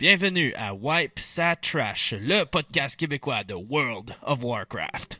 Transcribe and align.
Bienvenue 0.00 0.54
à 0.56 0.72
Wipe 0.72 1.18
Sat 1.18 1.56
Trash, 1.56 2.14
le 2.18 2.44
podcast 2.44 2.98
québécois 2.98 3.44
de 3.44 3.52
World 3.52 4.16
of 4.22 4.42
Warcraft. 4.42 5.18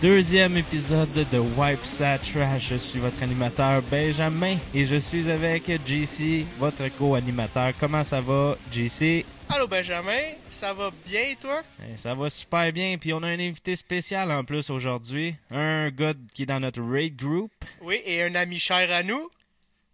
Deuxième 0.00 0.56
épisode 0.56 1.12
de 1.12 1.38
Wipe 1.38 1.84
Sat 1.84 2.18
Trash. 2.20 2.68
Je 2.70 2.76
suis 2.76 2.98
votre 2.98 3.22
animateur 3.22 3.82
Benjamin 3.90 4.56
et 4.74 4.86
je 4.86 4.96
suis 4.96 5.30
avec 5.30 5.64
JC, 5.86 6.46
votre 6.58 6.88
co-animateur. 6.96 7.72
Comment 7.78 8.02
ça 8.02 8.22
va, 8.22 8.56
JC? 8.72 9.26
Allô 9.50 9.66
Benjamin, 9.68 10.22
ça 10.48 10.72
va 10.72 10.90
bien 11.04 11.20
et 11.32 11.36
toi? 11.36 11.62
Eh, 11.82 11.96
Ça 11.98 12.14
va 12.14 12.30
super 12.30 12.72
bien, 12.72 12.96
puis 12.98 13.12
on 13.12 13.22
a 13.22 13.26
un 13.26 13.38
invité 13.38 13.76
spécial 13.76 14.32
en 14.32 14.42
plus 14.42 14.70
aujourd'hui. 14.70 15.34
Un 15.50 15.90
gars 15.90 16.14
qui 16.32 16.44
est 16.44 16.46
dans 16.46 16.60
notre 16.60 16.80
raid 16.80 17.14
group. 17.16 17.50
Oui, 17.82 18.00
et 18.06 18.22
un 18.22 18.34
ami 18.36 18.58
cher 18.58 18.90
à 18.94 19.02
nous, 19.02 19.28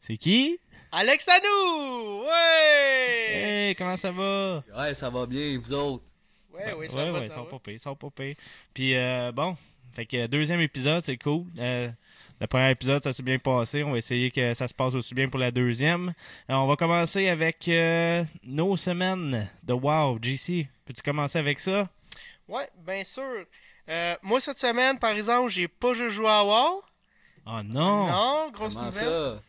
C'est 0.00 0.18
qui? 0.18 0.56
Alex 0.92 1.24
Tanou! 1.26 2.20
Ouais! 2.22 3.32
Hey, 3.32 3.74
comment 3.74 3.96
ça 3.96 4.12
va? 4.12 4.62
Ouais, 4.78 4.94
ça 4.94 5.10
va 5.10 5.26
bien, 5.26 5.58
vous 5.58 5.72
autres? 5.72 6.04
Ouais, 6.54 6.72
oui, 6.78 6.88
ça 6.88 6.96
ouais, 6.98 7.10
va, 7.10 7.18
ouais, 7.20 7.28
ça 7.28 7.34
sont 7.34 7.44
va. 7.44 7.50
pas 7.50 7.58
pires, 7.58 7.74
ils 7.74 7.80
sont 7.80 7.96
pas 7.96 8.08
pires. 8.14 8.36
Puis 8.72 8.94
euh, 8.94 9.32
bon, 9.32 9.56
fait 9.96 10.06
que 10.06 10.26
deuxième 10.26 10.60
épisode, 10.60 11.02
c'est 11.02 11.16
cool. 11.16 11.44
Euh, 11.58 11.88
le 12.40 12.46
premier 12.46 12.70
épisode, 12.70 13.02
ça 13.02 13.12
s'est 13.12 13.22
bien 13.22 13.38
passé. 13.38 13.82
On 13.82 13.92
va 13.92 13.98
essayer 13.98 14.30
que 14.30 14.52
ça 14.54 14.68
se 14.68 14.74
passe 14.74 14.94
aussi 14.94 15.14
bien 15.14 15.28
pour 15.28 15.40
la 15.40 15.50
deuxième. 15.50 16.12
Alors, 16.48 16.64
on 16.64 16.68
va 16.68 16.76
commencer 16.76 17.28
avec 17.28 17.66
euh, 17.68 18.22
nos 18.44 18.76
semaines 18.76 19.48
de 19.62 19.72
WoW. 19.72 20.18
GC, 20.22 20.68
peux-tu 20.84 21.02
commencer 21.02 21.38
avec 21.38 21.58
ça? 21.58 21.88
Ouais, 22.46 22.68
bien 22.86 23.02
sûr. 23.04 23.44
Euh, 23.88 24.16
moi, 24.22 24.38
cette 24.40 24.58
semaine, 24.58 24.98
par 24.98 25.10
exemple, 25.12 25.48
j'ai 25.50 25.66
pas 25.68 25.94
joué 25.94 26.28
à 26.28 26.44
WoW. 26.44 26.82
Oh 27.46 27.62
non! 27.64 28.06
Non, 28.08 28.50
grosse 28.52 28.74
Comment 28.74 28.86
nouvelle. 28.86 29.04
ça? 29.04 29.40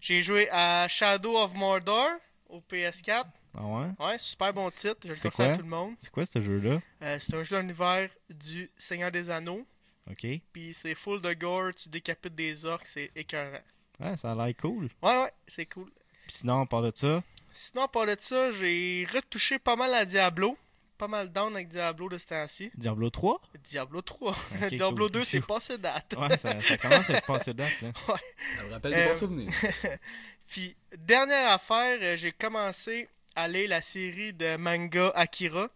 J'ai 0.00 0.22
joué 0.22 0.48
à 0.50 0.86
Shadow 0.88 1.36
of 1.36 1.54
Mordor 1.54 2.08
au 2.48 2.58
PS4. 2.60 3.24
Ah 3.56 3.64
ouais? 3.64 3.86
Ouais, 3.98 4.18
super 4.18 4.52
bon 4.52 4.70
titre. 4.70 4.98
Je 5.04 5.08
le 5.08 5.14
C'est 5.16 5.30
conseille 5.30 5.46
à 5.46 5.48
quoi? 5.48 5.56
tout 5.56 5.62
le 5.64 5.68
monde. 5.70 5.94
C'est 5.98 6.10
quoi 6.12 6.24
ce 6.24 6.40
jeu-là? 6.40 6.80
Euh, 7.02 7.18
c'est 7.18 7.34
un 7.34 7.42
jeu 7.42 7.58
d'univers 7.60 8.08
du 8.30 8.70
Seigneur 8.76 9.10
des 9.10 9.30
Anneaux. 9.30 9.66
OK? 10.10 10.26
Puis 10.52 10.74
c'est 10.74 10.94
full 10.94 11.20
de 11.20 11.32
gore, 11.34 11.72
tu 11.74 11.88
décapites 11.88 12.34
des 12.34 12.64
orques, 12.64 12.86
c'est 12.86 13.10
écœurant. 13.14 13.60
Ouais, 14.00 14.16
ça 14.16 14.32
a 14.32 14.34
l'air 14.46 14.54
cool. 14.60 14.88
Ouais, 15.02 15.22
ouais, 15.22 15.32
c'est 15.46 15.66
cool. 15.66 15.90
Puis 16.26 16.36
sinon, 16.36 16.60
on 16.60 16.66
part 16.66 16.82
de 16.82 16.92
ça? 16.94 17.22
Sinon, 17.50 17.82
à 17.84 17.88
part 17.88 18.06
de 18.06 18.14
ça, 18.18 18.50
j'ai 18.52 19.06
retouché 19.12 19.58
pas 19.58 19.74
mal 19.76 19.92
à 19.94 20.04
Diablo. 20.04 20.56
Pas 20.98 21.08
mal 21.08 21.30
down 21.32 21.54
avec 21.54 21.68
Diablo 21.68 22.08
de 22.08 22.18
ce 22.18 22.26
temps-ci. 22.26 22.70
Diablo 22.74 23.08
3? 23.10 23.40
Diablo 23.62 24.02
3. 24.02 24.30
Ok, 24.30 24.68
Diablo 24.74 25.06
cool. 25.06 25.12
2, 25.12 25.24
c'est 25.24 25.40
passé 25.40 25.78
date. 25.78 26.14
Ouais, 26.18 26.36
ça, 26.36 26.58
ça 26.58 26.76
commence 26.76 27.08
à 27.10 27.14
être 27.14 27.26
passé 27.26 27.54
date, 27.54 27.80
là. 27.82 27.92
Ça 28.56 28.64
me 28.64 28.70
rappelle 28.72 28.94
Euh, 28.94 29.02
des 29.02 29.08
bons 29.08 29.14
souvenirs. 29.14 29.52
Puis, 30.48 30.76
dernière 30.96 31.52
affaire, 31.52 31.98
euh, 32.02 32.16
j'ai 32.16 32.32
commencé 32.32 33.08
à 33.36 33.46
lire 33.46 33.68
la 33.68 33.80
série 33.80 34.32
de 34.32 34.56
manga 34.56 35.10
Akira. 35.14 35.68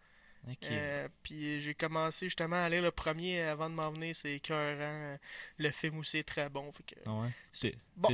OK. 0.48 0.56
Euh, 0.70 1.08
puis 1.22 1.60
j'ai 1.60 1.74
commencé 1.74 2.26
justement 2.26 2.56
à 2.64 2.68
lire 2.68 2.82
le 2.82 2.90
premier 2.90 3.42
avant 3.42 3.70
de 3.70 3.74
m'en 3.74 3.90
venir. 3.92 4.14
C'est 4.16 4.34
écœurant. 4.34 5.16
Le 5.58 5.70
film 5.70 5.98
aussi 5.98 6.18
est 6.18 6.24
très 6.24 6.48
bon. 6.48 6.70
Fait 6.72 6.82
que... 6.82 7.00
Ah 7.06 7.12
ouais? 7.20 7.28
T'es- 7.60 7.76
Bon. 7.96 8.10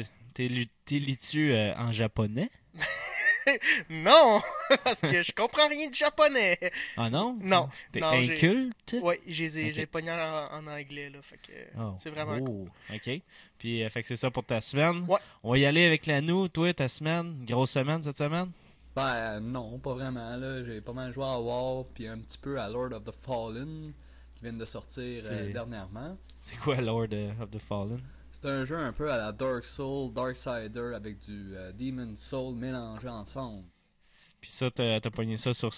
lis-tu 0.91 1.53
euh, 1.53 1.75
en 1.77 1.91
japonais? 1.93 2.51
Non! 3.89 4.43
Parce 4.85 5.01
que 5.01 5.23
je 5.23 5.33
comprends 5.33 5.69
rien 5.69 5.89
de 5.89 5.95
japonais. 5.95 6.59
Ah 6.99 7.09
non? 7.09 7.39
Non. 7.41 7.69
T'es 7.93 8.03
inculte? 8.03 8.97
Ouais, 9.03 9.21
j'ai 9.27 9.47
Ok. 9.49 9.73
j'ai 9.73 9.87
pogné 9.87 10.11
en, 10.11 10.49
en 10.53 10.67
anglais. 10.67 11.09
Là, 11.11 11.19
fait 11.23 11.39
que 11.39 11.53
Oh. 11.81 11.95
c'est 11.99 12.11
vraiment 12.11 12.39
cool. 12.45 12.69
Oh, 12.91 12.95
OK. 12.95 13.23
Puis, 13.59 13.83
euh, 13.83 13.89
fait 13.91 14.03
que 14.03 14.09
c'est 14.09 14.17
ça 14.17 14.31
pour 14.31 14.45
ta 14.45 14.61
semaine. 14.61 15.05
Ouais. 15.09 15.19
On 15.43 15.53
va 15.53 15.59
y 15.59 15.65
aller 15.65 15.87
avec 15.87 16.05
la 16.07 16.21
nous. 16.21 16.49
Toi, 16.49 16.75
ta 16.75 16.89
semaine. 16.89 17.43
Grosse 17.47 17.71
semaine 17.71 18.03
cette 18.03 18.19
semaine? 18.19 18.51
Ben 18.99 19.39
non, 19.39 19.79
pas 19.79 19.95
vraiment. 19.95 20.37
là. 20.37 20.65
J'ai 20.65 20.81
pas 20.81 20.93
mal 20.93 21.13
joué 21.13 21.25
à 21.25 21.39
War, 21.39 21.85
puis 21.95 22.09
un 22.09 22.19
petit 22.19 22.37
peu 22.37 22.61
à 22.61 22.69
Lord 22.69 22.93
of 22.93 23.05
the 23.05 23.13
Fallen, 23.13 23.93
qui 24.35 24.43
vient 24.43 24.53
de 24.53 24.65
sortir 24.65 25.23
euh, 25.31 25.53
dernièrement. 25.53 26.19
C'est 26.41 26.57
quoi 26.57 26.81
Lord 26.81 27.07
euh, 27.13 27.31
of 27.41 27.49
the 27.49 27.61
Fallen? 27.61 28.01
C'est 28.33 28.47
un 28.47 28.65
jeu 28.65 28.77
un 28.77 28.93
peu 28.93 29.09
à 29.13 29.17
la 29.17 29.31
Dark 29.31 29.65
Soul, 29.65 30.13
Darksider, 30.13 30.95
avec 30.97 31.21
du 31.21 31.55
euh, 31.55 31.71
Demon 31.79 32.17
Soul 32.17 32.57
mélangé 32.57 33.09
ensemble. 33.09 33.63
Puis 34.41 34.51
ça, 34.51 34.69
t'as 34.69 35.01
t'as 35.01 35.11
pogné 35.11 35.37
ça 35.37 35.55
sur 35.55 35.73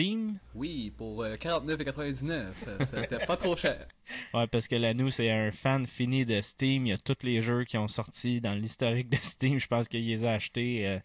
Steam? 0.00 0.38
Oui, 0.54 0.92
pour 0.94 1.22
euh, 1.22 1.36
49,99. 1.36 2.30
euh, 2.68 2.78
C'était 2.84 3.24
pas 3.24 3.38
trop 3.38 3.56
cher. 3.56 3.88
Ouais, 4.34 4.46
parce 4.46 4.68
que 4.68 4.76
la 4.76 4.92
nous, 4.92 5.08
c'est 5.08 5.30
un 5.30 5.50
fan 5.52 5.86
fini 5.86 6.26
de 6.26 6.38
Steam. 6.42 6.84
Il 6.86 6.90
y 6.90 6.92
a 6.92 6.98
tous 6.98 7.16
les 7.22 7.40
jeux 7.40 7.64
qui 7.64 7.78
ont 7.78 7.88
sorti 7.88 8.42
dans 8.42 8.52
l'historique 8.52 9.08
de 9.08 9.16
Steam. 9.16 9.58
Je 9.58 9.66
pense 9.66 9.88
qu'il 9.88 10.06
les 10.06 10.22
a 10.24 10.32
achetés, 10.32 10.86
euh, 10.86 10.98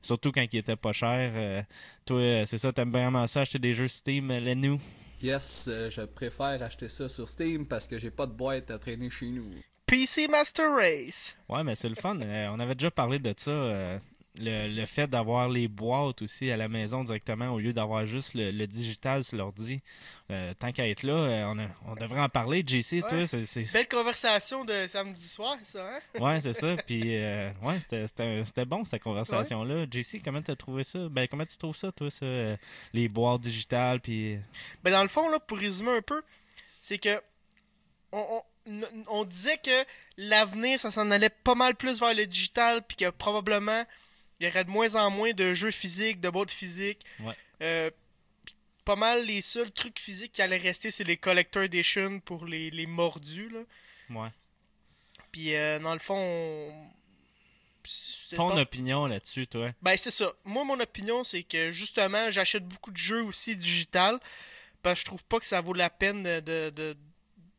surtout 0.00 0.30
quand 0.30 0.46
ils 0.52 0.58
étaient 0.58 0.76
pas 0.76 0.92
chers. 0.92 1.32
Euh, 1.34 1.62
toi, 2.04 2.18
euh, 2.20 2.46
c'est 2.46 2.58
ça, 2.58 2.72
t'aimes 2.72 2.92
vraiment 2.92 3.26
ça, 3.26 3.40
acheter 3.40 3.58
des 3.58 3.74
jeux 3.74 3.88
Steam, 3.88 4.30
euh, 4.30 4.38
la 4.38 4.54
nous? 4.54 4.80
Yes, 5.20 5.68
euh, 5.68 5.90
je 5.90 6.02
préfère 6.02 6.62
acheter 6.62 6.88
ça 6.88 7.08
sur 7.08 7.28
Steam 7.28 7.66
parce 7.66 7.88
que 7.88 7.98
j'ai 7.98 8.12
pas 8.12 8.26
de 8.26 8.32
boîte 8.32 8.70
à 8.70 8.78
traîner 8.78 9.10
chez 9.10 9.26
nous. 9.26 9.50
PC 9.86 10.28
Master 10.28 10.70
Race. 10.72 11.36
Ouais, 11.48 11.64
mais 11.64 11.74
c'est 11.74 11.88
le 11.88 11.96
fun. 11.96 12.16
Euh, 12.20 12.48
on 12.52 12.60
avait 12.60 12.76
déjà 12.76 12.92
parlé 12.92 13.18
de 13.18 13.34
ça. 13.36 13.50
euh, 13.50 13.98
le, 14.38 14.68
le 14.68 14.86
fait 14.86 15.06
d'avoir 15.06 15.48
les 15.48 15.68
boîtes 15.68 16.22
aussi 16.22 16.50
à 16.50 16.56
la 16.56 16.68
maison 16.68 17.02
directement 17.04 17.48
au 17.50 17.58
lieu 17.58 17.72
d'avoir 17.72 18.04
juste 18.04 18.34
le, 18.34 18.50
le 18.50 18.66
digital 18.66 19.24
sur 19.24 19.36
l'ordi. 19.38 19.80
Euh, 20.30 20.52
tant 20.58 20.72
qu'à 20.72 20.88
être 20.88 21.02
là, 21.04 21.12
euh, 21.12 21.44
on, 21.46 21.58
a- 21.58 21.68
on 21.86 21.94
devrait 21.94 22.20
en 22.20 22.28
parler. 22.28 22.64
JC, 22.66 23.00
toi, 23.00 23.12
Ouais. 23.18 23.26
c'est. 23.26 23.46
c'est- 23.46 23.72
Belle 23.72 23.88
conversation 23.88 24.64
de 24.64 24.86
samedi 24.88 25.26
soir, 25.28 25.56
ça, 25.62 25.86
hein? 25.88 26.00
Ouais, 26.20 26.40
c'est 26.40 26.52
ça. 26.54 26.74
Puis, 26.86 27.02
euh, 27.16 27.50
ouais, 27.62 27.78
c'était- 27.80 28.06
c'était 28.08 28.44
c'était 28.44 28.64
bon, 28.64 28.84
cette 28.84 29.02
conversation-là. 29.02 29.86
JC, 29.90 30.20
comment 30.24 30.42
t'as 30.42 30.56
trouvé 30.56 30.84
ça? 30.84 31.08
Ben, 31.08 31.26
comment 31.28 31.46
tu 31.46 31.56
trouves 31.56 31.76
ça, 31.76 31.92
toi, 31.92 32.10
ça? 32.10 32.26
les 32.92 33.08
boîtes 33.08 33.40
digitales, 33.42 34.00
puis... 34.00 34.38
Ben 34.82 34.90
dans 34.90 35.02
le 35.02 35.08
fond, 35.08 35.28
là, 35.30 35.38
pour 35.38 35.58
résumer 35.58 35.90
un 35.96 36.02
peu, 36.02 36.22
c'est 36.80 36.98
que 36.98 37.20
on, 38.12 38.42
on- 38.68 38.82
on 39.08 39.24
disait 39.24 39.58
que 39.58 39.84
l'avenir, 40.16 40.80
ça 40.80 40.90
s'en 40.90 41.10
allait 41.12 41.30
pas 41.30 41.54
mal 41.54 41.76
plus 41.76 42.00
vers 42.00 42.14
le 42.14 42.26
digital, 42.26 42.82
puis 42.82 42.96
que 42.96 43.10
probablement 43.10 43.84
il 44.40 44.46
y 44.46 44.48
aurait 44.48 44.64
de 44.64 44.70
moins 44.70 44.94
en 44.96 45.10
moins 45.10 45.32
de 45.32 45.54
jeux 45.54 45.70
physiques, 45.70 46.20
de 46.20 46.28
boîtes 46.30 46.50
physiques. 46.50 47.00
Ouais. 47.20 47.34
Euh, 47.62 47.90
pas 48.84 48.96
mal 48.96 49.24
les 49.26 49.40
seuls 49.42 49.70
trucs 49.72 49.98
physiques 49.98 50.32
qui 50.32 50.42
allaient 50.42 50.56
rester, 50.58 50.90
c'est 50.90 51.04
les 51.04 51.16
Collector 51.16 51.62
Edition 51.64 52.20
pour 52.20 52.44
les, 52.46 52.70
les 52.70 52.86
mordus. 52.86 53.48
Là. 53.48 53.60
Ouais. 54.10 54.28
Puis 55.32 55.54
euh, 55.54 55.78
dans 55.78 55.92
le 55.94 55.98
fond, 55.98 56.16
on- 56.18 56.90
Ton 58.34 58.48
pas- 58.50 58.60
opinion 58.62 59.06
là-dessus, 59.06 59.46
toi? 59.46 59.70
Ben, 59.80 59.96
c'est 59.96 60.10
ça. 60.10 60.32
Moi, 60.44 60.64
mon 60.64 60.78
opinion, 60.80 61.22
c'est 61.22 61.44
que 61.44 61.70
justement, 61.70 62.30
j'achète 62.30 62.66
beaucoup 62.66 62.90
de 62.90 62.96
jeux 62.96 63.22
aussi 63.22 63.56
digital. 63.56 64.18
Parce 64.82 64.94
que 64.96 65.00
je 65.00 65.04
trouve 65.06 65.24
pas 65.24 65.38
que 65.40 65.46
ça 65.46 65.60
vaut 65.60 65.72
la 65.72 65.90
peine 65.90 66.22
de, 66.22 66.70
de, 66.70 66.96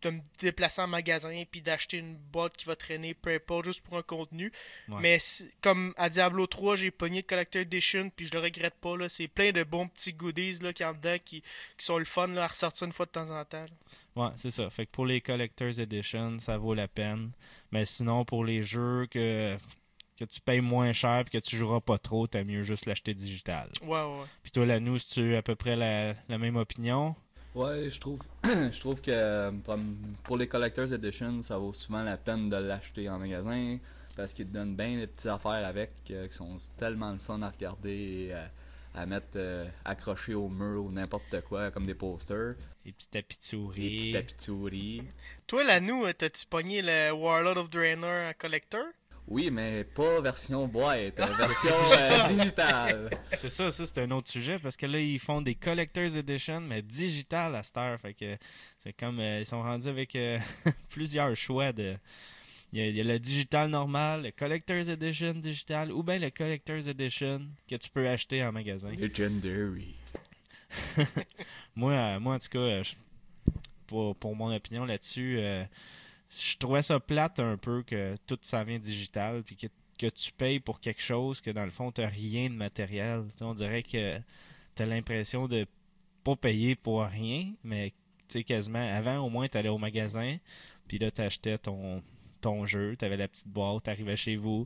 de- 0.01 0.09
me 0.11 0.19
déplacer 0.39 0.81
en 0.81 0.87
magasin 0.87 1.43
puis 1.49 1.61
d'acheter 1.61 1.97
une 1.97 2.15
boîte 2.15 2.55
qui 2.55 2.65
va 2.65 2.75
traîner 2.75 3.13
peu 3.13 3.33
importe 3.33 3.65
juste 3.65 3.81
pour 3.83 3.97
un 3.97 4.03
contenu. 4.03 4.51
Ouais. 4.89 4.97
Mais 5.01 5.19
comme 5.61 5.93
à 5.97 6.09
Diablo 6.09 6.45
3, 6.47 6.75
j'ai 6.75 6.91
pogné 6.91 7.21
de 7.21 7.27
Collector 7.27 7.61
Edition 7.63 8.09
puis 8.09 8.25
je 8.27 8.33
le 8.33 8.39
regrette 8.39 8.75
pas. 8.75 8.95
là. 8.95 9.09
C'est 9.09 9.27
plein 9.27 9.51
de 9.51 9.63
bons 9.63 9.87
petits 9.87 10.13
goodies 10.13 10.59
là, 10.61 10.71
qui 10.73 10.83
en 10.85 10.93
dedans 10.93 11.17
qui, 11.23 11.41
qui 11.77 11.85
sont 11.85 11.97
le 11.97 12.05
fun 12.05 12.27
là, 12.27 12.43
à 12.43 12.47
ressortir 12.47 12.85
une 12.87 12.93
fois 12.93 13.05
de 13.05 13.11
temps 13.11 13.31
en 13.31 13.43
temps. 13.45 13.61
là. 13.61 13.67
Ouais, 14.27 14.31
c'est 14.35 14.51
ça. 14.51 14.69
Fait 14.69 14.85
que 14.85 14.91
pour 14.91 15.05
les 15.05 15.21
Collector's 15.21 15.77
Edition, 15.79 16.39
ça 16.39 16.57
vaut 16.57 16.73
la 16.73 16.87
peine. 16.87 17.31
Mais 17.71 17.85
sinon, 17.85 18.25
pour 18.25 18.43
les 18.45 18.63
jeux 18.63 19.05
que, 19.11 19.55
que 20.17 20.25
tu 20.25 20.41
payes 20.41 20.61
moins 20.61 20.91
cher 20.93 21.19
et 21.27 21.29
que 21.29 21.37
tu 21.37 21.55
joueras 21.55 21.81
pas 21.81 21.99
trop, 21.99 22.25
t'as 22.25 22.43
mieux 22.43 22.63
juste 22.63 22.87
l'acheter 22.87 23.13
digital. 23.13 23.69
Ouais, 23.83 23.89
ouais. 24.03 24.25
Puis 24.41 24.51
toi, 24.51 24.65
la 24.65 24.79
nous, 24.79 24.97
tu 24.97 25.35
à 25.35 25.43
peu 25.43 25.55
près 25.55 25.75
la, 25.75 26.15
la 26.29 26.37
même 26.39 26.55
opinion? 26.55 27.15
Ouais, 27.57 27.89
je 27.89 27.99
trouve, 27.99 28.21
je 28.43 28.79
trouve 28.79 29.01
que 29.01 29.09
euh, 29.09 29.51
comme 29.65 29.97
pour 30.23 30.37
les 30.37 30.47
Collector's 30.47 30.91
Edition, 30.91 31.41
ça 31.41 31.57
vaut 31.57 31.73
souvent 31.73 32.03
la 32.03 32.17
peine 32.17 32.49
de 32.49 32.55
l'acheter 32.57 33.09
en 33.09 33.17
magasin 33.17 33.79
parce 34.15 34.33
qu'ils 34.33 34.47
te 34.47 34.53
donnent 34.53 34.75
bien 34.75 34.97
des 34.99 35.07
petites 35.07 35.25
affaires 35.25 35.65
avec 35.65 35.91
euh, 36.11 36.27
qui 36.27 36.35
sont 36.35 36.55
tellement 36.77 37.11
le 37.11 37.17
fun 37.17 37.41
à 37.41 37.49
regarder 37.49 38.27
et 38.29 38.33
à, 38.33 38.51
à 38.93 39.05
mettre 39.07 39.37
euh, 39.37 39.65
accrochés 39.85 40.35
au 40.35 40.49
mur 40.49 40.83
ou 40.85 40.91
n'importe 40.91 41.41
quoi, 41.41 41.71
comme 41.71 41.87
des 41.87 41.95
posters, 41.95 42.53
Les 42.85 42.91
petits 42.91 43.09
tapis 43.09 43.37
de 43.37 43.41
des 43.41 43.47
souris. 43.47 43.95
petits 43.97 44.11
tapis 44.11 44.35
de 44.35 44.41
souris. 44.41 45.01
Toi, 45.47 45.63
là, 45.63 45.79
nous, 45.79 46.05
euh, 46.05 46.13
t'as-tu 46.13 46.45
pogné 46.45 46.83
le 46.83 47.11
Warlord 47.11 47.57
of 47.57 47.69
Draenor 47.71 48.29
en 48.29 48.33
collector? 48.37 48.85
Oui, 49.27 49.51
mais 49.51 49.83
pas 49.83 50.21
version 50.21 50.67
boîte, 50.67 51.19
euh, 51.19 51.25
version 51.25 51.75
euh, 51.75 52.27
digitale. 52.27 53.09
C'est 53.33 53.49
ça, 53.49 53.71
ça 53.71 53.85
c'est 53.85 54.01
un 54.01 54.11
autre 54.11 54.29
sujet 54.29 54.57
parce 54.57 54.77
que 54.77 54.85
là 54.85 54.99
ils 54.99 55.19
font 55.19 55.41
des 55.41 55.55
collectors 55.55 56.15
edition 56.15 56.61
mais 56.61 56.81
digital 56.81 57.53
à 57.55 57.61
cette 57.61 57.77
heure, 57.77 57.99
fait 57.99 58.13
que 58.13 58.37
c'est 58.77 58.93
comme 58.93 59.19
euh, 59.19 59.39
ils 59.39 59.45
sont 59.45 59.61
rendus 59.61 59.89
avec 59.89 60.15
euh, 60.15 60.39
plusieurs 60.89 61.35
choix 61.35 61.73
de 61.73 61.95
Il 62.71 62.79
y, 62.79 62.81
a, 62.81 62.87
il 62.87 62.95
y 62.95 63.01
a 63.01 63.03
le 63.03 63.19
digital 63.19 63.69
normal, 63.69 64.23
le 64.23 64.31
Collector's 64.31 64.87
Edition 64.87 65.33
digital 65.33 65.91
ou 65.91 66.03
bien 66.03 66.19
le 66.19 66.29
Collector's 66.29 66.87
Edition 66.87 67.41
que 67.69 67.75
tu 67.75 67.89
peux 67.89 68.07
acheter 68.07 68.43
en 68.45 68.53
magasin. 68.53 68.91
Legendary. 68.91 69.95
Moi, 71.75 72.19
moi 72.19 72.35
en 72.35 72.39
tout 72.39 72.49
cas, 72.49 72.81
pour, 73.87 74.15
pour 74.15 74.35
mon 74.35 74.53
opinion 74.53 74.85
là-dessus, 74.85 75.37
euh, 75.39 75.63
je 76.29 76.57
trouvais 76.57 76.81
ça 76.81 76.99
plate 76.99 77.39
un 77.39 77.57
peu 77.57 77.83
que 77.83 78.15
tout 78.25 78.37
ça 78.41 78.63
vient 78.63 78.79
digital, 78.79 79.43
puis 79.43 79.55
que, 79.55 79.67
que 79.97 80.07
tu 80.07 80.31
payes 80.31 80.59
pour 80.59 80.79
quelque 80.79 81.01
chose 81.01 81.41
que 81.41 81.51
dans 81.51 81.65
le 81.65 81.71
fond, 81.71 81.91
tu 81.91 82.03
rien 82.03 82.49
de 82.49 82.55
matériel. 82.55 83.23
On 83.41 83.53
dirait 83.53 83.83
que 83.83 84.17
tu 84.75 84.81
as 84.81 84.85
l'impression 84.85 85.47
de 85.47 85.65
pas 86.23 86.35
payer 86.35 86.75
pour 86.75 87.03
rien, 87.03 87.53
mais 87.63 87.91
tu 88.27 88.39
sais, 88.39 88.43
quasiment. 88.43 88.85
Avant, 88.93 89.19
au 89.19 89.29
moins, 89.29 89.47
tu 89.47 89.57
allais 89.57 89.69
au 89.69 89.77
magasin, 89.77 90.37
puis 90.87 90.99
là, 90.99 91.09
tu 91.11 91.21
achetais 91.21 91.57
ton, 91.57 92.03
ton 92.41 92.65
jeu, 92.65 92.95
tu 92.97 93.05
avais 93.05 93.17
la 93.17 93.27
petite 93.27 93.47
boîte, 93.47 93.83
tu 93.85 93.89
arrivais 93.89 94.17
chez 94.17 94.35
vous, 94.35 94.65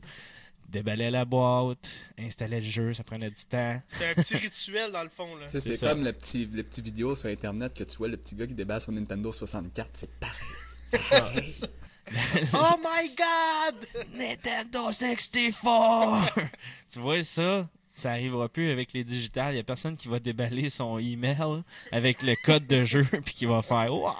déballais 0.68 1.10
la 1.10 1.24
boîte, 1.24 1.88
installais 2.18 2.60
le 2.60 2.66
jeu, 2.66 2.94
ça 2.94 3.04
prenait 3.04 3.30
du 3.30 3.44
temps. 3.44 3.80
C'est 3.88 4.10
un 4.10 4.14
petit 4.14 4.36
rituel 4.36 4.90
dans 4.90 5.04
le 5.04 5.08
fond. 5.08 5.36
Là. 5.36 5.48
C'est 5.48 5.78
comme 5.78 6.02
le 6.02 6.12
petit, 6.12 6.46
les 6.46 6.64
petits 6.64 6.82
vidéos 6.82 7.14
sur 7.14 7.28
internet 7.28 7.74
que 7.74 7.84
tu 7.84 7.96
vois 7.98 8.08
le 8.08 8.16
petit 8.16 8.34
gars 8.34 8.46
qui 8.46 8.54
déballe 8.54 8.80
son 8.80 8.92
Nintendo 8.92 9.32
64, 9.32 9.90
c'est 9.92 10.10
pareil. 10.18 10.36
oh 12.54 12.76
my 12.82 13.14
god! 13.16 13.86
Nintendo 14.12 14.92
64! 14.92 16.38
tu 16.92 17.00
vois 17.00 17.22
ça? 17.24 17.68
Ça 17.94 18.12
arrivera 18.12 18.48
plus 18.48 18.70
avec 18.70 18.92
les 18.92 19.04
digitales. 19.04 19.54
Il 19.54 19.58
y 19.58 19.60
a 19.60 19.64
personne 19.64 19.96
qui 19.96 20.08
va 20.08 20.18
déballer 20.18 20.70
son 20.70 20.98
email 20.98 21.62
avec 21.90 22.22
le 22.22 22.34
code 22.44 22.66
de 22.66 22.84
jeu 22.84 23.04
puis 23.24 23.34
qui 23.34 23.46
va 23.46 23.62
faire 23.62 23.94
ouais. 23.94 24.10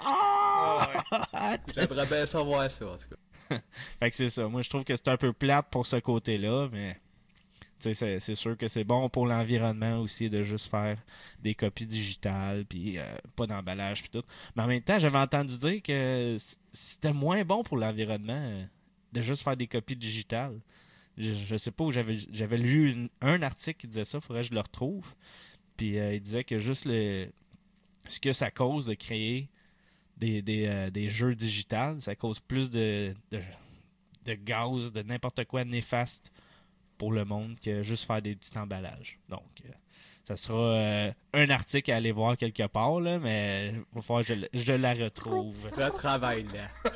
J'aimerais 1.75 2.05
bien 2.05 2.25
savoir 2.25 2.69
ça, 2.69 2.87
en 2.87 2.95
tout 2.95 3.09
cas. 3.09 3.59
Fait 3.99 4.09
que 4.09 4.15
c'est 4.15 4.29
ça. 4.29 4.47
Moi, 4.47 4.61
je 4.61 4.69
trouve 4.69 4.83
que 4.83 4.95
c'est 4.95 5.07
un 5.07 5.17
peu 5.17 5.33
plate 5.33 5.67
pour 5.69 5.85
ce 5.85 5.97
côté-là, 5.97 6.69
mais 6.71 6.99
c'est, 7.91 8.35
sûr 8.35 8.57
que 8.57 8.67
c'est 8.67 8.83
bon 8.83 9.09
pour 9.09 9.27
l'environnement 9.27 9.99
aussi 9.99 10.29
de 10.29 10.43
juste 10.43 10.69
faire 10.69 10.97
des 11.41 11.53
copies 11.53 11.85
digitales 11.85 12.65
puis 12.65 12.97
euh, 12.97 13.03
pas 13.35 13.45
d'emballage 13.47 14.01
puis 14.01 14.09
tout. 14.09 14.23
Mais 14.55 14.63
en 14.63 14.67
même 14.67 14.81
temps, 14.81 14.99
j'avais 14.99 15.17
entendu 15.17 15.57
dire 15.57 15.81
que 15.81 16.37
c'était 16.71 17.13
moins 17.13 17.43
bon 17.43 17.63
pour 17.63 17.77
l'environnement 17.77 18.41
euh, 18.41 18.65
de 19.11 19.21
juste 19.21 19.43
faire 19.43 19.57
des 19.57 19.67
copies 19.67 19.95
digitales. 19.95 20.59
Je, 21.17 21.31
je 21.31 21.57
sais 21.57 21.71
pas 21.71 21.83
où 21.83 21.91
j'avais 21.91 22.17
j'avais 22.31 22.57
lu 22.57 23.09
un 23.21 23.41
article 23.41 23.81
qui 23.81 23.87
disait 23.87 24.05
ça, 24.05 24.21
faudrait 24.21 24.41
que 24.41 24.49
je 24.49 24.53
le 24.53 24.61
retrouve. 24.61 25.13
Puis 25.77 25.99
euh, 25.99 26.13
il 26.13 26.21
disait 26.21 26.43
que 26.43 26.59
juste 26.59 26.85
le 26.85 27.27
ce 28.07 28.19
que 28.19 28.33
ça 28.33 28.51
cause 28.51 28.87
de 28.87 28.95
créer 28.95 29.49
des, 30.17 30.41
des, 30.41 30.89
des 30.91 31.09
jeux 31.09 31.35
digitales, 31.35 32.01
ça 32.01 32.15
cause 32.15 32.39
plus 32.39 32.69
de, 32.69 33.13
de, 33.31 33.39
de 34.25 34.33
gaz, 34.33 34.91
de 34.91 35.01
n'importe 35.03 35.45
quoi 35.45 35.63
néfaste 35.63 36.32
pour 36.97 37.11
le 37.11 37.25
monde 37.25 37.59
que 37.59 37.83
juste 37.83 38.05
faire 38.05 38.21
des 38.21 38.35
petits 38.35 38.57
emballages. 38.57 39.19
Donc, 39.29 39.41
euh, 39.65 39.69
ça 40.23 40.37
sera 40.37 40.57
euh, 40.57 41.11
un 41.33 41.49
article 41.49 41.91
à 41.91 41.97
aller 41.97 42.11
voir 42.13 42.37
quelque 42.37 42.65
part, 42.67 42.99
là, 43.01 43.19
mais 43.19 43.73
il 43.75 43.83
va 43.95 44.01
falloir 44.01 44.25
que 44.25 44.33
je, 44.35 44.45
je 44.61 44.73
la 44.73 44.93
retrouve. 44.93 45.55
Retravaille 45.75 46.45
là. 46.53 46.91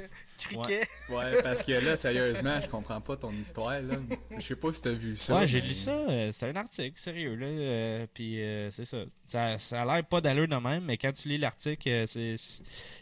Criquet. 0.38 0.86
Ouais, 1.10 1.42
parce 1.42 1.62
que 1.62 1.72
là, 1.72 1.96
sérieusement, 1.96 2.60
je 2.62 2.68
comprends 2.68 3.00
pas 3.00 3.16
ton 3.16 3.30
histoire, 3.32 3.80
là. 3.82 3.96
Je 4.36 4.40
sais 4.40 4.56
pas 4.56 4.72
si 4.72 4.80
t'as 4.82 4.92
vu 4.92 5.14
ça. 5.16 5.36
ouais, 5.40 5.46
j'ai 5.46 5.60
mais- 5.60 5.68
lu 5.68 5.74
ça. 5.74 5.90
euh, 5.92 6.30
c'est 6.32 6.48
un 6.48 6.56
article, 6.56 6.98
sérieux. 6.98 7.34
Là, 7.34 7.46
euh, 7.46 8.06
puis 8.12 8.42
euh, 8.42 8.70
c'est 8.70 8.86
ça. 8.86 8.98
ça. 9.26 9.58
Ça 9.58 9.82
a 9.82 9.84
l'air 9.84 10.04
pas 10.04 10.20
d'allure 10.22 10.48
de 10.48 10.56
même, 10.56 10.84
mais 10.84 10.96
quand 10.96 11.12
tu 11.12 11.28
lis 11.28 11.36
l'article, 11.38 11.86
il 12.14 12.36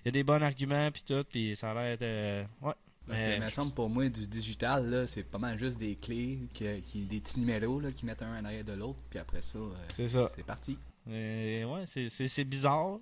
y 0.05 0.09
a 0.09 0.11
des 0.11 0.25
bons 0.25 0.43
arguments, 0.43 0.91
puis 0.91 1.03
tout, 1.07 1.25
puis 1.31 1.55
ça 1.57 1.71
a 1.71 1.75
l'air 1.75 1.99
euh, 2.03 2.45
ouais. 2.63 2.73
Parce 3.09 3.23
que, 3.23 3.29
Mais- 3.29 3.37
il 3.37 3.43
me 3.43 3.51
semble, 3.51 3.73
pour 3.73 3.89
moi, 3.89 4.09
du 4.09 4.29
digital, 4.29 4.89
là, 4.91 5.07
c'est 5.07 5.23
pas 5.25 5.39
mal 5.39 5.57
juste 5.57 5.79
des 5.79 5.95
clés, 5.95 6.39
qui, 6.53 6.65
qui- 6.83 7.01
des 7.07 7.21
petits 7.21 7.41
numéros, 7.41 7.81
là, 7.81 7.91
qui 7.91 8.05
mettent 8.05 8.23
un 8.23 8.39
en 8.41 8.45
arrière 8.45 8.65
de 8.65 8.75
l'autre, 8.75 8.99
puis 9.11 9.19
après 9.19 9.41
ça, 9.41 9.59
euh, 9.59 9.73
C'est 10.35 10.45
parti. 10.45 10.79
Euh, 11.09 11.65
ouais, 11.65 11.85
c'est- 11.87 12.45
bizarre. 12.45 12.99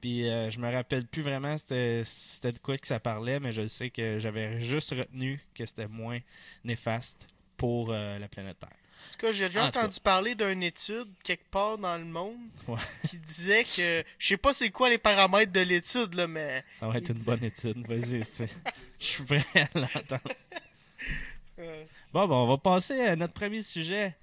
Puis 0.00 0.28
euh, 0.28 0.48
je 0.48 0.60
me 0.60 0.72
rappelle 0.72 1.04
plus 1.08 1.22
vraiment 1.22 1.58
c'était 1.58 2.02
c'était 2.04 2.52
de 2.52 2.60
quoi 2.60 2.78
que 2.78 2.86
ça 2.86 3.00
parlait, 3.00 3.40
mais 3.40 3.50
je 3.50 3.66
sais 3.66 3.90
que 3.90 4.20
j'avais 4.20 4.60
juste 4.60 4.90
retenu 4.90 5.40
que 5.54 5.66
c'était 5.66 5.88
moins 5.88 6.20
néfaste 6.62 7.26
pour 7.56 7.90
euh, 7.90 8.16
la 8.20 8.28
planète 8.28 8.60
Terre. 8.60 8.70
En 9.06 9.12
tout 9.12 9.18
cas, 9.18 9.32
j'ai 9.32 9.46
déjà 9.46 9.64
en 9.64 9.68
entendu 9.68 10.00
parler 10.00 10.34
d'une 10.34 10.62
étude 10.62 11.08
quelque 11.24 11.48
part 11.50 11.78
dans 11.78 11.96
le 11.96 12.04
monde 12.04 12.36
Ouais. 12.66 12.76
qui 13.08 13.16
disait 13.18 13.64
que. 13.64 14.04
Je 14.18 14.26
sais 14.26 14.36
pas 14.36 14.52
c'est 14.52 14.70
quoi 14.70 14.90
les 14.90 14.98
paramètres 14.98 15.52
de 15.52 15.60
l'étude, 15.60 16.14
là, 16.14 16.26
mais. 16.28 16.62
Ça 16.74 16.88
va 16.88 16.98
être 16.98 17.08
une 17.10 17.16
dit- 17.16 17.24
bonne 17.26 17.44
étude. 17.44 17.86
Vas-y, 17.86 18.22
je 19.00 19.04
suis 19.04 19.22
prêt 19.24 19.44
à 19.54 19.78
l'entendre. 19.78 20.22
euh, 21.58 21.84
Bon, 22.12 22.26
ben, 22.28 22.34
on 22.34 22.46
va 22.46 22.58
passer 22.58 23.00
à 23.00 23.16
notre 23.16 23.32
premier 23.34 23.62
sujet. 23.62 24.14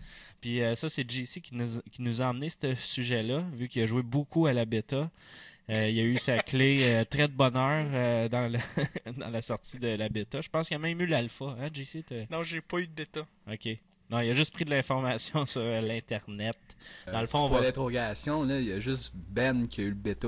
Puis 0.41 0.61
euh, 0.61 0.75
ça, 0.75 0.89
c'est 0.89 1.09
JC 1.09 1.41
qui 1.41 1.55
nous, 1.55 1.81
qui 1.91 2.01
nous 2.01 2.21
a 2.21 2.25
emmené 2.25 2.49
ce 2.49 2.75
sujet-là, 2.75 3.43
vu 3.53 3.67
qu'il 3.67 3.81
a 3.81 3.85
joué 3.85 4.03
beaucoup 4.03 4.45
à 4.45 4.53
la 4.53 4.65
bêta. 4.65 5.09
Euh, 5.71 5.89
il 5.89 5.99
a 5.99 6.03
eu 6.03 6.17
sa 6.17 6.37
clé 6.43 6.79
euh, 6.83 7.03
très 7.05 7.27
de 7.27 7.33
bonheur 7.33 7.87
euh, 7.91 8.29
dans, 8.29 8.51
le- 8.51 9.11
dans 9.13 9.29
la 9.29 9.41
sortie 9.41 9.79
de 9.79 9.87
la 9.87 10.09
bêta. 10.09 10.41
Je 10.41 10.49
pense 10.49 10.67
qu'il 10.67 10.75
y 10.75 10.79
a 10.79 10.79
même 10.79 11.01
eu 11.01 11.07
l'alpha. 11.07 11.55
Hein, 11.59 11.69
JC? 11.73 12.03
non, 12.29 12.43
j'ai 12.43 12.61
pas 12.61 12.77
eu 12.79 12.87
de 12.87 12.91
bêta. 12.93 13.25
OK. 13.51 13.69
Non, 14.09 14.19
il 14.19 14.29
a 14.29 14.33
juste 14.33 14.53
pris 14.53 14.65
de 14.65 14.69
l'information 14.69 15.45
sur 15.47 15.61
euh, 15.61 15.81
l'Internet. 15.81 16.57
Dans 17.11 17.21
le 17.21 17.27
fond, 17.27 17.45
on 17.45 17.47
va- 17.47 17.61
d'interrogation, 17.61 18.43
là, 18.43 18.59
il 18.59 18.67
y 18.67 18.71
a 18.73 18.79
juste 18.79 19.13
Ben 19.15 19.67
qui 19.67 19.81
a 19.81 19.83
eu 19.85 19.89
le 19.89 19.95
bêta 19.95 20.27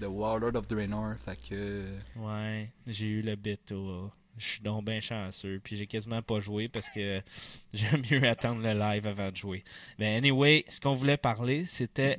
de 0.00 0.06
Warlord 0.06 0.56
of 0.56 0.66
Draenor, 0.66 1.14
fait 1.18 1.40
que... 1.40 1.96
Ouais, 2.16 2.68
j'ai 2.86 3.06
eu 3.06 3.22
le 3.22 3.36
bêta. 3.36 3.74
Je 4.36 4.44
suis 4.44 4.60
donc 4.60 4.84
bien 4.84 5.00
chanceux. 5.00 5.60
Puis 5.62 5.76
j'ai 5.76 5.86
quasiment 5.86 6.20
pas 6.22 6.40
joué 6.40 6.68
parce 6.68 6.90
que 6.90 7.22
j'aime 7.72 8.02
mieux 8.10 8.26
attendre 8.28 8.60
le 8.62 8.72
live 8.76 9.06
avant 9.06 9.30
de 9.30 9.36
jouer. 9.36 9.62
Mais 10.00 10.16
anyway, 10.16 10.64
ce 10.68 10.80
qu'on 10.80 10.94
voulait 10.94 11.16
parler, 11.16 11.64
c'était 11.66 12.18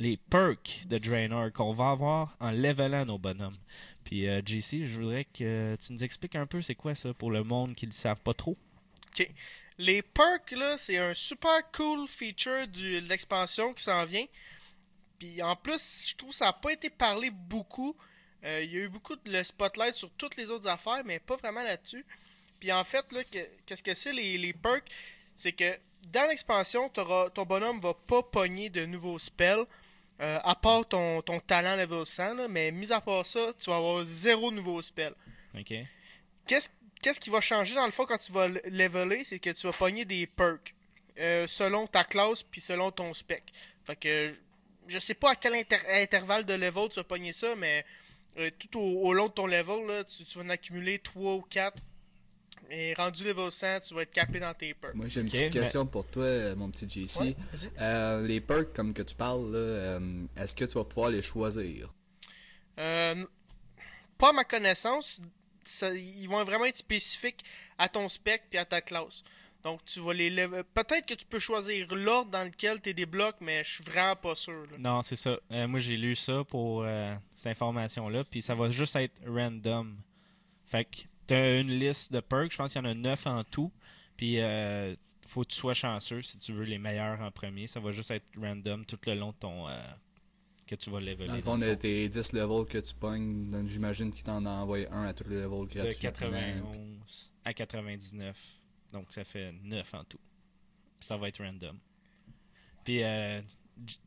les 0.00 0.16
perks 0.16 0.82
de 0.88 0.98
Draenor 0.98 1.52
qu'on 1.52 1.72
va 1.72 1.90
avoir 1.90 2.36
en 2.40 2.50
levelant 2.50 3.06
nos 3.06 3.18
bonhommes. 3.18 3.54
Puis 4.02 4.28
euh, 4.28 4.42
JC, 4.44 4.86
je 4.86 4.98
voudrais 4.98 5.24
que 5.26 5.76
tu 5.80 5.92
nous 5.92 6.02
expliques 6.02 6.34
un 6.34 6.46
peu 6.46 6.60
c'est 6.60 6.74
quoi 6.74 6.96
ça 6.96 7.14
pour 7.14 7.30
le 7.30 7.44
monde 7.44 7.76
qui 7.76 7.86
ne 7.86 7.90
le 7.92 7.94
savent 7.94 8.20
pas 8.20 8.34
trop. 8.34 8.58
Les 9.78 10.02
perks, 10.02 10.52
là, 10.52 10.78
c'est 10.78 10.98
un 10.98 11.14
super 11.14 11.60
cool 11.72 12.06
feature 12.06 12.66
de 12.68 12.98
l'expansion 13.08 13.72
qui 13.74 13.82
s'en 13.82 14.04
vient. 14.04 14.26
Puis 15.18 15.42
en 15.42 15.56
plus, 15.56 16.08
je 16.10 16.16
trouve 16.16 16.30
que 16.30 16.36
ça 16.36 16.46
n'a 16.46 16.52
pas 16.52 16.72
été 16.72 16.90
parlé 16.90 17.30
beaucoup. 17.30 17.96
Euh, 18.44 18.60
Il 18.62 18.72
y 18.72 18.76
a 18.76 18.80
eu 18.84 18.88
beaucoup 18.88 19.16
de 19.16 19.30
le 19.32 19.42
spotlight 19.42 19.94
sur 19.94 20.10
toutes 20.12 20.36
les 20.36 20.50
autres 20.50 20.68
affaires, 20.68 21.02
mais 21.04 21.18
pas 21.18 21.36
vraiment 21.36 21.62
là-dessus. 21.62 22.04
Puis 22.60 22.70
en 22.72 22.84
fait, 22.84 23.10
là, 23.12 23.24
que- 23.24 23.48
qu'est-ce 23.66 23.82
que 23.82 23.94
c'est 23.94 24.12
les, 24.12 24.38
les 24.38 24.52
perks? 24.52 24.88
C'est 25.36 25.52
que 25.52 25.76
dans 26.12 26.28
l'expansion, 26.28 26.88
ton 26.90 27.44
bonhomme 27.44 27.80
va 27.80 27.94
pas 27.94 28.22
pogner 28.22 28.68
de 28.70 28.84
nouveaux 28.86 29.18
spells, 29.18 29.64
euh, 30.20 30.38
à 30.44 30.54
part 30.54 30.86
ton, 30.86 31.22
ton 31.22 31.40
talent 31.40 31.74
level 31.76 32.06
100, 32.06 32.34
là, 32.34 32.46
mais 32.48 32.70
mis 32.70 32.92
à 32.92 33.00
part 33.00 33.26
ça, 33.26 33.52
tu 33.58 33.70
vas 33.70 33.76
avoir 33.78 34.04
zéro 34.04 34.52
nouveau 34.52 34.80
spell. 34.82 35.14
OK? 35.58 35.72
Qu'est-ce 36.46 36.68
qu'est-ce 37.04 37.20
qui 37.20 37.28
va 37.30 37.40
changer 37.42 37.74
dans 37.74 37.84
le 37.86 37.92
fond 37.92 38.06
quand 38.06 38.16
tu 38.18 38.32
vas 38.32 38.48
le- 38.48 38.62
leveler, 38.64 39.22
c'est 39.24 39.38
que 39.38 39.50
tu 39.50 39.66
vas 39.66 39.72
pogner 39.74 40.04
des 40.06 40.26
perks 40.26 40.74
euh, 41.18 41.46
selon 41.46 41.86
ta 41.86 42.02
classe 42.04 42.42
puis 42.42 42.60
selon 42.60 42.90
ton 42.90 43.12
spec. 43.14 43.42
Fait 43.84 43.94
que 43.96 44.34
je- 44.88 44.98
sais 44.98 45.14
pas 45.14 45.32
à 45.32 45.36
quel 45.36 45.54
inter- 45.54 45.76
intervalle 46.02 46.44
de 46.46 46.54
level 46.54 46.88
tu 46.88 46.96
vas 46.96 47.04
pogner 47.04 47.32
ça, 47.32 47.54
mais 47.56 47.84
euh, 48.38 48.50
tout 48.58 48.78
au, 48.80 49.06
au 49.08 49.12
long 49.12 49.28
de 49.28 49.32
ton 49.32 49.46
level, 49.46 49.86
là, 49.86 50.02
tu, 50.04 50.24
tu 50.24 50.38
vas 50.38 50.44
en 50.44 50.48
accumuler 50.48 50.98
3 50.98 51.34
ou 51.34 51.42
4. 51.42 51.80
Et 52.70 52.94
rendu 52.94 53.24
level 53.24 53.50
100, 53.52 53.80
tu 53.80 53.94
vas 53.94 54.02
être 54.02 54.10
capé 54.10 54.40
dans 54.40 54.54
tes 54.54 54.72
perks. 54.72 54.94
Moi, 54.94 55.06
j'ai 55.08 55.20
une 55.20 55.26
petite 55.26 55.42
mais- 55.54 55.60
question 55.60 55.84
pour 55.86 56.06
toi, 56.06 56.24
euh, 56.24 56.56
mon 56.56 56.70
petit 56.70 56.88
JC. 56.88 57.20
Ouais. 57.20 57.36
Euh, 57.82 58.26
les 58.26 58.40
perks, 58.40 58.72
comme 58.72 58.94
que 58.94 59.02
tu 59.02 59.14
parles, 59.14 59.52
là, 59.52 59.58
euh, 59.58 60.24
est-ce 60.36 60.54
que 60.54 60.64
tu 60.64 60.72
vas 60.78 60.84
pouvoir 60.84 61.10
les 61.10 61.20
choisir? 61.20 61.92
Euh, 62.78 63.24
pas 64.18 64.30
à 64.30 64.32
ma 64.32 64.44
connaissance. 64.44 65.20
Ils 65.94 66.26
vont 66.26 66.44
vraiment 66.44 66.64
être 66.64 66.76
spécifiques 66.76 67.44
à 67.78 67.88
ton 67.88 68.08
spec 68.08 68.44
puis 68.50 68.58
à 68.58 68.64
ta 68.64 68.80
classe. 68.80 69.22
Donc 69.64 69.82
tu 69.86 70.00
vas 70.00 70.12
les 70.12 70.30
Peut-être 70.74 71.06
que 71.06 71.14
tu 71.14 71.24
peux 71.24 71.38
choisir 71.38 71.92
l'ordre 71.94 72.30
dans 72.30 72.44
lequel 72.44 72.82
tu 72.82 72.92
débloques, 72.92 73.40
mais 73.40 73.64
je 73.64 73.76
suis 73.76 73.84
vraiment 73.84 74.14
pas 74.14 74.34
sûr. 74.34 74.66
là. 74.70 74.76
Non, 74.78 75.02
c'est 75.02 75.16
ça. 75.16 75.38
Euh, 75.50 75.66
moi, 75.66 75.80
j'ai 75.80 75.96
lu 75.96 76.14
ça 76.14 76.44
pour 76.44 76.82
euh, 76.82 77.14
cette 77.34 77.52
information-là, 77.52 78.24
puis 78.24 78.42
ça 78.42 78.54
va 78.54 78.68
juste 78.68 78.94
être 78.96 79.22
random. 79.26 79.96
Fait 80.66 80.84
que 80.84 80.98
t'as 81.26 81.60
une 81.60 81.70
liste 81.70 82.12
de 82.12 82.20
perks, 82.20 82.52
je 82.52 82.58
pense 82.58 82.72
qu'il 82.74 82.82
y 82.82 82.84
en 82.84 82.90
a 82.90 82.94
9 82.94 83.26
en 83.26 83.44
tout, 83.44 83.72
puis 84.18 84.38
euh, 84.38 84.94
faut 85.26 85.42
que 85.42 85.48
tu 85.48 85.56
sois 85.56 85.74
chanceux 85.74 86.20
si 86.20 86.36
tu 86.36 86.52
veux 86.52 86.64
les 86.64 86.78
meilleurs 86.78 87.20
en 87.22 87.30
premier. 87.30 87.66
Ça 87.66 87.80
va 87.80 87.90
juste 87.90 88.10
être 88.10 88.26
random 88.38 88.84
tout 88.84 88.98
le 89.06 89.14
long 89.14 89.30
de 89.30 89.36
ton... 89.36 89.66
que 90.66 90.74
tu 90.74 90.90
vas 90.90 91.00
leveler. 91.00 91.26
Dans 91.26 91.34
le 91.36 91.40
fond, 91.40 91.58
de 91.58 91.74
tes 91.74 92.08
10 92.08 92.32
levels 92.32 92.66
que 92.66 92.78
tu 92.78 92.94
pognes, 92.94 93.66
j'imagine 93.66 94.10
qu'il 94.10 94.24
t'en 94.24 94.44
a 94.46 94.50
envoyé 94.50 94.88
un 94.90 95.04
à 95.04 95.12
tous 95.14 95.28
les 95.28 95.36
levels 95.42 95.68
de 95.68 95.74
gratuitement. 95.74 96.10
91 96.10 97.30
à 97.44 97.52
99. 97.54 98.36
Donc 98.92 99.12
ça 99.12 99.24
fait 99.24 99.52
9 99.62 99.94
en 99.94 100.04
tout. 100.04 100.18
Puis 100.98 101.06
ça 101.06 101.16
va 101.16 101.28
être 101.28 101.42
random. 101.44 101.78
Puis 102.84 103.02
euh, 103.02 103.40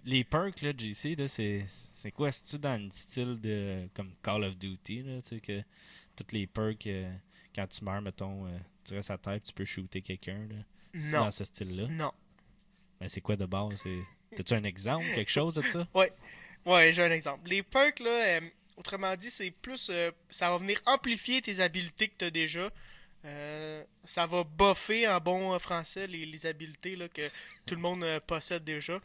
les 0.05 0.23
perks, 0.23 0.61
là, 0.61 0.71
JC, 0.75 1.15
là, 1.17 1.27
c'est, 1.27 1.63
c'est 1.67 2.11
quoi? 2.11 2.31
C'est-tu 2.31 2.59
dans 2.59 2.81
le 2.81 2.89
style 2.91 3.39
de 3.41 3.87
comme 3.93 4.11
Call 4.23 4.43
of 4.43 4.57
Duty, 4.57 5.03
là, 5.03 5.21
tu 5.21 5.29
sais, 5.29 5.39
que 5.39 5.61
toutes 6.15 6.31
les 6.31 6.47
perks 6.47 6.87
euh, 6.87 7.11
quand 7.55 7.67
tu 7.67 7.83
meurs, 7.83 8.01
mettons, 8.01 8.45
euh, 8.47 8.57
tu 8.83 8.93
restes 8.93 9.11
à 9.11 9.17
terre, 9.17 9.41
tu 9.41 9.53
peux 9.53 9.65
shooter 9.65 10.01
quelqu'un. 10.01 10.47
là? 10.47 10.55
C'est 10.93 11.17
Non. 11.17 11.25
dans 11.25 11.31
ce 11.31 11.43
style-là? 11.45 11.87
Non. 11.89 12.11
Ben, 12.99 13.09
c'est 13.09 13.21
quoi 13.21 13.35
de 13.35 13.45
base? 13.45 13.83
T'as-tu 14.35 14.53
un 14.53 14.63
exemple, 14.63 15.05
quelque 15.15 15.31
chose 15.31 15.55
de 15.55 15.61
ça? 15.63 15.87
Ouais, 15.93 16.11
j'ai 16.91 17.03
un 17.03 17.11
exemple. 17.11 17.49
Les 17.49 17.63
perks, 17.63 17.99
là, 17.99 18.09
euh, 18.09 18.41
autrement 18.75 19.15
dit, 19.15 19.29
c'est 19.31 19.51
plus. 19.51 19.89
euh, 19.89 20.11
ça 20.29 20.49
va 20.51 20.57
venir 20.57 20.79
amplifier 20.85 21.41
tes 21.41 21.59
habiletés 21.59 22.09
que 22.09 22.15
tu 22.19 22.25
as 22.25 22.31
déjà. 22.31 22.69
Euh, 23.25 23.83
ça 24.05 24.25
va 24.27 24.43
buffer 24.43 25.07
en 25.07 25.19
bon 25.19 25.57
français 25.59 26.07
les, 26.07 26.25
les 26.25 26.45
habiletés 26.45 26.95
là, 26.95 27.09
que 27.09 27.27
tout 27.65 27.75
le 27.75 27.81
monde 27.81 28.05
possède 28.27 28.63
déjà. 28.63 28.99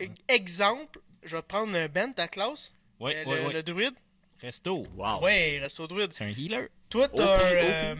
E- 0.00 0.06
Exemple, 0.28 1.00
je 1.22 1.36
vais 1.36 1.42
prendre 1.42 1.86
Ben, 1.88 2.12
ta 2.14 2.28
classe, 2.28 2.72
oui, 3.00 3.12
le, 3.26 3.46
oui. 3.48 3.52
le 3.52 3.62
druide. 3.62 3.94
Resto. 4.40 4.86
Wow. 4.96 5.22
Ouais, 5.24 5.58
reste 5.60 5.80
au 5.80 5.86
druide. 5.88 6.12
C'est 6.12 6.24
un 6.24 6.28
healer? 6.28 6.68
Toi, 6.88 7.08
t'as 7.08 7.24
OP, 7.36 7.42
un, 7.42 7.50
OP. 7.50 7.64
euh, 7.64 7.94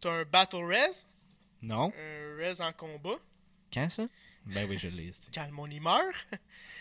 t'as 0.00 0.10
un 0.12 0.24
battle 0.24 0.64
res, 0.64 1.06
Non. 1.60 1.92
un 1.96 2.36
res 2.38 2.60
en 2.62 2.72
combat. 2.72 3.16
Quand 3.72 3.88
ça? 3.90 4.04
Ben 4.46 4.68
oui, 4.68 4.76
je 4.78 4.88
l'ai. 4.88 5.10
calme 5.30 5.54
mon 5.54 5.66
humeur. 5.70 6.02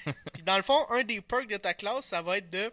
Puis 0.33 0.43
dans 0.43 0.57
le 0.57 0.63
fond, 0.63 0.85
un 0.89 1.03
des 1.03 1.21
perks 1.21 1.47
de 1.49 1.57
ta 1.57 1.73
classe, 1.73 2.05
ça 2.05 2.21
va 2.21 2.37
être 2.37 2.49
de 2.49 2.71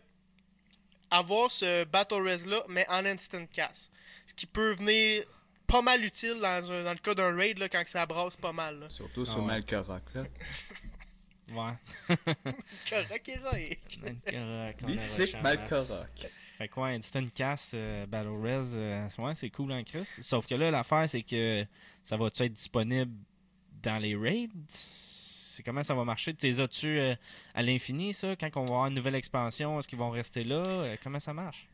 avoir 1.10 1.50
ce 1.50 1.84
Battle 1.84 2.22
Res 2.26 2.46
là, 2.46 2.62
mais 2.68 2.86
en 2.88 3.04
instant 3.04 3.46
cast. 3.46 3.90
Ce 4.26 4.34
qui 4.34 4.46
peut 4.46 4.72
venir 4.74 5.24
pas 5.66 5.82
mal 5.82 6.02
utile 6.04 6.38
dans, 6.40 6.70
un- 6.72 6.84
dans 6.84 6.92
le 6.92 6.98
cas 6.98 7.14
d'un 7.14 7.34
raid 7.36 7.58
là, 7.58 7.68
quand 7.68 7.82
ça 7.86 8.06
brasse 8.06 8.36
pas 8.36 8.52
mal. 8.52 8.80
Là. 8.80 8.88
Surtout 8.88 9.24
sur 9.24 9.40
Ah 9.48 9.54
ouais. 9.56 9.60
Là. 10.14 10.24
Ouais. 11.50 12.14
Correct, 12.90 13.26
héroïque. 13.28 14.00
Malkorok, 14.02 14.76
on 14.82 14.86
Mythique 14.86 15.34
a 15.34 15.40
Malkorok. 15.40 16.30
Fait 16.58 16.68
quoi, 16.68 16.88
Instant 16.88 17.24
Cast, 17.34 17.72
euh, 17.72 18.04
Battle 18.04 18.28
Res, 18.42 18.74
euh, 18.74 19.08
ouais, 19.16 19.34
c'est 19.34 19.48
cool 19.48 19.72
en 19.72 19.82
Chris. 19.82 20.04
Sauf 20.20 20.46
que 20.46 20.54
là, 20.54 20.70
l'affaire, 20.70 21.08
c'est 21.08 21.22
que 21.22 21.64
ça 22.02 22.18
va-tu 22.18 22.42
être 22.42 22.52
disponible 22.52 23.12
dans 23.88 23.98
les 23.98 24.14
raids? 24.14 24.48
C'est 24.68 25.62
comment 25.62 25.82
ça 25.82 25.94
va 25.94 26.04
marcher? 26.04 26.34
Tu 26.34 26.46
les 26.46 26.60
as-tu 26.60 26.98
euh, 26.98 27.14
à 27.54 27.62
l'infini, 27.62 28.14
ça? 28.14 28.36
Quand 28.36 28.48
on 28.56 28.64
va 28.64 28.70
avoir 28.70 28.86
une 28.86 28.94
nouvelle 28.94 29.14
expansion, 29.14 29.78
est-ce 29.78 29.88
qu'ils 29.88 29.98
vont 29.98 30.10
rester 30.10 30.44
là? 30.44 30.56
Euh, 30.56 30.96
comment 31.02 31.18
ça 31.18 31.32
marche? 31.32 31.66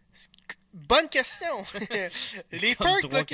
Bonne 0.73 1.09
question. 1.09 1.65
les 2.53 2.75
perks, 2.77 3.13
là, 3.13 3.25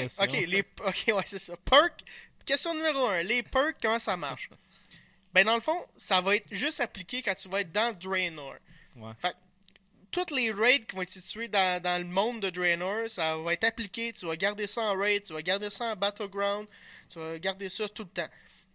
les, 0.46 0.60
ok, 0.60 1.04
ouais, 1.14 1.22
c'est 1.26 1.38
ça. 1.38 1.54
Perk, 1.64 2.02
question 2.44 2.74
numéro 2.74 3.06
1. 3.06 3.22
Les 3.22 3.42
perks, 3.42 3.76
comment 3.80 3.98
ça 3.98 4.16
marche? 4.16 4.50
Ben, 5.32 5.46
dans 5.46 5.54
le 5.54 5.60
fond, 5.60 5.86
ça 5.94 6.20
va 6.20 6.34
être 6.34 6.46
juste 6.50 6.80
appliqué 6.80 7.22
quand 7.22 7.36
tu 7.36 7.48
vas 7.48 7.60
être 7.60 7.70
dans 7.70 7.96
Draenor. 7.96 8.56
Ouais. 8.96 9.12
Fait 9.22 9.36
toutes 10.10 10.32
les 10.32 10.50
raids 10.50 10.82
qui 10.88 10.96
vont 10.96 11.02
être 11.02 11.10
situés 11.10 11.46
dans, 11.46 11.80
dans 11.80 12.02
le 12.02 12.08
monde 12.08 12.40
de 12.40 12.50
Draenor, 12.50 13.08
ça 13.08 13.36
va 13.36 13.52
être 13.52 13.62
appliqué. 13.62 14.12
Tu 14.12 14.26
vas 14.26 14.34
garder 14.34 14.66
ça 14.66 14.82
en 14.82 14.98
raid, 14.98 15.22
tu 15.22 15.32
vas 15.32 15.42
garder 15.42 15.70
ça 15.70 15.92
en 15.92 15.94
Battleground, 15.94 16.66
tu 17.08 17.20
vas 17.20 17.38
garder 17.38 17.68
ça 17.68 17.88
tout 17.88 18.02
le 18.02 18.08
temps. 18.08 18.28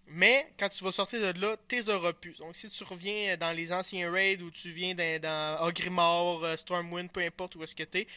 Mais 0.07 0.53
quand 0.59 0.69
tu 0.69 0.83
vas 0.83 0.91
sortir 0.91 1.19
de 1.33 1.39
là, 1.41 1.57
t'es 1.67 1.89
auras 1.89 2.13
plus. 2.13 2.37
Donc 2.37 2.55
si 2.55 2.69
tu 2.69 2.83
reviens 2.83 3.37
dans 3.37 3.51
les 3.51 3.73
anciens 3.73 4.11
raids 4.11 4.41
ou 4.41 4.51
tu 4.51 4.69
viens 4.71 4.93
dans, 4.95 5.21
dans 5.21 5.65
Ogrimmar, 5.67 6.43
euh, 6.43 6.55
Stormwind, 6.55 7.09
peu 7.11 7.21
importe 7.21 7.55
où 7.55 7.63
est-ce 7.63 7.75
que 7.75 7.83
t'es, 7.83 8.07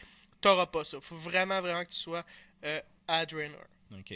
t'auras 0.41 0.67
pas 0.67 0.85
ça. 0.85 1.01
Faut 1.01 1.17
vraiment, 1.17 1.61
vraiment 1.61 1.85
que 1.85 1.91
tu 1.91 1.97
sois 1.99 2.25
euh, 2.65 2.81
à 3.07 3.25
Draenor. 3.27 3.65
OK. 3.99 4.15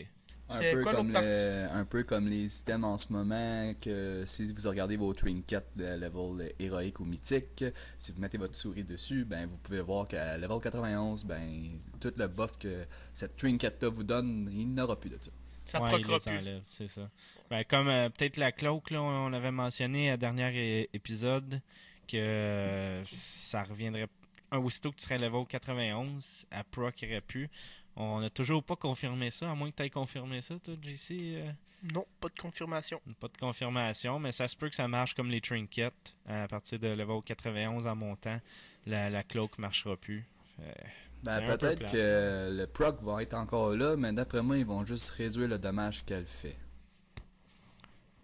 Un 0.49 0.59
C'est 0.59 0.73
peu, 0.73 0.83
quoi 0.83 0.93
comme 0.93 1.13
le- 1.13 1.69
un 1.71 1.85
peu 1.87 2.03
comme 2.03 2.29
les 2.29 2.61
items 2.61 2.85
en 2.85 2.99
ce 2.99 3.11
moment, 3.13 3.73
que 3.81 4.25
si 4.27 4.53
vous 4.53 4.69
regardez 4.69 4.97
vos 4.99 5.15
trinkets 5.15 5.65
de 5.77 5.85
level 5.97 6.53
héroïque 6.59 7.01
ou 7.01 7.05
mythique, 7.07 7.65
si 7.97 8.13
vous 8.13 8.21
mettez 8.21 8.37
votre 8.37 8.55
souris 8.55 8.85
dessus, 8.85 9.25
ben 9.25 9.47
vous 9.47 9.57
pouvez 9.59 9.81
voir 9.81 10.07
qu'à 10.07 10.37
level 10.37 10.59
91, 10.61 11.25
ben 11.25 11.79
tout 12.01 12.13
le 12.17 12.27
buff 12.27 12.59
que 12.59 12.85
cette 13.15 13.37
trinket-là 13.37 13.89
vous 13.89 14.05
donne, 14.05 14.51
il 14.53 14.75
n'aura 14.75 15.01
plus 15.01 15.09
de 15.11 15.17
ça. 15.21 15.31
Ça 15.65 15.81
ouais, 15.81 15.97
les 15.97 16.03
plus. 16.03 16.27
enlève, 16.27 16.63
c'est 16.69 16.89
ça. 16.89 17.09
Ben, 17.53 17.65
comme 17.65 17.89
euh, 17.89 18.09
peut-être 18.09 18.39
la 18.39 18.51
cloak, 18.51 18.91
là, 18.91 19.03
on 19.03 19.31
avait 19.35 19.51
mentionné 19.51 20.11
à 20.11 20.17
dernier 20.17 20.89
épisode 20.95 21.61
que 22.09 22.17
euh, 22.17 23.05
ça 23.05 23.63
reviendrait. 23.63 24.07
Un 24.51 24.57
aussitôt 24.57 24.91
que 24.91 24.97
tu 24.97 25.03
serais 25.03 25.19
level 25.19 25.45
91, 25.47 26.47
à 26.51 26.65
proc 26.65 26.95
aurait 27.07 27.21
pu. 27.21 27.51
On 27.95 28.21
n'a 28.21 28.31
toujours 28.31 28.63
pas 28.65 28.75
confirmé 28.77 29.31
ça, 29.31 29.51
à 29.51 29.55
moins 29.55 29.71
que 29.71 29.77
tu 29.77 29.83
aies 29.83 29.91
confirmé 29.91 30.41
ça, 30.41 30.55
toi, 30.65 30.73
JC. 30.81 31.11
euh, 31.13 31.53
Non, 31.93 32.07
pas 32.23 32.29
de 32.31 32.41
confirmation. 32.41 32.99
pas 33.21 33.29
de 33.29 33.37
confirmation, 33.37 34.19
mais 34.19 34.33
ça 34.33 34.49
se 34.49 34.57
peut 34.57 34.71
que 34.71 34.75
ça 34.77 34.89
marche 34.89 35.13
comme 35.13 35.29
les 35.29 35.43
trinkets. 35.43 36.15
À 36.27 36.49
partir 36.49 36.79
de 36.79 36.89
level 36.89 37.21
91 37.23 37.87
en 37.87 37.95
montant, 37.97 38.41
la, 38.87 39.11
la 39.11 39.23
cloak 39.25 39.59
marchera 39.59 39.95
plus. 39.99 40.25
Euh, 40.63 40.73
Ben, 41.23 41.39
peu 41.43 41.59
peut-être 41.59 41.93
que 41.93 42.51
le 42.51 42.67
proc 42.67 43.03
va 43.03 43.23
être 43.23 43.35
encore 43.35 43.77
là, 43.77 43.95
mais 43.97 44.15
d'après 44.15 44.41
moi, 44.43 44.57
ils 44.57 44.65
vont 44.65 44.87
juste 44.87 45.11
réduire 45.11 45.49
le 45.49 45.59
dommage 45.59 46.03
qu'elle 46.07 46.27
fait. 46.27 46.57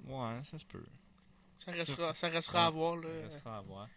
Ouais, 0.09 0.41
ça 0.45 0.59
se 0.59 0.65
peut. 0.67 0.85
Ça 1.59 1.73
restera, 1.73 2.15
ça 2.15 2.29
restera 2.29 2.67
à 2.67 2.71
voir. 2.71 2.97
Là. 2.97 3.09
Ça 3.23 3.27
restera 3.27 3.59
à 3.59 3.61
voir. 3.63 3.89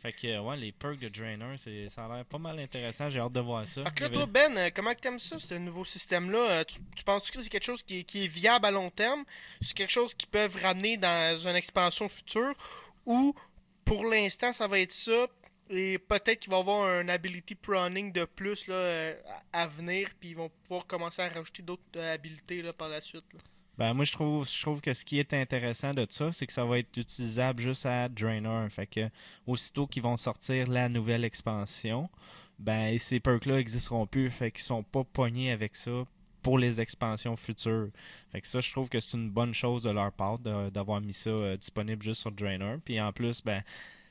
Fait 0.00 0.12
que, 0.14 0.38
ouais, 0.38 0.56
les 0.56 0.72
perks 0.72 0.98
de 0.98 1.08
Drainer, 1.10 1.58
c'est- 1.58 1.90
ça 1.90 2.06
a 2.06 2.16
l'air 2.16 2.24
pas 2.24 2.38
mal 2.38 2.58
intéressant. 2.58 3.10
J'ai 3.10 3.18
hâte 3.20 3.32
de 3.32 3.40
voir 3.40 3.68
ça. 3.68 3.84
Fait 3.84 3.94
que 3.94 4.02
là, 4.04 4.08
toi, 4.08 4.24
Ben, 4.26 4.56
euh, 4.56 4.70
comment 4.74 4.94
que 4.94 5.00
t'aimes 5.00 5.18
ça, 5.18 5.38
ce 5.38 5.54
nouveau 5.54 5.84
système-là? 5.84 6.38
Euh, 6.38 6.64
Tu, 6.64 6.78
tu 6.96 7.04
penses 7.04 7.30
que 7.30 7.42
c'est 7.42 7.50
quelque 7.50 7.64
chose 7.66 7.82
qui 7.82 7.98
est, 7.98 8.04
qui 8.04 8.24
est 8.24 8.28
viable 8.28 8.64
à 8.64 8.70
long 8.70 8.88
terme? 8.90 9.24
C'est 9.60 9.74
quelque 9.74 9.90
chose 9.92 10.14
qu'ils 10.14 10.30
peuvent 10.30 10.56
ramener 10.56 10.96
dans 10.96 11.36
une 11.46 11.54
expansion 11.54 12.08
future? 12.08 12.54
Ou, 13.04 13.34
pour 13.84 14.06
l'instant, 14.06 14.54
ça 14.54 14.66
va 14.68 14.80
être 14.80 14.92
ça, 14.92 15.26
et 15.68 15.98
peut-être 15.98 16.40
qu'il 16.40 16.50
va 16.50 16.56
y 16.56 16.60
avoir 16.60 16.86
un 16.88 17.06
ability 17.10 17.54
pruning 17.54 18.10
de 18.10 18.24
plus 18.24 18.66
là, 18.68 18.74
euh, 18.74 19.22
à 19.52 19.66
venir, 19.66 20.08
puis 20.18 20.30
ils 20.30 20.36
vont 20.36 20.50
pouvoir 20.64 20.86
commencer 20.86 21.20
à 21.20 21.28
rajouter 21.28 21.62
d'autres 21.62 22.00
habilités 22.00 22.62
là, 22.62 22.72
par 22.72 22.88
la 22.88 23.02
suite. 23.02 23.26
là. 23.34 23.40
Ben, 23.80 23.94
moi, 23.94 24.04
je 24.04 24.12
trouve, 24.12 24.46
je 24.46 24.60
trouve 24.60 24.82
que 24.82 24.92
ce 24.92 25.06
qui 25.06 25.18
est 25.18 25.32
intéressant 25.32 25.94
de 25.94 26.06
ça, 26.10 26.34
c'est 26.34 26.46
que 26.46 26.52
ça 26.52 26.66
va 26.66 26.80
être 26.80 26.94
utilisable 26.98 27.62
juste 27.62 27.86
à 27.86 28.10
Drainer. 28.10 28.66
Fait 28.68 28.86
que, 28.86 29.08
aussitôt 29.46 29.86
qu'ils 29.86 30.02
vont 30.02 30.18
sortir 30.18 30.68
la 30.68 30.90
nouvelle 30.90 31.24
expansion, 31.24 32.10
ben, 32.58 32.98
ces 32.98 33.20
perks-là 33.20 33.58
existeront 33.58 34.06
plus. 34.06 34.28
Fait 34.28 34.50
qu'ils 34.50 34.64
sont 34.64 34.82
pas 34.82 35.02
pognés 35.02 35.50
avec 35.50 35.76
ça 35.76 36.04
pour 36.42 36.58
les 36.58 36.82
expansions 36.82 37.36
futures. 37.36 37.88
Fait 38.30 38.42
que 38.42 38.46
ça, 38.46 38.60
je 38.60 38.70
trouve 38.70 38.90
que 38.90 39.00
c'est 39.00 39.16
une 39.16 39.30
bonne 39.30 39.54
chose 39.54 39.84
de 39.84 39.90
leur 39.90 40.12
part 40.12 40.38
d'avoir 40.38 41.00
mis 41.00 41.14
ça 41.14 41.30
euh, 41.30 41.56
disponible 41.56 42.02
juste 42.02 42.20
sur 42.20 42.32
Drainer. 42.32 42.76
Puis 42.84 43.00
en 43.00 43.14
plus, 43.14 43.42
ben, 43.42 43.62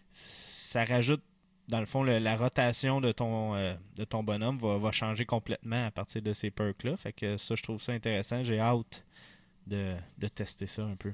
ça 0.09 0.83
rajoute 0.83 1.21
dans 1.67 1.79
le 1.79 1.85
fond, 1.85 2.01
la 2.01 2.35
rotation 2.35 3.01
de 3.01 3.11
ton, 3.11 3.53
euh, 3.53 3.75
de 3.97 4.03
ton 4.03 4.23
bonhomme 4.23 4.57
va, 4.57 4.79
va 4.79 4.91
changer 4.91 5.25
complètement 5.25 5.85
à 5.85 5.91
partir 5.91 6.23
de 6.23 6.33
ces 6.33 6.49
perks-là. 6.49 6.97
Fait 6.97 7.13
que 7.13 7.37
ça, 7.37 7.53
je 7.53 7.61
trouve 7.61 7.79
ça 7.79 7.91
intéressant. 7.91 8.41
J'ai 8.41 8.59
hâte 8.59 9.03
de, 9.69 9.95
de 10.17 10.27
tester 10.27 10.67
ça 10.67 10.83
un 10.83 10.95
peu. 10.95 11.13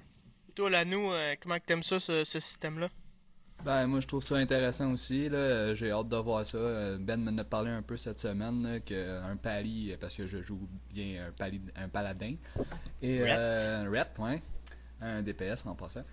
Toi, 0.55 0.69
Lanou, 0.69 1.11
euh, 1.11 1.35
comment 1.41 1.55
que 1.59 1.65
t'aimes 1.65 1.83
ça, 1.83 1.99
ce, 1.99 2.23
ce 2.23 2.39
système-là? 2.39 2.89
Ben, 3.63 3.87
moi, 3.87 3.99
je 4.01 4.07
trouve 4.07 4.21
ça 4.23 4.35
intéressant 4.35 4.91
aussi. 4.91 5.29
là. 5.29 5.73
J'ai 5.75 5.91
hâte 5.91 6.09
de 6.09 6.17
voir 6.17 6.45
ça. 6.45 6.57
Euh, 6.57 6.97
Ben 6.99 7.17
m'en 7.21 7.37
a 7.37 7.43
parlé 7.43 7.71
un 7.71 7.81
peu 7.81 7.95
cette 7.97 8.19
semaine, 8.19 8.63
là, 8.63 8.79
que 8.79 9.21
un 9.23 9.35
pali, 9.37 9.91
euh, 9.91 9.97
parce 9.99 10.15
que 10.15 10.27
je 10.27 10.41
joue 10.41 10.67
bien 10.93 11.25
un, 11.27 11.31
pali, 11.31 11.61
un 11.75 11.87
paladin. 11.87 12.35
Et, 13.01 13.23
Ret. 13.23 13.35
euh, 13.37 13.89
Ret, 13.91 14.21
ouais. 14.21 14.41
Un 15.01 15.21
DPS 15.21 15.65
en 15.65 15.75
passant. 15.75 16.03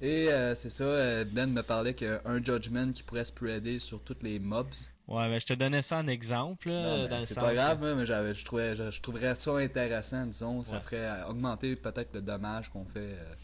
Et 0.00 0.28
euh, 0.30 0.54
c'est 0.54 0.68
ça, 0.70 1.24
Ben 1.26 1.50
me 1.50 1.62
parlait 1.62 1.94
qu'un 1.94 2.42
judgment 2.44 2.92
qui 2.92 3.02
pourrait 3.02 3.24
spreader 3.24 3.78
sur 3.78 4.02
tous 4.02 4.16
les 4.22 4.38
mobs. 4.38 4.66
Ouais, 5.12 5.28
ben, 5.28 5.38
je 5.38 5.44
te 5.46 5.52
donnais 5.52 5.82
ça 5.82 5.98
en 5.98 6.08
exemple. 6.08 6.68
mais 6.70 7.20
c'est 7.20 7.34
pas 7.34 7.52
grave, 7.54 7.84
hein, 7.84 7.94
mais 7.96 8.06
j'avais- 8.06 8.32
je, 8.34 8.44
trouvais, 8.44 8.74
je, 8.74 8.90
je 8.90 9.00
trouverais 9.02 9.34
ça 9.36 9.56
intéressant, 9.58 10.26
disons. 10.26 10.62
Ça 10.62 10.76
Ouais. 10.76 10.80
ferait 10.80 11.22
augmenter 11.28 11.76
peut-être 11.76 12.14
le 12.14 12.22
dommage 12.22 12.70
qu'on 12.70 12.86
fait 12.86 13.12
euh, 13.12 13.34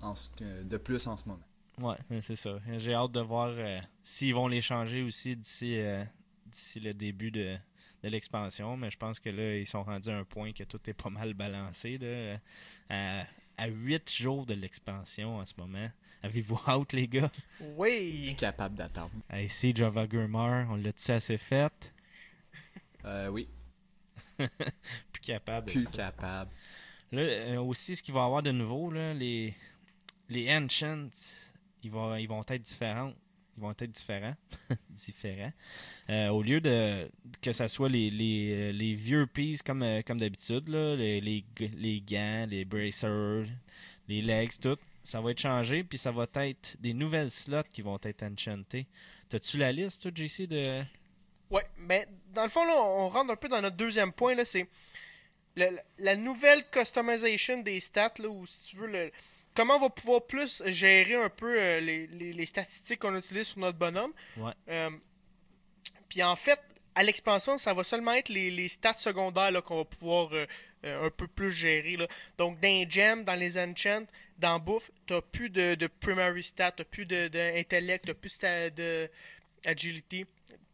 en 0.00 0.14
de 0.64 0.76
plus 0.78 1.06
en 1.06 1.16
ce 1.18 1.28
moment. 1.28 1.42
Ouais, 1.80 2.20
c'est 2.22 2.34
ça. 2.34 2.58
J'ai 2.78 2.94
hâte 2.94 3.12
de 3.12 3.20
voir 3.20 3.50
euh, 3.50 3.78
s'ils 4.02 4.34
vont 4.34 4.48
les 4.48 4.60
changer 4.62 5.02
aussi 5.02 5.36
d'ici 5.36 5.78
euh, 5.78 6.02
d'ici 6.46 6.80
le 6.80 6.94
début 6.94 7.30
de, 7.30 7.56
de 8.02 8.08
l'expansion. 8.08 8.76
Mais 8.76 8.90
je 8.90 8.96
pense 8.96 9.20
que 9.20 9.28
là, 9.28 9.56
ils 9.58 9.66
sont 9.66 9.82
rendus 9.84 10.08
à 10.08 10.16
un 10.16 10.24
point 10.24 10.52
que 10.52 10.64
tout 10.64 10.80
est 10.88 10.94
pas 10.94 11.10
mal 11.10 11.34
balancé. 11.34 11.98
Là, 11.98 12.38
à 13.58 13.66
8 13.68 14.10
jours 14.10 14.46
de 14.46 14.54
l'expansion 14.54 15.36
en 15.36 15.44
ce 15.44 15.54
moment. 15.58 15.88
Avez-vous 16.22 16.58
hâte, 16.66 16.92
les 16.94 17.06
gars? 17.08 17.30
Oui! 17.76 18.34
Capable 18.38 18.74
d'attendre. 18.76 19.10
Hey, 19.30 19.48
Siege 19.48 19.82
of 19.82 19.96
Agurmar, 19.96 20.68
on 20.70 20.76
l'a-tu 20.76 21.10
assez 21.12 21.36
fait? 21.38 21.92
Euh, 23.04 23.28
oui, 23.28 23.48
Plus 24.38 25.20
capable 25.22 25.66
plus 25.66 25.84
ça. 25.84 25.96
capable. 25.96 26.50
Là, 27.12 27.22
euh, 27.22 27.60
aussi, 27.60 27.96
ce 27.96 28.02
qu'il 28.02 28.14
va 28.14 28.20
y 28.20 28.24
avoir 28.24 28.42
de 28.42 28.50
nouveau, 28.52 28.90
là, 28.90 29.14
les, 29.14 29.54
les 30.28 30.50
Ancients, 30.56 31.08
ils 31.82 31.90
vont, 31.90 32.14
ils 32.16 32.26
vont 32.26 32.42
être 32.48 32.62
différents. 32.62 33.12
Ils 33.58 33.60
vont 33.60 33.72
être 33.72 33.90
différents. 33.90 34.36
différents. 34.90 35.52
Euh, 36.10 36.28
au 36.28 36.44
lieu 36.44 36.60
de 36.60 37.10
que 37.42 37.52
ça 37.52 37.66
soit 37.66 37.88
les, 37.88 38.70
euh, 38.72 38.94
vieux 38.96 39.26
pieces 39.26 39.62
comme, 39.62 39.82
euh, 39.82 40.00
d'habitude, 40.00 40.68
les, 40.68 41.20
les, 41.20 42.00
gants, 42.00 42.46
les 42.48 42.64
bracers, 42.64 43.46
les 44.06 44.22
legs, 44.22 44.52
tout, 44.62 44.78
ça 45.02 45.20
va 45.20 45.32
être 45.32 45.40
changé, 45.40 45.82
puis 45.82 45.98
ça 45.98 46.12
va 46.12 46.28
être 46.36 46.76
des 46.78 46.94
nouvelles 46.94 47.32
slots 47.32 47.64
qui 47.72 47.82
vont 47.82 47.98
être 48.04 48.22
enchantées. 48.22 48.86
T'as-tu 49.28 49.58
la 49.58 49.72
liste, 49.72 50.02
toi, 50.02 50.12
JC, 50.14 50.46
de. 50.46 50.84
Mais 51.78 52.06
dans 52.32 52.44
le 52.44 52.50
fond, 52.50 52.64
là, 52.64 52.74
on 52.76 53.08
rentre 53.08 53.32
un 53.32 53.36
peu 53.36 53.48
dans 53.48 53.60
notre 53.60 53.76
deuxième 53.76 54.12
point, 54.12 54.36
c'est 54.44 54.68
la 55.56 56.14
nouvelle 56.14 56.64
customization 56.70 57.60
des 57.60 57.80
stats, 57.80 58.14
là, 58.20 58.28
ou 58.28 58.46
si 58.46 58.70
tu 58.70 58.76
veux, 58.76 58.86
le, 58.86 59.10
comment 59.58 59.74
on 59.76 59.80
va 59.80 59.90
pouvoir 59.90 60.24
plus 60.26 60.62
gérer 60.66 61.16
un 61.16 61.28
peu 61.28 61.52
euh, 61.60 61.80
les, 61.80 62.06
les- 62.06 62.32
les 62.32 62.46
statistiques 62.46 63.00
qu'on 63.00 63.16
utilise 63.16 63.48
sur 63.48 63.58
notre 63.58 63.76
bonhomme? 63.78 64.12
Ouais. 64.36 64.52
Euh, 64.68 64.90
Puis 66.08 66.22
en 66.22 66.36
fait, 66.36 66.60
à 66.94 67.02
l'expansion, 67.02 67.58
ça 67.58 67.74
va 67.74 67.82
seulement 67.84 68.12
être 68.12 68.28
les, 68.28 68.50
les 68.50 68.68
stats 68.68 68.94
secondaires 68.94 69.62
qu'on 69.64 69.78
va 69.78 69.84
pouvoir 69.84 70.30
euh, 70.32 70.46
un 70.84 71.10
peu 71.10 71.26
plus 71.26 71.50
gérer. 71.52 71.96
Là. 71.96 72.06
Donc 72.38 72.60
dans 72.60 72.68
les 72.68 72.86
gems, 72.88 73.24
dans 73.24 73.34
les 73.38 73.58
enchants, 73.58 74.06
dans 74.38 74.60
bouffe, 74.60 74.90
t'as 75.06 75.20
plus 75.20 75.50
de, 75.50 75.74
de 75.74 75.86
primary 75.88 76.44
stats, 76.44 76.72
t'as 76.72 76.84
plus 76.84 77.06
de, 77.06 77.26
de 77.28 77.58
intellect, 77.58 78.06
t'as 78.06 78.14
plus 78.14 78.38
de, 78.38 78.68
de 78.70 79.10
agility, 79.64 80.24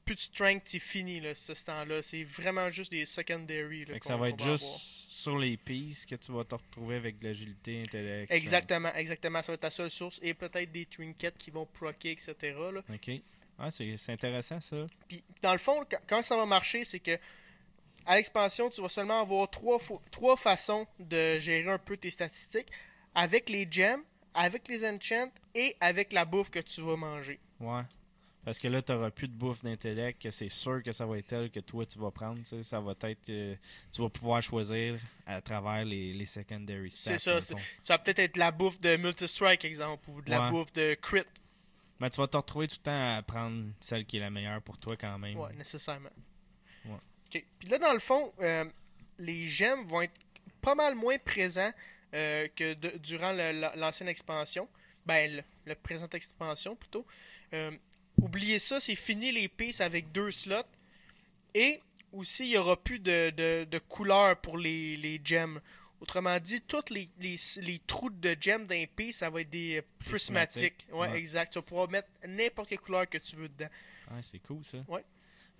plus 0.04 0.14
de 0.16 0.20
strength, 0.20 0.62
c'est 0.64 0.78
fini 0.78 1.20
là, 1.20 1.34
ce 1.34 1.52
temps-là. 1.64 2.02
C'est 2.02 2.24
vraiment 2.24 2.68
juste 2.70 2.90
des 2.92 3.04
secondary. 3.06 3.84
là, 3.84 3.94
Fait 3.94 4.00
que 4.00 4.04
qu'on- 4.04 4.08
ça 4.10 4.16
va 4.16 4.28
être 4.28 4.42
juste 4.42 4.64
avoir. 4.64 4.80
sur 4.80 5.38
les 5.38 5.56
pistes 5.56 6.06
que 6.08 6.14
tu 6.16 6.32
vas 6.32 6.44
te 6.44 6.54
retrouver 6.54 6.96
avec 6.96 7.18
de 7.18 7.28
l'agilité, 7.28 7.80
intellect. 7.82 8.30
Exactement, 8.32 8.92
exactement. 8.94 9.42
Ça 9.42 9.52
va 9.52 9.54
être 9.54 9.60
ta 9.60 9.70
seule 9.70 9.90
source. 9.90 10.18
Et 10.22 10.34
peut-être 10.34 10.70
des 10.72 10.86
trinkets 10.86 11.36
qui 11.38 11.50
vont 11.50 11.66
proquer, 11.66 12.10
etc. 12.12 12.34
Là. 12.72 12.80
Ok. 12.92 13.10
Ah, 13.58 13.70
c'est 13.70 13.96
intéressant 14.08 14.60
ça. 14.60 14.84
Puis, 15.08 15.22
dans 15.42 15.52
le 15.52 15.58
fond, 15.58 15.84
comment 16.08 16.22
ça 16.22 16.36
va 16.36 16.44
marcher, 16.46 16.82
c'est 16.84 16.98
que 17.00 17.16
à 18.06 18.16
l'expansion, 18.16 18.68
tu 18.68 18.82
vas 18.82 18.88
seulement 18.88 19.20
avoir 19.20 19.48
trois, 19.48 19.78
trois 20.10 20.36
façons 20.36 20.86
de 20.98 21.38
gérer 21.38 21.70
un 21.70 21.78
peu 21.78 21.96
tes 21.96 22.10
statistiques 22.10 22.68
avec 23.14 23.48
les 23.48 23.66
gems, 23.70 24.02
avec 24.34 24.66
les 24.68 24.84
enchants 24.84 25.30
et 25.54 25.76
avec 25.80 26.12
la 26.12 26.24
bouffe 26.24 26.50
que 26.50 26.58
tu 26.58 26.82
vas 26.82 26.96
manger. 26.96 27.38
Ouais. 27.60 27.82
Parce 28.44 28.58
que 28.58 28.68
là, 28.68 28.82
tu 28.82 28.92
n'auras 28.92 29.10
plus 29.10 29.28
de 29.28 29.32
bouffe 29.34 29.62
d'intellect, 29.64 30.20
que 30.22 30.30
c'est 30.30 30.48
sûr 30.50 30.82
que 30.82 30.92
ça 30.92 31.06
va 31.06 31.16
être 31.18 31.32
elle 31.32 31.50
que 31.50 31.60
toi 31.60 31.86
tu 31.86 31.98
vas 31.98 32.10
prendre. 32.10 32.38
Ça 32.62 32.80
va 32.80 32.94
être. 33.04 33.30
euh, 33.30 33.54
tu 33.90 34.02
vas 34.02 34.08
pouvoir 34.10 34.42
choisir 34.42 34.98
à 35.26 35.40
travers 35.40 35.84
les, 35.84 36.12
les 36.12 36.26
secondary 36.26 36.90
stats. 36.90 37.18
C'est 37.18 37.40
ça. 37.40 37.56
Ça 37.82 37.94
va 37.94 37.98
peut-être 37.98 38.18
être 38.18 38.36
la 38.36 38.50
bouffe 38.50 38.80
de 38.80 38.96
multi-strike, 38.96 39.64
exemple, 39.64 40.10
ou 40.10 40.20
de 40.20 40.30
la 40.30 40.50
bouffe 40.50 40.72
de 40.74 40.94
crit. 40.94 41.22
Mais 42.00 42.10
tu 42.10 42.20
vas 42.20 42.26
te 42.26 42.36
retrouver 42.36 42.66
tout 42.68 42.76
le 42.80 42.82
temps 42.82 43.16
à 43.16 43.22
prendre 43.22 43.66
celle 43.80 44.04
qui 44.04 44.16
est 44.18 44.20
la 44.20 44.30
meilleure 44.30 44.60
pour 44.60 44.76
toi 44.76 44.96
quand 44.96 45.18
même. 45.18 45.38
Ouais, 45.38 45.52
nécessairement. 45.54 46.10
Ouais. 46.84 46.92
Ok. 47.34 47.44
Puis 47.58 47.68
là, 47.68 47.78
dans 47.78 47.92
le 47.92 47.98
fond, 48.00 48.32
euh, 48.40 48.64
les 49.18 49.46
gemmes 49.46 49.86
vont 49.86 50.02
être 50.02 50.20
pas 50.60 50.74
mal 50.74 50.94
moins 50.96 51.16
présents 51.18 51.72
euh, 52.14 52.46
que 52.54 52.74
de- 52.74 52.98
durant 52.98 53.32
la- 53.32 53.74
l'ancienne 53.76 54.08
expansion. 54.08 54.68
Ben, 55.06 55.36
le, 55.36 55.42
le 55.66 55.74
présente 55.76 56.14
expansion 56.14 56.74
plutôt. 56.76 57.06
Euh, 57.52 57.70
oubliez 58.24 58.58
ça, 58.58 58.80
c'est 58.80 58.94
fini 58.94 59.32
les 59.32 59.48
pistes 59.48 59.80
avec 59.80 60.12
deux 60.12 60.30
slots. 60.30 60.56
Et 61.54 61.80
aussi, 62.12 62.46
il 62.46 62.50
n'y 62.50 62.56
aura 62.56 62.76
plus 62.76 62.98
de, 62.98 63.30
de, 63.30 64.34
pour 64.42 64.58
les, 64.58 64.96
les 64.96 65.20
gemmes. 65.24 65.60
Autrement 66.00 66.38
dit, 66.38 66.60
tous 66.60 66.90
les, 66.90 67.08
les, 67.20 67.36
les 67.62 67.78
trous 67.86 68.10
de 68.10 68.36
gemmes 68.38 68.66
d'un 68.66 68.84
pistes, 68.94 69.20
ça 69.20 69.30
va 69.30 69.40
être 69.40 69.50
des 69.50 69.78
euh, 69.78 69.82
prismatiques. 70.04 70.86
Ouais, 70.92 71.08
ouais. 71.08 71.18
exact. 71.18 71.52
Tu 71.52 71.58
vas 71.58 71.62
pouvoir 71.62 71.88
mettre 71.88 72.08
n'importe 72.26 72.68
quelle 72.68 72.80
couleur 72.80 73.08
que 73.08 73.18
tu 73.18 73.36
veux 73.36 73.48
dedans. 73.48 73.70
Ouais, 74.10 74.20
c'est 74.20 74.40
cool 74.40 74.64
ça. 74.64 74.78
Ouais. 74.88 75.04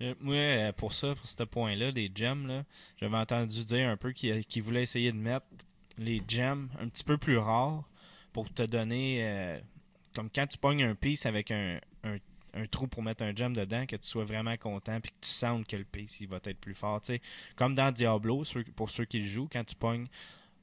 Euh, 0.01 0.13
moi, 0.19 0.35
euh, 0.35 0.71
pour 0.73 0.93
ça, 0.93 1.15
pour 1.15 1.27
ce 1.27 1.43
point-là, 1.43 1.91
des 1.91 2.11
gems, 2.13 2.47
là, 2.47 2.65
j'avais 2.99 3.17
entendu 3.17 3.63
dire 3.63 3.87
un 3.89 3.97
peu 3.97 4.11
qu'ils 4.11 4.45
qu'ils 4.45 4.61
voulaient 4.61 4.83
essayer 4.83 5.11
de 5.11 5.17
mettre 5.17 5.45
les 5.97 6.21
gems 6.27 6.69
un 6.79 6.89
petit 6.89 7.03
peu 7.03 7.17
plus 7.17 7.37
rares 7.37 7.87
pour 8.33 8.53
te 8.53 8.63
donner, 8.63 9.19
euh, 9.21 9.59
comme 10.13 10.29
quand 10.29 10.45
tu 10.47 10.57
pognes 10.57 10.83
un 10.83 10.95
piece 10.95 11.25
avec 11.25 11.51
un, 11.51 11.79
un, 12.55 12.65
trou 12.67 12.87
pour 12.87 13.03
mettre 13.03 13.23
un 13.23 13.35
gem 13.35 13.55
dedans, 13.55 13.85
que 13.85 13.95
tu 13.95 14.07
sois 14.07 14.23
vraiment 14.23 14.55
content 14.57 14.99
puis 15.01 15.11
que 15.11 15.25
tu 15.25 15.29
sentes 15.29 15.67
que 15.67 15.75
le 15.75 15.85
il 16.19 16.27
va 16.27 16.37
être 16.43 16.59
plus 16.59 16.75
fort. 16.75 17.01
Comme 17.55 17.73
dans 17.73 17.91
Diablo, 17.91 18.43
pour 18.75 18.89
ceux 18.89 19.05
qui 19.05 19.19
le 19.19 19.25
jouent, 19.25 19.49
quand 19.51 19.63
tu 19.63 19.75
pognes 19.75 20.07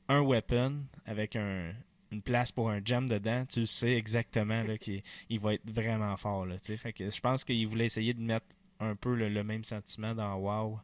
un 0.09 0.21
weapon 0.21 0.85
avec 1.07 1.37
un, 1.37 1.73
une 2.11 2.23
place 2.23 2.53
pour 2.53 2.71
un 2.71 2.81
gem 2.85 3.09
dedans, 3.09 3.45
tu 3.47 3.67
sais 3.67 3.93
exactement 3.93 4.65
qu'il 4.77 5.03
il 5.29 5.41
va 5.41 5.55
être 5.55 5.69
vraiment 5.69 6.17
fort. 6.17 6.47
Là, 6.47 6.57
fait 6.59 6.93
que 6.93 7.11
je 7.11 7.21
pense 7.21 7.45
qu'ils 7.45 7.67
voulaient 7.67 7.87
essayer 7.87 8.15
de 8.15 8.21
mettre 8.21 8.47
un 8.81 8.97
peu 8.97 9.15
le, 9.15 9.29
le 9.29 9.45
même 9.45 9.65
sentiment 9.65 10.15
dans 10.15 10.37
WoW. 10.37 10.79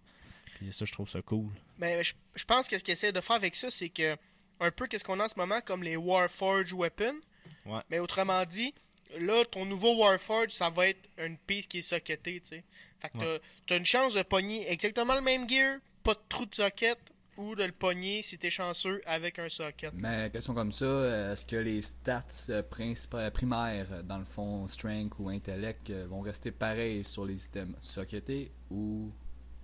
Puis 0.57 0.73
ça, 0.73 0.85
je 0.85 0.93
trouve 0.93 1.09
ça 1.09 1.23
cool. 1.23 1.53
Mais 1.79 2.03
je, 2.03 2.15
je 2.35 2.45
pense 2.45 2.69
que 2.69 2.79
ce 2.79 2.85
qu'ils 2.85 2.93
essaient 2.93 3.13
de 3.13 3.21
faire 3.21 3.37
avec 3.37 3.55
ça, 3.55 3.71
c'est 3.71 3.89
que 3.89 4.17
un 4.61 4.71
peu 4.71 4.87
qu'est-ce 4.87 5.05
qu'on 5.05 5.21
a 5.21 5.25
en 5.25 5.29
ce 5.29 5.39
moment 5.39 5.61
comme 5.65 5.83
les 5.83 5.97
Warforge 5.97 6.73
Weapons? 6.73 7.21
Ouais. 7.65 7.81
Mais 7.91 7.99
autrement 7.99 8.45
dit, 8.45 8.75
là, 9.19 9.45
ton 9.45 9.65
nouveau 9.65 9.97
Warforge, 9.97 10.51
ça 10.53 10.71
va 10.71 10.89
être 10.89 11.09
une 11.19 11.37
piece 11.39 11.67
qui 11.67 11.79
est 11.79 11.83
socketée, 11.83 12.41
tu 12.41 12.49
sais. 12.49 12.65
Fait 13.01 13.11
que 13.11 13.19
Ouais. 13.19 13.39
t'as- 13.39 13.45
t'as 13.67 13.77
une 13.79 13.87
chance 13.87 14.15
de 14.15 14.23
pogner 14.23 14.71
exactement 14.71 15.15
le 15.15 15.21
même 15.21 15.49
gear, 15.49 15.79
pas 16.03 16.15
de 16.15 16.21
trou 16.29 16.47
de 16.47 16.55
socket, 16.55 16.99
ou 17.37 17.55
de 17.55 17.63
le 17.63 17.71
pogner 17.73 18.21
si 18.23 18.37
t'es 18.37 18.51
chanceux 18.51 19.01
avec 19.07 19.39
un 19.39 19.49
socket. 19.49 19.93
Mais 19.95 20.29
question 20.33 20.55
comme 20.55 20.73
ça, 20.73 20.85
euh, 20.85 21.33
est-ce 21.33 21.47
que 21.47 21.55
les 21.55 21.81
stats 21.83 22.25
euh, 22.51 22.63
principales 22.65 23.31
primaires, 23.33 23.87
euh, 23.93 24.03
dans 24.03 24.19
le 24.19 24.25
fond, 24.25 24.67
strength 24.67 25.15
ou 25.21 25.29
intellect, 25.29 25.91
euh, 25.91 26.09
vont 26.09 26.21
rester 26.21 26.51
pareils 26.51 27.05
sur 27.05 27.25
les 27.25 27.37
systèmes 27.37 27.77
socketés 27.79 28.51
ou 28.71 29.13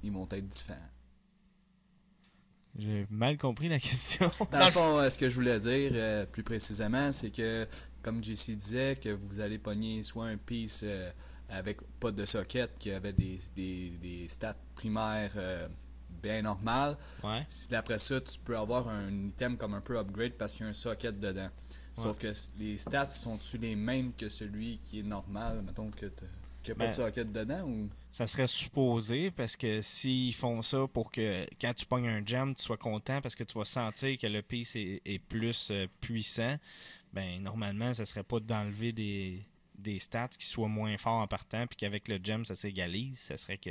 ils 0.04 0.12
vont 0.12 0.28
être 0.30 0.46
différents? 0.48 0.78
J'ai 2.78 3.06
mal 3.10 3.38
compris 3.38 3.68
la 3.68 3.78
question. 3.80 4.30
Dans 4.50 4.64
le 4.64 4.70
fond, 4.70 4.98
euh, 4.98 5.10
ce 5.10 5.18
que 5.18 5.28
je 5.28 5.34
voulais 5.34 5.58
dire 5.58 5.90
euh, 5.94 6.26
plus 6.26 6.42
précisément, 6.42 7.12
c'est 7.12 7.30
que, 7.30 7.66
comme 8.04 8.22
JC 8.22 8.50
disait, 8.56 8.94
que 8.96 9.08
vous 9.08 9.40
allez 9.40 9.58
pogner 9.58 10.02
soit 10.04 10.26
un 10.26 10.36
piece 10.36 10.82
euh, 10.84 11.10
avec 11.48 11.78
pas 11.98 12.12
de 12.12 12.24
socket 12.26 12.70
qui 12.78 12.92
avait 12.92 13.12
des, 13.12 13.38
des, 13.56 13.90
des 14.00 14.28
stats 14.28 14.54
primaires 14.76 15.32
euh, 15.36 15.66
bien 16.22 16.42
normales. 16.42 16.96
ouais. 17.24 17.44
Si 17.48 17.74
après 17.74 17.98
ça, 17.98 18.20
tu 18.20 18.38
peux 18.38 18.56
avoir 18.56 18.88
un 18.88 19.10
item 19.28 19.56
comme 19.56 19.74
un 19.74 19.80
peu 19.80 19.98
upgrade 19.98 20.34
parce 20.34 20.54
qu'il 20.54 20.62
y 20.62 20.66
a 20.66 20.70
un 20.70 20.72
socket 20.72 21.18
dedans. 21.18 21.48
Sauf 21.96 22.18
que 22.18 22.28
les 22.58 22.76
stats 22.76 23.08
sont-tu 23.08 23.58
les 23.58 23.76
mêmes 23.76 24.12
que 24.14 24.28
celui 24.28 24.78
qui 24.78 25.00
est 25.00 25.04
normal, 25.04 25.62
mettons 25.62 25.90
que 25.90 26.06
t'as- 26.06 26.26
qu'il 26.62 26.72
n'y 26.72 26.72
a 26.72 26.74
pas 26.76 26.84
Ben, 26.86 26.90
de 26.90 26.94
socket 26.94 27.32
dedans 27.32 27.68
ou? 27.68 27.88
Ça 28.10 28.26
serait 28.26 28.46
supposé 28.46 29.30
parce 29.30 29.56
que 29.56 29.82
s'ils 29.82 30.34
font 30.34 30.62
ça 30.62 30.86
pour 30.92 31.10
que 31.12 31.46
quand 31.60 31.74
tu 31.74 31.84
pognes 31.84 32.08
un 32.08 32.24
gem, 32.24 32.54
tu 32.54 32.62
sois 32.62 32.76
content 32.78 33.20
parce 33.20 33.34
que 33.34 33.44
tu 33.44 33.58
vas 33.58 33.64
sentir 33.64 34.16
que 34.18 34.26
le 34.26 34.40
piece 34.42 34.74
est, 34.76 35.02
est 35.04 35.18
plus 35.18 35.68
euh, 35.70 35.86
puissant, 36.00 36.56
ben 37.14 37.42
normalement, 37.42 37.94
ça 37.94 38.04
serait 38.04 38.24
pas 38.24 38.40
d'enlever 38.40 38.92
des, 38.92 39.40
des 39.76 39.98
stats 39.98 40.28
qui 40.28 40.46
soient 40.46 40.68
moins 40.68 40.96
forts 40.98 41.20
en 41.20 41.28
partant 41.28 41.66
puis 41.66 41.76
qu'avec 41.76 42.08
le 42.08 42.18
gem, 42.22 42.44
ça 42.44 42.56
s'égalise. 42.56 43.20
Ça 43.20 43.36
serait 43.36 43.58
que 43.58 43.70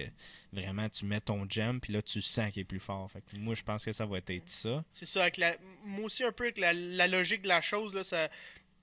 vraiment 0.51 0.87
tu 0.89 1.05
mets 1.05 1.21
ton 1.21 1.47
gem 1.49 1.79
puis 1.81 1.93
là 1.93 2.01
tu 2.01 2.21
sens 2.21 2.51
qu'il 2.51 2.61
est 2.61 2.65
plus 2.65 2.79
fort. 2.79 3.11
Fait 3.11 3.21
que 3.21 3.37
moi, 3.39 3.53
je 3.55 3.63
pense 3.63 3.83
que 3.83 3.91
ça 3.91 4.05
va 4.05 4.17
être 4.17 4.49
ça. 4.49 4.83
C'est 4.93 5.05
ça, 5.05 5.23
avec 5.23 5.37
la, 5.37 5.57
moi 5.83 6.05
aussi 6.05 6.23
un 6.23 6.31
peu 6.31 6.45
avec 6.45 6.57
la, 6.57 6.73
la 6.73 7.07
logique 7.07 7.41
de 7.41 7.49
la 7.49 7.61
chose, 7.61 7.93
là, 7.93 8.03
ça, 8.03 8.29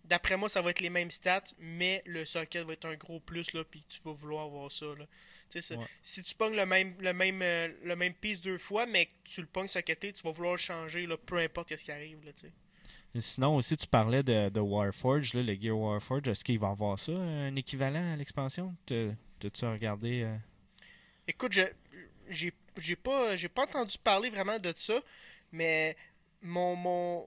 d'après 0.04 0.36
moi, 0.36 0.48
ça 0.48 0.60
va 0.60 0.70
être 0.70 0.80
les 0.80 0.90
mêmes 0.90 1.10
stats, 1.10 1.44
mais 1.58 2.02
le 2.04 2.24
socket 2.24 2.66
va 2.66 2.72
être 2.74 2.84
un 2.84 2.96
gros 2.96 3.20
plus, 3.20 3.52
là, 3.52 3.64
puis 3.64 3.84
tu 3.88 4.00
vas 4.04 4.12
vouloir 4.12 4.44
avoir 4.44 4.70
ça, 4.70 4.86
là. 4.98 5.06
Ouais. 5.54 5.86
Si 6.02 6.22
tu 6.22 6.34
pognes 6.36 6.54
le 6.54 6.66
même, 6.66 6.94
le 7.00 7.12
même, 7.12 7.42
euh, 7.42 7.68
le 7.82 7.96
même 7.96 8.14
piece 8.14 8.40
deux 8.40 8.58
fois, 8.58 8.86
mais 8.86 9.06
que 9.06 9.12
tu 9.24 9.40
le 9.40 9.48
pognes 9.48 9.66
socketé, 9.66 10.12
tu 10.12 10.22
vas 10.22 10.30
vouloir 10.30 10.54
le 10.54 10.58
changer, 10.58 11.06
là, 11.06 11.16
peu 11.16 11.38
importe 11.38 11.76
ce 11.76 11.84
qui 11.84 11.92
arrive, 11.92 12.24
là, 12.24 12.32
sinon 13.18 13.56
aussi, 13.56 13.76
tu 13.76 13.86
parlais 13.86 14.22
de, 14.22 14.48
de 14.50 14.60
Warforge, 14.60 15.34
là, 15.34 15.42
le 15.42 15.54
Gear 15.60 15.76
Warforge. 15.76 16.28
Est-ce 16.28 16.44
qu'il 16.44 16.58
va 16.58 16.68
avoir 16.68 16.98
ça, 16.98 17.12
un 17.12 17.54
équivalent 17.56 18.12
à 18.12 18.16
l'expansion? 18.16 18.74
T'as- 18.86 19.14
T'as-tu 19.40 19.64
regardé 19.64 20.22
euh, 20.22 20.36
Écoute, 21.26 21.52
je, 21.52 21.62
j'ai, 22.28 22.52
j'ai 22.76 22.94
pas, 22.96 23.34
j'ai 23.36 23.48
pas 23.48 23.62
entendu 23.62 23.96
parler 23.98 24.28
vraiment 24.30 24.58
de 24.58 24.72
ça, 24.76 25.00
mais 25.50 25.96
mon, 26.42 26.76
mon, 26.76 27.26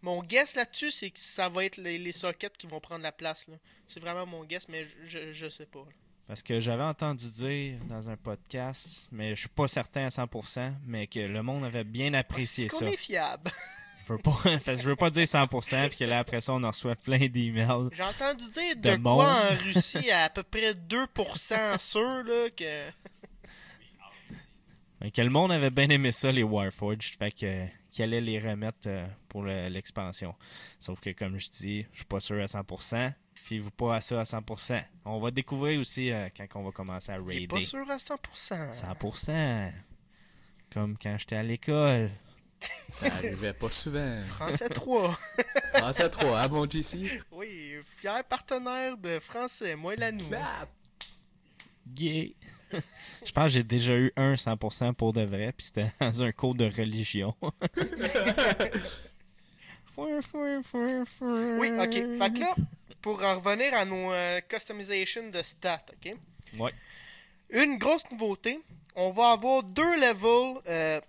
mon 0.00 0.22
guess 0.22 0.56
là-dessus, 0.56 0.90
c'est 0.90 1.10
que 1.10 1.18
ça 1.18 1.48
va 1.50 1.64
être 1.66 1.76
les, 1.76 1.98
les 1.98 2.12
sockets 2.12 2.56
qui 2.56 2.66
vont 2.66 2.80
prendre 2.80 3.02
la 3.02 3.12
place, 3.12 3.46
là. 3.48 3.56
C'est 3.86 4.00
vraiment 4.00 4.24
mon 4.26 4.44
guess, 4.44 4.66
mais 4.70 4.84
je, 4.84 4.96
je, 5.04 5.32
je 5.32 5.48
sais 5.48 5.66
pas. 5.66 5.80
là. 5.80 5.92
Parce 6.26 6.42
que 6.42 6.58
j'avais 6.60 6.84
entendu 6.84 7.30
dire 7.30 7.78
dans 7.84 8.08
un 8.08 8.16
podcast, 8.16 9.08
mais 9.12 9.34
je 9.36 9.40
suis 9.40 9.48
pas 9.50 9.68
certain 9.68 10.06
à 10.06 10.08
100%, 10.08 10.72
mais 10.86 11.06
que 11.06 11.18
le 11.20 11.42
monde 11.42 11.64
avait 11.64 11.84
bien 11.84 12.14
apprécié 12.14 12.64
C'est 12.70 12.76
ça. 12.78 12.86
qu'on 12.86 12.90
est 12.92 12.96
fiable? 12.96 13.50
Je 14.08 14.12
veux 14.14 14.18
pas, 14.18 14.32
je 14.74 14.82
veux 14.82 14.96
pas 14.96 15.10
dire 15.10 15.24
100%, 15.24 15.88
puis 15.90 15.98
que 15.98 16.04
là 16.04 16.18
après 16.20 16.40
ça 16.40 16.52
on 16.54 16.62
en 16.64 16.68
reçoit 16.70 16.96
plein 16.96 17.28
d'emails. 17.28 17.88
J'ai 17.92 18.02
entendu 18.02 18.44
dire 18.50 18.76
De 18.76 18.90
de, 18.90 18.96
monde. 18.96 19.22
quoi 19.24 19.32
en 19.32 19.54
Russie 19.64 20.10
à, 20.10 20.24
à 20.24 20.30
peu 20.30 20.42
près 20.42 20.72
2% 20.72 21.78
sûr 21.78 22.24
là, 22.24 22.48
que. 22.56 22.90
Que 25.10 25.20
le 25.22 25.30
monde 25.30 25.50
avait 25.50 25.70
bien 25.70 25.88
aimé 25.90 26.12
ça 26.12 26.30
les 26.30 26.44
Warforged, 26.44 27.16
fait 27.18 27.32
que 27.32 27.66
qu'il 27.90 28.04
allait 28.04 28.20
les 28.22 28.38
remettre 28.38 28.86
euh, 28.86 29.06
pour 29.28 29.42
le- 29.42 29.68
l'expansion. 29.68 30.34
Sauf 30.78 30.98
que 31.00 31.10
comme 31.10 31.38
je 31.38 31.50
dis, 31.50 31.86
je 31.92 31.96
suis 31.98 32.04
pas 32.06 32.20
sûr 32.20 32.40
à 32.40 32.46
100%. 32.46 33.12
Fiez-vous 33.34 33.70
pas 33.72 33.96
à 33.96 34.00
ça 34.00 34.20
à 34.20 34.22
100%. 34.22 34.82
On 35.04 35.18
va 35.20 35.30
découvrir 35.30 35.78
aussi 35.80 36.10
euh, 36.10 36.28
quand 36.34 36.46
on 36.54 36.62
va 36.64 36.70
commencer 36.70 37.12
à 37.12 37.16
Il 37.16 37.22
est 37.30 37.34
raider. 37.34 37.46
pas 37.48 37.60
sûr 37.60 37.84
à 37.90 37.96
100%. 37.96 38.72
100%. 38.98 39.72
Comme 40.72 40.96
quand 40.96 41.16
j'étais 41.18 41.36
à 41.36 41.42
l'école. 41.42 42.10
Ça 42.88 43.06
arrivait 43.06 43.52
pas 43.54 43.70
souvent. 43.70 44.22
Français 44.24 44.68
3. 44.68 45.18
Français 45.74 46.08
3, 46.10 46.38
ah 46.38 46.48
bon 46.48 46.68
JC? 46.70 47.20
oui, 47.32 47.76
fier 47.98 48.22
partenaire 48.24 48.96
de 48.96 49.18
français, 49.20 49.76
moi 49.76 49.94
et 49.94 49.96
la 49.96 50.12
nous. 50.12 50.28
Clap! 50.28 50.68
Gay. 51.86 52.34
Je 53.24 53.32
pense 53.32 53.44
que 53.44 53.50
j'ai 53.50 53.64
déjà 53.64 53.94
eu 53.94 54.12
un 54.16 54.34
100% 54.34 54.94
pour 54.94 55.12
de 55.12 55.22
vrai, 55.22 55.52
puis 55.56 55.66
c'était 55.66 55.92
dans 56.00 56.22
un 56.22 56.32
cours 56.32 56.54
de 56.54 56.64
religion. 56.64 57.34
Oui, 59.96 60.08
ok. 60.14 61.92
Fait 61.92 62.32
que 62.32 62.40
là, 62.40 62.54
pour 63.02 63.22
en 63.22 63.38
revenir 63.40 63.74
à 63.74 63.84
nos 63.84 64.10
euh, 64.12 64.40
customizations 64.48 65.28
de 65.28 65.42
stats, 65.42 65.84
ok? 65.92 66.16
Ouais. 66.58 66.72
Une 67.50 67.76
grosse 67.76 68.04
nouveauté, 68.10 68.60
on 68.96 69.10
va 69.10 69.32
avoir 69.32 69.62
deux 69.62 70.00
levels 70.00 70.62
euh, 70.66 71.00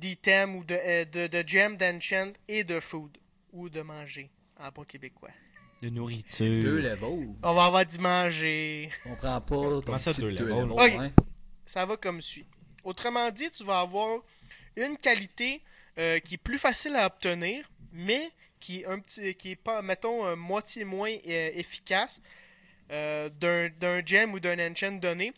d'items 0.00 0.56
ou 0.58 0.64
de, 0.64 0.74
euh, 0.74 1.04
de, 1.04 1.26
de 1.26 1.44
gems, 1.46 1.76
d'enchant 1.76 2.32
et 2.48 2.64
de 2.64 2.80
food. 2.80 3.16
Ou 3.52 3.68
de 3.68 3.80
manger, 3.82 4.30
en 4.58 4.70
bon 4.70 4.84
québécois. 4.84 5.30
De 5.82 5.88
Deux 5.88 5.94
nourriture. 5.94 6.46
levels. 6.74 7.34
On 7.42 7.54
va 7.54 7.64
avoir 7.66 7.86
du 7.86 7.98
manger. 7.98 8.90
On 9.06 9.14
prend 9.16 9.40
pas 9.40 9.56
ton 9.56 9.80
Comment 9.82 9.98
ça, 9.98 10.10
petit 10.10 10.22
deux 10.22 10.32
deux 10.32 10.48
levels? 10.48 10.72
ouais. 10.72 11.12
Ça 11.64 11.84
va 11.86 11.96
comme 11.96 12.20
suit. 12.20 12.46
Autrement 12.84 13.30
dit, 13.30 13.50
tu 13.50 13.64
vas 13.64 13.80
avoir 13.80 14.20
une 14.76 14.96
qualité 14.96 15.62
euh, 15.98 16.18
qui 16.20 16.34
est 16.34 16.38
plus 16.38 16.58
facile 16.58 16.94
à 16.96 17.06
obtenir, 17.06 17.68
mais 17.92 18.30
qui 18.60 18.80
est 18.82 18.86
un 18.86 18.98
petit, 19.00 19.34
qui 19.34 19.52
est 19.52 19.56
pas, 19.56 19.82
mettons, 19.82 20.24
euh, 20.26 20.36
moitié 20.36 20.84
moins 20.84 21.10
euh, 21.10 21.50
efficace 21.54 22.20
euh, 22.92 23.28
d'un 23.30 23.68
d'un 23.80 24.04
gem 24.04 24.32
ou 24.32 24.40
d'un 24.40 24.58
enchant 24.70 24.92
donné, 24.92 25.32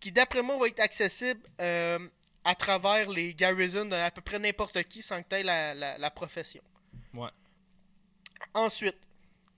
qui 0.00 0.10
d'après 0.12 0.42
moi 0.42 0.56
va 0.58 0.68
être 0.68 0.80
accessible 0.80 1.40
euh, 1.60 1.98
à 2.44 2.54
travers 2.54 3.10
les 3.10 3.34
garrisons 3.34 3.84
de 3.84 3.94
à 3.94 4.10
peu 4.10 4.20
près 4.20 4.38
n'importe 4.38 4.82
qui 4.84 5.02
sans 5.02 5.22
que 5.22 5.28
tu 5.28 5.36
aies 5.36 5.42
la, 5.42 5.74
la- 5.74 5.98
la 5.98 6.10
profession. 6.10 6.62
Ouais. 7.14 7.30
Ensuite, 8.54 8.96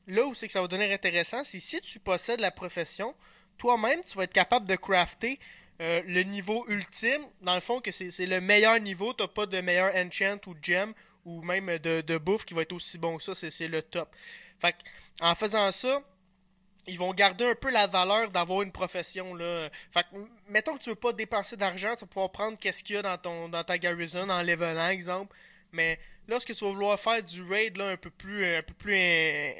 là 0.07 0.25
où 0.27 0.35
c'est 0.35 0.47
que 0.47 0.53
ça 0.53 0.61
va 0.61 0.69
devenir 0.69 0.93
intéressant, 0.93 1.45
c'est 1.45 1.61
si 1.61 1.81
tu 1.81 1.99
possèdes 2.01 2.41
la 2.41 2.51
profession, 2.51 3.15
toi-même, 3.59 4.01
tu 4.03 4.17
vas 4.17 4.25
être 4.25 4.33
capable 4.33 4.67
de 4.67 4.77
crafter 4.77 5.39
euh, 5.81 6.03
le 6.07 6.23
niveau 6.23 6.65
ultime. 6.69 7.23
Dans 7.43 7.55
le 7.55 7.61
fond, 7.61 7.81
que 7.81 7.91
c'est 7.93 8.27
le 8.27 8.41
meilleur 8.41 8.79
niveau. 8.81 9.13
Tu 9.15 9.27
pas 9.29 9.47
de 9.47 9.61
meilleur 9.61 9.95
enchant 9.95 10.39
ou 10.47 10.55
gem 10.61 10.93
ou 11.25 11.43
même 11.43 11.79
de, 11.79 12.01
de 12.01 12.19
bouffe 12.19 12.45
qui 12.45 12.55
va 12.55 12.63
être 12.63 12.73
aussi 12.73 12.99
bon 12.99 13.17
que 13.19 13.23
ça. 13.23 13.35
C'est 13.35 13.51
c'est 13.51 13.69
le 13.69 13.83
top. 13.83 14.09
Fait 14.59 14.73
que, 14.73 14.79
en 15.21 15.35
faisant 15.35 15.71
ça, 15.73 16.03
ils 16.87 16.99
vont 16.99 17.13
garder 17.13 17.45
un 17.45 17.55
peu 17.55 17.71
la 17.71 17.87
valeur 17.87 18.31
d'avoir 18.31 18.63
une 18.63 18.73
profession. 18.73 19.35
Là. 19.35 19.69
Fait 19.93 20.03
que, 20.05 20.17
mettons 20.49 20.77
que 20.77 20.83
tu 20.83 20.91
veux 20.91 20.97
pas 20.97 21.13
dépenser 21.13 21.57
d'argent, 21.57 21.95
tu 21.95 22.01
vas 22.01 22.07
pouvoir 22.07 22.31
prendre 22.33 22.59
qu'est-ce 22.59 22.83
qu'il 22.85 22.97
y 22.97 22.99
a 22.99 23.03
dans, 23.03 23.19
ton, 23.19 23.49
dans 23.49 23.63
ta 23.65 23.79
garrison 23.79 24.29
en 24.29 24.43
levelant, 24.43 24.89
exemple. 24.89 25.37
Mais 25.73 25.99
lorsque 26.27 26.55
tu 26.55 26.65
vas 26.65 26.71
vouloir 26.73 26.99
faire 26.99 27.23
du 27.23 27.43
raid 27.43 27.77
là, 27.77 27.91
un 27.91 27.97
peu 27.97 28.11
plus, 28.11 28.45
un 28.45 28.63
peu 28.63 28.75
plus 28.75 28.95
in- 28.95 29.53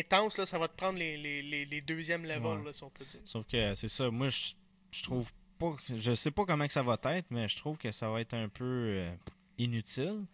intense, 0.00 0.36
là, 0.38 0.46
ça 0.46 0.58
va 0.58 0.68
te 0.68 0.76
prendre 0.76 0.98
les, 0.98 1.16
les, 1.16 1.42
les, 1.42 1.64
les 1.64 1.80
deuxièmes 1.80 2.24
levels, 2.24 2.58
Ouais. 2.58 2.64
là, 2.66 2.72
si 2.72 2.82
on 2.84 2.90
peut 2.90 3.04
dire. 3.04 3.20
Sauf 3.24 3.46
que 3.46 3.74
c'est 3.74 3.88
ça, 3.88 4.10
moi 4.10 4.28
je, 4.28 4.52
je 4.90 5.02
trouve 5.02 5.30
pas 5.58 5.74
je 5.88 6.12
sais 6.14 6.30
pas 6.30 6.44
comment 6.44 6.66
que 6.66 6.72
ça 6.72 6.82
va 6.82 6.98
être, 7.04 7.26
mais 7.30 7.48
je 7.48 7.56
trouve 7.56 7.78
que 7.78 7.90
ça 7.90 8.10
va 8.10 8.20
être 8.20 8.34
un 8.34 8.48
peu 8.50 8.64
euh, 8.64 9.10
inutile 9.56 10.24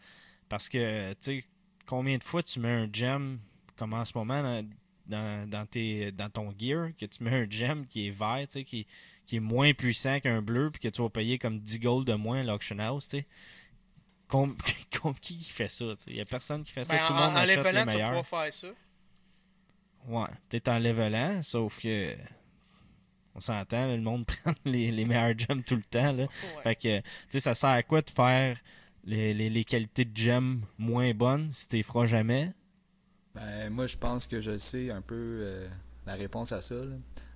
parce 0.49 0.69
que 0.69 1.13
tu 1.13 1.17
sais 1.21 1.45
combien 1.87 2.19
de 2.19 2.25
fois 2.25 2.43
tu 2.43 2.59
mets 2.59 2.71
un 2.71 2.89
gem 2.93 3.39
comme 3.77 3.95
en 3.95 4.05
ce 4.05 4.13
moment 4.17 4.43
dans, 4.43 4.69
dans, 5.13 5.49
dans 5.49 5.67
tes 5.67 6.11
dans 6.13 6.29
ton 6.31 6.53
gear 6.59 6.89
que 6.99 7.07
tu 7.07 7.23
mets 7.23 7.35
un 7.45 7.49
gem 7.49 7.85
qui 7.87 8.09
est 8.09 8.11
vert, 8.11 8.41
tu 8.49 8.59
sais 8.59 8.65
qui 8.65 8.87
qui 9.25 9.37
est 9.37 9.41
moins 9.41 9.73
puissant 9.73 10.19
qu'un 10.21 10.43
bleu 10.43 10.71
puis 10.73 10.81
que 10.81 10.89
tu 10.89 11.01
vas 11.03 11.09
payer 11.09 11.39
comme 11.39 11.61
10 11.61 11.79
gold 11.79 12.07
de 12.07 12.15
moins 12.15 12.41
à 12.41 12.43
l'auction 12.43 12.79
house, 12.81 13.09
tu 13.09 13.19
sais. 13.19 13.27
Com- 14.29 14.57
qui 15.21 15.39
qui 15.39 15.51
fait 15.51 15.69
ça, 15.69 15.85
tu 15.97 16.05
sais? 16.05 16.11
Il 16.11 16.17
y 16.17 16.21
a 16.21 16.25
personne 16.25 16.65
qui 16.65 16.73
fait 16.73 16.85
ça, 16.85 16.97
Ben, 16.97 17.05
tout 17.07 17.13
le 17.13 17.19
monde 17.21 17.31
en 17.33 17.37
achète 17.37 17.59
levelant, 17.59 17.71
les 17.73 17.93
tu 17.93 17.99
vas 17.99 18.11
meilleurs. 18.11 18.27
faire 18.27 18.53
ça. 18.53 18.69
Ouais, 20.09 20.27
peut-être 20.49 20.69
en 20.69 20.79
levelant, 20.79 21.43
sauf 21.43 21.79
que 21.81 22.17
on 23.35 23.41
s'entend, 23.41 23.87
le 23.95 24.01
monde 24.01 24.27
prend 24.43 24.53
les, 24.65 24.91
les 24.91 25.05
meilleurs 25.05 25.39
gems 25.39 25.63
tout 25.63 25.77
le 25.77 25.83
temps. 25.83 26.13
Là. 26.13 26.25
Ouais. 26.25 26.63
Fait 26.65 26.77
que, 26.77 26.99
tu 27.01 27.05
sais, 27.29 27.41
ça 27.41 27.55
sert 27.55 27.71
à 27.71 27.83
quoi 27.83 28.03
de 28.03 28.11
faire 28.11 28.59
les, 29.05 29.33
les, 29.35 29.49
les 29.51 29.65
qualités 29.65 30.05
de 30.05 30.17
gems 30.17 30.65
moins 30.79 31.13
bonnes 31.15 31.53
si 31.53 31.69
tu 31.69 31.77
les 31.77 31.83
feras 31.83 32.07
jamais? 32.07 32.53
Ben, 33.35 33.71
moi, 33.71 33.87
je 33.87 33.97
pense 33.97 34.27
que 34.27 34.41
je 34.41 34.59
sais 34.59 34.91
un 34.91 35.01
peu 35.01 35.15
euh, 35.41 35.69
la 36.07 36.15
réponse 36.15 36.53
à 36.53 36.61
ça. 36.61 36.75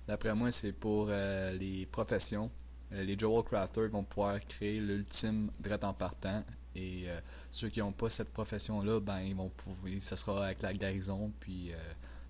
D'après 0.07 0.35
moi, 0.35 0.51
c'est 0.51 0.73
pour 0.73 1.07
euh, 1.09 1.51
les 1.53 1.85
professions. 1.87 2.51
Euh, 2.93 3.03
les 3.03 3.17
Jewel 3.17 3.43
Crafters 3.43 3.89
vont 3.89 4.03
pouvoir 4.03 4.39
créer 4.47 4.79
l'ultime 4.79 5.49
direct 5.59 5.83
en 5.83 5.93
partant. 5.93 6.43
Et 6.75 7.07
ceux 7.49 7.69
qui 7.69 7.79
n'ont 7.79 7.91
pas 7.91 8.07
cette 8.07 8.31
profession-là, 8.31 8.99
ben, 8.99 9.19
ils 9.21 9.35
vont 9.35 9.49
pouvoir. 9.49 9.91
Ce 9.99 10.15
sera 10.15 10.45
avec 10.45 10.61
la 10.61 10.73
guérison, 10.73 11.33
puis 11.39 11.71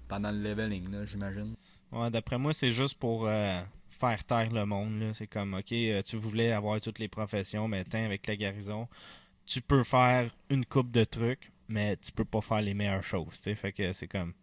pendant 0.08 0.32
le 0.32 0.38
leveling, 0.38 1.04
j'imagine. 1.04 1.54
Ouais, 1.92 2.10
d'après 2.10 2.38
moi, 2.38 2.54
c'est 2.54 2.72
juste 2.72 2.98
pour 2.98 3.26
faire 3.26 4.24
taire 4.26 4.50
le 4.50 4.66
monde. 4.66 5.12
C'est 5.16 5.28
comme, 5.28 5.54
ok, 5.54 5.74
tu 6.06 6.16
voulais 6.16 6.54
avoir 6.54 6.80
toutes 6.80 7.00
les 7.00 7.10
professions, 7.10 7.68
mais 7.68 7.84
tiens, 7.84 8.06
avec 8.06 8.26
la 8.26 8.38
guérison, 8.38 8.88
tu 9.46 9.60
peux 9.60 9.84
faire 9.84 10.32
une 10.50 10.66
coupe 10.66 10.92
de 10.92 11.04
trucs, 11.04 11.52
mais 11.68 11.98
tu 11.98 12.12
peux 12.12 12.26
pas 12.26 12.42
faire 12.42 12.62
les 12.62 12.74
meilleures 12.74 13.04
choses. 13.04 13.42
tu. 13.42 13.56
Fait 13.56 13.72
que 13.72 13.94
c'est 13.94 14.08
comme, 14.08 14.34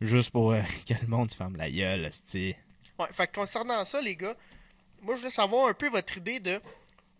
juste 0.00 0.30
pour 0.30 0.52
euh, 0.52 0.62
que 0.88 0.94
le 1.00 1.06
monde 1.06 1.30
se 1.30 1.36
ferme 1.36 1.56
la 1.56 1.70
gueule. 1.70 2.08
Ouais, 2.98 3.06
fait 3.12 3.26
que 3.26 3.34
concernant 3.34 3.84
ça, 3.84 4.00
les 4.00 4.16
gars, 4.16 4.36
moi 5.02 5.14
je 5.14 5.20
voulais 5.20 5.30
savoir 5.30 5.68
un 5.68 5.74
peu 5.74 5.88
votre 5.88 6.16
idée 6.16 6.40
de 6.40 6.60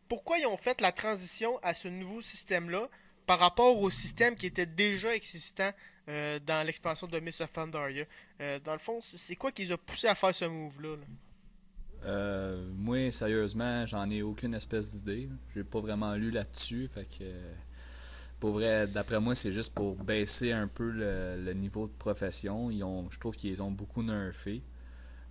pourquoi 0.08 0.38
ils 0.38 0.46
ont 0.46 0.56
fait 0.56 0.80
la 0.80 0.92
transition 0.92 1.58
à 1.62 1.74
ce 1.74 1.88
nouveau 1.88 2.20
système-là 2.20 2.88
par 3.26 3.38
rapport 3.38 3.80
au 3.80 3.90
système 3.90 4.36
qui 4.36 4.46
était 4.46 4.66
déjà 4.66 5.14
existant 5.14 5.70
euh, 6.08 6.38
dans 6.38 6.64
l'expansion 6.64 7.08
de 7.08 7.18
Miss 7.18 7.40
of 7.40 7.50
Pandaria. 7.52 8.04
Euh, 8.40 8.60
dans 8.60 8.72
le 8.72 8.78
fond, 8.78 9.00
c'est 9.02 9.34
quoi 9.34 9.50
qui 9.50 9.62
les 9.62 9.72
a 9.72 9.76
poussés 9.76 10.06
à 10.06 10.14
faire 10.14 10.34
ce 10.34 10.44
move-là? 10.44 10.96
là? 10.96 11.04
Euh, 12.04 12.64
moi, 12.76 13.10
sérieusement, 13.10 13.84
j'en 13.86 14.08
ai 14.10 14.22
aucune 14.22 14.54
espèce 14.54 14.94
d'idée. 14.94 15.28
J'ai 15.54 15.64
pas 15.64 15.80
vraiment 15.80 16.14
lu 16.14 16.30
là-dessus. 16.30 16.88
Fait 16.88 17.04
que, 17.04 17.22
euh, 17.22 17.54
pour 18.40 18.52
vrai, 18.52 18.86
d'après 18.86 19.20
moi, 19.20 19.34
c'est 19.34 19.52
juste 19.52 19.74
pour 19.74 19.96
baisser 19.96 20.52
un 20.52 20.68
peu 20.68 20.90
le, 20.90 21.36
le 21.42 21.52
niveau 21.54 21.86
de 21.86 21.92
profession. 21.92 22.70
Ils 22.70 22.84
ont, 22.84 23.10
je 23.10 23.18
trouve 23.18 23.36
qu'ils 23.36 23.62
ont 23.62 23.70
beaucoup 23.70 24.02
nerfé. 24.02 24.62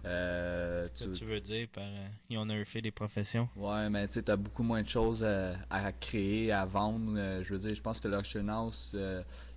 Euh, 0.05 0.85
tu- 0.93 1.25
veux 1.25 1.41
dire 1.41 1.67
par 1.73 1.83
euh, 1.83 2.07
ils 2.29 2.37
ont 2.37 2.45
nerfé 2.45 2.81
les 2.81 2.91
professions? 2.91 3.49
Ouais, 3.55 3.89
mais 3.89 4.07
tu 4.07 4.15
sais, 4.15 4.23
t'as 4.23 4.35
beaucoup 4.35 4.63
moins 4.63 4.81
de 4.83 4.87
choses 4.89 5.23
à, 5.23 5.53
à 5.69 5.91
créer, 5.93 6.51
à 6.51 6.65
vendre. 6.65 7.13
Euh, 7.17 7.41
je 7.41 7.53
veux 7.53 7.59
dire, 7.59 7.73
je 7.73 7.81
pense 7.81 7.99
que 8.01 8.07
l'auction 8.09 8.47
house, 8.49 8.95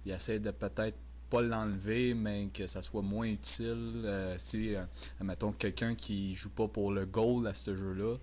il 0.07 0.13
essaie 0.13 0.39
de 0.39 0.51
peut-être 0.53 0.97
pas 1.31 1.43
l'enlever, 1.43 2.15
mais 2.15 2.47
que 2.55 2.67
ça 2.67 2.81
soit 2.81 3.03
moins 3.03 3.27
utile. 3.27 4.35
Si, 4.39 4.75
mettons, 5.21 5.53
quelqu'un 5.53 5.95
qui 5.95 6.33
joue 6.33 6.51
pas 6.51 6.69
pour 6.69 6.93
le 6.93 7.05
goal 7.07 7.47
à 7.49 7.55
ce 7.55 7.75
jeu-là, 7.77 8.15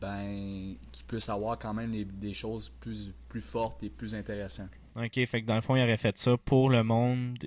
ben, 0.00 0.74
qui 0.92 1.04
puisse 1.04 1.28
avoir 1.28 1.58
quand 1.58 1.74
même 1.74 1.90
les- 1.92 2.04
des 2.04 2.34
choses 2.34 2.70
plus, 2.80 3.12
plus 3.28 3.40
fortes 3.40 3.82
et 3.82 3.90
plus 3.90 4.14
intéressantes. 4.14 4.70
Ok, 4.96 5.24
fait 5.26 5.42
que 5.42 5.46
dans 5.46 5.56
le 5.56 5.60
fond, 5.60 5.76
ils 5.76 5.82
auraient 5.82 5.96
fait 5.96 6.16
ça 6.18 6.36
pour 6.36 6.70
le 6.70 6.82
monde 6.84 7.38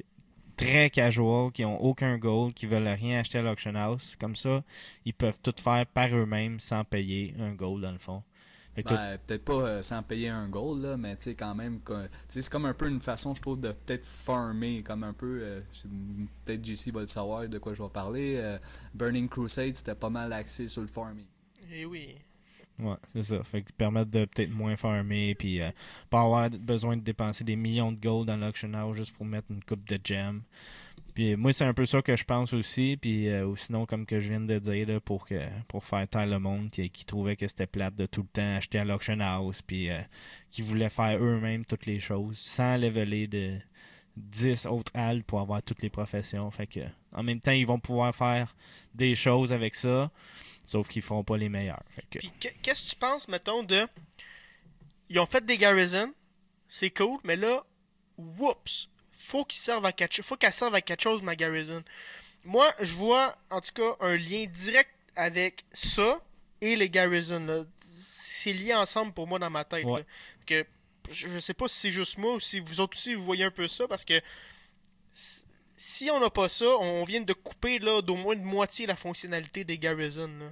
très 0.57 0.89
casual, 0.89 1.51
qui 1.51 1.63
ont 1.65 1.79
aucun 1.81 2.17
goal, 2.17 2.53
qui 2.53 2.65
veulent 2.65 2.87
rien 2.87 3.19
acheter 3.19 3.37
à 3.37 3.41
l'auction 3.41 3.75
house. 3.75 4.15
Comme 4.19 4.35
ça, 4.35 4.63
ils 5.05 5.13
peuvent 5.13 5.39
tout 5.41 5.53
faire 5.57 5.85
par 5.85 6.13
eux-mêmes 6.15 6.59
sans 6.59 6.83
payer 6.83 7.35
un 7.39 7.53
goal 7.53 7.81
dans 7.81 7.91
le 7.91 7.99
fond. 7.99 8.23
Ben, 8.83 9.17
peut-être 9.25 9.43
pas 9.43 9.53
euh, 9.53 9.81
sans 9.81 10.03
payer 10.03 10.29
un 10.29 10.47
goal, 10.49 10.81
là, 10.81 10.97
mais 10.97 11.15
tu 11.15 11.23
sais, 11.23 11.35
quand 11.35 11.55
même, 11.55 11.79
que- 11.81 12.05
tu 12.05 12.09
sais, 12.27 12.41
c'est 12.41 12.51
comme 12.51 12.65
un 12.65 12.73
peu 12.75 12.87
une 12.87 13.01
façon, 13.01 13.33
je 13.33 13.41
trouve, 13.41 13.59
de 13.59 13.71
peut-être 13.71 14.05
farmer, 14.05 14.83
comme 14.83 15.03
un 15.03 15.13
peu, 15.13 15.39
euh, 15.41 15.59
peut-être 16.45 16.63
JC 16.63 16.91
va 16.91 17.01
le 17.01 17.07
savoir 17.07 17.47
de 17.49 17.57
quoi 17.57 17.73
je 17.73 17.81
vais 17.81 17.89
parler. 17.89 18.35
euh, 18.37 18.57
Burning 18.93 19.27
Crusade, 19.29 19.75
c'était 19.75 19.95
pas 19.95 20.09
mal 20.11 20.31
axé 20.31 20.67
sur 20.67 20.81
le 20.81 20.87
farming. 20.87 21.25
Eh 21.71 21.85
oui. 21.85 22.15
Ouais, 22.79 22.95
c'est 23.13 23.23
ça. 23.23 23.43
Fait 23.43 23.63
que 23.63 23.71
permettre 23.73 24.11
de 24.11 24.25
peut-être 24.25 24.51
moins 24.51 24.75
farmer, 24.75 25.33
puis 25.33 25.61
euh, 25.61 25.71
pas 26.09 26.21
avoir 26.21 26.49
besoin 26.49 26.95
de 26.95 27.01
dépenser 27.01 27.43
des 27.43 27.55
millions 27.55 27.91
de 27.91 27.99
gold 27.99 28.27
dans 28.27 28.37
l'auction 28.37 28.71
house 28.73 28.97
juste 28.97 29.15
pour 29.15 29.25
mettre 29.25 29.47
une 29.49 29.63
coupe 29.63 29.87
de 29.87 29.99
gem. 30.03 30.43
Puis 31.15 31.35
moi, 31.35 31.51
c'est 31.51 31.65
un 31.65 31.73
peu 31.73 31.87
ça 31.87 32.03
que 32.03 32.15
je 32.15 32.23
pense 32.23 32.53
aussi. 32.53 32.95
Puis 33.01 33.27
euh, 33.29 33.47
ou 33.47 33.55
sinon, 33.55 33.87
comme 33.87 34.05
que 34.05 34.19
je 34.19 34.29
viens 34.29 34.41
de 34.41 34.59
dire, 34.59 34.87
là, 34.87 34.99
pour 34.99 35.25
que 35.25 35.41
pour 35.67 35.83
faire 35.83 36.07
taire 36.07 36.27
le 36.27 36.37
monde 36.37 36.69
qui, 36.69 36.87
qui 36.91 37.05
trouvait 37.05 37.35
que 37.35 37.47
c'était 37.47 37.65
plate 37.65 37.95
de 37.95 38.05
tout 38.05 38.21
le 38.21 38.27
temps 38.27 38.55
acheter 38.57 38.77
à 38.77 38.85
l'auction 38.85 39.19
house, 39.19 39.63
puis 39.63 39.89
euh, 39.89 39.99
qui 40.51 40.61
voulaient 40.61 40.89
faire 40.89 41.17
eux-mêmes 41.19 41.65
toutes 41.65 41.87
les 41.87 41.99
choses 41.99 42.37
sans 42.37 42.77
leveler 42.77 43.25
de 43.25 43.57
10 44.17 44.67
autres 44.67 44.91
halles 44.93 45.23
pour 45.23 45.39
avoir 45.39 45.63
toutes 45.63 45.81
les 45.81 45.89
professions. 45.89 46.51
Fait 46.51 46.67
que 46.67 46.81
en 47.13 47.23
même 47.23 47.39
temps, 47.39 47.51
ils 47.51 47.65
vont 47.65 47.79
pouvoir 47.79 48.13
faire 48.13 48.55
des 48.93 49.15
choses 49.15 49.51
avec 49.51 49.73
ça, 49.73 50.11
sauf 50.67 50.87
qu'ils 50.87 51.01
feront 51.01 51.23
pas 51.23 51.37
les 51.37 51.49
meilleurs. 51.49 51.81
Que, 52.11 52.19
Puis 52.19 52.31
que- 52.39 52.49
qu'est-ce 52.61 52.83
que 52.85 52.89
tu 52.91 52.95
penses, 52.97 53.27
mettons, 53.27 53.63
de. 53.63 53.87
Ils 55.09 55.19
ont 55.19 55.25
fait 55.25 55.43
des 55.43 55.57
garrisons, 55.57 56.13
c'est 56.67 56.91
cool, 56.91 57.19
mais 57.23 57.35
là, 57.37 57.65
whoops, 58.17 58.89
faut 59.17 59.45
qu'ils 59.45 59.59
servent 59.61 59.85
à 59.85 59.91
quelque 59.93 60.13
chose. 60.13 60.25
Faut 60.25 60.37
qu'elle 60.37 60.53
serve 60.53 60.75
à 60.75 60.81
quelque 60.81 61.01
chose, 61.01 61.23
ma 61.23 61.35
garrison. 61.35 61.83
Moi, 62.43 62.67
je 62.81 62.93
vois, 62.93 63.35
en 63.49 63.61
tout 63.61 63.71
cas, 63.73 63.95
un 64.01 64.15
lien 64.17 64.45
direct 64.45 64.91
avec 65.15 65.65
ça 65.73 66.21
et 66.61 66.75
les 66.75 66.89
garrisons. 66.89 67.45
là. 67.45 67.63
C'est 67.89 68.53
lié 68.53 68.73
ensemble 68.75 69.13
pour 69.13 69.27
moi 69.27 69.39
dans 69.39 69.49
ma 69.49 69.63
tête. 69.63 69.85
Ouais. 69.85 70.01
là. 70.01 70.05
Que, 70.45 70.65
je, 71.09 71.27
je 71.29 71.39
sais 71.39 71.53
pas 71.53 71.67
si 71.67 71.79
c'est 71.79 71.91
juste 71.91 72.17
moi 72.17 72.35
ou 72.35 72.39
si 72.39 72.59
vous 72.59 72.79
autres 72.81 72.97
aussi 72.97 73.13
vous 73.13 73.23
voyez 73.23 73.43
un 73.45 73.51
peu 73.51 73.67
ça 73.67 73.87
parce 73.87 74.03
que 74.05 74.21
si- 75.77 76.09
on 76.11 76.19
n'a 76.19 76.29
pas 76.29 76.49
ça, 76.49 76.65
on 76.81 77.05
vient 77.05 77.21
de 77.21 77.31
couper 77.33 77.79
là 77.79 78.01
d'au 78.01 78.15
moins 78.17 78.35
de 78.35 78.43
moitié 78.43 78.85
la 78.85 78.97
fonctionnalité 78.97 79.63
des 79.63 79.77
garrisons. 79.77 80.29
là. 80.39 80.51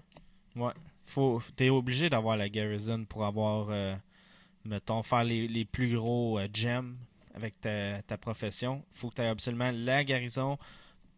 Ouais. 0.68 0.74
faut, 1.06 1.42
t'es 1.58 1.70
obligé 1.70 2.10
d'avoir 2.10 2.38
la 2.38 2.48
garrison 2.48 3.04
pour 3.04 3.26
avoir, 3.26 3.68
euh, 3.72 3.94
mettons, 4.64 5.04
faire 5.04 5.24
les, 5.26 5.48
les 5.50 5.66
plus 5.66 5.94
gros 5.96 6.40
euh, 6.40 6.48
gems 6.54 6.96
avec 7.34 7.60
ta, 7.60 8.02
ta 8.04 8.18
profession. 8.18 8.82
faut 8.92 9.10
que 9.10 9.16
tu 9.16 9.22
aies 9.22 9.28
absolument 9.28 9.72
la 9.74 10.04
garnison, 10.06 10.58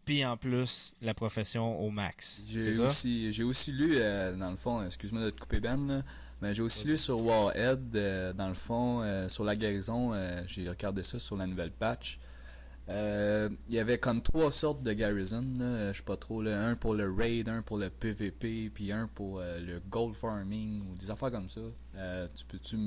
puis 0.04 0.24
en 0.24 0.36
plus 0.36 0.92
la 1.00 1.14
profession 1.14 1.78
au 1.80 1.90
max. 1.90 2.42
C'est 2.44 2.60
J'ai 2.62 2.72
ça? 2.72 2.82
aussi, 2.84 3.30
j'ai 3.32 3.44
aussi 3.44 3.70
lu, 3.72 3.92
euh, 3.98 4.34
dans 4.36 4.50
le 4.50 4.56
fond, 4.56 4.84
excuse-moi 4.84 5.22
de 5.22 5.30
te 5.30 5.38
couper 5.40 5.60
Ben, 5.60 5.86
là, 5.86 6.02
mais 6.42 6.54
j'ai 6.54 6.62
aussi 6.62 6.82
Vas-y. 6.84 6.92
lu 6.92 6.98
sur 6.98 7.20
Warhead, 7.24 7.94
euh, 7.94 8.32
dans 8.32 8.48
le 8.48 8.54
fond, 8.54 9.02
euh, 9.02 9.28
sur 9.28 9.44
la 9.44 9.54
guérison, 9.54 10.12
euh, 10.12 10.42
j'ai 10.46 10.68
regardé 10.68 11.04
ça 11.04 11.18
sur 11.20 11.36
la 11.36 11.46
nouvelle 11.46 11.70
patch. 11.72 12.18
Euh, 12.90 13.50
Il 13.68 13.74
y 13.74 13.78
avait 13.78 13.98
comme 13.98 14.22
trois 14.22 14.50
sortes 14.50 14.82
de 14.82 14.92
garrison, 14.92 15.44
là, 15.58 15.92
je 15.92 15.98
sais 15.98 16.04
pas 16.04 16.16
trop, 16.16 16.42
là, 16.42 16.58
un 16.68 16.74
pour 16.74 16.94
le 16.94 17.10
raid, 17.10 17.48
un 17.48 17.62
pour 17.62 17.78
le 17.78 17.90
PVP, 17.90 18.70
puis 18.72 18.92
un 18.92 19.08
pour 19.14 19.40
euh, 19.40 19.60
le 19.60 19.80
gold 19.90 20.14
farming, 20.14 20.80
ou 20.90 20.96
des 20.96 21.10
affaires 21.10 21.30
comme 21.30 21.48
ça. 21.48 21.60
Euh, 21.96 22.26
tu 22.34 22.44
peux-tu 22.46 22.78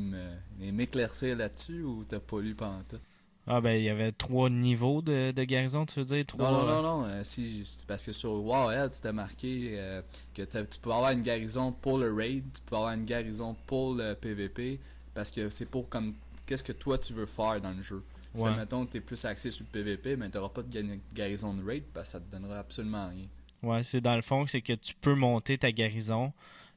m'éclaircir 0.60 1.36
là-dessus, 1.36 1.84
ou 1.84 2.04
t'as 2.04 2.20
pas 2.20 2.40
lu 2.40 2.56
pendant 2.56 2.82
tout? 2.90 2.98
Ah 3.48 3.60
ben 3.60 3.72
il 3.72 3.84
y 3.84 3.90
avait 3.90 4.12
trois 4.12 4.52
niveaux 4.52 5.02
de, 5.02 5.32
de 5.32 5.44
garnison, 5.44 5.86
tu 5.86 6.00
veux 6.00 6.06
dire? 6.06 6.26
Trois... 6.28 6.52
Non, 6.52 6.66
non, 6.66 6.82
non, 6.82 7.08
non. 7.08 7.24
si, 7.24 7.66
parce 7.88 8.04
que 8.04 8.12
sur 8.12 8.44
Warhead, 8.44 8.92
c'était 8.92 9.12
marqué 9.12 9.80
que 10.34 10.44
tu 10.44 10.80
peux 10.80 10.92
avoir 10.92 11.12
une 11.12 11.22
garnison 11.22 11.72
pour 11.72 11.98
le 11.98 12.14
raid, 12.14 12.44
tu 12.54 12.62
peux 12.66 12.76
avoir 12.76 12.94
une 12.94 13.04
garnison 13.04 13.56
pour 13.66 13.96
le 13.96 14.14
PVP, 14.14 14.80
parce 15.14 15.32
que 15.32 15.50
c'est 15.50 15.66
pour 15.66 15.90
comme 15.90 16.14
qu'est-ce 16.46 16.64
que 16.64 16.72
toi 16.72 16.98
tu 16.98 17.14
veux 17.14 17.26
faire 17.26 17.60
dans 17.62 17.72
le 17.72 17.82
jeu. 17.82 18.04
Si, 18.34 18.44
Ouais. 18.44 18.56
mettons, 18.56 18.86
t'es 18.86 19.02
plus 19.02 19.24
axé 19.26 19.52
sur 19.52 19.65
le 19.65 19.72
PVP, 19.72 20.15
mais 20.15 20.30
t'auras 20.30 20.50
pas 20.50 20.63
de 20.63 21.00
garnison 21.13 21.54
de 21.54 21.63
raid, 21.63 21.84
parce 21.94 22.08
que 22.10 22.12
ça 22.13 22.20
te 22.22 22.32
donnera 22.32 22.60
absolument 22.60 23.10
rien. 23.10 23.28
Ouais, 23.63 23.84
c'est 23.84 24.02
dans 24.02 24.15
le 24.15 24.22
fond, 24.22 24.48
c'est 24.48 24.62
que 24.62 24.74
tu 24.74 24.96
peux 25.00 25.15
monter 25.15 25.58
ta 25.58 25.72
garnison 25.72 26.32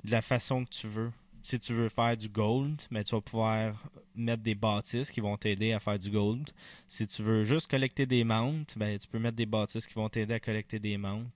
de 0.05 0.11
la 0.11 0.21
façon 0.21 0.65
que 0.65 0.71
tu 0.71 0.87
veux. 0.89 1.13
Si 1.43 1.59
tu 1.61 1.75
veux 1.75 1.89
faire 1.91 2.17
du 2.17 2.29
gold, 2.29 2.81
mais 2.91 3.05
tu 3.05 3.15
vas 3.15 3.21
pouvoir 3.21 3.75
mettre 4.15 4.43
des 4.43 4.55
bâtisses 4.55 5.11
qui 5.11 5.21
vont 5.21 5.37
t'aider 5.37 5.73
à 5.73 5.81
faire 5.81 5.99
du 5.99 6.11
gold. 6.11 6.51
Si 6.89 7.07
tu 7.07 7.23
veux 7.23 7.45
juste 7.45 7.71
collecter 7.71 8.07
des 8.07 8.25
mounts, 8.25 8.65
ben, 8.77 8.99
tu 8.99 9.07
peux 9.09 9.19
mettre 9.19 9.37
des 9.37 9.45
bâtisses 9.47 9.87
qui 9.87 9.95
vont 9.95 10.09
t'aider 10.09 10.35
à 10.35 10.41
collecter 10.41 10.79
des 10.79 10.97
mounts. 10.97 11.27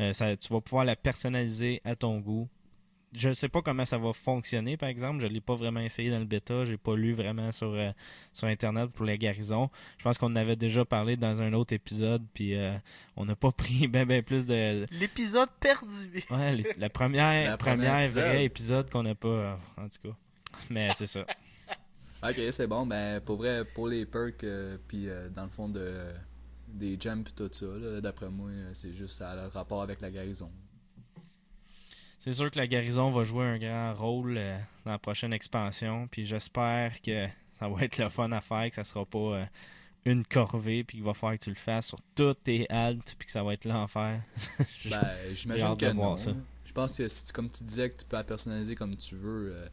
Euh, 0.00 0.12
ça, 0.12 0.36
tu 0.36 0.52
vas 0.52 0.60
pouvoir 0.60 0.84
la 0.84 0.94
personnaliser 0.94 1.80
à 1.84 1.96
ton 1.96 2.18
goût. 2.20 2.48
Je 3.16 3.32
sais 3.32 3.48
pas 3.48 3.62
comment 3.62 3.84
ça 3.86 3.96
va 3.98 4.12
fonctionner, 4.12 4.76
par 4.76 4.88
exemple. 4.90 5.20
Je 5.22 5.26
l'ai 5.26 5.40
pas 5.40 5.54
vraiment 5.54 5.80
essayé 5.80 6.10
dans 6.10 6.18
le 6.18 6.24
bêta. 6.26 6.64
J'ai 6.66 6.76
pas 6.76 6.94
lu 6.94 7.14
vraiment 7.14 7.50
sur, 7.50 7.72
euh, 7.72 7.90
sur 8.32 8.46
Internet 8.48 8.90
pour 8.90 9.06
les 9.06 9.16
garnisons. 9.16 9.70
Je 9.98 10.04
pense 10.04 10.18
qu'on 10.18 10.26
en 10.26 10.36
avait 10.36 10.56
déjà 10.56 10.84
parlé 10.84 11.16
dans 11.16 11.40
un 11.40 11.52
autre 11.54 11.72
épisode, 11.72 12.22
puis 12.34 12.54
euh, 12.54 12.76
on 13.16 13.24
n'a 13.24 13.34
pas 13.34 13.50
pris 13.56 13.88
ben, 13.88 14.06
ben 14.06 14.22
plus 14.22 14.44
de, 14.44 14.86
L'épisode 14.92 15.48
perdu. 15.58 16.22
Ouais, 16.30 16.54
les- 16.56 16.74
la 16.76 16.90
première, 16.90 17.50
La 17.50 17.56
première 17.56 17.76
première 17.76 17.98
épisode. 18.00 18.24
vrai 18.24 18.44
épisode 18.44 18.90
qu'on 18.90 19.02
n'a 19.02 19.14
pas, 19.14 19.28
euh, 19.28 19.56
en 19.78 19.88
tout 19.88 20.08
cas. 20.10 20.16
Mais 20.70 20.90
c'est 20.94 21.06
ça. 21.06 21.24
Ok, 22.22 22.40
c'est 22.50 22.66
bon. 22.66 22.86
Ben, 22.86 23.20
pour 23.20 23.36
vrai, 23.36 23.64
pour 23.64 23.86
les 23.88 24.04
perks, 24.06 24.42
euh, 24.44 24.78
puis 24.88 25.08
euh, 25.08 25.28
dans 25.28 25.44
le 25.44 25.50
fond 25.50 25.68
de 25.68 25.94
des 26.66 26.96
gems 26.98 27.22
tout 27.36 27.48
ça, 27.52 27.66
d'après 28.02 28.28
moi, 28.30 28.50
c'est 28.72 28.92
juste 28.92 29.16
ça 29.18 29.30
a 29.30 29.36
le 29.36 29.46
rapport 29.48 29.82
avec 29.82 30.00
la 30.00 30.10
garnison. 30.10 30.50
C'est 32.26 32.32
sûr 32.32 32.50
que 32.50 32.58
la 32.58 32.66
garnison 32.66 33.12
va 33.12 33.22
jouer 33.22 33.44
un 33.44 33.56
grand 33.56 33.94
rôle 33.94 34.34
euh, 34.36 34.58
dans 34.84 34.90
la 34.90 34.98
prochaine 34.98 35.32
expansion. 35.32 36.08
Puis 36.10 36.26
j'espère 36.26 37.00
que 37.00 37.28
ça 37.52 37.68
va 37.68 37.84
être 37.84 37.98
le 37.98 38.08
fun 38.08 38.32
à 38.32 38.40
faire, 38.40 38.68
que 38.68 38.74
ça 38.74 38.82
sera 38.82 39.06
pas 39.06 39.18
euh, 39.18 39.44
une 40.06 40.24
corvée, 40.24 40.82
puis 40.82 40.96
qu'il 40.96 41.04
va 41.04 41.14
falloir 41.14 41.38
que 41.38 41.44
tu 41.44 41.50
le 41.50 41.54
fasses 41.54 41.86
sur 41.86 42.00
toutes 42.16 42.42
tes 42.42 42.68
haltes, 42.68 43.14
puis 43.16 43.26
que 43.26 43.30
ça 43.30 43.44
va 43.44 43.54
être 43.54 43.64
l'enfer. 43.64 44.20
Ben, 44.90 45.06
j'imagine 45.30 45.76
que 45.76 45.92
non. 45.92 46.16
ça. 46.16 46.32
Je 46.64 46.72
pense 46.72 46.96
que 46.96 47.06
si 47.06 47.32
comme 47.32 47.48
tu 47.48 47.62
disais 47.62 47.90
que 47.90 47.96
tu 47.98 48.06
peux 48.06 48.16
la 48.16 48.24
personnaliser 48.24 48.74
comme 48.74 48.96
tu 48.96 49.14
veux, 49.14 49.54
euh, 49.54 49.68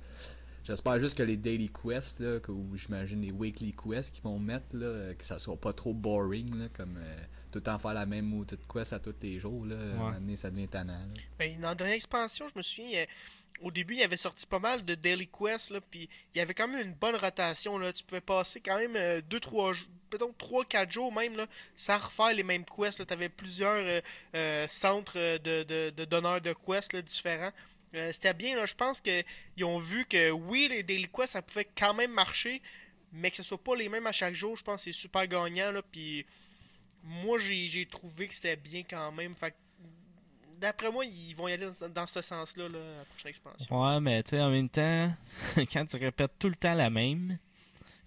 j'espère 0.63 0.99
juste 0.99 1.17
que 1.17 1.23
les 1.23 1.37
daily 1.37 1.69
quests, 1.69 2.19
là, 2.19 2.39
que- 2.39 2.51
ou 2.51 2.75
j'imagine 2.75 3.21
les 3.21 3.31
weekly 3.31 3.73
quests 3.73 4.13
qu'ils 4.15 4.23
vont 4.23 4.39
mettre, 4.39 4.67
là, 4.75 4.85
euh, 4.85 5.13
que 5.13 5.23
ça 5.23 5.37
soit 5.39 5.57
pas 5.59 5.73
trop 5.73 5.93
boring, 5.93 6.55
là, 6.57 6.65
comme 6.73 6.97
euh, 6.97 7.23
tout 7.51 7.59
le 7.59 7.61
temps 7.63 7.77
faire 7.79 7.93
la 7.93 8.05
même 8.05 8.25
maudite 8.25 8.61
quest 8.71 8.93
à 8.93 8.99
tous 8.99 9.15
les 9.21 9.39
jours, 9.39 9.65
là, 9.65 9.75
à 9.75 9.79
un 9.79 9.93
moment 9.95 10.11
donné, 10.13 10.35
ça 10.37 10.49
devient 10.49 10.67
tannant. 10.67 10.93
là. 10.99 11.07
Ben, 11.39 11.59
dans 11.59 11.69
la 11.69 11.75
dernière 11.75 11.95
expansion, 11.95 12.47
je 12.47 12.57
me 12.57 12.61
souviens, 12.63 13.01
euh, 13.01 13.05
au 13.61 13.71
début, 13.71 13.95
il 13.95 14.03
avait 14.03 14.17
sorti 14.17 14.45
pas 14.47 14.59
mal 14.59 14.83
de 14.83 14.95
Daily 14.95 15.27
Quest, 15.27 15.69
là, 15.69 15.79
puis 15.81 16.09
il 16.33 16.37
y 16.39 16.41
avait 16.41 16.53
quand 16.53 16.67
même 16.67 16.85
une 16.87 16.93
bonne 16.95 17.15
rotation, 17.15 17.77
là. 17.77 17.93
Tu 17.93 18.03
pouvais 18.03 18.19
passer 18.21 18.59
quand 18.59 18.77
même 18.77 18.95
2-3 19.29 19.73
jours, 19.73 19.87
peut-être 20.09 20.37
3-4 20.37 20.91
jours 20.91 21.13
même, 21.13 21.37
là, 21.37 21.47
sans 21.75 21.97
refaire 21.97 22.33
les 22.33 22.43
mêmes 22.43 22.65
quests, 22.65 23.05
Tu 23.05 23.13
avais 23.13 23.29
plusieurs 23.29 23.75
euh, 23.85 24.01
euh, 24.35 24.67
centres 24.67 25.13
euh, 25.17 25.37
de, 25.39 25.63
de, 25.63 25.89
de 25.95 26.05
donneurs 26.05 26.41
de 26.41 26.53
quests, 26.53 26.93
là, 26.93 27.01
différents. 27.01 27.51
Euh, 27.95 28.11
C'était 28.11 28.33
bien, 28.33 28.55
là. 28.55 28.65
Je 28.65 28.75
pense 28.75 29.01
qu'ils 29.01 29.65
ont 29.65 29.77
vu 29.77 30.05
que, 30.05 30.31
oui, 30.31 30.67
les 30.69 30.83
Daily 30.83 31.07
Quests, 31.07 31.33
ça 31.33 31.41
pouvait 31.41 31.67
quand 31.77 31.93
même 31.93 32.11
marcher, 32.11 32.61
mais 33.11 33.29
que 33.29 33.37
ce 33.37 33.43
soit 33.43 33.63
pas 33.63 33.75
les 33.75 33.89
mêmes 33.89 34.07
à 34.07 34.11
chaque 34.11 34.33
jour, 34.33 34.55
je 34.57 34.63
pense 34.63 34.77
que 34.77 34.91
c'est 34.91 34.99
super 34.99 35.27
gagnant, 35.27 35.71
là, 35.71 35.81
puis... 35.81 36.25
Moi, 37.05 37.37
j'ai 37.37 37.85
trouvé 37.85 38.29
que 38.29 38.33
c'était 38.33 38.55
bien 38.55 38.83
quand 38.89 39.11
même. 39.11 39.35
Fait 39.35 39.53
D'après 40.57 40.89
moi, 40.89 41.03
ils 41.03 41.35
vont 41.35 41.49
y 41.49 41.51
aller 41.51 41.67
dans, 41.93 42.07
ce 42.07 42.21
sens-là, 42.21 42.69
là, 42.69 42.79
la 42.99 43.03
prochaine 43.03 43.29
expansion. 43.29 43.81
Ouais, 43.81 43.99
mais 43.99 44.23
tu 44.23 44.29
sais, 44.29 44.39
en 44.39 44.49
même 44.49 44.69
temps, 44.69 45.13
quand 45.73 45.85
tu 45.85 45.97
répètes 45.97 46.31
tout 46.39 46.47
le 46.47 46.55
temps 46.55 46.73
la 46.73 46.89
même 46.89 47.37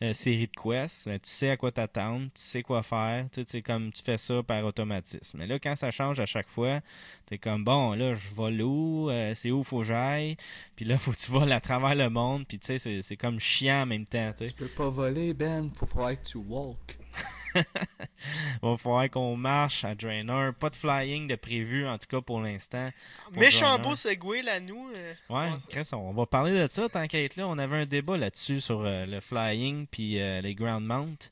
euh, 0.03 0.13
série 0.13 0.47
de 0.47 0.53
quests, 0.61 1.07
ben, 1.09 1.19
tu 1.19 1.31
sais 1.31 1.51
à 1.51 1.57
quoi 1.57 1.73
t'attendre, 1.73 2.27
tu 2.27 2.41
sais 2.43 2.63
quoi 2.63 2.83
faire, 2.83 3.27
tu 3.33 3.43
sais, 3.47 3.63
comme 3.63 3.93
tu 3.93 4.03
fais 4.03 4.19
ça 4.19 4.43
par 4.43 4.65
automatisme. 4.65 5.39
Mais 5.39 5.47
là, 5.47 5.59
quand 5.59 5.75
ça 5.77 5.91
change 5.91 6.21
à 6.21 6.27
chaque 6.27 6.49
fois, 6.49 6.81
t'es 7.25 7.39
comme, 7.39 7.65
bon, 7.65 7.95
là, 7.95 8.15
je 8.15 8.29
vole 8.35 8.61
où, 8.63 9.09
Euh, 9.11 9.33
c'est 9.35 9.51
où 9.51 9.65
faut 9.65 9.79
que 9.79 9.85
j'aille, 9.87 10.37
puis 10.75 10.85
là, 10.85 10.99
faut 10.99 11.13
que 11.13 11.17
tu 11.17 11.31
voles 11.31 11.53
à 11.53 11.61
travers 11.61 11.95
le 11.95 12.11
monde, 12.11 12.47
puis 12.47 12.59
tu 12.59 12.79
sais, 12.79 13.01
c'est- 13.03 13.17
comme 13.17 13.41
chiant 13.41 13.83
en 13.83 13.87
même 13.87 14.05
temps, 14.07 14.33
tu 14.37 14.53
peux 14.53 14.69
pas 14.69 14.91
voler, 14.91 15.33
Ben, 15.35 15.71
faut 15.75 15.87
falloir 15.87 16.21
que 16.21 16.27
tu 16.29 16.39
walk. 16.39 16.99
Va 18.63 18.77
falloir 18.77 19.11
qu'on 19.11 19.37
marche 19.37 19.85
à 19.85 19.95
Draenor, 19.95 20.55
pas 20.55 20.71
de 20.71 20.77
flying 20.77 21.27
de 21.29 21.37
prévu, 21.37 21.87
en 21.87 21.99
tout 21.99 22.07
cas 22.09 22.21
pour 22.21 22.41
l'instant. 22.41 22.91
Méchant 23.33 23.79
beau 23.79 23.95
segway, 23.95 24.43
là, 24.43 24.61
nous. 24.61 24.89
euh, 24.97 25.15
Ouais, 25.31 25.51
Chris, 25.69 25.89
on 25.93 26.13
va 26.13 26.27
parler 26.27 26.53
de 26.59 26.67
ça 26.67 26.89
tant 26.89 27.07
qu'à 27.07 27.23
être 27.23 27.37
là. 27.37 27.47
On 27.49 27.59
avait 27.59 27.77
un 27.77 27.87
débat 27.87 28.17
là-dessus 28.17 28.61
sur 28.61 28.81
euh, 28.81 29.07
le 29.07 29.21
flying 29.21 29.87
puis 29.87 30.21
euh, 30.21 30.41
les 30.41 30.55
ground 30.55 30.85
mount. 30.85 31.31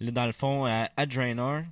Là, 0.00 0.10
dans 0.10 0.26
le 0.26 0.32
fond, 0.32 0.64
à, 0.66 0.90
à 0.96 1.06
Draenor, 1.06 1.62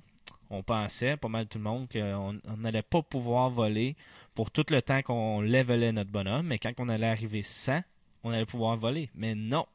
on 0.49 0.63
pensait, 0.63 1.17
pas 1.17 1.27
mal 1.29 1.47
tout 1.47 1.57
le 1.57 1.63
monde, 1.65 1.87
qu'on 1.91 2.39
on 2.47 2.57
n'allait 2.57 2.81
pas 2.83 3.01
pouvoir 3.01 3.49
voler 3.49 3.95
pour 4.35 4.49
tout 4.51 4.65
le 4.69 4.81
temps 4.81 5.01
qu'on 5.01 5.41
levelait 5.41 5.91
notre 5.91 6.09
bonhomme, 6.09 6.47
mais 6.47 6.57
quand 6.59 6.71
on 6.77 6.89
allait 6.89 7.07
arriver 7.07 7.43
100, 7.43 7.81
on 8.23 8.31
allait 8.31 8.45
pouvoir 8.45 8.77
voler. 8.77 9.09
Mais 9.15 9.35
non. 9.35 9.65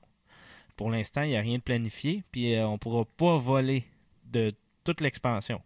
Pour 0.77 0.91
l'instant, 0.91 1.23
il 1.23 1.31
n'y 1.31 1.37
a 1.37 1.41
rien 1.41 1.59
de 1.59 1.63
planifié, 1.63 2.23
puis 2.31 2.55
euh, 2.55 2.67
on 2.67 2.79
pourra 2.79 3.05
pas 3.05 3.37
voler 3.37 3.85
de 4.33 4.55
toute 4.85 5.01
l'expansion. 5.01 5.61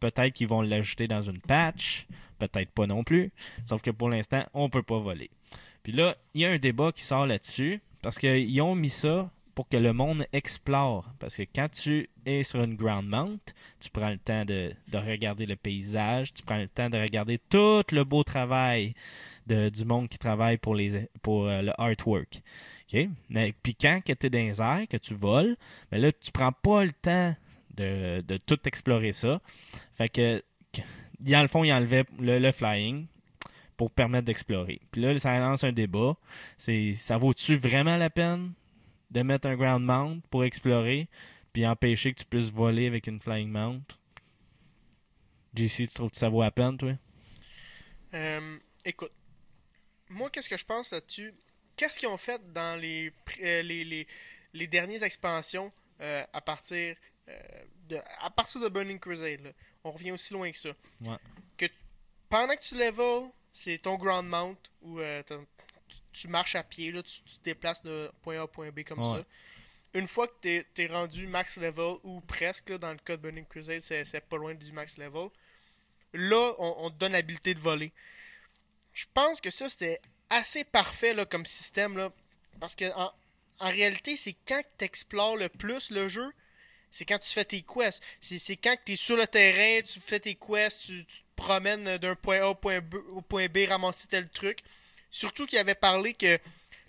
Peut-être 0.00 0.32
qu'ils 0.34 0.48
vont 0.48 0.62
l'ajouter 0.62 1.08
dans 1.08 1.22
une 1.22 1.40
patch, 1.40 2.06
peut-être 2.38 2.70
pas 2.70 2.86
non 2.86 3.02
plus. 3.04 3.32
Sauf 3.64 3.82
que 3.82 3.90
pour 3.90 4.08
l'instant, 4.08 4.44
on 4.54 4.70
peut 4.70 4.82
pas 4.82 4.98
voler. 4.98 5.30
Puis 5.82 5.92
là, 5.92 6.16
il 6.34 6.42
y 6.42 6.44
a 6.44 6.50
un 6.50 6.58
débat 6.58 6.92
qui 6.92 7.02
sort 7.02 7.26
là-dessus 7.26 7.80
parce 8.02 8.18
qu'ils 8.18 8.60
ont 8.62 8.74
mis 8.76 8.90
ça 8.90 9.30
pour 9.56 9.68
que 9.68 9.76
le 9.76 9.92
monde 9.92 10.24
explore. 10.32 11.10
Parce 11.18 11.34
que 11.36 11.42
quand 11.42 11.68
tu 11.68 12.08
es 12.26 12.44
sur 12.44 12.62
une 12.62 12.76
ground 12.76 13.08
mount, 13.08 13.40
tu 13.80 13.90
prends 13.90 14.10
le 14.10 14.18
temps 14.18 14.44
de, 14.44 14.72
de 14.86 14.98
regarder 14.98 15.46
le 15.46 15.56
paysage, 15.56 16.32
tu 16.32 16.44
prends 16.44 16.58
le 16.58 16.68
temps 16.68 16.88
de 16.90 16.96
regarder 16.98 17.38
tout 17.50 17.82
le 17.90 18.04
beau 18.04 18.22
travail 18.22 18.94
de- 19.48 19.68
du 19.68 19.84
monde 19.84 20.08
qui 20.08 20.18
travaille 20.18 20.58
pour, 20.58 20.76
les, 20.76 21.08
pour 21.22 21.46
euh, 21.48 21.62
le 21.62 21.72
artwork. 21.80 22.40
Mais 23.28 23.52
puis 23.62 23.74
quand 23.74 24.00
tu 24.04 24.12
es 24.26 24.30
dans 24.30 24.38
les 24.38 24.60
airs, 24.62 24.86
que 24.88 24.96
tu 24.96 25.14
voles, 25.14 25.56
mais 25.90 25.98
là, 25.98 26.12
tu 26.12 26.30
prends 26.30 26.52
pas 26.52 26.84
le 26.84 26.92
temps 26.92 27.34
de, 27.82 28.36
tout 28.38 28.58
explorer 28.66 29.12
ça. 29.12 29.40
Fait 29.94 30.08
que, 30.08 30.42
dans 31.20 31.42
le 31.42 31.48
fond, 31.48 31.64
il 31.64 31.72
enlevait 31.72 32.04
le, 32.18 32.38
le 32.38 32.52
flying 32.52 33.06
pour 33.76 33.90
permettre 33.90 34.26
d'explorer. 34.26 34.80
Puis 34.90 35.00
là, 35.00 35.18
ça 35.18 35.38
lance 35.38 35.64
un 35.64 35.72
débat. 35.72 36.16
C'est 36.56 36.94
ça 36.94 37.16
vaut-tu 37.16 37.56
vraiment 37.56 37.96
la 37.96 38.10
peine 38.10 38.52
de 39.10 39.22
mettre 39.22 39.48
un 39.48 39.56
ground 39.56 39.84
mount 39.84 40.20
pour 40.30 40.44
explorer 40.44 41.08
puis 41.52 41.66
empêcher 41.66 42.12
que 42.12 42.20
tu 42.20 42.26
puisses 42.26 42.50
voler 42.50 42.86
avec 42.86 43.06
une 43.06 43.20
flying 43.20 43.48
mount? 43.48 43.82
JC, 45.54 45.86
tu 45.86 45.88
trouves 45.88 46.10
que 46.10 46.16
ça 46.16 46.28
vaut 46.28 46.42
la 46.42 46.50
peine, 46.50 46.76
toi? 46.76 46.92
Euh, 48.14 48.58
écoute, 48.84 49.12
moi, 50.08 50.30
qu'est-ce 50.30 50.48
que 50.48 50.56
je 50.56 50.64
pense 50.64 50.92
là-dessus? 50.92 51.34
Qu'est-ce 51.76 51.98
qu'ils 51.98 52.08
ont 52.08 52.16
fait 52.16 52.40
dans 52.52 52.80
les, 52.80 53.12
euh, 53.42 54.66
dernières 54.68 55.02
expansions 55.02 55.72
euh, 56.00 56.24
à 56.32 56.40
partir 56.40 56.96
de 57.88 57.98
à 58.20 58.30
partir 58.30 58.60
de 58.60 58.68
Burning 58.68 58.98
Crusade? 58.98 59.40
là? 59.42 59.50
On 59.84 59.90
revient 59.92 60.12
aussi 60.12 60.32
loin 60.34 60.50
que 60.50 60.56
ça. 60.56 60.70
Ouais. 61.00 61.16
Que 61.56 61.66
pendant 62.28 62.54
que 62.56 62.62
tu 62.62 62.76
level, 62.76 63.30
c'est 63.50 63.78
ton 63.78 63.96
ground 63.96 64.28
mount 64.28 64.56
où 64.82 65.00
euh, 65.00 65.22
tu- 65.26 65.96
tu 66.12 66.28
marches 66.28 66.54
à 66.56 66.62
pied, 66.62 66.90
là, 66.92 67.02
tu, 67.02 67.22
tu 67.22 67.38
te 67.38 67.44
déplaces 67.44 67.82
de 67.82 68.10
point 68.22 68.38
A 68.38 68.42
à 68.42 68.46
point 68.46 68.70
B 68.70 68.82
comme 68.82 69.00
Ouais. 69.00 69.20
ça. 69.20 69.24
Une 69.94 70.06
fois 70.08 70.28
que 70.28 70.34
t'es 70.40 70.66
es 70.76 70.86
rendu 70.86 71.26
max 71.26 71.56
level, 71.56 71.96
ou 72.02 72.20
presque, 72.20 72.68
là, 72.70 72.78
dans 72.78 72.92
le 72.92 72.98
cas 72.98 73.16
de 73.16 73.22
Burning 73.22 73.46
Crusade, 73.46 73.80
c'est 73.80 74.04
c'est 74.04 74.20
pas 74.20 74.36
loin 74.36 74.54
du 74.54 74.70
max 74.72 74.98
level, 74.98 75.28
là, 76.12 76.52
on, 76.58 76.74
on 76.86 76.90
te 76.90 76.96
donne 76.96 77.12
l'habilité 77.12 77.54
de 77.54 77.60
voler. 77.60 77.92
Je 78.92 79.06
pense 79.14 79.40
que 79.40 79.50
ça, 79.50 79.68
c'était 79.68 80.00
assez 80.28 80.64
parfait 80.64 81.14
là, 81.14 81.24
comme 81.24 81.46
système. 81.46 81.96
Là, 81.96 82.12
parce 82.60 82.74
que 82.74 82.92
en, 82.94 83.10
en 83.60 83.68
réalité, 83.70 84.16
c'est 84.16 84.34
quand 84.46 84.62
tu 84.78 84.84
explores 84.84 85.36
le 85.36 85.48
plus 85.48 85.90
le 85.90 86.08
jeu, 86.08 86.30
c'est 86.90 87.04
quand 87.04 87.18
tu 87.18 87.28
fais 87.30 87.44
tes 87.44 87.62
quests. 87.62 88.02
C'est, 88.20 88.38
c'est 88.38 88.56
quand 88.56 88.76
tu 88.84 88.92
es 88.92 88.96
sur 88.96 89.16
le 89.16 89.26
terrain, 89.26 89.80
tu 89.82 90.00
fais 90.00 90.20
tes 90.20 90.34
quests, 90.34 90.82
tu, 90.86 91.04
tu 91.06 91.18
te 91.18 91.22
promènes 91.36 91.98
d'un 91.98 92.14
point 92.14 92.40
A 92.40 92.48
au 92.48 92.54
point 92.54 92.80
B, 92.80 92.94
au 93.12 93.20
point 93.22 93.46
B 93.48 93.58
ramasser 93.68 94.08
tel 94.08 94.28
truc. 94.28 94.60
Surtout 95.10 95.46
qu'il 95.46 95.58
avait 95.58 95.74
parlé 95.74 96.14
que 96.14 96.38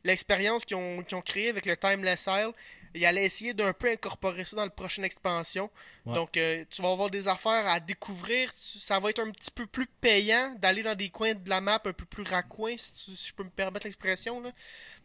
l'expérience 0.04 0.66
qu'ils 0.66 0.78
ont, 0.78 1.04
qu'ils 1.04 1.16
ont 1.18 1.22
créée 1.22 1.50
avec 1.50 1.66
le 1.66 1.76
Timeless 1.78 2.28
Isle, 2.28 2.52
il 2.96 3.06
allait 3.06 3.24
essayer 3.26 3.54
d'un 3.54 3.72
peu 3.72 3.92
incorporer 3.92 4.46
ça 4.46 4.56
dans 4.56 4.64
la 4.64 4.72
prochaine 4.72 5.06
expansion. 5.06 5.70
Ouais. 6.08 6.16
Donc, 6.16 6.36
euh, 6.38 6.66
tu 6.72 6.82
vas 6.82 6.90
avoir 6.92 7.12
des 7.12 7.28
affaires 7.28 7.68
à 7.68 7.80
découvrir. 7.80 8.52
Ça 8.56 9.00
va 9.00 9.12
être 9.12 9.20
un 9.20 9.30
petit 9.30 9.52
peu 9.52 9.68
plus 9.68 9.86
payant 9.86 10.56
d'aller 10.58 10.82
dans 10.82 10.96
des 10.96 11.10
coins 11.10 11.36
de 11.36 11.48
la 11.50 11.62
map 11.62 11.76
un 11.76 11.94
peu 11.94 11.94
plus 11.94 12.24
raccoins, 12.24 12.76
si, 12.78 13.16
je 13.16 13.32
peux 13.36 13.44
me 13.44 13.50
permettre 13.52 13.86
l'expression. 13.86 14.42
là. 14.42 14.52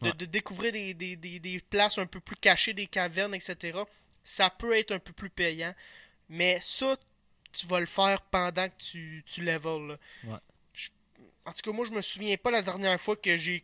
De, 0.00 0.06
Ouais. 0.08 0.12
de 0.14 0.24
découvrir 0.24 0.72
des, 0.72 0.94
des- 0.94 1.16
des- 1.16 1.38
des 1.38 1.60
places 1.60 1.98
un 1.98 2.06
peu 2.06 2.20
plus 2.20 2.36
cachées, 2.36 2.72
des 2.72 2.86
cavernes, 2.86 3.34
etc. 3.34 3.78
Ça 4.24 4.50
peut 4.50 4.76
être 4.76 4.92
un 4.92 4.98
peu 4.98 5.12
plus 5.12 5.30
payant. 5.30 5.74
Mais 6.28 6.58
ça, 6.62 6.96
tu 7.52 7.66
vas 7.66 7.78
le 7.80 7.86
faire 7.86 8.20
pendant 8.22 8.68
que 8.68 8.74
tu, 8.78 9.22
tu 9.26 9.42
level. 9.42 9.86
là. 9.88 9.98
Ouais. 10.24 10.38
Je- 10.72 10.88
en 11.44 11.52
tout 11.52 11.62
cas, 11.62 11.72
moi, 11.72 11.84
je 11.84 11.92
me 11.92 12.00
souviens 12.02 12.36
pas 12.36 12.50
la 12.50 12.62
dernière 12.62 13.00
fois 13.00 13.14
que 13.16 13.36
j'ai 13.36 13.62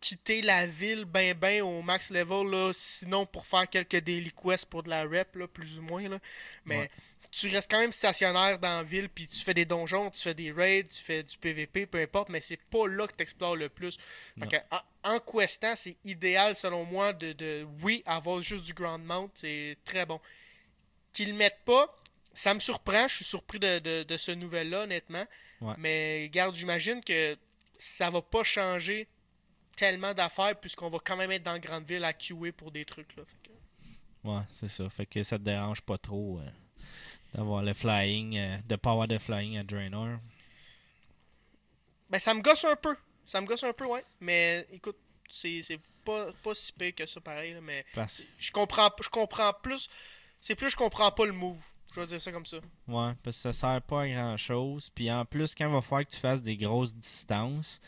quitté 0.00 0.42
la 0.42 0.66
ville 0.66 1.04
ben 1.04 1.34
ben 1.34 1.60
au 1.62 1.82
max 1.82 2.10
level, 2.10 2.48
là, 2.50 2.70
sinon 2.72 3.26
pour 3.26 3.44
faire 3.46 3.68
quelques 3.68 3.96
daily 4.00 4.32
quests 4.32 4.66
pour 4.70 4.82
de 4.84 4.90
la 4.90 5.02
rep, 5.04 5.34
là, 5.36 5.46
plus 5.48 5.78
ou 5.78 5.82
moins. 5.82 6.08
Là. 6.08 6.18
Mais 6.64 6.78
Ouais. 6.78 6.90
Tu 7.30 7.48
restes 7.48 7.70
quand 7.70 7.78
même 7.80 7.92
stationnaire 7.92 8.58
dans 8.58 8.78
la 8.78 8.82
ville, 8.82 9.08
puis 9.08 9.26
tu 9.28 9.38
fais 9.44 9.54
des 9.54 9.64
donjons, 9.66 10.10
tu 10.10 10.20
fais 10.22 10.34
des 10.34 10.50
raids, 10.50 10.86
tu 10.88 11.02
fais 11.02 11.22
du 11.22 11.36
PVP, 11.36 11.86
peu 11.86 12.00
importe, 12.00 12.28
mais 12.30 12.40
c'est 12.40 12.56
pas 12.70 12.86
là 12.88 13.06
que 13.06 13.14
tu 13.14 13.22
explores 13.22 13.56
le 13.56 13.68
plus. 13.68 13.96
Fait 14.38 14.44
Non. 14.44 14.46
que, 14.48 14.56
en, 15.04 15.14
en 15.16 15.20
questant, 15.20 15.74
c'est 15.76 15.96
idéal 16.04 16.54
selon 16.56 16.84
moi 16.84 17.12
de, 17.12 17.32
de, 17.32 17.66
oui, 17.82 18.02
avoir 18.06 18.40
juste 18.40 18.64
du 18.64 18.72
ground 18.72 19.04
mount, 19.04 19.30
c'est 19.34 19.76
très 19.84 20.06
bon. 20.06 20.20
Qu'ils 21.12 21.28
le 21.30 21.34
mettent 21.34 21.64
pas, 21.64 21.94
ça 22.32 22.54
me 22.54 22.60
surprend, 22.60 23.08
je 23.08 23.16
suis 23.16 23.24
surpris 23.24 23.58
de, 23.58 23.78
de, 23.78 24.02
de 24.04 24.16
ce 24.16 24.30
nouvel-là, 24.30 24.82
honnêtement. 24.84 25.24
Ouais. 25.60 25.74
Mais 25.78 26.28
garde, 26.30 26.54
j'imagine 26.54 27.02
que 27.02 27.36
ça 27.76 28.10
va 28.10 28.22
pas 28.22 28.42
changer 28.44 29.06
tellement 29.76 30.14
d'affaires 30.14 30.58
puisqu'on 30.58 30.88
va 30.90 30.98
quand 31.04 31.16
même 31.16 31.30
être 31.30 31.42
dans 31.42 31.52
la 31.52 31.58
grande 31.58 31.84
ville 31.86 32.04
à 32.04 32.12
QA 32.12 32.52
pour 32.56 32.70
des 32.72 32.84
trucs 32.84 33.14
là. 33.16 33.22
Fait 33.24 33.36
que- 33.48 34.28
Ouais, 34.28 34.42
c'est 34.58 34.68
ça. 34.68 34.88
Fait 34.90 35.06
que 35.06 35.22
ça 35.22 35.38
te 35.38 35.44
dérange 35.44 35.80
pas 35.82 35.98
trop 35.98 36.40
euh, 36.40 36.48
d'avoir 37.34 37.62
le 37.62 37.74
flying, 37.74 38.36
euh, 38.38 38.56
de 38.66 38.76
pas 38.76 38.92
avoir 38.92 39.08
de 39.08 39.18
flying 39.18 39.58
à 39.58 39.64
Draenor. 39.64 40.18
Ben 42.10 42.18
ça 42.18 42.34
me 42.34 42.40
gosse 42.40 42.64
un 42.64 42.76
peu. 42.76 42.96
Ça 43.26 43.40
me 43.40 43.46
gosse 43.46 43.64
un 43.64 43.72
peu, 43.72 43.86
ouais. 43.86 44.04
Mais 44.20 44.66
écoute, 44.72 44.96
c'est 45.28 45.62
pas, 46.04 46.32
pas 46.42 46.54
si 46.54 46.72
pire 46.72 46.94
que 46.94 47.06
ça 47.06 47.20
pareil, 47.20 47.52
là, 47.54 47.60
mais 47.60 47.84
Parce... 47.94 48.22
je 48.38 48.50
comprends 48.50 48.90
je 49.02 49.08
comprends 49.10 49.52
plus. 49.62 49.88
C'est 50.40 50.54
plus 50.54 50.70
je 50.70 50.76
comprends 50.76 51.10
pas 51.10 51.26
le 51.26 51.32
move. 51.32 51.60
Je 51.94 52.00
vais 52.00 52.06
dire 52.06 52.20
ça 52.20 52.32
comme 52.32 52.46
ça. 52.46 52.58
Ouais, 52.86 53.12
parce 53.22 53.36
que 53.36 53.42
ça 53.42 53.52
sert 53.52 53.82
pas 53.82 54.02
à 54.02 54.08
grand 54.08 54.36
chose. 54.36 54.90
Puis 54.94 55.10
en 55.10 55.24
plus, 55.24 55.54
quand 55.54 55.66
il 55.68 55.72
va 55.72 55.80
falloir 55.80 56.06
que 56.06 56.12
tu 56.12 56.20
fasses 56.20 56.42
des 56.42 56.56
grosses 56.56 56.94
distances, 56.94 57.80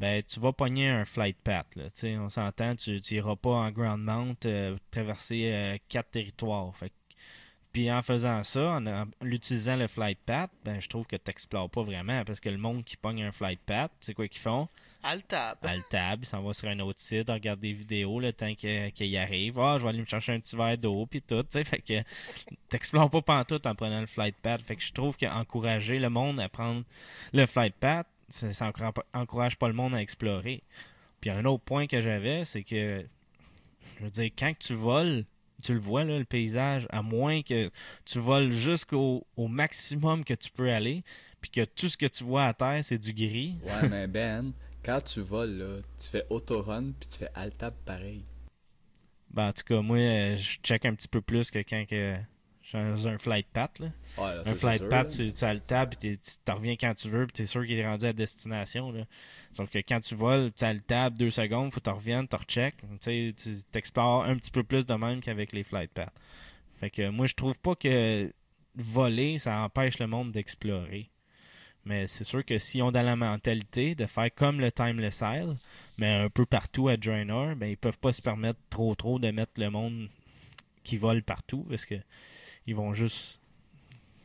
ben 0.00 0.22
tu 0.22 0.40
vas 0.40 0.52
pogner 0.52 0.88
un 0.88 1.04
flight 1.04 1.38
path. 1.42 1.74
Là, 1.76 1.84
Tu 1.90 2.00
sais, 2.00 2.16
on 2.18 2.30
s'entend, 2.30 2.74
tu 2.76 3.00
n'iras 3.10 3.36
pas 3.36 3.50
en 3.50 3.70
ground 3.70 4.02
mount 4.02 4.36
euh, 4.46 4.76
traverser 4.90 5.52
euh, 5.52 5.78
quatre 5.88 6.10
territoires. 6.10 6.76
Fait 6.76 6.90
que- 6.90 6.94
puis 7.74 7.90
en 7.90 8.02
faisant 8.02 8.44
ça, 8.44 8.76
en, 8.76 8.86
en 8.86 9.04
l'utilisant 9.20 9.74
le 9.74 9.88
flight 9.88 10.18
path, 10.24 10.50
ben 10.64 10.80
je 10.80 10.88
trouve 10.88 11.06
que 11.06 11.16
tu 11.16 11.24
n'explores 11.26 11.68
pas 11.68 11.82
vraiment. 11.82 12.24
Parce 12.24 12.38
que 12.38 12.48
le 12.48 12.56
monde 12.56 12.84
qui 12.84 12.96
pogne 12.96 13.24
un 13.24 13.32
flight 13.32 13.58
path, 13.66 13.90
c'est 13.98 14.14
quoi 14.14 14.28
qu'ils 14.28 14.40
font? 14.40 14.68
Altab. 15.02 15.58
Altab, 15.62 16.20
il 16.22 16.26
s'en 16.26 16.40
va 16.40 16.54
sur 16.54 16.68
un 16.68 16.78
autre 16.78 17.00
site, 17.00 17.28
regarde 17.28 17.58
des 17.58 17.72
vidéos 17.72 18.20
le 18.20 18.32
temps 18.32 18.54
qu'il 18.54 18.92
y 19.00 19.18
arrive. 19.18 19.58
Ah, 19.58 19.76
je 19.78 19.82
vais 19.82 19.88
aller 19.88 19.98
me 19.98 20.06
chercher 20.06 20.34
un 20.34 20.38
petit 20.38 20.54
verre 20.54 20.78
d'eau, 20.78 21.04
puis 21.06 21.20
tout, 21.20 21.42
tu 21.42 21.48
sais. 21.50 21.64
Fait 21.64 21.80
que 21.80 22.00
t'explores 22.68 23.10
pas 23.10 23.22
pantoute 23.22 23.66
en 23.66 23.74
prenant 23.74 24.00
le 24.00 24.06
flight 24.06 24.36
pad. 24.40 24.62
Fait 24.62 24.76
que 24.76 24.82
je 24.82 24.92
trouve 24.92 25.16
qu'encourager 25.16 25.98
le 25.98 26.10
monde 26.10 26.38
à 26.38 26.48
prendre 26.48 26.84
le 27.32 27.44
flight 27.44 27.74
pad, 27.74 28.06
ça, 28.28 28.54
ça 28.54 28.72
encourage 29.12 29.56
pas 29.56 29.66
le 29.66 29.74
monde 29.74 29.96
à 29.96 30.00
explorer. 30.00 30.62
Puis 31.20 31.30
un 31.30 31.44
autre 31.44 31.64
point 31.64 31.88
que 31.88 32.00
j'avais, 32.00 32.44
c'est 32.44 32.62
que, 32.62 33.04
je 33.98 34.04
veux 34.04 34.10
dire, 34.10 34.30
quand 34.38 34.52
tu 34.60 34.74
voles, 34.74 35.24
tu 35.62 35.72
le 35.72 35.80
vois, 35.80 36.04
là, 36.04 36.18
le 36.18 36.24
paysage, 36.24 36.86
à 36.90 37.02
moins 37.02 37.42
que 37.42 37.70
tu 38.04 38.18
voles 38.18 38.52
jusqu'au 38.52 39.26
au 39.36 39.48
maximum 39.48 40.24
que 40.24 40.34
tu 40.34 40.50
peux 40.50 40.70
aller, 40.70 41.02
puis 41.40 41.50
que 41.50 41.64
tout 41.64 41.88
ce 41.88 41.96
que 41.96 42.06
tu 42.06 42.24
vois 42.24 42.44
à 42.46 42.54
terre, 42.54 42.84
c'est 42.84 42.98
du 42.98 43.12
gris. 43.12 43.56
Ouais, 43.64 43.88
mais 43.90 44.06
Ben, 44.06 44.52
quand 44.84 45.00
tu 45.02 45.20
voles, 45.20 45.56
là, 45.58 45.76
tu 46.00 46.08
fais 46.08 46.24
autorun 46.30 46.92
puis 46.98 47.08
tu 47.08 47.18
fais 47.18 47.30
altab 47.34 47.74
pareil. 47.84 48.24
Ben, 49.30 49.48
en 49.48 49.52
tout 49.52 49.64
cas, 49.64 49.80
moi, 49.80 49.98
euh, 49.98 50.36
je 50.36 50.58
check 50.62 50.84
un 50.84 50.94
petit 50.94 51.08
peu 51.08 51.20
plus 51.20 51.50
que 51.50 51.58
quand 51.58 51.84
que 51.88 52.16
dans 52.72 53.08
un 53.08 53.18
flight 53.18 53.46
path. 53.52 53.78
Là. 53.78 53.86
Ouais, 54.18 54.34
là, 54.34 54.42
Un 54.46 54.54
flight 54.56 54.78
sûr, 54.78 54.88
path, 54.88 55.08
tu, 55.08 55.32
tu 55.32 55.44
as 55.44 55.54
le 55.54 55.60
tab, 55.60 55.94
puis 55.94 56.18
tu 56.18 56.52
reviens 56.52 56.76
quand 56.76 56.94
tu 56.94 57.08
veux, 57.08 57.26
puis 57.26 57.32
t'es 57.32 57.46
sûr 57.46 57.64
qu'il 57.66 57.78
est 57.78 57.86
rendu 57.86 58.06
à 58.06 58.12
destination. 58.12 58.90
Là. 58.90 59.04
Sauf 59.52 59.70
que 59.70 59.78
quand 59.78 60.00
tu 60.00 60.14
voles, 60.14 60.52
tu 60.52 60.64
as 60.64 60.72
le 60.72 60.80
tab 60.80 61.16
deux 61.16 61.30
secondes, 61.30 61.72
faut 61.72 61.80
que 61.80 61.84
tu 61.84 61.94
reviennes, 61.94 62.26
tu 62.26 62.36
recheck. 62.36 62.74
Tu 62.78 62.86
sais, 63.00 63.34
tu 63.36 63.56
t'explores 63.70 64.24
un 64.24 64.36
petit 64.36 64.50
peu 64.50 64.62
plus 64.62 64.86
de 64.86 64.94
même 64.94 65.20
qu'avec 65.20 65.52
les 65.52 65.62
flight 65.62 65.92
paths. 65.92 66.12
Fait 66.80 66.90
que 66.90 67.08
moi, 67.10 67.26
je 67.26 67.34
trouve 67.34 67.58
pas 67.60 67.74
que 67.74 68.32
voler, 68.76 69.38
ça 69.38 69.60
empêche 69.60 69.98
le 69.98 70.06
monde 70.06 70.32
d'explorer. 70.32 71.10
Mais 71.84 72.06
c'est 72.06 72.24
sûr 72.24 72.44
que 72.44 72.58
s'ils 72.58 72.82
ont 72.82 72.90
dans 72.90 73.02
la 73.02 73.14
mentalité 73.14 73.94
de 73.94 74.06
faire 74.06 74.34
comme 74.34 74.58
le 74.58 74.72
Timeless 74.72 75.20
Isle, 75.20 75.56
mais 75.98 76.08
un 76.08 76.30
peu 76.30 76.46
partout 76.46 76.88
à 76.88 76.96
Draenor, 76.96 77.56
ben 77.56 77.66
ils 77.66 77.76
peuvent 77.76 77.98
pas 77.98 78.12
se 78.12 78.22
permettre 78.22 78.58
trop 78.70 78.94
trop 78.94 79.18
de 79.18 79.30
mettre 79.30 79.52
le 79.58 79.70
monde 79.70 80.08
qui 80.82 80.96
vole 80.96 81.22
partout 81.22 81.66
parce 81.68 81.84
que 81.84 81.96
ils 82.66 82.74
vont 82.74 82.94
juste 82.94 83.40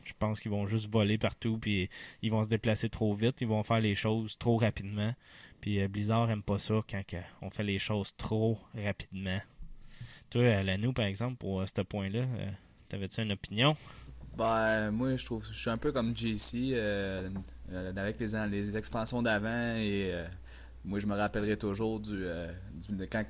je 0.04 0.12
pense 0.18 0.40
qu'ils 0.40 0.50
vont 0.50 0.66
juste 0.66 0.90
voler 0.90 1.18
partout 1.18 1.58
puis 1.58 1.88
ils 2.22 2.30
vont 2.30 2.42
se 2.42 2.48
déplacer 2.48 2.88
trop 2.88 3.14
vite, 3.14 3.40
ils 3.40 3.48
vont 3.48 3.62
faire 3.62 3.80
les 3.80 3.94
choses 3.94 4.36
trop 4.38 4.56
rapidement. 4.56 5.14
Puis 5.60 5.80
euh, 5.80 5.88
Blizzard 5.88 6.30
aime 6.30 6.42
pas 6.42 6.58
ça 6.58 6.82
quand 6.90 7.02
on 7.42 7.50
fait 7.50 7.62
les 7.62 7.78
choses 7.78 8.12
trop 8.16 8.58
rapidement. 8.74 9.40
Toi, 10.30 10.42
euh, 10.42 10.62
Lanou, 10.62 10.92
par 10.92 11.04
exemple, 11.04 11.36
pour 11.36 11.60
euh, 11.60 11.66
ce 11.66 11.82
point-là, 11.82 12.24
t'avais-tu 12.88 13.22
une 13.22 13.32
opinion? 13.32 13.76
Ben, 14.36 14.90
moi, 14.90 15.16
je 15.16 15.24
trouve, 15.24 15.44
je 15.46 15.52
suis 15.52 15.70
un 15.70 15.76
peu 15.76 15.92
comme 15.92 16.16
JC, 16.16 16.74
avec 17.96 18.18
les, 18.20 18.48
les 18.48 18.76
expansions 18.76 19.22
d'avant, 19.22 19.74
et 19.76 20.12
moi, 20.84 20.98
je 20.98 21.06
me 21.06 21.14
rappellerai 21.14 21.56
toujours 21.56 22.00
du, 22.00 22.24
du- 22.88 23.06
quand 23.10 23.24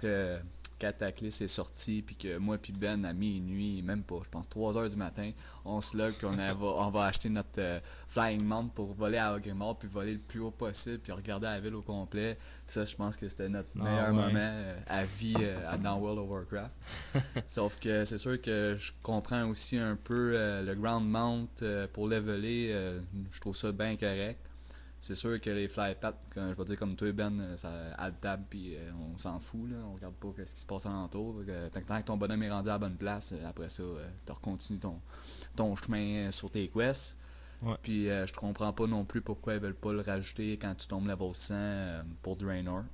que 0.80 0.86
Cataclysm 0.86 1.44
est 1.44 1.48
sorti, 1.48 2.02
puis 2.02 2.16
que 2.16 2.38
moi 2.38 2.58
puis 2.58 2.72
Ben, 2.72 3.04
à 3.04 3.12
minuit, 3.12 3.82
même 3.82 4.02
pas, 4.02 4.16
je 4.24 4.28
pense 4.30 4.48
3 4.48 4.78
heures 4.78 4.88
du 4.88 4.96
matin, 4.96 5.30
on 5.64 5.80
se 5.80 5.96
log, 5.96 6.12
puis 6.14 6.26
on, 6.26 6.38
a- 6.38 6.54
on 6.54 6.90
va 6.90 7.04
acheter 7.04 7.28
notre 7.28 7.58
euh, 7.60 7.80
Flying 8.08 8.42
Mount 8.44 8.68
pour 8.74 8.94
voler 8.94 9.18
à 9.18 9.34
Ogrimmar, 9.34 9.76
puis 9.78 9.88
voler 9.88 10.14
le 10.14 10.18
plus 10.18 10.40
haut 10.40 10.50
possible, 10.50 10.98
puis 10.98 11.12
regarder 11.12 11.46
la 11.46 11.60
ville 11.60 11.74
au 11.74 11.82
complet. 11.82 12.38
Ça, 12.66 12.84
je 12.84 12.96
pense 12.96 13.16
que 13.16 13.28
c'était 13.28 13.48
notre 13.48 13.68
Ah, 13.80 13.84
meilleur 13.84 14.06
ouais. 14.08 14.12
moment 14.12 14.30
euh, 14.34 14.80
à 14.86 15.04
vie 15.04 15.34
euh, 15.40 15.76
dans 15.78 15.98
World 15.98 16.18
of 16.20 16.28
Warcraft. 16.30 16.76
Sauf 17.46 17.78
que 17.78 18.04
c'est 18.04 18.18
sûr 18.18 18.40
que 18.40 18.74
je 18.78 18.92
comprends 19.02 19.46
aussi 19.48 19.76
un 19.78 19.96
peu 19.96 20.32
le 20.62 20.74
ground 20.74 21.06
mount 21.08 21.48
pour 21.92 22.08
leveler. 22.08 22.74
je 23.30 23.40
trouve 23.40 23.56
ça 23.56 23.72
bien 23.72 23.96
correct. 23.96 24.40
C'est 25.00 25.14
sûr 25.14 25.40
que 25.40 25.48
les 25.50 25.66
fly 25.66 25.96
comme 26.30 26.52
je 26.52 26.58
vais 26.58 26.64
dire 26.64 26.76
comme 26.78 26.94
toi 26.94 27.10
Ben, 27.12 27.40
euh, 27.40 27.56
ça 27.56 27.70
altab 27.94 28.44
puis 28.50 28.76
euh, 28.76 28.90
on 29.12 29.16
s'en 29.16 29.38
fout 29.38 29.70
là, 29.70 29.78
on 29.86 29.94
regarde 29.94 30.14
pas 30.16 30.28
ce 30.44 30.54
qui 30.54 30.60
se 30.60 30.66
passe 30.66 30.84
alentour. 30.84 31.42
Euh, 31.48 31.70
Tant, 31.70 31.80
tant 31.80 31.98
que 32.00 32.06
ton 32.06 32.16
bonhomme 32.18 32.42
est 32.42 32.50
rendu 32.50 32.68
à 32.68 32.72
la 32.72 32.78
bonne 32.78 32.96
place, 32.96 33.32
euh, 33.32 33.46
après 33.46 33.70
ça, 33.70 33.82
tu 34.26 34.32
recontinues 34.32 34.78
ton, 34.78 35.00
ton 35.56 35.74
chemin 35.74 36.30
sur 36.30 36.50
tes 36.50 36.68
quests. 36.68 37.18
Ouais. 37.62 37.76
Puis 37.82 38.06
je 38.06 38.32
comprends 38.34 38.72
pas 38.72 38.86
non 38.86 39.04
plus 39.04 39.20
pourquoi 39.20 39.54
ils 39.54 39.60
veulent 39.60 39.74
pas 39.74 39.92
le 39.92 40.00
rajouter 40.00 40.56
quand 40.58 40.74
tu 40.74 40.86
tombes 40.88 41.06
level 41.06 41.34
100 41.34 41.54
euh, 41.54 42.02
pour 42.22 42.36
Draenor. 42.36 42.84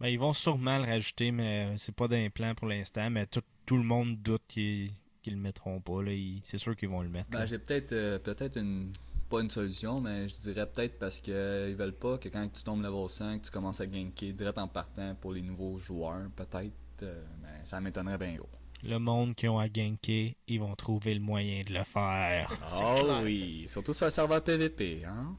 Ben, 0.00 0.08
ils 0.08 0.18
vont 0.18 0.32
sûrement 0.34 0.78
le 0.78 0.84
rajouter, 0.84 1.30
mais 1.32 1.74
c'est 1.78 1.94
pas 1.94 2.08
d'implant 2.08 2.54
pour 2.54 2.68
l'instant. 2.68 3.08
Mais 3.10 3.26
tout, 3.26 3.42
tout 3.64 3.76
le 3.76 3.82
monde 3.82 4.16
doute 4.22 4.42
qu'ils 4.46 4.90
qu'ils 5.22 5.34
le 5.34 5.40
mettront 5.40 5.80
pas. 5.80 6.00
C'est 6.44 6.58
sûr 6.58 6.76
qu'ils 6.76 6.88
vont 6.88 7.02
le 7.02 7.08
mettre. 7.08 7.30
Ben, 7.30 7.44
j'ai 7.46 7.58
peut-être 7.58 8.18
peut-être 8.22 8.58
une 8.58 8.92
pas 9.28 9.40
une 9.40 9.50
solution, 9.50 10.00
mais 10.00 10.28
je 10.28 10.34
dirais 10.36 10.66
peut-être 10.66 10.98
parce 10.98 11.20
que 11.20 11.68
ils 11.68 11.76
veulent 11.76 11.92
pas 11.96 12.18
que 12.18 12.28
quand 12.28 12.46
tu 12.52 12.62
tombes 12.62 12.82
level 12.82 13.08
100, 13.08 13.38
que 13.38 13.44
tu 13.44 13.50
commences 13.50 13.80
à 13.80 13.86
ganker 13.86 14.32
direct 14.32 14.58
en 14.58 14.68
partant 14.68 15.14
pour 15.20 15.32
les 15.32 15.42
nouveaux 15.42 15.76
joueurs, 15.76 16.28
peut-être. 16.36 16.72
euh, 17.02 17.24
ben, 17.42 17.64
ça 17.64 17.80
m'étonnerait 17.80 18.18
bien 18.18 18.36
gros. 18.36 18.48
Le 18.82 18.98
monde 18.98 19.34
qui 19.34 19.48
ont 19.48 19.58
à 19.58 19.68
ganker, 19.68 20.36
ils 20.48 20.60
vont 20.60 20.74
trouver 20.76 21.14
le 21.14 21.20
moyen 21.20 21.62
de 21.64 21.72
le 21.72 21.82
faire. 21.84 22.48
Oh 22.82 23.02
clair. 23.04 23.20
oui, 23.24 23.64
surtout 23.68 23.92
sur 23.92 24.06
le 24.06 24.10
serveur 24.10 24.42
PVP, 24.42 25.04
hein? 25.04 25.36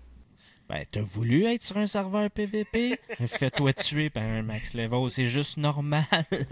Ben, 0.68 0.84
t'as 0.92 1.02
voulu 1.02 1.46
être 1.46 1.64
sur 1.64 1.78
un 1.78 1.88
serveur 1.88 2.30
PVP? 2.30 3.00
Fais-toi 3.28 3.72
tuer 3.74 4.10
par 4.10 4.24
un 4.24 4.42
max 4.42 4.74
level, 4.74 5.10
c'est 5.10 5.28
juste 5.28 5.56
normal. 5.56 6.04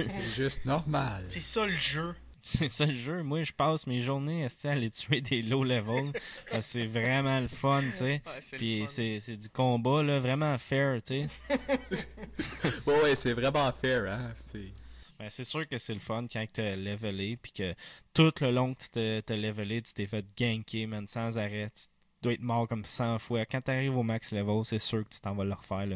C'est 0.07 0.33
juste 0.33 0.63
normal. 0.65 1.25
C'est 1.27 1.41
ça 1.41 1.65
le 1.65 1.75
jeu. 1.75 2.15
C'est 2.47 2.69
ça 2.69 2.85
le 2.85 2.93
jeu. 2.93 3.23
Moi, 3.23 3.41
je 3.41 3.51
passe 3.51 3.87
mes 3.87 3.99
journées 3.99 4.45
à 4.45 4.69
aller 4.69 4.91
tuer 4.91 5.19
des 5.19 5.41
low 5.41 5.63
level. 5.63 6.11
parce 6.51 6.67
que 6.67 6.71
c'est 6.73 6.85
vraiment 6.85 7.39
le 7.39 7.47
fun, 7.47 7.81
tu 7.81 7.95
sais. 7.95 8.21
Ouais, 8.23 8.57
Puis 8.57 8.83
c'est 8.85 9.19
c'est 9.19 9.35
du 9.35 9.49
combat, 9.49 10.03
là, 10.03 10.19
vraiment 10.19 10.55
fair, 10.59 11.01
tu 11.01 11.27
sais. 11.27 11.27
Ouais, 12.85 13.01
ouais, 13.01 13.15
c'est 13.15 13.33
vraiment 13.33 13.71
fair, 13.71 14.05
hein. 14.11 14.31
C'est... 14.35 14.71
Ben, 15.17 15.27
c'est 15.31 15.43
sûr 15.43 15.67
que 15.67 15.79
c'est 15.79 15.95
le 15.95 15.99
fun 15.99 16.27
quand 16.31 16.45
tu 16.53 16.61
as 16.61 16.75
levelé, 16.75 17.35
puis 17.37 17.51
que 17.51 17.73
tout 18.13 18.31
le 18.41 18.51
long 18.51 18.75
que 18.75 18.83
tu 18.83 18.89
t'es- 19.23 19.37
levelé, 19.37 19.81
tu 19.81 19.93
t'es 19.93 20.05
fait 20.05 20.25
ganker, 20.37 20.85
man, 20.85 21.07
sans 21.07 21.39
arrêt. 21.39 21.71
Tu 21.73 21.85
dois 22.21 22.33
être 22.33 22.41
mort 22.41 22.67
comme 22.67 22.85
100 22.85 23.17
fois. 23.17 23.45
Quand 23.47 23.61
tu 23.61 23.71
arrives 23.71 23.97
au 23.97 24.03
max 24.03 24.31
level, 24.31 24.63
c'est 24.65 24.77
sûr 24.77 25.03
que 25.03 25.09
tu 25.09 25.19
t'en 25.19 25.33
vas 25.33 25.45
le 25.45 25.53
refaire, 25.53 25.87
là. 25.87 25.95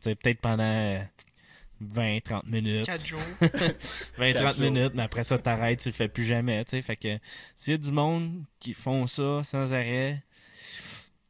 Tu 0.00 0.10
sais, 0.10 0.14
peut-être 0.16 0.40
pendant 0.40 1.06
20-30 1.82 2.48
minutes. 2.48 2.86
4 2.86 3.06
jours. 3.06 3.20
20-30 3.40 4.32
Quatre 4.32 4.56
jours. 4.56 4.70
minutes, 4.70 4.92
mais 4.94 5.02
après 5.02 5.24
ça, 5.24 5.38
t'arrêtes, 5.38 5.80
tu 5.80 5.88
le 5.88 5.94
fais 5.94 6.08
plus 6.08 6.24
jamais, 6.24 6.64
tu 6.64 6.70
sais. 6.72 6.82
Fait 6.82 6.96
que 6.96 7.18
s'il 7.56 7.72
y 7.72 7.74
a 7.74 7.78
du 7.78 7.92
monde 7.92 8.44
qui 8.58 8.74
font 8.74 9.06
ça 9.06 9.42
sans 9.44 9.72
arrêt, 9.74 10.22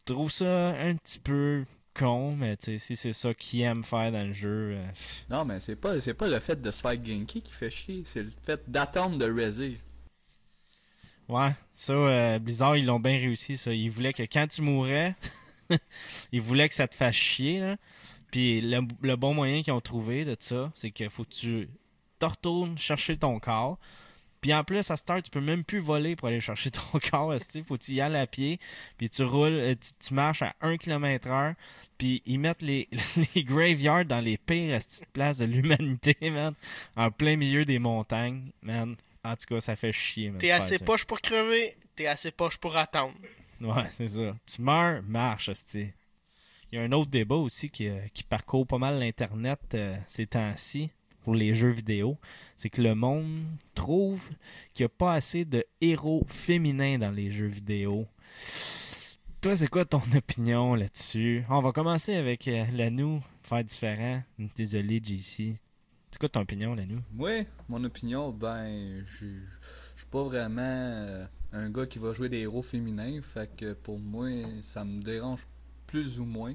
je 0.06 0.12
trouve 0.12 0.30
ça 0.30 0.68
un 0.70 0.94
petit 0.96 1.18
peu 1.18 1.64
con, 1.94 2.34
mais 2.36 2.56
tu 2.56 2.64
sais, 2.64 2.78
si 2.78 2.96
c'est 2.96 3.12
ça 3.12 3.32
qu'ils 3.34 3.62
aiment 3.62 3.84
faire 3.84 4.10
dans 4.12 4.26
le 4.26 4.32
jeu, 4.32 4.74
euh, 4.76 4.86
Non, 5.30 5.44
mais 5.44 5.60
c'est 5.60 5.76
pas, 5.76 6.00
c'est 6.00 6.14
pas 6.14 6.26
le 6.28 6.40
fait 6.40 6.60
de 6.60 6.70
se 6.70 6.80
faire 6.82 6.96
ganker 6.96 7.40
qui 7.40 7.52
fait 7.52 7.70
chier, 7.70 8.02
c'est 8.04 8.22
le 8.24 8.30
fait 8.44 8.60
d'attendre 8.70 9.16
de 9.16 9.30
raiser. 9.30 9.78
Ouais, 11.28 11.52
ça, 11.72 11.92
euh, 11.94 12.38
Blizzard, 12.38 12.76
ils 12.76 12.84
l'ont 12.84 13.00
bien 13.00 13.16
réussi, 13.16 13.56
ça. 13.56 13.72
Ils 13.72 13.90
voulaient 13.90 14.12
que 14.12 14.24
quand 14.24 14.46
tu 14.46 14.60
mourrais, 14.60 15.14
ils 16.32 16.40
voulaient 16.42 16.68
que 16.68 16.74
ça 16.74 16.86
te 16.86 16.94
fasse 16.94 17.14
chier, 17.14 17.60
là. 17.60 17.76
Puis 18.34 18.60
le, 18.60 18.80
le 19.00 19.14
bon 19.14 19.32
moyen 19.32 19.62
qu'ils 19.62 19.72
ont 19.72 19.80
trouvé 19.80 20.24
de 20.24 20.34
ça, 20.40 20.72
c'est 20.74 20.90
qu'il 20.90 21.08
faut 21.08 21.22
que 21.22 21.30
tu 21.34 21.68
te 22.18 22.26
retournes 22.26 22.76
chercher 22.76 23.16
ton 23.16 23.38
corps. 23.38 23.78
Puis 24.40 24.52
en 24.52 24.64
plus, 24.64 24.90
à 24.90 24.96
cette 24.96 25.08
heure, 25.08 25.22
tu 25.22 25.30
peux 25.30 25.40
même 25.40 25.62
plus 25.62 25.78
voler 25.78 26.16
pour 26.16 26.26
aller 26.26 26.40
chercher 26.40 26.72
ton 26.72 26.98
corps. 27.12 27.32
esti. 27.32 27.62
Faut 27.62 27.76
que 27.76 27.84
tu 27.84 27.92
y 27.92 28.00
ailles 28.00 28.16
à 28.16 28.26
pied. 28.26 28.58
Puis 28.98 29.08
tu 29.08 29.22
roules, 29.22 29.52
euh, 29.52 29.74
tu, 29.76 30.08
tu 30.08 30.14
marches 30.14 30.42
à 30.42 30.52
1 30.62 30.78
km 30.78 31.28
heure. 31.28 31.54
Puis 31.96 32.22
ils 32.26 32.40
mettent 32.40 32.62
les, 32.62 32.88
les 33.36 33.44
graveyards 33.44 34.04
dans 34.04 34.18
les 34.20 34.36
pires 34.36 34.74
esti, 34.74 35.04
places 35.12 35.38
de 35.38 35.44
l'humanité, 35.44 36.16
man. 36.22 36.54
En 36.96 37.12
plein 37.12 37.36
milieu 37.36 37.64
des 37.64 37.78
montagnes, 37.78 38.50
man. 38.62 38.96
En 39.22 39.36
tout 39.36 39.46
cas, 39.46 39.60
ça 39.60 39.76
fait 39.76 39.92
chier, 39.92 40.30
man. 40.30 40.40
T'es 40.40 40.50
assez 40.50 40.80
poche 40.80 41.04
pour 41.04 41.20
crever, 41.20 41.76
t'es 41.94 42.08
assez 42.08 42.32
poche 42.32 42.56
pour 42.56 42.76
attendre. 42.76 43.14
Ouais, 43.60 43.88
c'est 43.92 44.08
ça. 44.08 44.34
Tu 44.44 44.60
meurs, 44.60 45.04
marche, 45.04 45.50
hostie. 45.50 45.92
Il 46.74 46.78
y 46.78 46.80
a 46.80 46.82
un 46.82 46.90
autre 46.90 47.12
débat 47.12 47.36
aussi 47.36 47.70
qui, 47.70 47.86
euh, 47.86 48.00
parcourt 48.28 48.66
pas 48.66 48.78
mal 48.78 48.98
l'Internet 48.98 49.60
euh, 49.74 49.96
ces 50.08 50.26
temps-ci 50.26 50.90
pour 51.22 51.36
les 51.36 51.54
jeux 51.54 51.70
vidéo. 51.70 52.18
C'est 52.56 52.68
que 52.68 52.82
le 52.82 52.96
monde 52.96 53.44
trouve 53.76 54.20
qu'il 54.74 54.82
n'y 54.82 54.86
a 54.86 54.88
pas 54.88 55.12
assez 55.12 55.44
de 55.44 55.64
héros 55.80 56.24
féminins 56.26 56.98
dans 56.98 57.12
les 57.12 57.30
jeux 57.30 57.46
vidéo. 57.46 58.08
Toi, 59.40 59.54
c'est 59.54 59.68
quoi 59.68 59.84
ton 59.84 60.02
opinion 60.16 60.74
là-dessus? 60.74 61.44
On 61.48 61.62
va 61.62 61.70
commencer 61.70 62.16
avec 62.16 62.48
euh, 62.48 62.64
Lanou, 62.72 63.22
faire 63.44 63.62
différent. 63.62 64.24
Désolé, 64.56 65.00
JC. 65.00 65.56
C'est 66.10 66.18
quoi 66.18 66.28
ton 66.28 66.40
opinion, 66.40 66.74
Lanou? 66.74 66.98
Moi, 67.12 67.44
mon 67.68 67.84
opinion, 67.84 68.32
ben, 68.32 69.00
je 69.04 69.26
suis 69.94 70.06
pas 70.10 70.24
vraiment 70.24 71.28
un 71.52 71.70
gars 71.70 71.86
qui 71.86 72.00
va 72.00 72.12
jouer 72.12 72.28
des 72.28 72.40
héros 72.40 72.62
féminins, 72.62 73.20
fait 73.22 73.48
que 73.56 73.74
pour 73.74 74.00
moi, 74.00 74.26
ça 74.60 74.84
me 74.84 75.00
dérange 75.00 75.46
plus 75.94 76.18
ou 76.18 76.26
moins. 76.26 76.54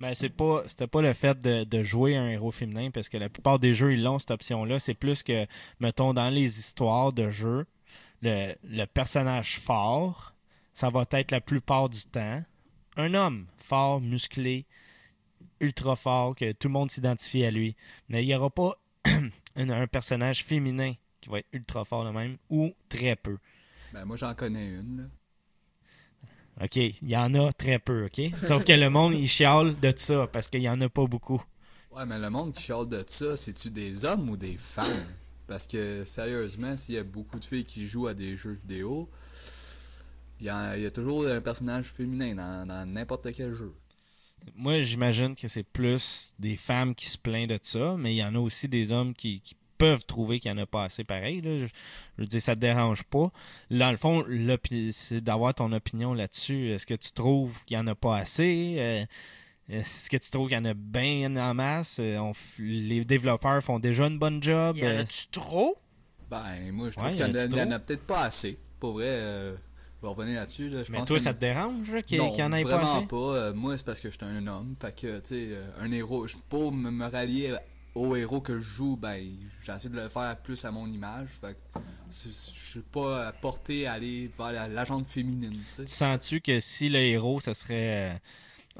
Ben, 0.00 0.14
c'est 0.14 0.30
pas 0.30 0.62
c'était 0.66 0.86
pas 0.86 1.02
le 1.02 1.12
fait 1.12 1.38
de, 1.38 1.64
de 1.64 1.82
jouer 1.82 2.16
un 2.16 2.28
héros 2.28 2.50
féminin 2.50 2.90
parce 2.90 3.10
que 3.10 3.18
la 3.18 3.28
plupart 3.28 3.58
des 3.58 3.74
jeux 3.74 3.92
ils 3.92 4.02
l'ont 4.02 4.18
cette 4.18 4.30
option 4.30 4.64
là 4.64 4.78
c'est 4.78 4.94
plus 4.94 5.22
que 5.22 5.46
mettons 5.78 6.14
dans 6.14 6.30
les 6.30 6.58
histoires 6.58 7.12
de 7.12 7.28
jeux 7.28 7.66
le, 8.22 8.54
le 8.64 8.86
personnage 8.86 9.58
fort 9.58 10.34
ça 10.72 10.88
va 10.88 11.04
être 11.10 11.32
la 11.32 11.42
plupart 11.42 11.90
du 11.90 12.02
temps 12.04 12.42
un 12.96 13.12
homme 13.12 13.46
fort 13.58 14.00
musclé 14.00 14.64
ultra 15.60 15.96
fort 15.96 16.34
que 16.34 16.52
tout 16.52 16.68
le 16.68 16.72
monde 16.72 16.90
s'identifie 16.90 17.44
à 17.44 17.50
lui 17.50 17.76
mais 18.08 18.24
il 18.24 18.28
y 18.28 18.34
aura 18.34 18.48
pas 18.48 18.78
un, 19.56 19.68
un 19.68 19.86
personnage 19.86 20.44
féminin 20.44 20.94
qui 21.20 21.28
va 21.28 21.40
être 21.40 21.48
ultra 21.52 21.84
fort 21.84 22.06
de 22.06 22.10
même 22.10 22.38
ou 22.48 22.72
très 22.88 23.16
peu 23.16 23.36
Ben, 23.92 24.06
moi, 24.06 24.16
j'en 24.16 24.34
connais 24.34 24.68
une, 24.70 24.96
là. 25.02 25.04
OK, 26.62 26.76
il 26.76 27.08
y 27.08 27.16
en 27.16 27.34
a 27.34 27.52
très 27.52 27.78
peu, 27.78 28.06
OK? 28.06 28.20
Sauf 28.40 28.64
que 28.64 28.72
le 28.72 28.90
monde, 28.90 29.14
il 29.14 29.26
chiale 29.28 29.78
de 29.80 29.92
ça 29.96 30.26
parce 30.26 30.48
qu'il 30.48 30.62
y 30.62 30.68
en 30.68 30.80
a 30.80 30.88
pas 30.88 31.06
beaucoup. 31.06 31.42
Ouais, 31.90 32.06
mais 32.06 32.18
le 32.18 32.30
monde 32.30 32.54
qui 32.54 32.62
chiale 32.64 32.88
de 32.88 33.02
ça, 33.06 33.36
c'est-tu 33.36 33.70
des 33.70 34.04
hommes 34.04 34.28
ou 34.30 34.36
des 34.36 34.56
femmes? 34.58 34.86
Parce 35.46 35.66
que, 35.66 36.04
sérieusement, 36.04 36.76
s'il 36.76 36.94
y 36.94 36.98
a 36.98 37.02
beaucoup 37.04 37.38
de 37.40 37.44
filles 37.44 37.64
qui 37.64 37.84
jouent 37.84 38.06
à 38.06 38.14
des 38.14 38.36
jeux 38.36 38.52
vidéo, 38.52 39.08
il 40.40 40.46
y, 40.46 40.48
a- 40.48 40.76
il 40.76 40.82
y 40.82 40.86
a 40.86 40.90
toujours 40.90 41.26
un 41.26 41.40
personnage 41.40 41.86
féminin 41.86 42.34
dans 42.34 42.66
dans 42.66 42.86
n'importe 42.88 43.32
quel 43.34 43.54
jeu. 43.54 43.72
Moi, 44.54 44.80
j'imagine 44.82 45.36
que 45.36 45.48
c'est 45.48 45.62
plus 45.64 46.32
des 46.38 46.56
femmes 46.56 46.94
qui 46.94 47.08
se 47.10 47.18
plaignent 47.18 47.48
de 47.48 47.58
ça, 47.62 47.96
mais 47.98 48.14
il 48.14 48.18
y 48.18 48.24
en 48.24 48.34
a 48.34 48.38
aussi 48.38 48.68
des 48.68 48.90
hommes 48.90 49.12
qui, 49.14 49.40
qui 49.42 49.54
peuvent 49.80 50.04
trouver 50.04 50.38
qu'il 50.40 50.52
n'y 50.52 50.60
en 50.60 50.62
a 50.62 50.66
pas 50.66 50.84
assez 50.84 51.04
pareil. 51.04 51.40
là. 51.40 51.58
Je, 51.58 51.66
je 51.66 52.22
veux 52.22 52.26
dire, 52.26 52.42
ça 52.42 52.54
te 52.54 52.60
dérange 52.60 53.02
pas. 53.04 53.32
Là, 53.70 53.86
dans 53.86 53.90
le 53.92 53.96
fond, 53.96 54.24
c'est 54.92 55.20
d'avoir 55.20 55.54
ton 55.54 55.72
opinion 55.72 56.14
là-dessus. 56.14 56.70
Est-ce 56.72 56.86
que 56.86 56.94
tu 56.94 57.12
trouves 57.12 57.56
qu'il 57.64 57.76
n'y 57.76 57.82
en 57.82 57.86
a 57.86 57.94
pas 57.94 58.16
assez? 58.18 58.76
Euh, 58.78 59.04
Est-ce 59.68 60.10
que 60.10 60.16
tu 60.16 60.30
trouves 60.30 60.48
qu'il 60.48 60.58
y 60.58 60.60
en 60.60 60.64
a 60.64 60.74
bien 60.74 61.34
en 61.36 61.54
masse? 61.54 61.98
Euh, 62.00 62.18
on 62.18 62.32
les 62.58 63.04
développeurs 63.04 63.62
font 63.62 63.78
déjà 63.78 64.06
une 64.06 64.18
bonne 64.18 64.42
job? 64.42 64.76
Y 64.76 64.84
en 64.84 64.86
Euh, 64.88 65.00
a-tu 65.00 65.26
trop? 65.28 65.76
Ben, 66.30 66.70
moi, 66.72 66.90
je 66.90 67.00
Ouais, 67.00 67.04
trouve 67.06 67.10
qu'il 67.10 67.20
y 67.20 67.60
en 67.62 67.70
a, 67.70 67.76
en 67.76 67.80
peut-être 67.80 68.06
pas 68.06 68.22
assez. 68.24 68.58
Pour 68.78 68.92
vrai, 68.94 69.06
euh, 69.08 69.54
je 69.96 70.06
vais 70.06 70.08
revenir 70.12 70.40
là-dessus. 70.40 70.68
Là. 70.68 70.84
Je 70.84 70.92
mais 70.92 70.98
pense 70.98 71.08
toi, 71.08 71.20
ça 71.20 71.34
te 71.34 71.40
dérange 71.40 72.02
qu'il 72.06 72.18
non, 72.18 72.30
qu'il 72.30 72.40
y 72.40 72.42
en 72.42 72.52
ait 72.52 72.62
pas 72.62 72.76
vraiment 72.76 72.98
assez? 72.98 73.06
pas. 73.06 73.16
Euh, 73.16 73.54
moi, 73.54 73.76
c'est 73.78 73.86
parce 73.86 74.00
que 74.00 74.10
je 74.10 74.16
suis 74.16 74.24
un 74.24 74.46
homme. 74.46 74.74
Fait 74.80 74.94
que, 74.94 75.18
tu 75.18 75.34
sais, 75.34 75.48
un 75.78 75.90
héros, 75.92 76.26
je 76.26 76.36
pour 76.48 76.72
me, 76.72 76.90
me 76.90 77.06
rallier 77.06 77.54
au 77.94 78.16
héros 78.16 78.40
que 78.40 78.58
je 78.58 78.64
joue, 78.64 78.96
ben, 78.96 79.26
j'essaie 79.64 79.88
de 79.88 79.96
le 79.96 80.08
faire 80.08 80.36
plus 80.42 80.64
à 80.64 80.70
mon 80.70 80.86
image. 80.86 81.28
Fait 81.40 81.54
que 81.54 81.80
je 82.10 82.28
suis 82.30 82.80
pas 82.80 83.32
porté 83.32 83.86
à 83.86 83.94
aller 83.94 84.30
vers 84.38 84.68
la, 84.68 84.86
féminine. 85.04 85.60
Sens-tu 85.86 86.40
que 86.40 86.60
si 86.60 86.88
le 86.88 87.00
héros, 87.00 87.40
ce 87.40 87.54
serait 87.54 88.20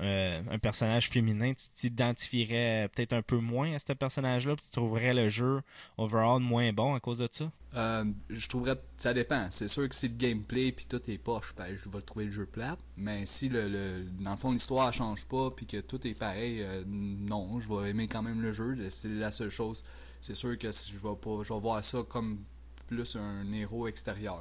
euh, 0.01 0.43
un 0.51 0.59
personnage 0.59 1.09
féminin, 1.09 1.53
tu 1.55 1.69
t'identifierais 1.75 2.89
peut-être 2.95 3.13
un 3.13 3.23
peu 3.23 3.37
moins 3.39 3.75
à 3.75 3.79
ce 3.79 3.93
personnage-là, 3.93 4.57
tu 4.57 4.71
trouverais 4.71 5.13
le 5.15 5.29
jeu 5.29 5.61
overall 5.99 6.41
moins 6.41 6.73
bon 6.73 6.95
à 6.95 7.01
cause 7.01 7.19
de 7.19 7.29
ça? 7.31 7.51
Euh, 7.77 8.05
je 8.29 8.49
trouverais, 8.49 8.75
ça 8.97 9.15
dépend. 9.15 9.47
C'est 9.51 9.69
sûr 9.69 9.89
que 9.89 9.95
si 9.95 10.09
le 10.09 10.15
gameplay 10.17 10.73
puis 10.73 10.87
tout 10.87 11.01
est 11.09 11.19
poche, 11.19 11.55
ben, 11.57 11.77
je 11.77 11.89
vais 11.89 12.03
trouver 12.03 12.25
le 12.25 12.31
jeu 12.33 12.47
plate. 12.47 12.81
Mais 12.97 13.27
si 13.27 13.49
le, 13.49 13.69
le- 13.69 14.05
dans 14.21 14.33
le 14.33 14.37
fond 14.37 14.51
l'histoire 14.51 14.93
change 14.93 15.27
pas 15.27 15.51
puis 15.53 15.67
que 15.67 15.81
tout 15.81 16.05
est 16.07 16.15
pareil, 16.15 16.63
euh, 16.63 16.83
non, 16.87 17.61
je 17.61 17.69
vais 17.73 17.91
aimer 17.91 18.09
quand 18.09 18.23
même 18.23 18.41
le 18.43 18.53
jeu. 18.53 18.77
C'est 18.89 19.09
la 19.09 19.31
seule 19.31 19.51
chose. 19.51 19.85
C'est 20.21 20.35
sûr 20.35 20.59
que 20.59 20.71
je 20.73 20.99
vais 20.99 21.15
pas, 21.21 21.43
je 21.45 21.53
vais 21.53 21.61
voir 21.61 21.85
ça 21.85 22.03
comme 22.09 22.41
plus 22.89 23.17
un 23.17 23.53
héros 23.53 23.87
extérieur. 23.87 24.41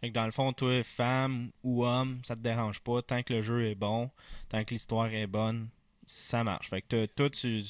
Fait 0.00 0.08
que 0.08 0.14
dans 0.14 0.24
le 0.24 0.30
fond, 0.30 0.52
toi, 0.52 0.82
femme 0.82 1.50
ou 1.62 1.84
homme, 1.84 2.20
ça 2.24 2.34
te 2.34 2.40
dérange 2.40 2.80
pas. 2.80 3.02
Tant 3.02 3.22
que 3.22 3.34
le 3.34 3.42
jeu 3.42 3.66
est 3.66 3.74
bon, 3.74 4.10
tant 4.48 4.64
que 4.64 4.72
l'histoire 4.72 5.12
est 5.12 5.26
bonne, 5.26 5.68
ça 6.06 6.42
marche. 6.42 6.70
Fait 6.70 6.82
que 6.82 7.06
toi, 7.06 7.28
tu, 7.30 7.62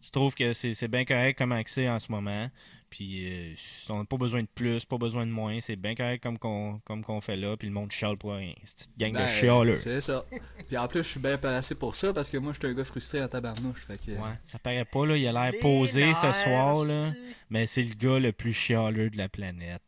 tu 0.00 0.10
trouves 0.10 0.34
que 0.34 0.52
c'est 0.52 0.74
c'est 0.74 0.88
bien 0.88 1.04
correct 1.04 1.38
comme 1.38 1.52
accès 1.52 1.88
en 1.88 1.98
ce 1.98 2.12
moment. 2.12 2.50
Puis 2.90 3.24
euh, 3.24 3.54
on 3.88 3.98
n'a 3.98 4.04
pas 4.04 4.16
besoin 4.16 4.42
de 4.42 4.48
plus, 4.52 4.84
pas 4.84 4.98
besoin 4.98 5.24
de 5.24 5.30
moins. 5.30 5.60
C'est 5.60 5.76
bien 5.76 5.94
correct 5.94 6.20
comme 6.22 6.38
qu'on 6.38 6.80
comme 6.84 7.04
qu'on 7.04 7.20
fait 7.20 7.36
là. 7.36 7.56
Puis 7.56 7.68
le 7.68 7.74
monde 7.74 7.92
chiale 7.92 8.16
pour 8.16 8.32
rien. 8.34 8.52
C'est 8.64 8.86
une 8.86 8.92
gang 8.98 9.12
Ben, 9.12 9.26
de 9.26 9.30
chialeux. 9.32 9.76
C'est 9.76 10.00
ça. 10.00 10.24
Puis 10.66 10.76
en 10.76 10.88
plus, 10.88 11.04
je 11.04 11.08
suis 11.08 11.20
bien 11.20 11.38
placé 11.38 11.76
pour 11.76 11.94
ça 11.94 12.12
parce 12.12 12.28
que 12.28 12.36
moi, 12.36 12.52
je 12.52 12.58
suis 12.58 12.66
un 12.66 12.74
gars 12.76 12.84
frustré 12.84 13.22
en 13.22 13.28
tabarnouche. 13.28 13.86
Fait 13.86 13.96
que, 13.96 14.10
Ouais, 14.10 14.34
ça 14.44 14.58
paraît 14.58 14.84
pas, 14.84 15.06
là. 15.06 15.16
Il 15.16 15.26
a 15.26 15.32
l'air 15.32 15.60
posé 15.60 16.12
ce 16.14 16.32
soir, 16.42 16.84
là. 16.84 17.12
Mais 17.48 17.66
c'est 17.68 17.84
le 17.84 17.94
gars 17.94 18.18
le 18.18 18.32
plus 18.32 18.52
chialeux 18.52 19.08
de 19.08 19.16
la 19.16 19.28
planète. 19.28 19.82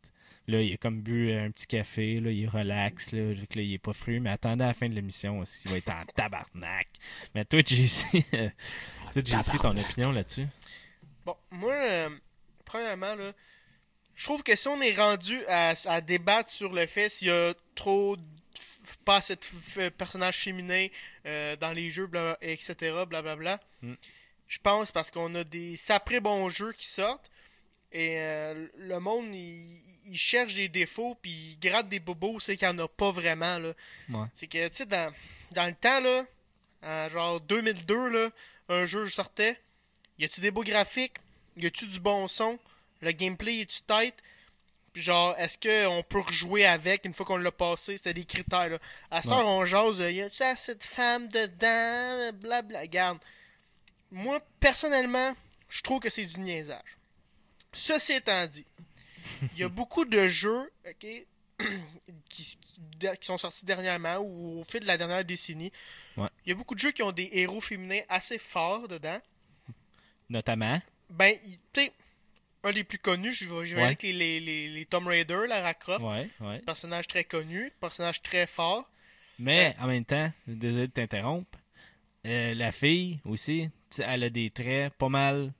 Là, 0.47 0.61
il 0.61 0.73
a 0.73 0.77
comme 0.77 1.01
bu 1.01 1.31
un 1.31 1.49
petit 1.51 1.67
café, 1.67 2.19
là, 2.19 2.29
il 2.29 2.47
relaxe, 2.49 3.13
là, 3.13 3.33
là, 3.33 3.43
il 3.55 3.73
est 3.73 3.77
pas 3.77 3.93
fru, 3.93 4.19
mais 4.19 4.29
attendez 4.29 4.63
à 4.65 4.67
la 4.67 4.73
fin 4.73 4.89
de 4.89 4.93
l'émission 4.95 5.39
aussi, 5.39 5.61
il 5.65 5.71
va 5.71 5.77
être 5.77 5.89
en 5.89 6.03
tabarnak. 6.15 6.87
Mais 7.33 7.45
toi, 7.45 7.61
JC, 7.65 8.05
toi, 9.13 9.21
JC, 9.23 9.57
ton 9.61 9.77
opinion 9.77 10.11
là-dessus? 10.11 10.47
Bon, 11.25 11.37
moi, 11.49 11.73
euh, 11.73 12.09
premièrement, 12.65 13.15
là, 13.15 13.31
je 14.15 14.25
trouve 14.25 14.43
que 14.43 14.55
si 14.57 14.67
on 14.67 14.81
est 14.81 14.93
rendu 14.95 15.39
à, 15.47 15.73
à 15.85 16.01
débattre 16.01 16.51
sur 16.51 16.73
le 16.73 16.85
fait 16.87 17.07
s'il 17.07 17.29
y 17.29 17.31
a 17.31 17.53
trop, 17.73 18.17
pas 19.05 19.17
assez 19.17 19.37
de 19.37 19.89
personnages 19.89 20.39
féminins 20.43 20.87
euh, 21.25 21.55
dans 21.55 21.71
les 21.71 21.89
jeux, 21.89 22.07
bla- 22.07 22.37
etc., 22.41 22.75
blablabla, 23.07 23.59
Mm. 23.81 23.93
je 24.47 24.59
pense 24.59 24.91
parce 24.91 25.09
qu'on 25.09 25.33
a 25.35 25.43
des 25.45 25.75
saprés 25.77 26.19
bons 26.19 26.49
jeux 26.49 26.73
qui 26.73 26.85
sortent 26.87 27.29
et 27.93 28.15
euh, 28.19 28.67
le 28.77 28.99
monde, 28.99 29.33
il, 29.33 29.79
il 30.07 30.17
cherche 30.17 30.55
des 30.55 30.67
défauts 30.67 31.15
puis 31.21 31.31
il 31.31 31.59
gratte 31.59 31.87
des 31.87 31.99
bobos, 31.99 32.39
c'est 32.39 32.57
qu'il 32.57 32.67
n'y 32.67 32.73
en 32.73 32.79
a 32.85 32.87
pas 32.87 33.11
vraiment, 33.11 33.59
là. 33.59 33.73
Ouais. 34.09 34.27
C'est 34.33 34.47
que, 34.47 34.67
tu 34.67 34.75
sais, 34.75 34.85
dans, 34.85 35.13
dans 35.51 35.67
le 35.67 35.75
temps, 35.75 36.01
là, 36.01 36.25
en 36.83 37.07
genre 37.09 37.39
2002, 37.41 38.09
là, 38.09 38.29
un 38.69 38.85
jeu 38.85 39.07
sortait, 39.09 39.59
y 40.19 40.25
a-tu 40.25 40.41
des 40.41 40.51
beaux 40.51 40.63
graphiques? 40.63 41.15
Y 41.55 41.67
a-tu 41.67 41.87
du 41.87 41.99
bon 41.99 42.27
son? 42.27 42.57
Le 43.01 43.11
gameplay 43.11 43.59
est-tu 43.61 43.81
tête? 43.83 44.15
Genre, 44.95 45.35
est-ce 45.39 45.57
qu'on 45.57 46.03
peut 46.03 46.19
rejouer 46.19 46.65
avec 46.65 47.05
une 47.05 47.13
fois 47.13 47.25
qu'on 47.25 47.37
l'a 47.37 47.51
passé? 47.51 47.97
C'était 47.97 48.13
des 48.13 48.25
critères. 48.25 48.69
Là. 48.69 48.77
À 49.11 49.21
ça, 49.23 49.37
Ouais. 49.37 49.43
on 49.43 49.65
jase, 49.65 49.99
il 50.09 50.15
y 50.17 50.21
a 50.21 50.29
ça, 50.29 50.55
cette 50.55 50.83
femme 50.83 51.27
dedans, 51.29 52.31
blabla. 52.39 52.85
Garde. 52.87 53.17
Moi, 54.11 54.39
personnellement, 54.59 55.33
je 55.69 55.81
trouve 55.81 55.99
que 55.99 56.09
c'est 56.09 56.25
du 56.25 56.39
niaisage. 56.39 56.97
Ceci 57.73 58.13
étant 58.13 58.45
dit, 58.47 58.65
il 59.53 59.59
y 59.59 59.63
a 59.63 59.69
beaucoup 59.69 60.05
de 60.05 60.27
jeux, 60.27 60.71
qui, 60.99 61.25
qui- 62.29 62.57
qui 62.99 63.07
sont 63.21 63.37
sortis 63.37 63.65
dernièrement 63.65 64.17
ou 64.17 64.59
au 64.59 64.63
fil 64.63 64.79
de 64.81 64.85
la 64.87 64.97
dernière 64.97 65.23
décennie. 65.25 65.71
Ouais. 66.17 66.27
Il 66.45 66.49
y 66.49 66.51
a 66.51 66.55
beaucoup 66.55 66.75
de 66.75 66.79
jeux 66.79 66.91
qui 66.91 67.03
ont 67.03 67.11
des 67.11 67.29
héros 67.33 67.61
féminins 67.61 68.01
assez 68.09 68.37
forts 68.37 68.87
dedans. 68.87 69.19
Notamment? 70.29 70.73
Ben, 71.09 71.35
tu 71.73 71.81
sais, 71.81 71.91
un 72.63 72.71
des 72.71 72.83
plus 72.83 72.97
connus, 72.97 73.33
je 73.33 73.45
vais, 73.47 73.75
Ouais. 73.75 73.83
avec 73.83 74.01
les, 74.03 74.13
les, 74.13 74.39
les, 74.39 74.69
les 74.69 74.85
Tomb 74.85 75.07
Raider, 75.07 75.41
Lara 75.47 75.73
Croft. 75.73 76.03
Ouais, 76.03 76.29
ouais. 76.39 76.59
Personnage 76.59 77.07
très 77.07 77.23
connu, 77.23 77.71
personnage 77.79 78.21
très 78.21 78.47
fort. 78.47 78.89
Mais 79.39 79.75
en 79.79 79.87
même 79.87 80.05
temps, 80.05 80.31
désolé 80.47 80.87
de 80.87 80.91
t'interrompre, 80.93 81.59
euh, 82.25 82.53
la 82.53 82.71
fille 82.71 83.19
aussi, 83.25 83.69
elle 83.99 84.23
a 84.23 84.29
des 84.29 84.49
traits 84.49 84.93
pas 84.93 85.09
mal. 85.09 85.51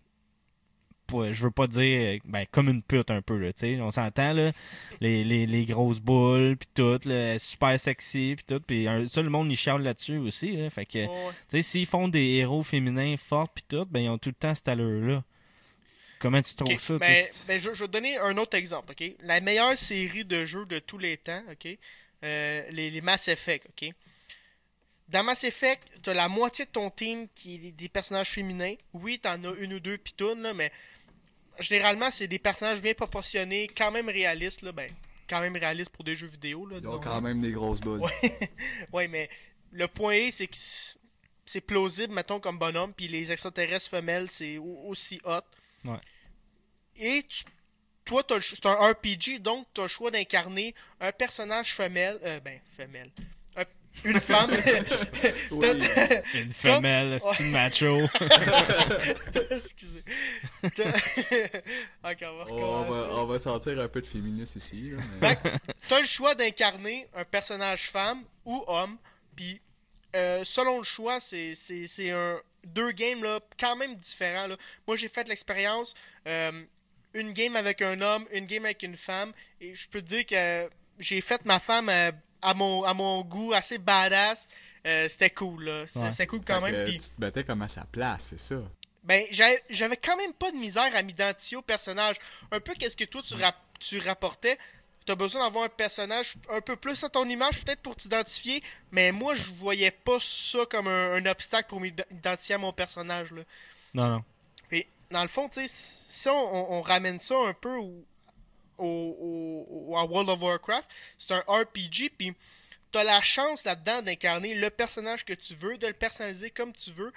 Je 1.32 1.44
veux 1.44 1.52
pas 1.52 1.68
dire 1.68 2.20
ben, 2.26 2.46
comme 2.52 2.70
une 2.70 2.82
pute 2.82 3.12
un 3.12 3.22
peu, 3.22 3.38
là, 3.38 3.54
tu 3.54 3.60
sais. 3.60 3.82
On 3.82 3.92
s'entend, 3.92 4.34
là. 4.34 4.52
Les, 5.02 5.24
les, 5.24 5.46
les 5.46 5.66
grosses 5.66 6.00
boules, 6.00 6.58
puis 6.58 6.70
tout, 6.74 7.00
là, 7.06 7.38
super 7.40 7.80
sexy, 7.80 8.36
puis 8.38 8.46
tout. 8.46 8.62
Puis 8.66 8.88
ça, 9.08 9.22
le 9.22 9.30
monde, 9.30 9.52
il 9.52 9.56
chiale 9.58 9.84
là-dessus 9.84 10.18
aussi, 10.18 10.56
là. 10.58 10.70
Fait 10.70 10.86
que, 10.86 11.06
tu 11.06 11.12
sais, 11.48 11.62
s'ils 11.62 11.86
font 11.86 12.08
des 12.08 12.36
héros 12.36 12.64
féminins 12.64 13.16
forts, 13.18 13.50
puis 13.50 13.64
tout, 13.68 13.86
ben, 13.86 14.00
ils 14.02 14.10
ont 14.10 14.18
tout 14.18 14.30
le 14.30 14.36
temps 14.36 14.56
cette 14.56 14.68
allure-là. 14.68 15.24
Comment 16.20 16.42
tu 16.42 16.56
trouves 16.56 16.80
ça? 16.80 16.98
ben, 16.98 17.26
ben, 17.48 17.60
je, 17.60 17.74
je 17.74 17.82
vais 17.82 17.88
te 17.88 17.92
donner 17.92 18.18
un 18.18 18.38
autre 18.38 18.56
exemple, 18.58 18.94
ok? 18.94 19.12
La 19.24 19.42
meilleure 19.42 19.78
série 19.78 20.24
de 20.24 20.46
jeux 20.46 20.66
de 20.66 20.80
tous 20.80 20.98
les 20.98 21.18
temps, 21.18 21.44
ok? 21.52 21.78
Euh, 22.24 22.64
les, 22.72 22.90
les 22.90 23.02
Mass 23.02 23.28
Effect, 23.28 23.68
ok? 23.70 23.90
Dans 25.10 25.22
Mass 25.22 25.44
Effect, 25.44 26.00
t'as 26.02 26.14
la 26.14 26.30
moitié 26.30 26.64
de 26.64 26.70
ton 26.72 26.90
team 26.90 27.28
qui 27.36 27.56
est 27.68 27.72
des 27.74 27.90
personnages 27.90 28.30
féminins. 28.30 28.76
Oui, 28.94 29.20
t'en 29.20 29.44
as 29.44 29.54
une 29.60 29.74
ou 29.74 29.82
deux 29.82 29.98
pitounes, 29.98 30.42
là, 30.42 30.54
mais 30.54 30.72
généralement, 31.60 32.10
c'est 32.12 32.28
des 32.28 32.40
personnages 32.40 32.82
bien 32.82 32.94
proportionnés, 32.94 33.68
quand 33.76 33.92
même 33.92 34.08
réalistes, 34.10 34.62
là, 34.62 34.72
ben, 34.72 34.90
quand 35.30 35.40
même 35.42 35.56
réalistes 35.56 35.92
pour 35.92 36.04
des 36.04 36.16
jeux 36.16 36.28
vidéo, 36.28 36.66
là, 36.66 36.78
Ils 36.82 36.88
ont 36.88 37.00
quand 37.00 37.22
même 37.22 37.42
des 37.42 37.52
grosses 37.52 37.80
boules. 37.82 38.00
Ouais. 38.02 38.12
Ouais, 38.94 39.08
mais 39.08 39.30
le 39.72 39.88
point 39.88 40.14
est, 40.14 40.32
c'est 40.32 40.48
que 40.48 40.56
c'est 41.46 41.62
plausible, 41.62 42.14
mettons, 42.14 42.40
comme 42.40 42.58
bonhomme, 42.58 42.94
puis 42.94 43.08
les 43.08 43.32
extraterrestres 43.32 43.90
femelles, 43.90 44.30
c'est 44.30 44.58
au- 44.58 44.84
aussi 44.88 45.20
hot. 45.26 45.42
Ouais. 45.86 46.00
Et 46.98 47.24
tu- 47.24 47.44
toi, 48.06 48.24
t'as 48.24 48.36
le 48.36 48.42
ch- 48.42 48.60
c'est 48.62 48.68
un 48.70 48.76
RPG, 48.92 49.40
donc 49.40 49.66
tu 49.74 49.82
as 49.82 49.86
le 49.86 49.90
choix 49.90 50.12
d'incarner 50.12 50.76
un 51.00 51.12
personnage 51.12 51.74
femelle. 51.74 52.20
Euh, 52.24 52.40
ben, 52.42 52.60
femelle. 52.78 53.10
Un- 54.06 54.10
une 54.10 54.20
femme. 54.20 54.50
T'as- 55.62 55.76
t'as- 55.76 56.22
Une 56.34 56.50
femelle, 56.54 57.20
c'est 57.36 57.44
une 57.44 57.52
macho. 57.52 58.08
t'as- 59.32 59.42
Excusez. 59.52 60.04
On 60.64 62.08
va 62.10 62.14
Oh, 62.22 62.24
on, 62.24 62.44
recommencer. 62.44 62.90
va, 62.92 63.16
on 63.16 63.26
va 63.26 63.40
sentir 63.40 63.80
un 63.80 63.88
peu 63.88 64.02
de 64.02 64.06
féministe 64.06 64.56
ici. 64.56 64.92
Là, 64.92 65.02
mais- 65.22 65.38
T'as 65.88 66.00
le 66.00 66.06
choix 66.06 66.36
d'incarner 66.36 67.08
un 67.16 67.24
personnage 67.26 67.84
femme 67.90 68.24
ou 68.46 68.64
homme. 68.68 68.98
Puis, 69.36 69.62
euh, 70.16 70.44
selon 70.44 70.78
le 70.80 70.84
choix, 70.84 71.20
c'est, 71.20 71.54
c'est, 71.54 71.88
c'est 71.88 72.12
un 72.12 72.40
deux 72.66 72.92
games 72.92 73.24
là, 73.24 73.40
quand 73.60 73.76
même 73.76 73.96
différents. 73.96 74.48
Là. 74.48 74.56
Moi, 74.88 74.96
j'ai 74.96 75.08
fait 75.08 75.28
l'expérience 75.28 75.96
euh, 76.28 76.52
une 77.14 77.34
game 77.34 77.56
avec 77.56 77.82
un 77.82 78.00
homme, 78.02 78.26
une 78.32 78.46
game 78.46 78.66
avec 78.66 78.84
une 78.84 78.98
femme. 78.98 79.34
Et 79.62 79.76
je 79.76 79.88
peux 79.90 80.02
te 80.02 80.08
dire 80.08 80.26
que 80.26 80.70
j'ai 81.00 81.22
fait 81.22 81.44
ma 81.46 81.60
femme 81.60 81.90
euh, 81.90 82.12
à, 82.44 82.54
mon, 82.54 82.84
à 82.84 82.94
mon 82.94 83.22
goût 83.22 83.54
assez 83.54 83.78
badass. 83.78 84.48
Euh, 84.86 85.08
c'était 85.10 85.30
cool. 85.30 85.64
Là. 85.66 85.82
Ouais. 85.96 86.12
C'était 86.12 86.28
cool 86.28 86.42
quand 86.46 86.60
Fait 86.60 86.72
même. 86.72 86.86
que 86.86 86.90
puis- 86.90 86.98
Tu 86.98 87.10
te 87.16 87.20
battais 87.22 87.44
comme 87.44 87.62
à 87.62 87.70
sa 87.70 87.86
place, 87.86 88.28
c'est 88.32 88.40
ça. 88.40 88.62
ben, 89.04 89.26
j'avais 89.32 89.64
j'avais 89.70 89.98
quand 89.98 90.16
même 90.18 90.34
pas 90.34 90.52
de 90.52 90.58
misère 90.58 90.94
à 90.96 91.02
m'identifier 91.04 91.58
au 91.58 91.62
personnage. 91.62 92.18
Un 92.52 92.60
peu 92.60 92.74
qu'est-ce 92.74 92.98
que 92.98 93.06
toi 93.06 93.22
tu, 93.26 93.36
rap- 93.36 93.56
tu 93.80 94.00
rapportais. 94.00 94.58
T'as 95.06 95.16
besoin 95.16 95.44
d'avoir 95.44 95.66
un 95.66 95.70
personnage 95.70 96.36
un 96.50 96.62
peu 96.62 96.78
plus 96.78 97.04
à 97.04 97.10
ton 97.10 97.28
image, 97.28 97.60
peut-être 97.64 97.82
pour 97.82 97.96
t'identifier. 97.96 98.64
Mais 98.92 99.12
moi, 99.12 99.36
je 99.36 99.52
voyais 99.54 99.92
pas 99.92 100.18
ça 100.22 100.60
comme 100.70 100.88
un, 100.88 101.14
un 101.16 101.26
obstacle 101.26 101.68
pour 101.68 101.82
m'identifier 101.82 102.56
à 102.56 102.58
mon 102.58 102.72
personnage. 102.72 103.32
Là. 103.34 103.42
non, 103.94 104.08
non. 104.08 104.24
Et 104.72 104.88
dans 105.12 105.22
le 105.22 105.28
fond, 105.28 105.50
tu 105.50 105.68
sais, 105.68 105.68
si 105.68 106.30
on, 106.30 106.34
on- 106.34 106.78
on 106.78 106.82
ramène 106.82 107.20
ça 107.20 107.36
un 107.46 107.54
peu 107.54 107.76
au, 107.76 108.06
au, 108.78 109.96
à 109.98 110.06
World 110.06 110.30
of 110.30 110.42
Warcraft, 110.42 110.88
c'est 111.18 111.34
un 111.34 111.44
RPG, 111.48 112.10
puis 112.18 112.34
t'as 112.92 113.04
la 113.04 113.22
chance 113.22 113.64
là-dedans 113.66 114.02
d'incarner 114.02 114.54
le 114.56 114.70
personnage 114.70 115.26
que 115.26 115.34
tu 115.34 115.56
veux, 115.56 115.78
de 115.78 115.88
le 115.88 115.94
personnaliser 115.94 116.50
comme 116.52 116.74
tu 116.74 116.92
veux, 116.92 117.12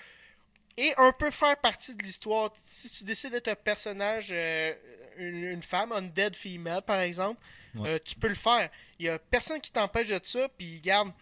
et 0.79 0.93
un 0.99 1.13
peu 1.13 1.31
faire 1.31 1.59
partie 1.61 1.95
de 1.95 2.03
l'histoire. 2.03 2.51
Si 2.57 2.91
tu 2.91 3.05
décides 3.05 3.33
d'être 3.33 3.49
un 3.49 3.55
personnage, 3.55 4.29
euh, 4.31 4.75
une, 5.17 5.45
une 5.45 5.63
femme, 5.63 5.93
undead 5.93 6.35
female 6.37 6.83
par 6.83 7.01
exemple, 7.01 7.41
Ouais. 7.75 7.91
euh, 7.91 7.99
tu 8.03 8.15
peux 8.15 8.29
le 8.29 8.35
faire. 8.35 8.71
Il 8.99 9.05
y 9.05 9.09
a 9.11 9.19
personne 9.19 9.61
qui 9.61 9.71
t'empêche 9.71 10.09
de 10.09 10.19
ça, 10.25 10.49
puis 10.57 10.81
garde, 10.81 11.13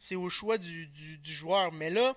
c'est 0.00 0.16
au 0.16 0.28
choix 0.28 0.58
du, 0.58 0.88
du- 0.88 1.18
du 1.18 1.32
joueur. 1.32 1.70
Mais 1.70 1.90
là, 1.90 2.16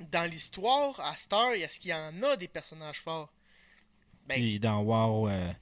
dans 0.00 0.24
l'histoire, 0.30 0.98
à 1.00 1.14
Star, 1.14 1.52
est-ce 1.52 1.78
qu'il 1.80 1.90
y 1.90 1.94
en 1.94 2.22
a 2.22 2.36
des 2.36 2.48
personnages 2.48 3.00
forts? 3.02 3.30
Ben, 4.26 4.36
Puis 4.36 4.58
dans 4.58 4.80
WoW, 4.80 5.28
euh, 5.28 5.52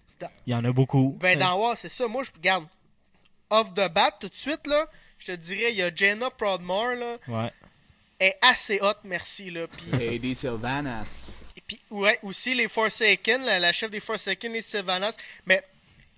Il 0.47 0.53
y 0.53 0.55
en 0.55 0.64
a 0.64 0.73
beaucoup. 0.73 1.16
Ben, 1.20 1.39
dans 1.39 1.55
War, 1.59 1.77
c'est 1.79 1.89
ça. 1.89 2.07
Moi, 2.09 2.23
je 2.25 2.33
regarde. 2.33 2.66
Off 3.51 3.75
the 3.75 3.89
bat, 3.93 4.11
tout 4.18 4.29
de 4.29 4.35
suite, 4.35 4.66
là, 4.66 4.87
je 5.18 5.27
te 5.27 5.33
dirais, 5.33 5.73
il 5.73 5.77
y 5.77 5.83
a 5.83 5.95
Jenna 5.95 6.31
Prodmore, 6.31 6.95
là, 6.95 7.16
Ouais. 7.29 7.51
est 8.18 8.37
assez 8.41 8.79
hot, 8.81 8.95
merci, 9.05 9.51
là. 9.51 9.66
Puis, 9.66 9.91
Lady 9.99 10.35
Sylvanas. 10.35 11.41
et 11.57 11.61
puis, 11.61 11.81
ouais, 11.91 12.18
aussi 12.23 12.55
les 12.55 12.68
Forsaken, 12.68 13.45
la, 13.45 13.59
la 13.59 13.73
chef 13.73 13.91
des 13.91 14.01
Forsaken, 14.01 14.53
les 14.53 14.62
Sylvanas. 14.62 15.16
Mais 15.45 15.62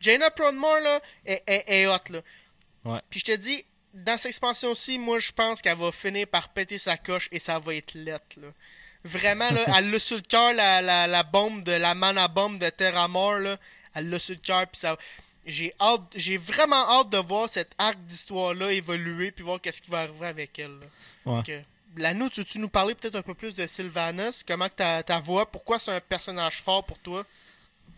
Jenna 0.00 0.30
Prodmore, 0.30 0.78
là, 0.80 1.00
est, 1.26 1.42
est, 1.46 1.64
est 1.66 1.86
hot, 1.88 1.98
là. 2.10 2.20
Ouais. 2.84 3.00
Puis, 3.10 3.20
je 3.20 3.24
te 3.32 3.36
dis, 3.36 3.64
dans 3.92 4.16
cette 4.16 4.26
expansion-ci, 4.30 4.98
moi, 5.00 5.18
je 5.18 5.32
pense 5.32 5.60
qu'elle 5.60 5.76
va 5.78 5.90
finir 5.90 6.28
par 6.28 6.50
péter 6.50 6.78
sa 6.78 6.96
coche 6.96 7.28
et 7.32 7.38
ça 7.40 7.58
va 7.58 7.74
être 7.74 7.94
lettre, 7.94 8.36
là. 8.40 8.48
Vraiment, 9.06 9.50
là, 9.50 9.64
elle 9.76 9.90
l'a 9.90 9.98
sur 9.98 10.16
le 10.16 10.22
cœur, 10.22 10.52
la, 10.54 10.80
la, 10.80 11.06
la 11.06 11.22
bombe 11.24 11.62
de 11.64 11.72
la 11.72 11.94
mana 11.94 12.26
bombe 12.28 12.58
de 12.58 12.70
Terramore, 12.70 13.38
là. 13.40 13.58
Elle 13.94 14.10
l'a 14.10 14.18
sur 14.18 14.34
le 14.34 14.40
cœur, 14.40 14.66
puis 14.66 14.78
ça. 14.80 14.96
J'ai 15.46 15.74
hâte, 15.80 16.02
j'ai 16.16 16.36
vraiment 16.38 16.88
hâte 16.88 17.10
de 17.10 17.18
voir 17.18 17.48
cet 17.48 17.72
arc 17.78 17.98
d'histoire-là 18.06 18.72
évoluer, 18.72 19.30
puis 19.30 19.44
voir 19.44 19.60
qu'est-ce 19.60 19.82
qui 19.82 19.90
va 19.90 20.00
arriver 20.00 20.26
avec 20.26 20.58
elle. 20.58 20.70
là. 20.70 20.86
Ouais. 21.26 21.36
Donc, 21.36 21.48
euh, 21.50 21.60
Lano, 21.96 22.28
tu 22.30 22.40
veux-tu 22.40 22.58
nous 22.58 22.68
parler 22.70 22.94
peut-être 22.94 23.14
un 23.16 23.22
peu 23.22 23.34
plus 23.34 23.54
de 23.54 23.66
Sylvanas? 23.66 24.42
Comment 24.46 24.68
que 24.68 24.74
ta, 24.74 25.02
ta 25.02 25.18
voix? 25.20 25.44
Pourquoi 25.50 25.78
c'est 25.78 25.92
un 25.94 26.00
personnage 26.00 26.62
fort 26.62 26.84
pour 26.84 26.98
toi? 26.98 27.24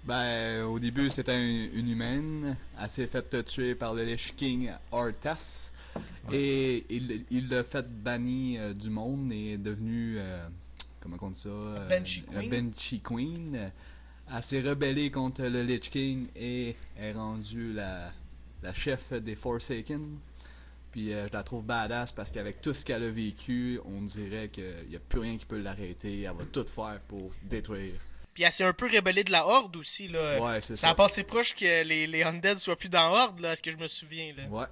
Ben, 0.05 0.65
au 0.65 0.79
début, 0.79 1.09
c'était 1.09 1.33
un- 1.33 1.69
une 1.73 1.89
humaine. 1.91 2.57
Elle 2.81 2.91
s'est 2.91 3.07
fait 3.07 3.45
tuer 3.45 3.75
par 3.75 3.95
le 3.95 4.05
Lich 4.05 4.35
King 4.37 4.71
Arthas. 4.93 5.73
Et 6.33 6.85
il 7.31 7.49
l'a 7.49 7.65
fait 7.65 7.87
banni 7.89 8.59
euh, 8.59 8.73
du 8.75 8.91
monde 8.91 9.33
et 9.33 9.53
est 9.53 9.59
devenu. 9.59 10.17
euh, 10.19 10.47
comment 11.01 11.17
on 11.23 11.31
dit 11.31 11.41
ça? 11.41 11.49
Euh, 11.49 11.89
Banshee 11.89 12.23
Queen. 12.23 12.49
Banshee 12.71 13.01
Queen. 13.01 13.73
Elle 14.35 14.43
s'est 14.43 14.61
rebellée 14.61 15.11
contre 15.11 15.43
le 15.43 15.63
Lich 15.63 15.91
King 15.91 16.27
et 16.35 16.75
est 16.99 17.13
rendue 17.13 17.73
la, 17.73 18.11
la 18.63 18.75
chef 18.75 19.13
des 19.13 19.37
Forsaken. 19.37 20.19
Puis 20.91 21.13
euh, 21.13 21.27
je 21.29 21.33
la 21.33 21.43
trouve 21.43 21.65
badass 21.65 22.13
parce 22.13 22.31
qu'avec 22.31 22.61
tout 22.61 22.75
ce 22.75 22.85
qu'elle 22.85 23.05
a 23.05 23.11
vécu, 23.11 23.79
on 23.85 24.03
dirait 24.03 24.49
qu'il 24.49 24.89
n'y 24.89 24.97
a 24.97 25.01
plus 25.01 25.21
rien 25.21 25.37
qui 25.37 25.45
peut 25.47 25.61
l'arrêter. 25.61 26.23
Elle 26.23 26.35
va 26.35 26.45
tout 26.45 26.67
faire 26.67 26.99
pour 27.07 27.31
détruire. 27.45 27.93
Puis 28.35 28.43
elle 28.43 28.53
s'est 28.53 28.65
un 28.65 28.73
peu 28.73 28.87
rébellée 28.87 29.23
de 29.25 29.31
la 29.33 29.47
Horde 29.47 29.77
aussi, 29.77 30.09
là. 30.09 30.43
Ouais, 30.43 30.61
c'est 30.61 30.77
ça 30.77 30.89
a 30.89 30.91
ça. 30.91 30.95
passé 30.95 31.23
proche 31.25 31.55
que 31.55 31.85
les, 31.85 32.07
les 32.07 32.23
Undead 32.23 32.59
soient 32.59 32.77
plus 32.77 32.89
dans 32.89 33.11
Horde, 33.13 33.41
là, 33.41 33.51
à 33.51 33.57
ce 33.57 33.63
que 33.63 33.71
je 33.71 33.77
me 33.77 33.89
souviens, 33.89 34.35
là. 34.37 34.47
Ouais. 34.49 34.67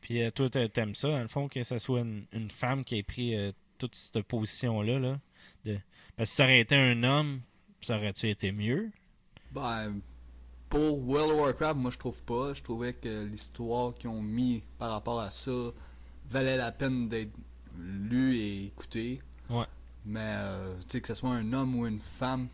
Puis 0.00 0.22
euh, 0.22 0.30
toi, 0.30 0.48
t'a- 0.48 0.68
t'aimes 0.68 0.94
ça, 0.94 1.08
dans 1.08 1.20
le 1.22 1.28
fond, 1.28 1.48
que 1.48 1.62
ce 1.62 1.78
soit 1.78 2.00
une, 2.00 2.24
une 2.32 2.50
femme 2.50 2.84
qui 2.84 2.98
ait 2.98 3.02
pris 3.02 3.34
euh, 3.36 3.52
toute 3.78 3.94
cette 3.94 4.22
position-là. 4.22 4.98
Là, 4.98 5.18
de... 5.64 5.78
Parce 6.16 6.28
que 6.28 6.30
si 6.30 6.36
ça 6.36 6.44
aurait 6.44 6.60
été 6.60 6.76
un 6.76 7.02
homme, 7.02 7.40
ça 7.86 7.96
aurait-tu 7.96 8.28
été 8.28 8.52
mieux? 8.52 8.90
Ben, 9.52 10.00
pour 10.68 10.98
World 11.06 11.32
of 11.32 11.40
Warcraft, 11.40 11.76
moi 11.76 11.90
je 11.90 11.98
trouve 11.98 12.22
pas. 12.24 12.52
Je 12.52 12.62
trouvais 12.62 12.92
que 12.92 13.24
l'histoire 13.24 13.94
qu'ils 13.94 14.10
ont 14.10 14.22
mis 14.22 14.62
par 14.78 14.90
rapport 14.90 15.20
à 15.20 15.30
ça 15.30 15.52
valait 16.28 16.56
la 16.56 16.72
peine 16.72 17.08
d'être 17.08 17.32
lue 17.78 18.34
et 18.36 18.64
écoutée. 18.66 19.20
Ouais. 19.48 19.66
Mais, 20.04 20.20
euh, 20.22 20.76
tu 20.82 20.84
sais, 20.88 21.00
que 21.00 21.06
ce 21.08 21.14
soit 21.14 21.30
un 21.30 21.52
homme 21.52 21.74
ou 21.74 21.86
une 21.86 22.00
femme, 22.00 22.48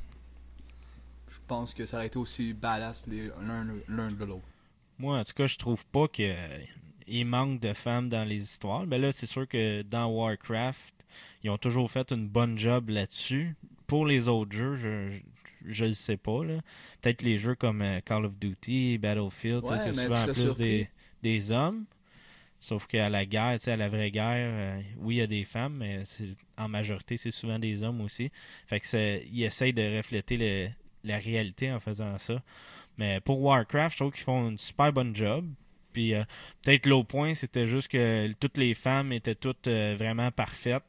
je 1.30 1.38
pense 1.46 1.74
que 1.74 1.86
ça 1.86 1.96
aurait 1.98 2.06
été 2.06 2.18
aussi 2.18 2.54
les- 3.06 3.30
l'un 3.40 3.66
l'un 3.88 4.10
de 4.10 4.24
l'autre. 4.24 4.42
Moi, 4.98 5.18
en 5.18 5.24
tout 5.24 5.32
cas, 5.34 5.46
je 5.46 5.56
trouve 5.56 5.84
pas 5.86 6.06
qu'il 6.08 7.26
manque 7.26 7.60
de 7.60 7.72
femmes 7.72 8.08
dans 8.08 8.24
les 8.24 8.40
histoires. 8.42 8.86
Mais 8.86 8.98
là, 8.98 9.12
c'est 9.12 9.26
sûr 9.26 9.48
que 9.48 9.82
dans 9.82 10.06
Warcraft, 10.06 10.94
ils 11.42 11.50
ont 11.50 11.58
toujours 11.58 11.90
fait 11.90 12.12
une 12.12 12.28
bonne 12.28 12.58
job 12.58 12.90
là-dessus. 12.90 13.54
Pour 13.93 14.07
les 14.07 14.26
autres 14.28 14.57
jeux, 14.57 14.74
je, 14.76 15.11
je, 15.11 15.20
je 15.66 15.84
le 15.84 15.93
sais 15.93 16.16
pas. 16.16 16.40
Peut-être 17.03 17.20
les 17.22 17.36
jeux 17.36 17.55
comme 17.55 17.82
euh, 17.82 18.01
Call 18.01 18.24
of 18.24 18.38
Duty, 18.38 18.97
Battlefield, 18.97 19.62
Ouais, 19.72 19.76
c'est 19.78 19.93
souvent 20.07 20.24
plus 20.32 20.57
des, 20.57 20.88
des 21.22 21.53
hommes. 21.53 21.84
Sauf 22.59 22.86
qu'à 22.86 23.11
la 23.11 23.26
guerre, 23.26 23.59
à 23.66 23.76
la 23.76 23.88
vraie 23.90 24.11
guerre, 24.11 24.49
euh, 24.78 24.80
oui, 24.99 25.16
il 25.16 25.18
y 25.18 25.20
a 25.20 25.26
des 25.26 25.45
femmes, 25.45 25.76
mais 25.78 26.05
en 26.57 26.68
majorité, 26.68 27.18
c'est 27.18 27.30
souvent 27.32 27.59
des 27.59 27.84
hommes 27.84 28.01
aussi. 28.01 28.30
Fait 28.66 28.80
que 28.80 29.26
ils 29.26 29.43
essayent 29.43 29.72
de 29.74 29.97
refléter 29.99 30.36
le- 30.38 30.68
la 31.05 31.18
réalité 31.18 31.70
en 31.70 31.78
faisant 31.80 32.16
ça. 32.18 32.40
Mais 32.97 33.20
pour 33.20 33.43
Warcraft, 33.43 33.93
je 33.93 34.03
trouve 34.03 34.12
qu'ils 34.12 34.24
font 34.24 34.49
une 34.49 34.59
super 34.59 34.90
bonne 34.93 35.14
job. 35.14 35.47
Puis 35.93 36.14
euh, 36.14 36.22
peut-être 36.62 36.86
l'autre 36.86 37.09
point, 37.09 37.34
c'était 37.34 37.68
juste 37.68 37.88
que 37.88 38.32
toutes 38.40 38.57
les 38.57 38.72
femmes 38.74 39.12
étaient 39.12 39.34
toutes 39.34 39.66
euh, 39.66 39.95
vraiment 39.99 40.30
parfaites. 40.30 40.82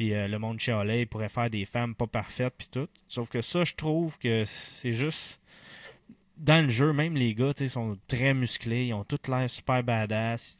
Puis 0.00 0.14
euh, 0.14 0.28
le 0.28 0.38
monde 0.38 0.58
chialait, 0.58 1.02
il 1.02 1.06
pourrait 1.06 1.28
faire 1.28 1.50
des 1.50 1.66
femmes 1.66 1.94
pas 1.94 2.06
parfaites 2.06 2.54
puis 2.56 2.68
tout. 2.72 2.88
Sauf 3.06 3.28
que 3.28 3.42
ça, 3.42 3.64
je 3.64 3.74
trouve 3.74 4.18
que 4.18 4.44
c'est 4.46 4.94
juste 4.94 5.42
dans 6.38 6.64
le 6.64 6.70
jeu, 6.70 6.94
même 6.94 7.16
les 7.16 7.34
gars, 7.34 7.52
sont 7.68 7.98
très 8.08 8.32
musclés, 8.32 8.86
ils 8.86 8.94
ont 8.94 9.04
tout 9.04 9.18
l'air 9.28 9.50
super 9.50 9.84
badass. 9.84 10.56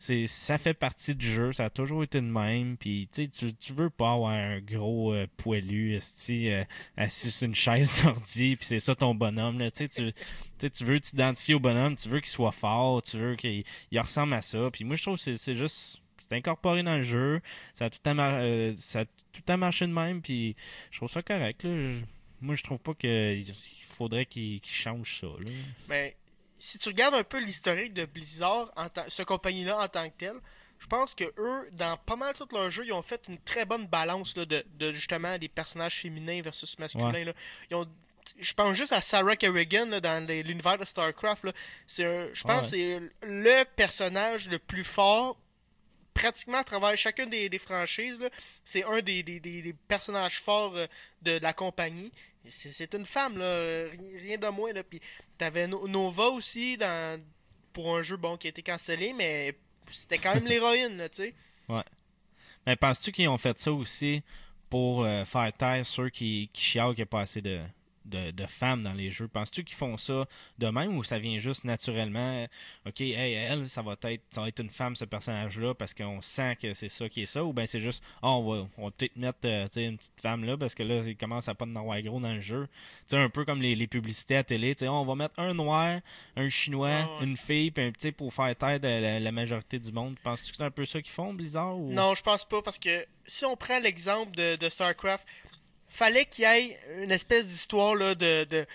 C'est 0.00 0.26
ça 0.26 0.58
fait 0.58 0.74
partie 0.74 1.14
du 1.14 1.30
jeu, 1.30 1.52
ça 1.52 1.66
a 1.66 1.70
toujours 1.70 2.02
été 2.02 2.20
de 2.20 2.26
même. 2.26 2.76
Puis 2.76 3.08
tu 3.12 3.28
tu, 3.28 3.72
veux 3.72 3.88
pas 3.88 4.14
avoir 4.14 4.32
un 4.32 4.58
gros 4.58 5.14
euh, 5.14 5.28
poilu 5.36 5.96
euh, 5.96 6.64
assis 6.96 7.30
sur 7.30 7.46
une 7.46 7.54
chaise 7.54 8.02
d'ordi, 8.04 8.56
puis 8.56 8.66
c'est 8.66 8.80
ça 8.80 8.96
ton 8.96 9.14
bonhomme 9.14 9.60
là, 9.60 9.70
tu 9.70 9.88
tu 9.88 10.12
tu 10.58 10.84
veux 10.84 10.98
t'identifier 10.98 11.54
au 11.54 11.60
bonhomme, 11.60 11.94
tu 11.94 12.08
veux 12.08 12.18
qu'il 12.18 12.30
soit 12.30 12.50
fort, 12.50 13.00
tu 13.02 13.16
veux 13.16 13.36
qu'il 13.36 13.62
il 13.92 14.00
ressemble 14.00 14.34
à 14.34 14.42
ça. 14.42 14.58
Puis 14.72 14.82
moi, 14.82 14.96
je 14.96 15.02
trouve 15.02 15.22
que 15.24 15.36
c'est 15.36 15.54
juste. 15.54 16.01
C'est 16.32 16.38
incorporé 16.38 16.82
dans 16.82 16.96
le 16.96 17.02
jeu. 17.02 17.40
Ça 17.74 17.84
a 17.86 17.90
tout 17.90 17.98
temps, 17.98 18.14
mar- 18.14 18.38
euh, 18.40 18.72
ça 18.76 19.00
a 19.00 19.04
tout 19.32 19.42
temps 19.44 19.58
marché 19.58 19.86
de 19.86 19.92
même. 19.92 20.22
Puis 20.22 20.56
je 20.90 20.96
trouve 20.98 21.10
ça 21.10 21.22
correct. 21.22 21.64
Là. 21.64 21.92
Moi, 22.40 22.54
je 22.56 22.62
trouve 22.64 22.78
pas 22.78 22.94
qu'il 22.94 23.44
faudrait 23.88 24.26
qu'il 24.26 24.60
qu'il 24.60 24.74
change 24.74 25.20
ça. 25.20 25.26
Là. 25.38 25.50
Mais 25.88 26.16
si 26.56 26.78
tu 26.78 26.88
regardes 26.88 27.14
un 27.14 27.24
peu 27.24 27.38
l'historique 27.38 27.92
de 27.92 28.04
Blizzard, 28.04 28.72
en 28.76 28.88
tant- 28.88 29.04
cette 29.08 29.26
compagnie-là 29.26 29.78
en 29.78 29.88
tant 29.88 30.08
que 30.08 30.14
telle, 30.16 30.36
je 30.78 30.86
pense 30.88 31.14
que 31.14 31.24
eux, 31.38 31.68
dans 31.72 31.96
pas 31.98 32.16
mal 32.16 32.34
tous 32.34 32.48
leurs 32.52 32.70
jeux, 32.70 32.84
ils 32.86 32.92
ont 32.92 33.02
fait 33.02 33.22
une 33.28 33.38
très 33.38 33.64
bonne 33.64 33.86
balance 33.86 34.36
là, 34.36 34.44
de, 34.44 34.64
de 34.78 34.90
justement 34.90 35.38
des 35.38 35.48
personnages 35.48 35.94
féminins 36.00 36.40
versus 36.42 36.76
masculins. 36.78 37.12
Ouais. 37.12 37.24
là. 37.24 37.32
Ils 37.70 37.76
ont- 37.76 37.86
je 38.40 38.52
pense 38.54 38.76
juste 38.76 38.92
à 38.92 39.02
Sarah 39.02 39.36
Kerrigan 39.36 39.86
là, 39.86 40.00
dans 40.00 40.24
l'univers 40.28 40.78
de 40.78 40.84
StarCraft. 40.84 41.44
là. 41.44 41.52
C'est 41.86 42.04
un- 42.04 42.28
je 42.32 42.42
pense 42.42 42.72
Ouais. 42.72 42.78
que 42.78 43.10
c'est 43.22 43.28
le 43.28 43.64
personnage 43.76 44.48
le 44.48 44.58
plus 44.58 44.84
fort 44.84 45.36
pratiquement 46.14 46.58
à 46.58 46.64
travers 46.64 46.96
chacune 46.96 47.30
des, 47.30 47.48
des 47.48 47.58
franchises. 47.58 48.18
C'est 48.64 48.84
un 48.84 49.00
des, 49.00 49.22
des- 49.22 49.40
des- 49.40 49.74
personnages 49.88 50.40
forts 50.40 50.76
euh, 50.76 50.86
de 51.22 51.38
la 51.38 51.52
compagnie. 51.52 52.12
C'est 52.48 52.92
une 52.94 53.06
femme, 53.06 53.38
là, 53.38 53.84
ri- 53.90 54.18
rien 54.18 54.38
de 54.38 54.48
moins. 54.48 54.72
Là. 54.72 54.82
Puis 54.82 55.00
t'avais 55.38 55.66
No- 55.68 55.86
Nova 55.86 56.24
aussi 56.28 56.76
dans, 56.76 57.20
pour 57.72 57.96
un 57.96 58.02
jeu 58.02 58.16
bon 58.16 58.36
qui 58.36 58.48
a 58.48 58.50
été 58.50 58.62
cancellé, 58.62 59.12
mais 59.12 59.54
c'était 59.90 60.18
quand 60.18 60.34
même 60.34 60.46
l'héroïne, 60.48 60.96
là, 60.96 61.08
tu 61.08 61.16
sais. 61.16 61.34
Mais 62.66 62.76
penses-tu 62.76 63.10
qu'ils 63.12 63.28
ont 63.28 63.38
fait 63.38 63.58
ça 63.58 63.72
aussi 63.72 64.22
pour 64.70 65.04
euh, 65.04 65.24
faire 65.24 65.52
taire 65.52 65.84
ceux 65.84 66.08
qui, 66.10 66.48
qui 66.52 66.62
chialent 66.64 66.90
qu'il 66.90 66.98
n'y 66.98 67.02
a 67.02 67.06
pas 67.06 67.22
assez 67.22 67.40
de, 67.42 67.60
de, 68.04 68.30
de 68.30 68.46
femmes 68.46 68.82
dans 68.82 68.92
les 68.92 69.10
jeux? 69.10 69.28
Penses-tu 69.28 69.64
qu'ils 69.64 69.76
font 69.76 69.96
ça 69.96 70.26
de 70.58 70.66
même 70.68 70.96
ou 70.96 71.04
ça 71.04 71.18
vient 71.18 71.38
juste 71.38 71.64
naturellement? 71.64 72.46
Ok, 72.86 73.00
hey, 73.00 73.34
elle, 73.34 73.68
ça 73.68 73.82
va 73.82 73.96
être, 74.04 74.22
ça 74.30 74.42
va 74.42 74.48
être 74.48 74.60
une 74.60 74.70
femme, 74.70 74.96
ce 74.96 75.04
personnage-là, 75.04 75.74
parce 75.74 75.94
qu'on 75.94 76.20
sent 76.20 76.56
que 76.60 76.74
c'est 76.74 76.88
ça 76.88 77.08
qui 77.08 77.22
est 77.22 77.26
ça, 77.26 77.44
ou 77.44 77.52
bien 77.52 77.66
c'est 77.66 77.80
juste, 77.80 78.02
Ah, 78.22 78.30
on 78.30 78.42
va, 78.42 78.68
on 78.78 78.84
va 78.86 78.90
peut-être 78.90 79.16
mettre 79.16 79.38
euh, 79.44 79.66
une 79.76 79.96
petite 79.96 80.20
femme 80.20 80.44
là, 80.44 80.56
parce 80.56 80.74
que 80.74 80.82
là, 80.82 81.02
il 81.06 81.16
commence 81.16 81.48
à 81.48 81.54
pas 81.54 81.66
de 81.66 81.76
avoir 81.76 82.00
gros 82.02 82.20
dans 82.20 82.34
le 82.34 82.40
jeu. 82.40 82.68
Sais, 83.06 83.16
un 83.16 83.28
peu 83.30 83.44
comme 83.44 83.62
les, 83.62 83.74
les 83.74 83.86
publicités 83.86 84.36
à 84.36 84.44
télé, 84.44 84.74
sais, 84.76 84.88
on 84.88 85.04
va 85.04 85.14
mettre 85.14 85.38
un 85.38 85.54
noir, 85.54 86.00
un 86.36 86.48
chinois, 86.48 86.90
Ah 87.02 87.18
ouais. 87.18 87.24
une 87.24 87.36
fille, 87.36 87.70
puis 87.70 87.84
un 87.84 87.92
petit 87.92 88.12
pour 88.12 88.32
faire 88.32 88.54
taire 88.56 88.80
de 88.80 88.88
la, 88.88 89.20
la 89.20 89.32
majorité 89.32 89.78
du 89.78 89.92
monde. 89.92 90.16
Penses-tu 90.22 90.50
que 90.50 90.56
c'est 90.56 90.62
un 90.62 90.70
peu 90.70 90.84
ça 90.84 91.00
qu'ils 91.00 91.12
font, 91.12 91.32
Blizzard? 91.32 91.78
Ou... 91.78 91.92
Non, 91.92 92.14
je 92.14 92.22
pense 92.22 92.44
pas, 92.44 92.62
parce 92.62 92.78
que 92.78 93.06
si 93.26 93.44
on 93.44 93.56
prend 93.56 93.78
l'exemple 93.80 94.34
de, 94.36 94.56
de 94.56 94.68
StarCraft, 94.68 95.26
fallait 95.92 96.24
qu'il 96.26 96.44
y 96.44 96.46
ait 96.46 96.78
une 97.02 97.10
espèce 97.12 97.46
d'histoire 97.46 97.94
là, 97.94 98.14
de, 98.14 98.44
de- 98.44 98.66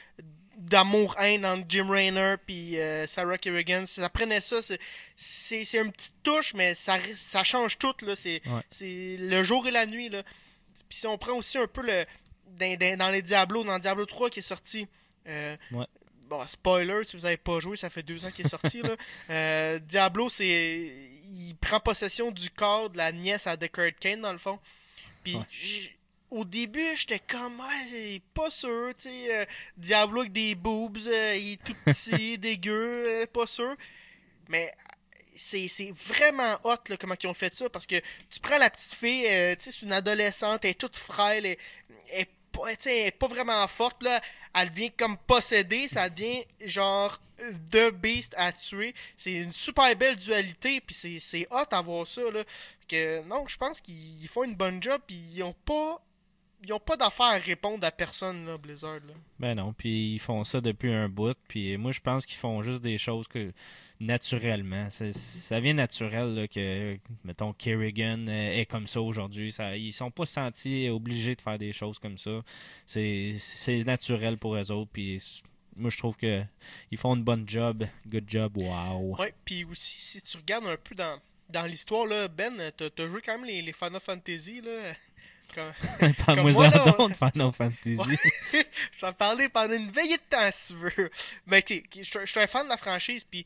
d'amour-haine 0.58 1.46
entre 1.46 1.66
Jim 1.70 1.88
Raynor 1.90 2.38
puis 2.46 2.80
euh, 2.80 3.06
Sarah 3.08 3.38
Kerrigan. 3.38 3.86
Ça 3.86 4.10
prenait 4.10 4.42
ça, 4.42 4.62
c'est, 4.62 4.80
c'est, 5.16 5.64
c'est 5.66 5.78
une 5.80 5.92
petite 5.92 6.16
touche, 6.24 6.54
mais 6.54 6.76
ça, 6.76 6.98
ça 7.16 7.44
change 7.44 7.78
tout. 7.78 7.94
Là. 8.02 8.16
C'est, 8.16 8.42
Ouais. 8.48 8.62
c'est 8.70 9.18
le 9.20 9.44
jour 9.44 9.68
et 9.68 9.72
la 9.72 9.86
nuit. 9.86 10.10
Là. 10.10 10.24
Puis 10.90 11.00
si 11.00 11.08
on 11.08 11.18
prend 11.18 11.34
aussi 11.38 11.58
un 11.58 11.68
peu 11.68 11.82
le 11.82 12.06
dans, 12.60 12.78
dans- 12.78 12.98
dans 12.98 13.10
les 13.10 13.22
Diablo, 13.22 13.64
dans 13.64 13.78
Diablo 13.80 14.06
3 14.06 14.30
qui 14.30 14.40
est 14.40 14.44
sorti. 14.44 14.88
euh, 15.28 15.56
Ouais. 15.72 15.86
Bon, 16.30 16.46
spoiler, 16.46 17.04
si 17.06 17.16
vous 17.16 17.26
avez 17.26 17.38
pas 17.38 17.60
joué, 17.62 17.78
ça 17.78 17.90
fait 17.90 18.04
deux 18.04 18.26
ans 18.26 18.32
qu'il 18.32 18.46
est 18.46 18.50
sorti. 18.50 18.82
là. 18.82 18.96
Euh, 19.30 19.80
Diablo, 19.80 20.28
c'est. 20.30 20.92
Il 21.30 21.56
prend 21.62 21.80
possession 21.80 22.32
du 22.32 22.50
corps 22.50 22.90
de 22.90 22.98
la 22.98 23.12
nièce 23.12 23.48
à 23.48 23.56
Deckard 23.58 23.92
Kane, 24.00 24.22
dans 24.22 24.32
le 24.34 24.38
fond. 24.40 24.60
Puis, 25.24 25.36
Ouais. 25.36 25.42
Au 26.30 26.44
début, 26.44 26.96
j'étais 26.96 27.20
comme, 27.20 27.60
ouais, 27.60 28.22
pas 28.34 28.50
sûr, 28.50 28.92
tu 28.96 29.04
sais. 29.04 29.36
euh, 29.42 29.46
Diablo 29.78 30.22
avec 30.22 30.32
des 30.34 30.56
boobs, 30.56 30.98
euh, 31.08 31.36
il 31.36 31.54
est 31.54 31.64
tout 31.64 31.76
petit, 31.86 32.38
dégueu, 32.40 33.06
euh, 33.24 33.26
pas 33.28 33.48
sûr. 33.48 33.76
Mais 34.50 34.74
c'est 35.36 35.68
c'est 35.68 35.92
vraiment 35.92 36.58
hot 36.64 36.78
là, 36.90 36.98
comment 36.98 37.16
ils 37.22 37.28
ont 37.28 37.34
fait 37.34 37.54
ça 37.54 37.70
parce 37.70 37.86
que 37.86 37.96
tu 38.30 38.40
prends 38.42 38.58
la 38.58 38.70
petite 38.70 38.94
fille, 38.94 39.28
euh, 39.28 39.56
tu 39.56 39.66
sais, 39.66 39.72
c'est 39.72 39.86
une 39.86 39.94
adolescente, 39.94 40.66
elle 40.66 40.72
est 40.72 40.74
toute 40.80 40.98
frêle, 40.98 41.46
elle, 41.46 41.58
elle 42.12 42.22
est 42.22 42.30
pas, 42.52 42.72
elle 42.72 43.08
est 43.08 43.12
pas 43.12 43.28
vraiment 43.28 43.68
forte 43.68 44.02
là, 44.04 44.22
elle 44.56 44.70
devient 44.70 44.92
comme 44.92 45.18
possédée, 45.18 45.88
ça 45.88 46.10
devient 46.10 46.44
genre 46.62 47.20
de 47.72 47.92
beast 47.92 48.34
à 48.38 48.52
tuer. 48.52 48.96
C'est 49.16 49.34
une 49.34 49.52
super 49.52 49.96
belle 49.96 50.16
dualité, 50.16 50.82
puis 50.82 50.96
c'est 50.96 51.20
c'est 51.20 51.48
hot 51.52 51.68
à 51.72 51.82
voir 51.82 52.08
ça 52.08 52.22
là. 52.32 52.44
Que 52.88 53.22
non, 53.24 53.48
je 53.48 53.58
pense 53.58 53.82
qu'ils 53.82 54.28
font 54.30 54.44
une 54.44 54.56
bonne 54.56 54.82
job, 54.82 55.02
puis 55.06 55.18
ils 55.36 55.44
ont 55.44 55.56
pas 55.66 56.02
ils 56.68 56.74
ont 56.74 56.80
pas 56.80 56.98
d'affaire 56.98 57.28
à 57.28 57.38
répondre 57.38 57.86
à 57.86 57.92
personne 57.92 58.46
là, 58.46 58.58
Blizzard 58.58 58.96
là. 58.96 59.14
Ben 59.40 59.56
non, 59.56 59.74
puis 59.74 60.16
ils 60.16 60.20
font 60.20 60.44
ça 60.44 60.60
depuis 60.62 60.92
un 60.92 61.08
bout, 61.10 61.38
puis 61.48 61.78
moi 61.78 61.92
je 61.92 62.00
pense 62.00 62.26
qu'ils 62.26 62.38
font 62.38 62.62
juste 62.62 62.82
des 62.82 62.98
choses 62.98 63.28
que 63.28 63.52
naturellement, 64.00 64.90
ça 64.90 65.60
vient 65.60 65.74
naturel 65.74 66.36
là, 66.36 66.48
que 66.48 66.98
mettons 67.24 67.54
Kerrigan 67.54 68.28
euh, 68.28 68.52
est 68.52 68.66
comme 68.66 68.88
ça 68.88 69.02
aujourd'hui, 69.02 69.52
ça 69.52 69.76
ils 69.78 69.94
sont 69.94 70.12
pas 70.12 70.26
sentis 70.26 70.90
obligés 70.90 71.36
de 71.36 71.42
faire 71.42 71.58
des 71.58 71.74
choses 71.74 71.98
comme 72.00 72.18
ça. 72.18 72.44
C'est 72.86 73.36
c'est 73.40 73.84
naturel 73.84 74.38
pour 74.38 74.56
eux 74.56 74.72
autres 74.72 74.92
puis 74.92 75.22
moi 75.76 75.90
je 75.90 75.98
trouve 75.98 76.18
que 76.18 76.44
ils 76.92 76.98
font 76.98 77.16
une 77.16 77.24
bonne 77.24 77.48
job, 77.48 77.86
good 78.08 78.26
job, 78.28 78.58
wow. 78.58 79.16
Ouais, 79.18 79.34
puis 79.46 79.64
aussi, 79.66 80.00
si 80.00 80.22
tu 80.22 80.38
regardes 80.38 80.68
un 80.68 80.78
peu 80.78 80.96
dans, 80.96 81.20
dans 81.50 81.66
l'histoire, 81.66 82.06
là, 82.06 82.28
Ben, 82.28 82.54
t'as 82.76 82.90
t'as 82.90 83.08
joué 83.08 83.22
quand 83.22 83.38
même 83.38 83.46
les, 83.46 83.62
les 83.62 83.74
Final 83.74 84.02
Fantasy, 84.02 84.62
là. 84.62 84.94
Quand- 85.54 85.72
Parle-moi 86.26 86.70
Final 87.14 87.52
Fantasy. 87.54 87.98
Je 88.96 89.00
t'en 89.00 89.14
parlais 89.14 89.50
pendant 89.50 89.74
une 89.74 89.92
veillée 89.92 90.18
de 90.18 90.22
temps, 90.30 90.50
si 90.52 90.74
tu 90.74 90.80
veux. 90.80 91.10
Mais 91.46 91.62
tu 91.62 91.84
sais, 91.94 92.04
je 92.04 92.26
suis- 92.26 92.40
un 92.40 92.48
fan 92.48 92.66
de 92.66 92.70
la 92.70 92.78
franchise, 92.78 93.24
puis 93.24 93.46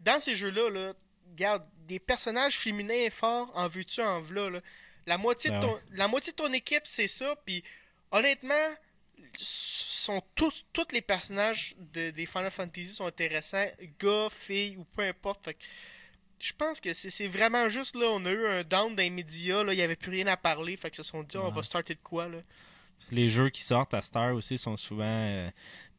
dans 0.00 0.20
ces 0.20 0.36
jeux-là, 0.36 0.70
là, 0.70 0.92
regarde, 1.30 1.64
des 1.86 1.98
personnages 1.98 2.58
féminins 2.58 3.08
forts, 3.10 3.50
en 3.54 3.66
veux-tu, 3.68 4.00
en 4.02 4.20
v'là, 4.20 4.50
là. 4.50 4.60
La 5.06 5.16
moitié, 5.16 5.50
Ben 5.50 5.60
de 5.60 5.66
ton, 5.66 5.80
la 5.92 6.06
moitié 6.08 6.32
de 6.32 6.36
ton 6.36 6.52
équipe, 6.52 6.82
c'est 6.84 7.08
ça, 7.08 7.34
puis 7.46 7.64
honnêtement, 8.10 8.54
sont 9.36 10.22
tous, 10.34 10.64
tous 10.72 10.88
les 10.92 11.00
personnages 11.02 11.74
de- 11.78 12.10
des 12.10 12.26
Final 12.26 12.50
Fantasy 12.50 12.86
sont 12.92 13.06
intéressants, 13.06 13.66
gars, 14.00 14.28
filles, 14.30 14.76
ou 14.76 14.84
peu 14.84 15.02
importe. 15.02 15.44
Fait 15.44 15.54
que 15.54 15.64
je 16.40 16.52
pense 16.52 16.80
que 16.80 16.92
c'est 16.92 17.26
vraiment 17.28 17.68
juste 17.68 17.96
là, 17.96 18.06
on 18.12 18.24
a 18.26 18.30
eu 18.30 18.46
un 18.46 18.62
down 18.64 18.94
dans 18.94 19.02
les 19.02 19.10
médias, 19.10 19.62
là, 19.64 19.72
il 19.72 19.76
n'y 19.76 19.82
avait 19.82 19.96
plus 19.96 20.10
rien 20.10 20.26
à 20.28 20.36
parler, 20.36 20.76
fait 20.76 20.90
que 20.90 20.96
se 20.96 21.02
sont 21.02 21.22
dit, 21.22 21.36
on 21.36 21.50
va 21.50 21.62
starter 21.62 21.94
de 21.94 22.00
quoi, 22.02 22.28
là? 22.28 22.38
Les 23.12 23.28
jeux 23.28 23.48
qui 23.50 23.62
sortent 23.62 23.94
à 23.94 24.02
Star 24.02 24.34
aussi 24.34 24.58
sont 24.58 24.76
souvent 24.76 25.04
euh, 25.04 25.50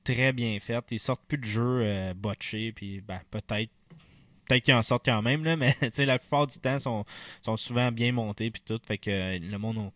très 0.03 0.33
bien 0.33 0.59
faits. 0.59 0.91
Ils 0.91 0.99
sortent 0.99 1.23
plus 1.27 1.37
de 1.37 1.45
jeux 1.45 1.81
euh, 1.81 2.13
botchés, 2.13 2.71
puis 2.73 2.99
ben, 3.01 3.21
peut-être 3.31 3.71
peut-être 4.47 4.63
qu'ils 4.63 4.73
en 4.73 4.81
sortent 4.83 5.05
quand 5.05 5.21
même, 5.21 5.43
là, 5.43 5.55
mais 5.57 5.73
tu 5.81 5.89
sais, 5.91 6.05
la 6.05 6.19
plupart 6.19 6.47
du 6.47 6.57
temps 6.59 6.79
sont, 6.79 7.05
sont 7.41 7.55
souvent 7.57 7.91
bien 7.91 8.11
montés 8.11 8.51
puis 8.51 8.61
tout. 8.65 8.79
Fait 8.85 8.97
que 8.97 9.09
euh, 9.11 9.39
le 9.39 9.57
monde 9.57 9.77
a 9.77 9.91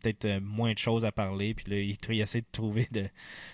peut-être 0.00 0.38
moins 0.40 0.72
de 0.72 0.78
choses 0.78 1.04
à 1.04 1.12
parler. 1.12 1.54
Puis 1.54 1.70
là, 1.70 1.78
ils, 1.78 1.96
ils 2.10 2.20
essaient 2.20 2.40
de 2.40 2.46
trouver 2.52 2.88
de- 2.90 3.08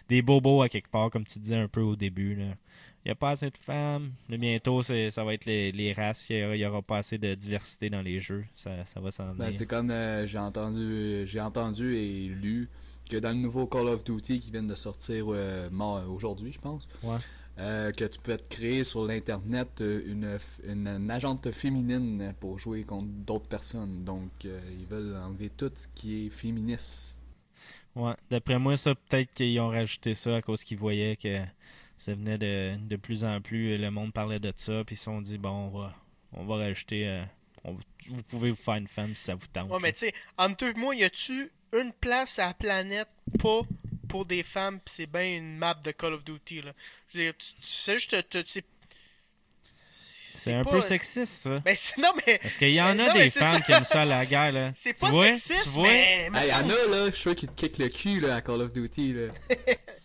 des 0.08 0.22
bobos 0.22 0.62
à 0.62 0.68
quelque 0.68 0.88
part, 0.90 1.10
comme 1.10 1.24
tu 1.24 1.38
disais 1.38 1.56
un 1.56 1.68
peu 1.68 1.80
au 1.82 1.96
début. 1.96 2.34
Là. 2.34 2.54
Il 3.04 3.08
n'y 3.08 3.12
a 3.12 3.14
pas 3.14 3.30
assez 3.30 3.48
de 3.48 3.56
femmes. 3.56 4.12
Là, 4.28 4.36
bientôt, 4.36 4.82
ça 4.82 5.24
va 5.24 5.32
être 5.34 5.46
les, 5.46 5.72
les 5.72 5.92
races. 5.94 6.28
Il 6.28 6.50
n'y 6.50 6.64
aura, 6.66 6.82
pas 6.82 6.98
assez 6.98 7.16
de 7.16 7.34
diversité 7.34 7.88
dans 7.88 8.02
les 8.02 8.20
jeux. 8.20 8.44
Ça, 8.54 8.84
ça 8.86 9.00
va 9.00 9.10
s'en 9.10 9.24
venir. 9.32 9.36
Ben, 9.38 9.50
c'est 9.50 9.66
comme 9.66 9.90
euh, 9.90 10.26
j'ai 10.26 10.38
entendu 10.38 11.22
j'ai 11.24 11.40
entendu 11.40 11.96
et 11.96 12.26
lu 12.28 12.68
que 13.08 13.16
dans 13.16 13.30
le 13.30 13.36
nouveau 13.36 13.66
Call 13.66 13.88
of 13.88 14.04
Duty 14.04 14.40
qui 14.40 14.50
vient 14.50 14.62
de 14.62 14.74
sortir 14.74 15.24
euh, 15.28 15.68
aujourd'hui, 16.08 16.52
je 16.52 16.60
pense, 16.60 16.88
Ouais. 17.02 17.16
euh, 17.58 17.90
que 17.90 18.04
tu 18.04 18.20
peux 18.20 18.36
te 18.36 18.48
créer 18.54 18.84
sur 18.84 19.04
l'internet 19.04 19.82
une, 19.82 20.38
une, 20.68 20.86
une 20.86 21.10
agente 21.10 21.50
féminine 21.50 22.34
pour 22.38 22.58
jouer 22.58 22.84
contre 22.84 23.08
d'autres 23.08 23.48
personnes. 23.48 24.04
Donc 24.04 24.30
ils 24.44 24.86
veulent 24.88 25.16
enlever 25.16 25.48
tout 25.48 25.72
ce 25.74 25.88
qui 25.94 26.26
est 26.26 26.30
féministe. 26.30 27.24
Ouais, 27.96 28.14
d'après 28.30 28.58
moi, 28.58 28.76
ça, 28.76 28.94
peut-être 28.94 29.32
qu'ils 29.32 29.58
ont 29.58 29.70
rajouté 29.70 30.14
ça 30.14 30.36
à 30.36 30.42
cause 30.42 30.62
qu'ils 30.62 30.78
voyaient 30.78 31.16
que 31.16 31.40
ça 32.02 32.14
venait 32.14 32.38
de, 32.38 32.76
de 32.78 32.96
plus 32.96 33.24
en 33.24 33.40
plus, 33.42 33.76
le 33.76 33.90
monde 33.90 34.12
parlait 34.12 34.40
de 34.40 34.52
ça, 34.56 34.82
puis 34.86 34.94
ils 34.94 34.98
se 34.98 35.04
sont 35.04 35.20
dit, 35.20 35.36
bon, 35.38 35.50
on 35.50 35.68
va, 35.78 35.94
on 36.32 36.44
va 36.46 36.56
rajouter. 36.56 37.06
euh, 37.06 37.22
on- 37.64 37.76
vous 38.08 38.22
pouvez 38.22 38.50
vous 38.50 38.56
faire 38.56 38.76
une 38.76 38.88
femme 38.88 39.14
si 39.14 39.24
ça 39.24 39.34
vous 39.34 39.46
tente. 39.52 39.70
Ouais, 39.70 39.78
mais 39.82 39.92
tu 39.92 39.98
sais, 40.00 40.14
entre 40.38 40.64
et 40.64 40.72
moi, 40.74 40.94
y 40.96 41.04
a-tu 41.04 41.50
une 41.78 41.92
place 41.92 42.38
à 42.38 42.46
la 42.48 42.54
planète 42.54 43.08
pas 43.38 43.60
pour 44.08 44.24
des 44.24 44.42
femmes, 44.42 44.80
pis 44.80 44.92
c'est 44.92 45.06
bien 45.06 45.36
une 45.36 45.58
map 45.58 45.74
de 45.74 45.90
Call 45.90 46.14
of 46.14 46.24
Duty, 46.24 46.62
là? 46.62 46.72
Je 47.10 47.18
veux 47.18 47.24
dire, 47.24 47.34
tu, 47.36 47.46
tu 47.52 47.56
sais 47.60 47.92
juste, 47.98 48.10
te- 48.30 48.38
te- 48.40 48.60
c'est. 49.88 50.54
un 50.54 50.62
pas- 50.64 50.70
peu 50.70 50.80
sexiste, 50.80 51.32
ça. 51.42 51.58
Ben, 51.58 51.74
c'est- 51.76 52.00
non, 52.00 52.08
mais. 52.26 52.38
Parce 52.38 52.56
qu'il 52.56 52.70
y 52.70 52.80
en 52.80 52.94
Mais 52.94 53.02
a 53.02 53.06
non, 53.08 53.12
mais 53.14 53.24
des 53.24 53.30
femmes 53.30 53.56
ça. 53.56 53.60
qui 53.60 53.72
aiment 53.72 53.84
ça, 53.84 54.04
la 54.06 54.24
guerre, 54.24 54.52
là. 54.52 54.72
C'est 54.74 54.98
pas 54.98 55.10
vois? 55.10 55.26
sexiste, 55.34 55.64
Tu 55.64 55.70
vois? 55.80 55.88
mais. 55.88 56.28
mais 56.32 56.38
Hey, 56.40 56.48
ça 56.48 56.60
y'en 56.62 56.66
me- 56.66 56.72
a 56.72 56.96
là, 56.96 57.06
je 57.06 57.10
suis 57.10 57.20
sûr 57.22 57.34
qu'ils 57.36 57.50
te 57.50 57.54
kickent 57.60 57.78
le 57.78 57.88
cul 57.90 58.20
là, 58.20 58.36
à 58.36 58.40
Call 58.40 58.62
of 58.62 58.72
Duty 58.72 59.12
là. 59.12 59.32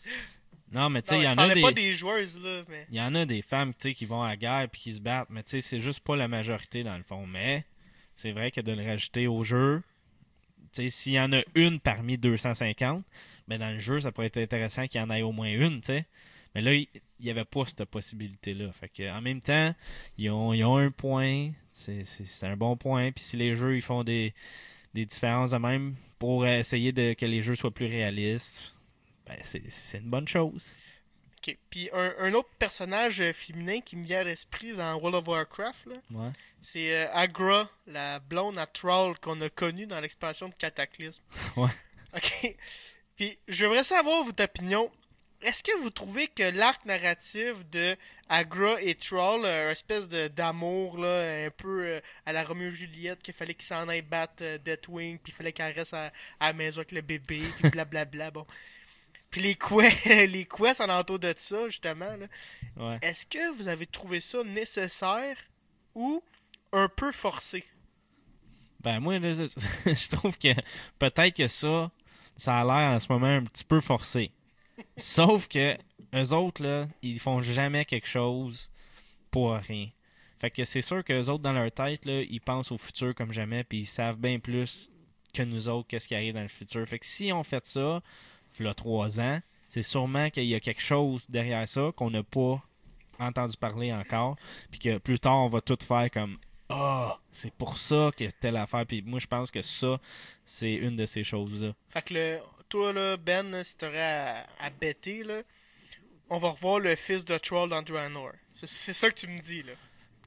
Non, 0.75 0.89
mais 0.89 1.01
tu 1.01 1.09
sais, 1.09 1.19
il 1.19 1.23
y 1.23 1.27
en 1.27 1.37
a 1.37 1.53
des. 1.53 1.61
pas 1.61 1.71
des 1.71 1.93
joueuses, 1.93 2.37
là, 2.37 2.63
mais. 2.67 2.85
Il 2.91 2.97
y 2.97 3.01
en 3.01 3.15
a 3.15 3.25
des 3.25 3.41
femmes 3.41 3.73
tu 3.73 3.89
sais, 3.89 3.93
qui 3.93 4.03
vont 4.03 4.21
à 4.21 4.27
la 4.27 4.35
guerre 4.35 4.67
puis 4.69 4.81
qui 4.81 4.91
se 4.91 4.99
battent, 4.99 5.29
mais 5.29 5.41
tu 5.41 5.51
sais, 5.51 5.61
c'est 5.61 5.79
juste 5.79 6.01
pas 6.01 6.17
la 6.17 6.27
majorité 6.27 6.83
dans 6.83 6.97
le 6.97 7.03
fond. 7.03 7.25
Mais 7.25 7.65
c'est 8.13 8.33
vrai 8.33 8.51
que 8.51 8.59
de 8.59 8.73
le 8.73 8.83
rajouter 8.83 9.25
au 9.27 9.41
jeu, 9.45 9.81
tu 10.73 10.83
sais, 10.83 10.89
s'il 10.89 11.13
y 11.13 11.19
en 11.19 11.31
a 11.31 11.41
une 11.55 11.79
parmi 11.79 12.17
250, 12.17 13.05
ben 13.47 13.57
dans 13.57 13.71
le 13.71 13.79
jeu, 13.79 14.01
ça 14.01 14.11
pourrait 14.11 14.27
être 14.27 14.37
intéressant 14.37 14.85
qu'il 14.87 14.99
y 14.99 15.03
en 15.03 15.09
ait 15.11 15.21
au 15.21 15.31
moins 15.31 15.47
une, 15.47 15.79
tu 15.79 15.87
sais. 15.87 16.05
Mais 16.53 16.61
là, 16.61 16.73
il 16.73 16.89
n'y 17.21 17.29
avait 17.29 17.45
pas 17.45 17.65
cette 17.65 17.85
possibilité-là. 17.85 18.71
Fait 18.73 18.89
que, 18.89 19.09
en 19.17 19.21
même 19.21 19.39
temps, 19.39 19.73
ils 20.17 20.29
ont, 20.29 20.53
ils 20.53 20.65
ont 20.65 20.75
un 20.75 20.91
point. 20.91 21.51
C'est 21.71 22.03
un 22.43 22.57
bon 22.57 22.75
point. 22.75 23.13
Puis 23.13 23.23
si 23.23 23.37
les 23.37 23.55
jeux 23.55 23.77
ils 23.77 23.81
font 23.81 24.03
des, 24.03 24.33
des 24.93 25.05
différences 25.05 25.51
de 25.51 25.57
même 25.57 25.95
pour 26.19 26.45
essayer 26.45 26.91
de 26.91 27.13
que 27.13 27.25
les 27.25 27.41
jeux 27.41 27.55
soient 27.55 27.73
plus 27.73 27.87
réalistes, 27.87 28.74
ben 29.25 29.37
c'est 29.43 29.97
une 29.97 30.09
bonne 30.09 30.27
chose. 30.27 30.67
Ok. 31.39 31.57
Puis 31.69 31.89
un, 31.93 32.13
un 32.19 32.33
autre 32.33 32.49
personnage 32.57 33.21
euh, 33.21 33.33
féminin 33.33 33.79
qui 33.81 33.95
me 33.95 34.03
vient 34.05 34.19
à 34.19 34.23
l'esprit 34.23 34.73
dans 34.75 34.95
World 34.95 35.15
of 35.15 35.27
Warcraft, 35.27 35.87
Ouais. 36.11 36.29
c'est 36.59 36.95
euh, 36.95 37.11
Agra, 37.13 37.69
la 37.87 38.19
blonde 38.19 38.57
à 38.57 38.65
Troll 38.65 39.17
qu'on 39.19 39.39
a 39.41 39.49
connue 39.49 39.85
dans 39.85 39.99
l'expansion 39.99 40.49
de 40.49 40.53
Cataclysme. 40.55 41.21
Ouais. 41.57 41.69
Ok. 42.15 42.55
Puis 43.15 43.37
j'aimerais 43.47 43.83
savoir 43.83 44.23
votre 44.23 44.43
opinion. 44.43 44.91
Est-ce 45.41 45.61
que 45.63 45.77
vous 45.81 45.89
trouvez 45.91 46.27
que 46.29 46.43
l'arc 46.57 46.83
narratif 46.85 47.53
de 47.69 47.95
Agra 48.29 48.81
et 48.81 48.95
Troll, 48.95 49.45
euh, 49.45 49.65
une 49.65 49.71
espèce 49.71 50.07
d'amour 50.09 51.03
un 51.05 51.49
peu 51.55 52.01
à 52.25 52.31
la 52.33 52.43
Romeo 52.43 52.67
et 52.69 52.71
Juliette, 52.71 53.21
qu'il 53.21 53.33
fallait 53.35 53.53
qu'ils 53.53 53.65
s'en 53.65 53.87
aillent 53.87 54.01
battre 54.01 54.57
Deathwing, 54.63 55.19
puis 55.19 55.31
il 55.31 55.35
fallait 55.35 55.51
qu'elle 55.51 55.73
reste 55.75 55.93
à, 55.93 56.11
à 56.39 56.47
la 56.47 56.53
maison 56.53 56.79
avec 56.79 56.93
le 56.93 57.01
bébé, 57.01 57.43
puis 57.59 57.69
blablabla, 57.69 58.31
bon. 58.31 58.47
Puis 59.29 59.41
les 59.41 59.55
quests, 59.55 60.05
les 60.05 60.45
quests 60.45 60.81
alentour 60.81 61.19
de 61.19 61.33
ça, 61.35 61.67
justement, 61.67 62.15
là. 62.15 62.27
Ouais. 62.77 62.99
Est-ce 63.01 63.25
que 63.25 63.55
vous 63.55 63.67
avez 63.67 63.85
trouvé 63.85 64.19
ça 64.19 64.43
nécessaire 64.43 65.37
ou 65.93 66.21
un 66.71 66.89
peu 66.89 67.11
forcé? 67.11 67.63
Ben 68.81 68.99
moi, 68.99 69.17
je 69.19 70.15
trouve 70.15 70.37
que 70.37 70.53
peut-être 70.99 71.35
que 71.35 71.47
ça, 71.47 71.89
ça 72.37 72.59
a 72.59 72.63
l'air 72.63 72.95
en 72.95 72.99
ce 72.99 73.11
moment 73.11 73.27
un 73.37 73.43
petit 73.43 73.63
peu 73.63 73.81
forcé. 73.81 74.31
Sauf 74.97 75.47
que 75.47 75.75
eux 76.13 76.33
autres, 76.33 76.61
là, 76.61 76.87
ils 77.01 77.19
font 77.19 77.41
jamais 77.41 77.85
quelque 77.85 78.07
chose 78.07 78.69
pour 79.31 79.53
rien. 79.53 79.89
Fait 80.39 80.51
que 80.51 80.65
c'est 80.65 80.81
sûr 80.81 81.03
que 81.03 81.13
les 81.13 81.29
autres, 81.29 81.41
dans 81.41 81.53
leur 81.53 81.71
tête, 81.71 82.05
là, 82.05 82.21
ils 82.21 82.41
pensent 82.41 82.71
au 82.71 82.77
futur 82.77 83.15
comme 83.15 83.31
jamais, 83.31 83.63
puis 83.63 83.79
ils 83.79 83.85
savent 83.85 84.19
bien 84.19 84.39
plus 84.39 84.91
que 85.33 85.43
nous 85.43 85.67
autres 85.67 85.87
qu'est-ce 85.87 86.07
qui 86.07 86.15
arrive 86.15 86.33
dans 86.33 86.41
le 86.41 86.47
futur. 86.47 86.85
Fait 86.87 86.99
que 86.99 87.05
si 87.05 87.31
on 87.31 87.43
fait 87.43 87.65
ça, 87.65 88.01
il 88.63 88.73
trois 88.73 89.19
ans, 89.19 89.39
c'est 89.67 89.83
sûrement 89.83 90.29
qu'il 90.29 90.45
y 90.45 90.55
a 90.55 90.59
quelque 90.59 90.81
chose 90.81 91.29
derrière 91.29 91.67
ça 91.67 91.91
qu'on 91.95 92.11
n'a 92.11 92.23
pas 92.23 92.61
entendu 93.19 93.57
parler 93.57 93.93
encore, 93.93 94.35
puis 94.71 94.79
que 94.79 94.97
plus 94.97 95.19
tard, 95.19 95.43
on 95.45 95.49
va 95.49 95.61
tout 95.61 95.77
faire 95.85 96.09
comme 96.11 96.37
ah, 96.69 97.19
c'est 97.31 97.53
pour 97.53 97.77
ça 97.77 98.09
que 98.17 98.25
telle 98.39 98.57
affaire. 98.57 98.85
Puis 98.85 99.03
moi, 99.03 99.19
je 99.19 99.27
pense 99.27 99.51
que 99.51 99.61
ça, 99.61 99.99
c'est 100.45 100.73
une 100.73 100.95
de 100.95 101.05
ces 101.05 101.23
choses-là. 101.23 101.73
Fait 101.89 102.01
que 102.01 102.13
le, 102.13 102.39
toi, 102.69 102.91
là, 102.91 103.17
Ben, 103.17 103.51
là, 103.51 103.63
si 103.63 103.77
t'aurais 103.77 104.01
à, 104.01 104.47
à 104.59 104.69
bêter, 104.69 105.23
là, 105.23 105.41
on 106.29 106.37
va 106.37 106.49
revoir 106.49 106.79
le 106.79 106.95
fils 106.95 107.23
de 107.23 107.37
Troll 107.37 107.69
dans 107.69 107.83
Draenor. 107.83 108.31
C'est, 108.53 108.67
c'est 108.67 108.93
ça 108.93 109.09
que 109.09 109.15
tu 109.15 109.27
me 109.27 109.39
dis, 109.39 109.61
là. 109.61 109.73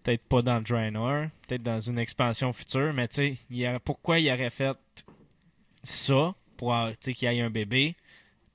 Peut-être 0.05 0.23
pas 0.29 0.43
dans 0.43 0.61
Draenor, 0.61 1.27
peut-être 1.47 1.63
dans 1.63 1.81
une 1.81 1.99
expansion 1.99 2.53
future, 2.53 2.93
mais 2.95 3.09
tu 3.09 3.37
sais, 3.51 3.81
pourquoi 3.85 4.21
il 4.21 4.31
aurait 4.31 4.51
fait 4.51 4.77
ça 5.83 6.35
pour 6.57 6.75
qu'il 7.01 7.15
y 7.15 7.25
ait 7.27 7.41
un 7.41 7.51
bébé, 7.51 7.97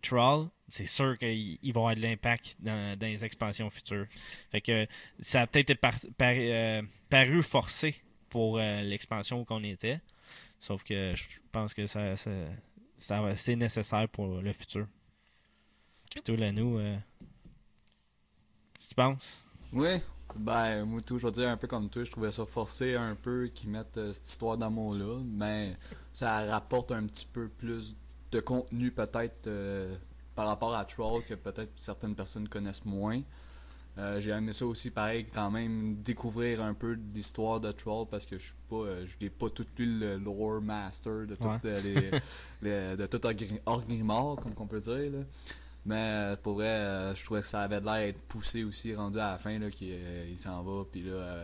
Troll, 0.03 0.49
c'est 0.67 0.85
sûr 0.85 1.17
qu'il 1.17 1.57
il 1.61 1.73
va 1.73 1.79
avoir 1.81 1.95
de 1.95 2.01
l'impact 2.01 2.57
dans, 2.59 2.97
dans 2.99 3.07
les 3.07 3.23
expansions 3.25 3.69
futures. 3.69 4.07
Fait 4.51 4.61
que 4.61 4.87
ça 5.19 5.41
a 5.41 5.47
peut-être 5.47 5.71
été 5.71 5.75
par- 5.75 5.99
par- 6.17 6.33
euh, 6.35 6.81
paru 7.09 7.41
forcé 7.43 7.95
pour 8.29 8.57
euh, 8.59 8.81
l'expansion 8.81 9.41
où 9.41 9.45
qu'on 9.45 9.63
était. 9.63 10.01
Sauf 10.59 10.83
que 10.83 11.13
je 11.15 11.23
pense 11.51 11.73
que 11.73 11.87
ça, 11.87 12.15
ça, 12.17 12.31
ça 12.97 13.35
c'est 13.37 13.55
nécessaire 13.55 14.07
pour 14.09 14.41
le 14.41 14.53
futur. 14.53 14.87
Puis 16.11 16.21
toi, 16.23 16.37
là, 16.37 16.51
nous, 16.51 16.77
euh, 16.77 16.97
qu'est-ce 18.73 18.89
que 18.89 18.89
tu 18.89 18.95
penses? 18.95 19.43
Ouais, 19.71 20.01
ben, 20.35 20.85
moi, 20.85 21.01
tout, 21.01 21.17
je 21.17 21.25
vais 21.25 21.31
dire 21.31 21.49
un 21.49 21.57
peu 21.57 21.67
comme 21.67 21.89
toi, 21.89 22.03
je 22.03 22.11
trouvais 22.11 22.31
ça 22.31 22.45
forcé 22.45 22.95
un 22.95 23.15
peu 23.15 23.47
qu'ils 23.47 23.69
mettent 23.69 23.97
euh, 23.97 24.13
cette 24.13 24.27
histoire 24.27 24.57
d'amour-là, 24.57 25.21
mais 25.25 25.75
ça 26.11 26.45
rapporte 26.45 26.91
un 26.91 27.05
petit 27.07 27.25
peu 27.25 27.49
plus 27.49 27.95
de 28.33 28.39
contenu, 28.41 28.91
peut-être, 28.91 29.47
euh, 29.47 29.95
par 30.35 30.47
rapport 30.47 30.75
à 30.75 30.83
Troll, 30.85 31.23
que 31.23 31.35
peut-être 31.35 31.71
certaines 31.75 32.15
personnes 32.15 32.47
connaissent 32.49 32.85
moins. 32.85 33.21
Euh, 33.99 34.19
J'ai 34.19 34.31
aimé 34.31 34.53
ça 34.53 34.65
aussi, 34.65 34.89
pareil, 34.89 35.27
quand 35.31 35.51
même, 35.51 35.97
découvrir 36.01 36.63
un 36.63 36.73
peu 36.73 36.97
l'histoire 37.13 37.59
de 37.59 37.71
Troll, 37.71 38.07
parce 38.09 38.25
que 38.25 38.39
je 38.39 38.45
suis 38.47 38.55
pas, 38.67 38.75
euh, 38.77 39.05
je 39.05 39.15
n'ai 39.21 39.29
pas 39.29 39.49
tout 39.51 39.67
lu 39.77 39.99
le 39.99 40.17
lore 40.17 40.61
master 40.61 41.27
de 41.27 41.35
tout, 41.35 41.47
Ouais. 41.47 41.57
euh, 41.65 41.81
les, 41.81 42.11
les- 42.63 42.97
de 42.97 43.05
tout 43.05 43.21
Orgrimmar, 43.67 44.35
comme 44.37 44.55
qu'on 44.55 44.65
peut 44.67 44.79
dire, 44.81 45.11
là. 45.11 45.19
Mais 45.85 46.35
pour 46.41 46.53
vrai, 46.53 47.13
je 47.13 47.23
trouvais 47.25 47.41
que 47.41 47.47
ça 47.47 47.61
avait 47.61 47.81
l'air 47.81 47.97
d'être 47.97 48.21
poussé 48.21 48.63
aussi, 48.63 48.95
rendu 48.95 49.19
à 49.19 49.31
la 49.33 49.37
fin, 49.37 49.59
là, 49.59 49.69
qu'il 49.69 49.89
il 50.29 50.39
s'en 50.39 50.63
va, 50.63 50.85
puis 50.91 51.01
là, 51.01 51.43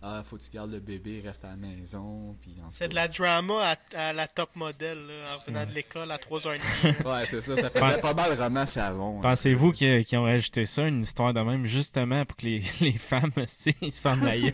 ah, 0.00 0.22
faut 0.24 0.36
que 0.36 0.42
tu 0.42 0.50
gardes 0.50 0.70
le 0.70 0.78
bébé, 0.78 1.20
reste 1.24 1.44
à 1.44 1.48
la 1.48 1.56
maison, 1.56 2.36
puis 2.40 2.54
C'est 2.70 2.88
de 2.88 2.94
la 2.94 3.08
drama 3.08 3.74
à, 3.94 3.98
à 3.98 4.12
la 4.12 4.28
top 4.28 4.54
modèle, 4.54 4.98
là, 5.06 5.34
en 5.34 5.38
revenant 5.38 5.66
de 5.66 5.72
l'école 5.74 6.10
à 6.12 6.18
3h30. 6.18 6.58
là. 6.84 6.92
Ouais, 7.20 7.26
c'est 7.26 7.40
ça, 7.40 7.56
ça 7.56 7.68
faisait 7.70 8.00
pas 8.00 8.14
mal 8.14 8.32
roman 8.40 8.64
savon. 8.64 9.18
hein. 9.18 9.22
Pensez-vous 9.22 9.72
qu'ils 9.72 10.16
ont 10.18 10.22
rajouté 10.24 10.66
ça, 10.66 10.82
une 10.86 11.02
histoire 11.02 11.34
de 11.34 11.40
même, 11.40 11.66
justement 11.66 12.24
pour 12.24 12.36
que 12.36 12.46
les, 12.46 12.62
les 12.80 12.92
femmes, 12.92 13.32
ils 13.82 13.92
se 13.92 14.00
ferment 14.00 14.24
la 14.24 14.38
gueule? 14.38 14.52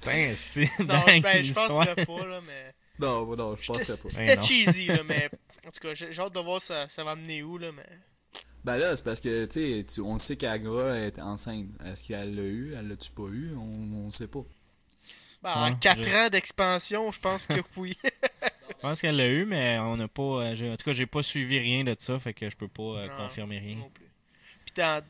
Putain, 0.00 0.16
esti, 0.30 0.68
non, 0.80 1.02
ben, 1.20 1.42
je 1.42 1.52
penserais 1.52 2.06
pas, 2.06 2.26
là, 2.26 2.40
mais. 2.46 2.72
Non, 2.98 3.36
non, 3.36 3.56
je 3.56 3.66
penserais 3.72 3.98
pas. 4.02 4.08
C'était 4.10 4.42
cheesy, 4.42 4.86
là, 4.86 5.00
mais. 5.06 5.28
En 5.66 5.70
tout 5.70 5.80
cas, 5.80 5.94
j'ai 5.94 6.12
j'ai 6.12 6.22
hâte 6.22 6.32
de 6.34 6.40
voir 6.40 6.60
ça, 6.60 6.88
ça 6.88 7.02
va 7.04 7.10
amener 7.12 7.42
où, 7.42 7.58
là, 7.58 7.70
mais. 7.72 7.86
Ben 8.66 8.78
là, 8.78 8.96
c'est 8.96 9.04
parce 9.04 9.20
que, 9.20 9.44
tu 9.46 9.84
sais, 9.86 10.00
on 10.00 10.18
sait 10.18 10.36
qu'Agra 10.36 10.98
est 10.98 11.18
enceinte. 11.20 11.66
Est-ce 11.84 12.02
qu'elle 12.02 12.34
l'a 12.34 12.42
eu, 12.42 12.74
elle 12.74 12.88
l'a-tu 12.88 13.12
pas 13.12 13.28
eu, 13.28 13.54
on, 13.56 13.92
on 14.06 14.10
sait 14.10 14.26
pas. 14.28 14.42
Ben, 15.42 15.52
en 15.54 15.70
Ouais, 15.70 15.76
4 15.80 16.02
je- 16.02 16.14
ans 16.16 16.28
d'expansion, 16.28 17.12
je 17.12 17.20
pense 17.20 17.46
que 17.46 17.54
oui. 17.76 17.96
Je 18.02 18.74
pense 18.82 19.00
qu'elle 19.00 19.16
l'a 19.16 19.28
eu, 19.28 19.44
mais 19.44 19.78
on 19.78 19.96
n'a 19.96 20.08
pas. 20.08 20.22
euh, 20.50 20.72
en 20.72 20.76
tout 20.76 20.84
cas, 20.84 20.92
j'ai 20.92 21.06
pas 21.06 21.22
suivi 21.22 21.58
rien 21.60 21.84
de 21.84 21.94
ça, 21.96 22.18
fait 22.18 22.34
que 22.34 22.50
je 22.50 22.56
peux 22.56 22.66
pas 22.68 22.82
euh, 22.82 23.06
Non, 23.06 23.16
confirmer 23.16 23.58
rien. 23.60 23.76
non 23.76 23.88
plus. 23.90 24.04
Puis 24.64 24.74
dans, 24.76 25.00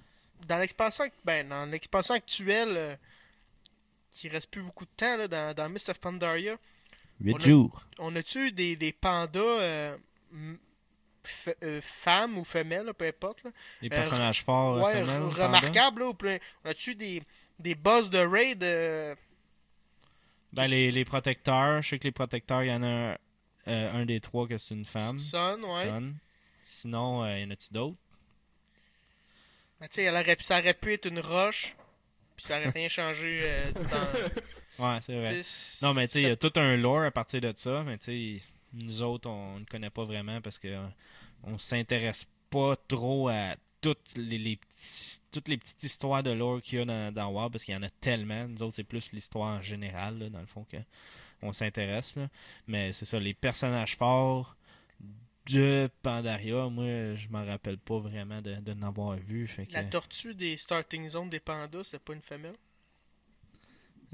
dans 0.46 0.58
l'expansion 0.58 1.06
ben, 1.24 1.48
dans 1.48 1.64
l'expansion 1.64 2.14
actuelle, 2.14 2.74
euh, 2.76 2.94
qui 4.10 4.28
reste 4.28 4.50
plus 4.50 4.62
beaucoup 4.62 4.84
de 4.84 4.90
temps, 4.98 5.16
là, 5.16 5.28
dans, 5.28 5.54
dans 5.54 5.68
Mist 5.70 5.88
of 5.88 5.98
Pandaria, 5.98 6.56
8 7.20 7.32
On 7.32 7.36
a- 7.36 7.40
jours. 7.40 7.84
on 7.98 8.16
a-tu 8.16 8.52
des, 8.52 8.76
des 8.76 8.92
pandas 8.92 9.40
euh, 9.40 9.96
euh, 11.62 11.80
femmes 11.82 12.38
ou 12.38 12.44
femelles, 12.44 12.86
là, 12.86 12.94
peu 12.94 13.06
importe, 13.06 13.44
là, 13.44 13.50
Les 13.82 13.88
personnages 13.88 14.42
forts, 14.42 14.76
euh, 14.78 14.82
ouais, 14.82 15.04
panda. 15.04 15.44
remarquables, 15.46 16.02
là, 16.02 16.38
on 16.64 16.68
a-tu 16.70 16.94
des, 16.94 17.22
des 17.58 17.74
boss 17.74 18.10
de 18.10 18.18
raid 18.18 18.62
euh, 18.62 19.14
Ben, 20.52 20.66
les, 20.66 20.90
les 20.90 21.04
protecteurs, 21.04 21.82
je 21.82 21.90
sais 21.90 21.98
que 21.98 22.04
les 22.04 22.12
protecteurs, 22.12 22.62
il 22.62 22.68
y 22.68 22.72
en 22.72 22.82
a 22.82 22.86
un, 22.86 23.16
euh, 23.68 23.92
un 24.02 24.06
des 24.06 24.20
trois 24.20 24.46
que 24.46 24.58
c'est 24.58 24.74
une 24.74 24.86
femme. 24.86 25.18
Sun, 25.18 25.62
ouais. 25.64 25.84
Son. 25.84 26.12
Sinon, 26.62 27.24
euh, 27.24 27.38
y 27.38 27.44
en 27.44 27.50
a-tu 27.50 27.72
d'autres? 27.72 27.96
Ben, 29.80 29.88
tu 29.88 29.96
sais, 30.02 30.36
ça 30.40 30.58
aurait 30.58 30.74
pu 30.74 30.94
être 30.94 31.06
une 31.06 31.20
roche, 31.20 31.76
puis 32.34 32.46
ça 32.46 32.58
aurait 32.58 32.70
rien 32.70 32.88
changé 32.88 33.40
euh, 33.42 33.72
dans... 33.72 34.30
Ouais, 34.78 34.98
c'est 35.00 35.18
vrai. 35.18 35.40
Non, 35.82 35.94
mais 35.94 36.06
tu 36.06 36.14
sais, 36.14 36.22
il 36.22 36.28
y 36.28 36.30
a 36.30 36.36
tout 36.36 36.52
un 36.56 36.76
lore 36.76 37.02
à 37.04 37.10
partir 37.10 37.40
de 37.40 37.50
ça, 37.56 37.82
mais 37.82 37.96
tu 37.96 38.38
sais, 38.38 38.42
nous 38.74 39.00
autres, 39.00 39.28
on 39.28 39.60
ne 39.60 39.64
connaît 39.64 39.88
pas 39.90 40.04
vraiment 40.04 40.40
parce 40.42 40.58
que 40.58 40.68
euh, 40.68 40.86
on 41.46 41.56
s'intéresse 41.58 42.26
pas 42.50 42.76
trop 42.88 43.28
à 43.28 43.54
toutes 43.80 44.14
les, 44.16 44.38
les 44.38 44.56
petits- 44.56 45.20
toutes 45.32 45.48
les 45.48 45.56
petites 45.58 45.82
histoires 45.82 46.22
de 46.22 46.30
lore 46.30 46.60
qu'il 46.62 46.78
y 46.78 46.82
a 46.82 46.84
dans, 46.84 47.12
dans 47.12 47.28
WoW 47.30 47.50
parce 47.50 47.64
qu'il 47.64 47.74
y 47.74 47.76
en 47.76 47.82
a 47.82 47.90
tellement. 47.90 48.46
Nous 48.48 48.62
autres, 48.62 48.76
c'est 48.76 48.84
plus 48.84 49.12
l'histoire 49.12 49.58
en 49.58 49.62
général, 49.62 50.18
là, 50.18 50.28
dans 50.28 50.40
le 50.40 50.46
fond, 50.46 50.64
que 50.64 50.76
on 51.42 51.52
s'intéresse. 51.52 52.16
là. 52.16 52.28
Mais 52.66 52.92
c'est 52.92 53.04
ça, 53.04 53.18
les 53.20 53.34
personnages 53.34 53.96
forts 53.96 54.56
de 55.50 55.88
Pandaria, 56.02 56.68
moi, 56.68 57.14
je 57.14 57.28
m'en 57.28 57.44
rappelle 57.44 57.78
pas 57.78 57.98
vraiment 58.00 58.40
de, 58.42 58.56
de 58.56 58.72
n'avoir 58.72 59.16
vu. 59.16 59.46
Fait 59.46 59.66
que, 59.66 59.74
La 59.74 59.84
tortue 59.84 60.34
des 60.34 60.56
starting 60.56 61.08
zones 61.08 61.30
des 61.30 61.38
pandas, 61.40 61.84
c'est 61.84 62.00
pas 62.02 62.14
une 62.14 62.22
femelle? 62.22 62.56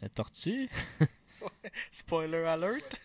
la 0.00 0.08
tortue? 0.08 0.68
Spoiler 1.90 2.44
alert. 2.44 3.00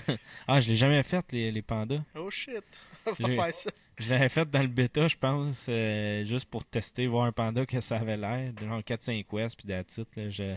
Ah, 0.46 0.60
je 0.60 0.70
l'ai 0.70 0.76
jamais 0.76 1.02
faite, 1.02 1.32
les, 1.32 1.50
les 1.52 1.62
pandas. 1.62 2.02
Oh 2.14 2.30
shit. 2.30 2.64
On 3.06 3.10
va 3.12 3.28
J'ai- 3.28 3.36
faire 3.36 3.54
ça. 3.54 3.70
Je 3.98 4.10
l'avais 4.10 4.28
faite 4.28 4.50
dans 4.50 4.62
le 4.62 4.68
bêta, 4.68 5.08
je 5.08 5.16
pense, 5.16 5.66
euh, 5.68 6.24
juste 6.24 6.44
pour 6.48 6.64
tester, 6.64 7.08
voir 7.08 7.24
un 7.24 7.32
panda 7.32 7.66
que 7.66 7.80
ça 7.80 7.96
avait 7.98 8.16
l'air. 8.16 8.52
Genre 8.60 8.80
4-5 8.80 9.26
West, 9.32 9.56
puis 9.58 9.66
that's 9.68 9.98
it, 9.98 10.08
là, 10.16 10.30
je... 10.30 10.56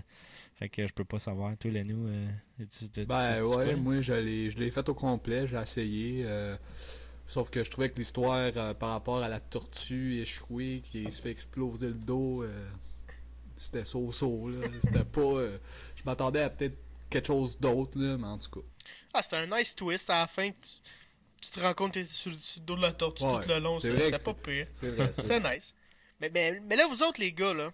Fait 0.60 0.70
que 0.70 0.86
je 0.86 0.94
peux 0.94 1.06
pas 1.06 1.18
savoir. 1.18 1.58
Toi, 1.58 1.72
Lenou, 1.72 2.08
euh, 2.08 2.28
tu- 2.60 2.68
tu- 2.68 2.89
tu- 2.89 3.06
Ben 3.08 3.38
tu- 3.38 3.42
ouais, 3.48 3.76
moi 3.76 4.00
je 4.02 4.14
l'ai 4.14 4.52
je 4.52 4.60
l'ai 4.60 4.70
fait 4.70 4.88
au 4.89 4.94
complet, 4.94 5.48
j'ai 5.48 5.58
essayé. 5.58 6.22
euh, 6.28 6.56
sauf 7.26 7.50
que 7.50 7.64
je 7.64 7.72
trouvais 7.72 7.89
que 7.89 7.96
l'histoire 7.98 8.52
euh, 8.56 8.74
par 8.76 8.92
rapport 8.92 9.24
à 9.24 9.28
la 9.28 9.39
tortue 9.39 10.20
échouée 10.22 10.82
qui 10.84 11.10
se 11.12 11.20
fait 11.20 11.32
exploser 11.32 11.88
le 11.88 11.94
dos, 11.96 12.44
euh, 12.44 12.70
c'était 13.58 13.86
so-so 13.86 14.50
là. 14.50 14.68
C'était 14.78 15.04
pas. 15.04 15.20
euh, 15.22 15.58
je 15.96 16.04
m'attendais 16.06 16.44
à 16.44 16.52
peut-être 16.52 16.78
quelque 17.10 17.26
chose 17.28 17.60
d'autre 17.60 17.98
là, 18.00 18.18
mais 18.20 18.28
en 18.28 18.38
tout 18.38 18.52
cas. 18.52 18.66
Ah, 19.16 19.24
c'était 19.24 19.38
un 19.38 19.48
nice 19.58 19.76
twist 19.76 20.12
à 20.12 20.20
la 20.22 20.28
fin. 20.28 20.52
que 20.52 20.58
Tu, 20.62 20.70
tu 21.42 21.50
te 21.52 21.60
rends 21.60 21.74
compte 21.74 21.94
que 21.94 22.00
t'es 22.00 22.06
sur, 22.06 22.32
sur 22.39 22.62
le 22.62 22.66
dos 22.66 22.76
de 22.78 22.82
la 22.82 22.92
tortue 22.94 23.24
Ouais, 23.24 23.42
tout 23.44 23.50
le 23.50 23.60
long. 23.60 23.78
c'est 23.78 24.24
pas 24.24 24.34
pire. 24.34 24.68
C'est 24.74 25.39
nice. 25.39 25.74
Mais, 26.20 26.30
mais, 26.34 26.60
mais 26.66 26.76
là, 26.76 26.86
vous 26.88 27.02
autres, 27.04 27.20
les 27.20 27.34
gars, 27.34 27.54
là, 27.54 27.72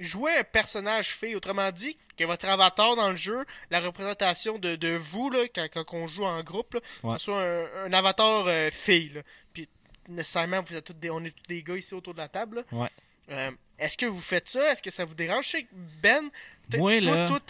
jouez 0.00 0.36
un 0.36 0.44
personnage 0.44 1.14
fille, 1.16 1.36
autrement 1.36 1.70
dit, 1.70 1.96
que 2.16 2.24
votre 2.24 2.46
avatar 2.48 2.96
dans 2.96 3.10
le 3.10 3.16
jeu, 3.16 3.44
la 3.70 3.80
représentation 3.80 4.58
de, 4.58 4.74
de 4.76 4.96
vous, 4.96 5.30
là, 5.30 5.46
quand, 5.54 5.68
quand 5.72 5.84
on 5.94 6.08
joue 6.08 6.24
en 6.24 6.42
groupe, 6.42 6.74
là, 6.74 6.80
que 7.02 7.18
ce 7.18 7.24
soit 7.24 7.42
un, 7.42 7.84
un 7.86 7.92
avatar 7.92 8.46
euh, 8.46 8.70
fille. 8.70 9.10
Là. 9.10 9.22
Puis, 9.52 9.68
nécessairement, 10.08 10.62
vous 10.62 10.74
êtes 10.74 10.84
tous 10.84 10.92
des, 10.94 11.10
on 11.10 11.24
est 11.24 11.30
tous 11.30 11.46
des 11.48 11.62
gars 11.62 11.76
ici 11.76 11.94
autour 11.94 12.14
de 12.14 12.18
la 12.18 12.28
table. 12.28 12.64
là. 12.72 12.78
Ouais. 12.78 12.90
Euh, 13.30 13.50
Est-ce 13.78 13.96
que 13.98 14.06
vous 14.06 14.20
faites 14.20 14.48
ça? 14.48 14.72
Est-ce 14.72 14.82
que 14.82 14.90
ça 14.90 15.04
vous 15.04 15.14
dérange? 15.14 15.46
Je 15.46 15.50
sais 15.50 15.62
que 15.62 15.68
Ben, 16.02 16.30
Moi, 16.78 17.00
toi, 17.02 17.16
là- 17.16 17.26
toi, 17.28 17.40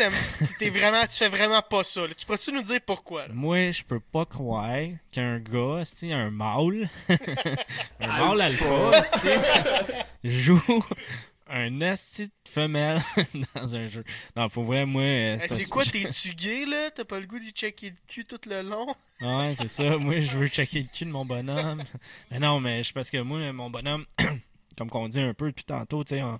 t'es 0.58 0.70
vraiment, 0.70 1.02
tu 1.02 1.16
fais 1.18 1.28
vraiment 1.28 1.62
pas 1.62 1.84
ça. 1.84 2.06
là. 2.06 2.14
Tu 2.14 2.24
pourrais-tu 2.26 2.50
nous 2.52 2.62
dire 2.62 2.80
pourquoi? 2.84 3.28
là? 3.28 3.34
Moi, 3.34 3.70
je 3.70 3.82
peux 3.82 4.00
pas 4.00 4.24
croire 4.24 4.74
qu'un 5.12 5.38
gars, 5.38 5.82
un 6.10 6.30
mâle, 6.30 6.88
un 8.00 8.06
mâle 8.18 8.40
alpha, 8.40 9.02
joue 10.24 10.62
un 11.46 11.80
esti 11.82 12.26
de 12.26 12.32
femelle 12.48 13.00
dans 13.54 13.76
un 13.76 13.86
jeu. 13.86 14.02
Non, 14.34 14.48
pour 14.48 14.64
vrai, 14.64 14.86
moi... 14.86 15.02
euh, 15.02 15.38
Eh, 15.44 15.48
c'est 15.48 15.66
quoi, 15.68 15.84
t'es-tu 15.84 16.30
gay, 16.34 16.64
là? 16.66 16.90
T'as 16.90 17.04
pas 17.04 17.20
le 17.20 17.26
goût 17.26 17.38
d'y 17.38 17.50
checker 17.50 17.90
le 17.90 17.96
cul 18.08 18.24
tout 18.24 18.40
le 18.46 18.62
long? 18.62 18.86
Ouais, 19.20 19.54
c'est 19.56 19.68
ça. 19.68 19.98
Moi, 19.98 20.20
je 20.20 20.38
veux 20.38 20.46
checker 20.48 20.80
le 20.80 20.88
cul 20.88 21.04
de 21.04 21.10
mon 21.10 21.24
bonhomme. 21.26 21.84
Mais 22.30 22.38
non, 22.40 22.60
mais 22.60 22.82
je 22.82 22.92
parce 22.92 23.10
que 23.10 23.18
moi, 23.18 23.52
mon 23.52 23.68
bonhomme, 23.70 24.06
comme 24.76 24.90
qu'on 24.90 25.08
dit 25.08 25.20
un 25.20 25.34
peu 25.34 25.46
depuis 25.46 25.64
tantôt, 25.64 26.04
tu 26.04 26.16
sais, 26.16 26.22
on, 26.22 26.38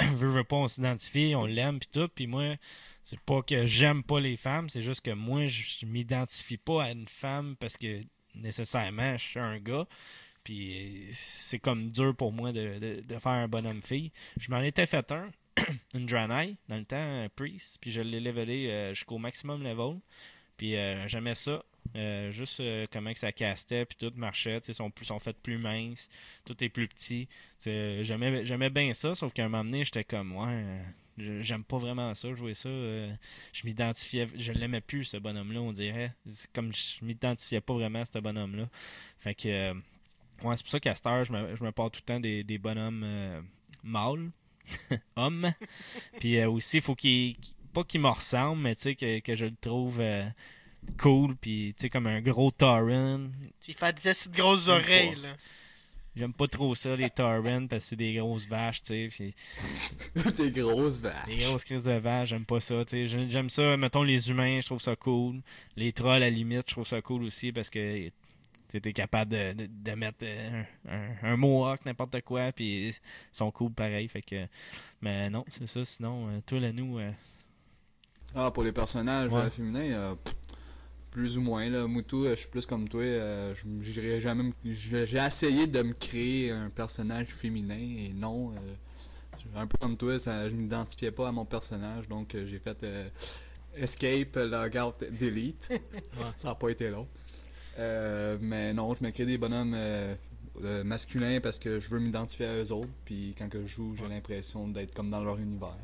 on 0.00 0.04
veut, 0.14 0.44
pas, 0.44 0.56
on 0.56 0.68
s'identifie, 0.68 1.34
on 1.36 1.46
l'aime 1.46 1.78
puis 1.78 1.88
tout. 1.92 2.08
Puis 2.08 2.26
moi, 2.26 2.56
c'est 3.04 3.20
pas 3.20 3.42
que 3.42 3.66
j'aime 3.66 4.02
pas 4.02 4.20
les 4.20 4.36
femmes, 4.36 4.68
c'est 4.68 4.82
juste 4.82 5.02
que 5.02 5.10
moi, 5.10 5.46
je, 5.46 5.86
m'identifie 5.86 6.56
pas 6.56 6.84
à 6.84 6.90
une 6.92 7.08
femme 7.08 7.56
parce 7.58 7.76
que 7.76 8.02
nécessairement, 8.34 9.16
je 9.16 9.24
suis 9.24 9.40
un 9.40 9.58
gars. 9.58 9.86
Puis 10.44 11.08
c'est 11.12 11.60
comme 11.60 11.90
dur 11.90 12.16
pour 12.16 12.32
moi 12.32 12.52
de, 12.52 13.02
faire 13.08 13.32
un 13.32 13.48
bonhomme-fille. 13.48 14.10
Je 14.38 14.50
m'en 14.50 14.60
étais 14.60 14.86
fait 14.86 15.12
un, 15.12 15.30
une 15.94 16.06
Draenei, 16.06 16.56
dans 16.68 16.76
le 16.78 16.84
temps, 16.84 16.96
un 16.96 17.28
Priest, 17.28 17.78
puis 17.80 17.92
je 17.92 18.00
l'ai 18.00 18.20
levelé 18.20 18.68
euh, 18.68 18.94
jusqu'au 18.94 19.18
maximum 19.18 19.62
level. 19.62 20.00
Puis 20.56 20.76
euh, 20.76 21.06
j'aimais 21.06 21.34
ça. 21.34 21.62
Euh, 21.94 22.30
juste 22.30 22.60
euh, 22.60 22.86
comment 22.90 23.12
que 23.12 23.18
ça 23.18 23.32
castait, 23.32 23.84
puis 23.84 23.96
tout 23.98 24.12
marchait. 24.16 24.60
sais, 24.62 24.72
sont, 24.72 24.90
plus, 24.90 25.04
sont 25.06 25.18
faites 25.18 25.36
plus 25.38 25.58
minces, 25.58 26.08
tout 26.44 26.62
est 26.64 26.68
plus 26.68 26.88
petit. 26.88 27.28
J'aimais 27.64 28.70
bien 28.70 28.94
ça, 28.94 29.14
sauf 29.14 29.32
qu'à 29.32 29.44
un 29.44 29.48
moment 29.48 29.64
donné, 29.64 29.84
j'étais 29.84 30.04
comme, 30.04 30.34
ouais, 30.36 30.80
j'aime 31.18 31.64
pas 31.64 31.78
vraiment 31.78 32.14
ça, 32.14 32.32
jouer 32.34 32.54
ça. 32.54 32.68
euh, 32.68 33.12
je 33.52 33.66
m'identifiais, 33.66 34.26
je 34.36 34.52
l'aimais 34.52 34.80
plus, 34.80 35.04
ce 35.04 35.16
bonhomme-là, 35.18 35.60
on 35.60 35.72
dirait. 35.72 36.14
Comme 36.54 36.72
je 36.72 37.04
m'identifiais 37.04 37.60
pas 37.60 37.74
vraiment 37.74 38.00
à 38.00 38.04
ce 38.06 38.18
bonhomme-là. 38.18 38.68
Fait 39.18 39.34
que, 39.34 39.72
ouais, 39.72 40.56
c'est 40.56 40.62
pour 40.62 40.70
ça 40.70 40.80
qu'à 40.80 40.94
cette 40.94 41.06
je 41.24 41.32
me, 41.64 41.72
parle 41.72 41.90
tout 41.90 42.00
le 42.00 42.06
temps 42.06 42.20
des, 42.20 42.42
des 42.42 42.58
bonhommes 42.58 43.44
mâles, 43.82 44.30
hommes. 45.16 45.52
Puis 46.20 46.42
aussi, 46.44 46.80
faut 46.80 46.94
qu'il- 46.94 47.36
pas 47.74 47.84
qu'il 47.84 48.00
me 48.02 48.08
ressemble, 48.08 48.62
mais 48.62 48.74
tu 48.76 48.82
sais, 48.82 48.94
que, 48.94 49.20
que 49.20 49.34
je 49.34 49.46
le 49.46 49.56
trouve. 49.60 50.00
Cool, 51.00 51.36
puis 51.36 51.74
tu 51.76 51.82
sais, 51.82 51.88
comme 51.90 52.06
un 52.06 52.20
gros 52.20 52.50
Tauren. 52.50 53.30
Il 53.68 53.74
fait 53.74 53.94
des 54.02 54.08
assez 54.08 54.28
de 54.30 54.36
grosses 54.36 54.68
oreilles, 54.68 55.14
pas. 55.16 55.28
là. 55.28 55.36
J'aime 56.14 56.34
pas 56.34 56.46
trop 56.46 56.74
ça, 56.74 56.94
les 56.94 57.08
Tauren, 57.08 57.68
parce 57.68 57.84
que 57.84 57.88
c'est 57.90 57.96
des 57.96 58.12
grosses 58.14 58.46
vaches, 58.46 58.82
tu 58.82 59.08
sais. 59.10 59.32
puis 60.14 60.32
T'es 60.36 60.50
grosse 60.50 61.00
vache. 61.00 61.24
Des 61.26 61.38
grosses 61.38 61.64
crises 61.64 61.84
de 61.84 61.92
vaches, 61.92 62.28
j'aime 62.28 62.44
pas 62.44 62.60
ça, 62.60 62.84
tu 62.84 62.90
sais. 62.90 63.06
J'ai- 63.06 63.30
J'aime 63.30 63.48
ça, 63.48 63.76
mettons, 63.78 64.02
les 64.02 64.28
humains, 64.28 64.60
je 64.60 64.66
trouve 64.66 64.82
ça 64.82 64.94
cool. 64.94 65.40
Les 65.76 65.92
trolls, 65.92 66.16
à 66.16 66.18
la 66.18 66.28
limite, 66.30 66.64
je 66.68 66.74
trouve 66.74 66.86
ça 66.86 67.00
cool 67.00 67.22
aussi, 67.24 67.50
parce 67.50 67.70
que 67.70 68.10
t'es 68.68 68.92
capable 68.92 69.32
de, 69.32 69.52
de, 69.54 69.66
de 69.70 69.90
mettre 69.92 70.18
euh, 70.22 70.62
un, 70.88 70.92
un, 71.28 71.32
un 71.32 71.36
mohawk, 71.38 71.84
n'importe 71.86 72.20
quoi, 72.22 72.52
puis 72.52 72.88
ils 72.88 72.94
sont 73.30 73.50
cool 73.50 73.70
pareil, 73.72 74.06
fait 74.08 74.22
que... 74.22 74.46
Mais 75.02 75.28
non, 75.30 75.44
c'est 75.50 75.66
ça, 75.66 75.82
sinon, 75.84 76.28
euh, 76.28 76.40
toi, 76.46 76.58
là, 76.60 76.72
nous... 76.72 76.98
euh, 76.98 77.10
Ah, 78.34 78.50
pour 78.50 78.62
les 78.64 78.72
personnages 78.72 79.30
Ouais. 79.30 79.50
féminins, 79.50 79.92
euh, 79.92 80.14
pff, 80.14 80.34
plus 81.12 81.38
ou 81.38 81.42
moins. 81.42 81.68
Là. 81.68 81.86
Moutou, 81.86 82.24
euh, 82.24 82.30
je 82.30 82.40
suis 82.40 82.48
plus 82.48 82.66
comme 82.66 82.88
toi. 82.88 83.02
euh, 83.02 83.54
jamais 84.18 84.50
J'ai 84.64 85.06
j'ai 85.06 85.18
essayé 85.18 85.68
de 85.68 85.82
me 85.82 85.92
créer 85.92 86.50
un 86.50 86.70
personnage 86.70 87.28
féminin 87.28 87.78
et 87.78 88.12
non. 88.14 88.50
euh, 88.52 88.56
un 89.54 89.66
peu 89.66 89.76
comme 89.78 89.96
toi, 89.96 90.18
ça, 90.18 90.48
je 90.48 90.54
m'identifiais 90.54 91.10
pas 91.12 91.28
à 91.28 91.32
mon 91.32 91.44
personnage. 91.44 92.08
Donc 92.08 92.34
euh, 92.34 92.44
j'ai 92.46 92.58
fait 92.58 92.82
euh, 92.82 93.08
Escape, 93.76 94.36
Logout, 94.36 94.94
Delete. 95.18 95.72
Ça 96.36 96.48
n'a 96.48 96.54
pas 96.54 96.70
été 96.70 96.90
long. 96.90 97.06
Euh, 97.78 98.36
mais 98.40 98.72
non, 98.74 98.92
je 98.94 99.04
me 99.04 99.10
crée 99.10 99.26
des 99.26 99.38
bonhommes 99.38 99.74
euh, 99.76 100.14
euh, 100.62 100.84
masculins 100.84 101.40
parce 101.40 101.58
que 101.58 101.80
je 101.80 101.88
veux 101.90 101.98
m'identifier 102.00 102.46
à 102.46 102.54
eux 102.56 102.72
autres. 102.72 102.90
Puis 103.04 103.34
quand 103.36 103.48
que 103.48 103.64
je 103.64 103.74
joue, 103.76 103.96
j'ai 103.96 104.08
l'impression 104.08 104.68
d'être 104.68 104.94
comme 104.94 105.10
dans 105.10 105.22
leur 105.22 105.38
univers. 105.38 105.76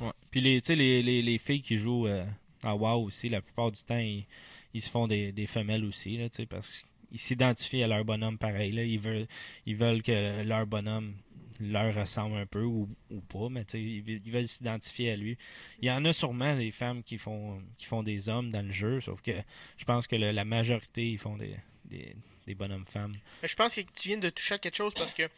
Ouais. 0.00 0.10
Puis 0.30 0.40
les, 0.40 0.60
tu 0.60 0.68
sais, 0.68 0.76
les, 0.76 1.02
les, 1.02 1.22
les 1.22 1.38
filles 1.38 1.62
qui 1.62 1.76
jouent 1.76 2.06
euh, 2.08 2.24
à 2.62 2.74
WoW 2.74 3.04
aussi, 3.04 3.28
la 3.28 3.40
plupart 3.42 3.70
du 3.70 3.82
temps, 3.82 3.98
ils, 3.98 4.26
ils 4.74 4.82
se 4.82 4.90
font 4.90 5.06
des, 5.06 5.32
des 5.32 5.46
femelles 5.46 5.84
aussi, 5.84 6.16
là, 6.18 6.28
parce 6.50 6.84
qu'ils 7.08 7.18
s'identifient 7.18 7.82
à 7.84 7.86
leur 7.88 8.04
bonhomme 8.04 8.36
pareil. 8.38 8.72
Là. 8.72 8.82
Ils, 8.84 8.98
veulent, 9.00 9.26
ils 9.66 9.76
veulent 9.76 10.02
que 10.02 10.42
leur 10.42 10.66
bonhomme 10.66 11.14
leur 11.60 11.94
ressemble 11.94 12.36
un 12.36 12.46
peu 12.46 12.62
ou, 12.64 12.88
ou 13.10 13.20
pas, 13.20 13.48
mais 13.48 13.62
ils, 13.74 14.02
veulent- 14.02 14.20
ils 14.26 14.32
veulent 14.32 14.48
s'identifier 14.48 15.12
à 15.12 15.16
lui. 15.16 15.38
Il 15.80 15.86
y 15.86 15.90
en 15.92 16.04
a 16.04 16.12
sûrement 16.12 16.56
des 16.56 16.72
femmes 16.72 17.02
qui 17.04 17.16
font, 17.16 17.62
qui 17.78 17.86
font 17.86 18.02
des 18.02 18.28
hommes 18.28 18.50
dans 18.50 18.66
le 18.66 18.72
jeu, 18.72 19.00
sauf 19.00 19.22
que 19.22 19.30
je 19.76 19.84
pense 19.84 20.06
que 20.08 20.16
la 20.16 20.44
majorité, 20.44 21.08
ils 21.12 21.18
font 21.18 21.36
des, 21.36 21.54
des, 21.84 22.16
des 22.46 22.54
bonhommes 22.56 22.86
femmes. 22.86 23.16
Je 23.44 23.54
pense 23.54 23.76
que 23.76 23.80
tu 23.82 24.08
viens 24.08 24.18
de 24.18 24.30
toucher 24.30 24.54
à 24.54 24.58
quelque 24.58 24.76
chose 24.76 24.92
parce 24.94 25.14
que 25.14 25.28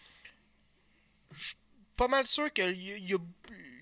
je 1.34 1.49
suis 1.49 1.57
pas 1.97 2.09
mal 2.09 2.26
sûr 2.26 2.51
qu'il 2.53 2.64
y, 2.80 2.93
a- 2.93 3.18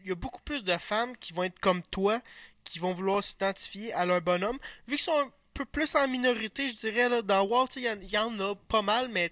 y 0.04 0.10
a, 0.10 0.14
beaucoup 0.14 0.42
plus 0.42 0.64
de 0.64 0.72
femmes 0.72 1.16
qui 1.18 1.32
vont 1.32 1.44
être 1.44 1.58
comme 1.60 1.82
toi, 1.82 2.20
qui 2.64 2.78
vont 2.78 2.92
vouloir 2.92 3.22
s'identifier 3.22 3.92
à 3.92 4.06
leur 4.06 4.20
bonhomme. 4.20 4.58
Vu 4.88 4.96
qu'ils 4.96 5.04
sont 5.04 5.30
peu 5.54 5.64
plus 5.64 5.94
en 5.94 6.06
minorité, 6.08 6.68
je 6.68 6.76
dirais, 6.76 7.08
là, 7.08 7.22
dans 7.22 7.42
WoW, 7.46 7.66
il 7.76 7.82
y 8.02 8.12
y, 8.14 8.18
en 8.18 8.38
a 8.40 8.54
pas 8.54 8.82
mal, 8.82 9.08
mais 9.08 9.30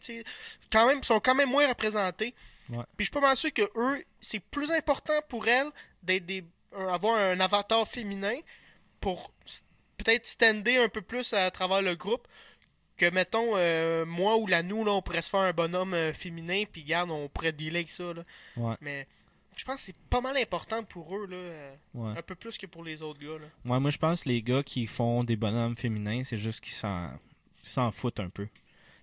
quand 0.70 0.87
même, 0.87 1.01
ils 1.03 1.05
sont 1.05 1.20
quand 1.20 1.35
même 1.35 1.51
moins 1.51 1.68
représentés. 1.68 2.35
Ouais. 2.70 2.85
Puis 2.97 3.05
je 3.05 3.05
suis 3.05 3.11
pas 3.11 3.20
mal 3.20 3.37
sûr 3.37 3.53
que 3.53 3.68
eux, 3.77 4.05
c'est 4.20 4.41
plus 4.41 4.70
important 4.70 5.18
pour 5.29 5.47
elles 5.49 5.68
d'être 6.03 6.25
des, 6.25 6.45
un- 6.77 6.89
avoir 6.89 7.16
un 7.16 7.39
avatar 7.41 7.87
féminin 7.87 8.37
pour 9.01 9.33
peut-être 9.99 10.27
stander 10.27 10.79
un 10.79 10.89
peu 10.89 11.03
plus 11.03 11.33
à 11.33 11.51
travers 11.51 11.83
le 11.83 11.95
groupe 11.97 12.27
que 12.97 13.11
mettons 13.11 13.53
euh, 13.57 14.05
moi 14.05 14.37
ou 14.37 14.47
la 14.47 14.62
nous 14.62 14.85
là 14.85 14.93
on 14.93 15.03
pourrait 15.03 15.23
se 15.23 15.31
faire 15.31 15.41
un 15.41 15.53
bonhomme 15.53 15.95
euh, 15.95 16.12
féminin 16.12 16.64
puis 16.70 16.85
garde 16.85 17.11
on 17.11 17.29
pourrait 17.29 17.53
dealer 17.53 17.77
avec 17.81 17.91
ça 17.91 18.12
là. 18.14 18.23
Ouais. 18.57 18.75
mais 18.81 19.07
je 19.57 19.65
pense 19.65 19.77
que 19.77 19.81
c'est 19.83 19.97
pas 20.11 20.21
mal 20.21 20.37
important 20.37 20.83
pour 20.85 21.15
eux 21.17 21.27
là 21.27 21.37
euh, 21.37 21.75
Ouais. 21.95 22.19
un 22.19 22.23
peu 22.23 22.35
plus 22.35 22.57
que 22.59 22.67
pour 22.67 22.83
les 22.85 23.03
autres 23.03 23.21
gars 23.21 23.39
là. 23.39 23.47
Ouais, 23.71 23.81
moi, 23.81 23.91
je 23.91 23.99
pense 23.99 24.25
que 24.25 24.29
les 24.29 24.43
gars 24.43 24.63
qui 24.63 24.87
font 24.87 25.25
des 25.25 25.37
bonhommes 25.37 25.77
féminins, 25.77 26.23
c'est 26.25 26.37
juste 26.39 26.61
qu'ils 26.61 26.73
s'en, 26.73 27.91
foutent 27.93 28.21
un 28.21 28.29
peu. 28.31 28.47
Tu 28.47 28.53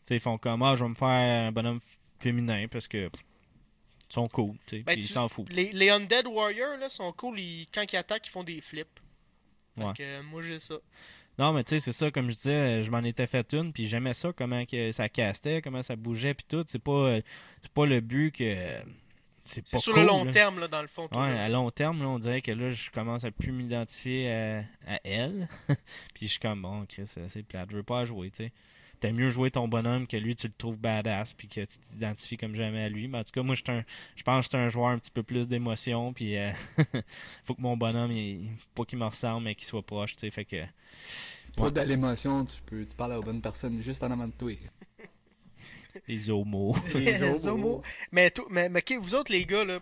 sais, 0.05 0.15
ils 0.15 0.19
font 0.19 0.37
comme, 0.37 0.61
ah, 0.63 0.75
je 0.75 0.83
vais 0.83 0.89
me 0.89 0.95
faire 0.95 1.47
un 1.47 1.51
bonhomme 1.51 1.79
féminin 2.19 2.67
parce 2.69 2.87
que 2.87 3.09
ils 4.09 4.13
sont 4.13 4.27
cool, 4.27 4.55
tu 4.65 4.77
sais, 4.77 4.83
Ben, 4.83 4.93
puis 4.93 5.03
ils 5.03 5.07
tu- 5.07 5.13
s'en 5.13 5.27
foutent. 5.29 5.51
les, 5.53 5.71
les 5.71 5.89
undead 5.89 6.25
warriors 6.27 6.77
là 6.77 6.89
sont 6.89 7.11
cool 7.13 7.39
ils- 7.39 7.67
quand 7.73 7.85
ils 7.93 7.95
attaquent 7.97 8.25
ils 8.27 8.31
font 8.31 8.43
des 8.43 8.59
flips 8.61 8.87
Fait 9.77 9.83
Ouais. 9.85 9.93
que, 9.93 10.01
euh, 10.03 10.23
moi 10.23 10.41
j'ai 10.41 10.57
ça 10.59 10.75
Non, 11.37 11.53
mais 11.53 11.63
tu 11.63 11.69
sais, 11.69 11.79
c'est 11.79 11.93
ça, 11.93 12.11
comme 12.11 12.29
je 12.31 12.35
disais, 12.35 12.83
je 12.83 12.91
m'en 12.91 12.99
étais 13.03 13.25
fait 13.27 13.53
une, 13.53 13.71
puis 13.71 13.87
j'aimais 13.87 14.13
ça, 14.13 14.33
comment 14.35 14.65
que 14.65 14.91
ça 14.91 15.07
castait, 15.07 15.61
comment 15.61 15.81
ça 15.83 15.95
bougeait, 15.95 16.33
puis 16.33 16.45
tout. 16.49 16.65
C'est 16.67 16.83
pas, 16.83 16.91
euh, 16.91 17.21
c'est 17.61 17.71
pas 17.71 17.85
le 17.85 18.01
but 18.01 18.31
que. 18.35 18.81
C'est 19.49 19.69
pas 19.69 19.77
sur 19.77 19.93
cool, 19.93 20.03
le 20.03 20.07
long 20.07 20.25
là. 20.25 20.31
terme 20.31 20.59
là 20.59 20.67
dans 20.67 20.81
le 20.81 20.87
fond 20.87 21.07
toi, 21.07 21.23
Ouais, 21.23 21.37
à 21.37 21.49
long 21.49 21.71
terme, 21.71 22.01
là, 22.01 22.09
on 22.09 22.19
dirait 22.19 22.41
que 22.41 22.51
là, 22.51 22.69
je 22.69 22.89
commence 22.91 23.23
à 23.23 23.31
plus 23.31 23.51
m'identifier 23.51 24.31
à, 24.31 24.59
à 24.87 24.99
elle. 25.03 25.47
puis 26.13 26.27
je 26.27 26.31
suis 26.31 26.39
comme, 26.39 26.61
bon, 26.61 26.85
Chris, 26.85 27.11
euh, 27.17 27.25
c'est 27.29 27.43
plate, 27.43 27.69
je 27.71 27.77
veux 27.77 27.83
pas 27.83 27.99
la 28.01 28.05
jouer, 28.05 28.29
tu 28.29 28.43
sais. 28.43 28.51
t'aimes 28.99 29.15
mieux 29.15 29.31
jouer 29.31 29.49
ton 29.49 29.67
bonhomme 29.67 30.05
que 30.07 30.17
lui, 30.17 30.35
tu 30.35 30.47
le 30.47 30.53
trouves 30.57 30.77
badass, 30.77 31.33
puis 31.33 31.47
que 31.47 31.61
tu 31.61 31.77
t'identifies 31.91 32.37
comme 32.37 32.55
jamais 32.55 32.83
à 32.83 32.89
lui. 32.89 33.07
Mais 33.07 33.17
en 33.17 33.23
tout 33.23 33.31
cas, 33.31 33.41
moi, 33.41 33.55
je, 33.55 33.63
un, 33.71 33.83
je 34.15 34.23
pense 34.23 34.45
que 34.45 34.51
c'est 34.51 34.57
un 34.57 34.69
joueur 34.69 34.89
un 34.89 34.99
petit 34.99 35.11
peu 35.11 35.23
plus 35.23 35.47
d'émotion, 35.47 36.13
puis 36.13 36.37
euh, 36.37 36.51
faut 37.43 37.55
que 37.55 37.61
mon 37.61 37.75
bonhomme, 37.75 38.11
il, 38.11 38.51
pas 38.75 38.85
qu'il 38.85 38.99
me 38.99 39.05
ressemble, 39.05 39.45
mais 39.45 39.55
qu'il 39.55 39.65
soit 39.67 39.81
proche, 39.83 40.15
tu 40.15 40.21
sais, 40.21 40.31
fait 40.31 40.45
que... 40.45 40.63
Pas 41.57 41.71
de 41.71 41.81
l'émotion, 41.81 42.45
tu 42.45 42.61
peux 42.61 42.85
tu 42.85 42.95
parles 42.95 43.13
à 43.13 43.15
la 43.15 43.21
bonne 43.21 43.41
personne 43.41 43.81
juste 43.81 44.03
en 44.03 44.11
avant 44.11 44.27
de 44.27 44.33
toi. 44.33 44.53
Les 46.07 46.29
homos. 46.29 46.75
Les 46.95 47.47
homos. 47.47 47.81
Mais, 48.11 48.31
tout, 48.31 48.45
mais, 48.49 48.69
mais 48.69 48.83
vous 48.99 49.15
autres, 49.15 49.31
les 49.31 49.45
gars, 49.45 49.63
là, 49.65 49.79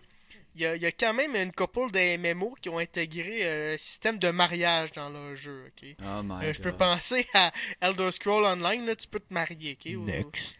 il 0.55 0.61
y, 0.61 0.65
a, 0.65 0.75
y 0.75 0.85
a 0.85 0.91
quand 0.91 1.13
même 1.13 1.35
une 1.35 1.51
couple 1.51 1.91
de 1.91 2.17
MMO 2.33 2.55
qui 2.61 2.69
ont 2.69 2.79
intégré 2.79 3.41
euh, 3.45 3.73
un 3.75 3.77
système 3.77 4.17
de 4.17 4.29
mariage 4.31 4.91
dans 4.93 5.09
leur 5.09 5.35
jeu, 5.35 5.65
ok? 5.67 5.89
Oh 6.01 6.21
my 6.23 6.45
Euh, 6.45 6.53
je 6.53 6.61
peux 6.61 6.71
God. 6.71 6.79
penser 6.79 7.27
à 7.35 7.51
Elder 7.81 8.11
Scroll 8.11 8.43
Online, 8.45 8.85
là, 8.87 8.95
tu 8.95 9.07
peux 9.07 9.19
te 9.19 9.31
marier, 9.33 9.77
ok? 9.79 9.93
Ou- 9.97 10.05
Next. 10.05 10.57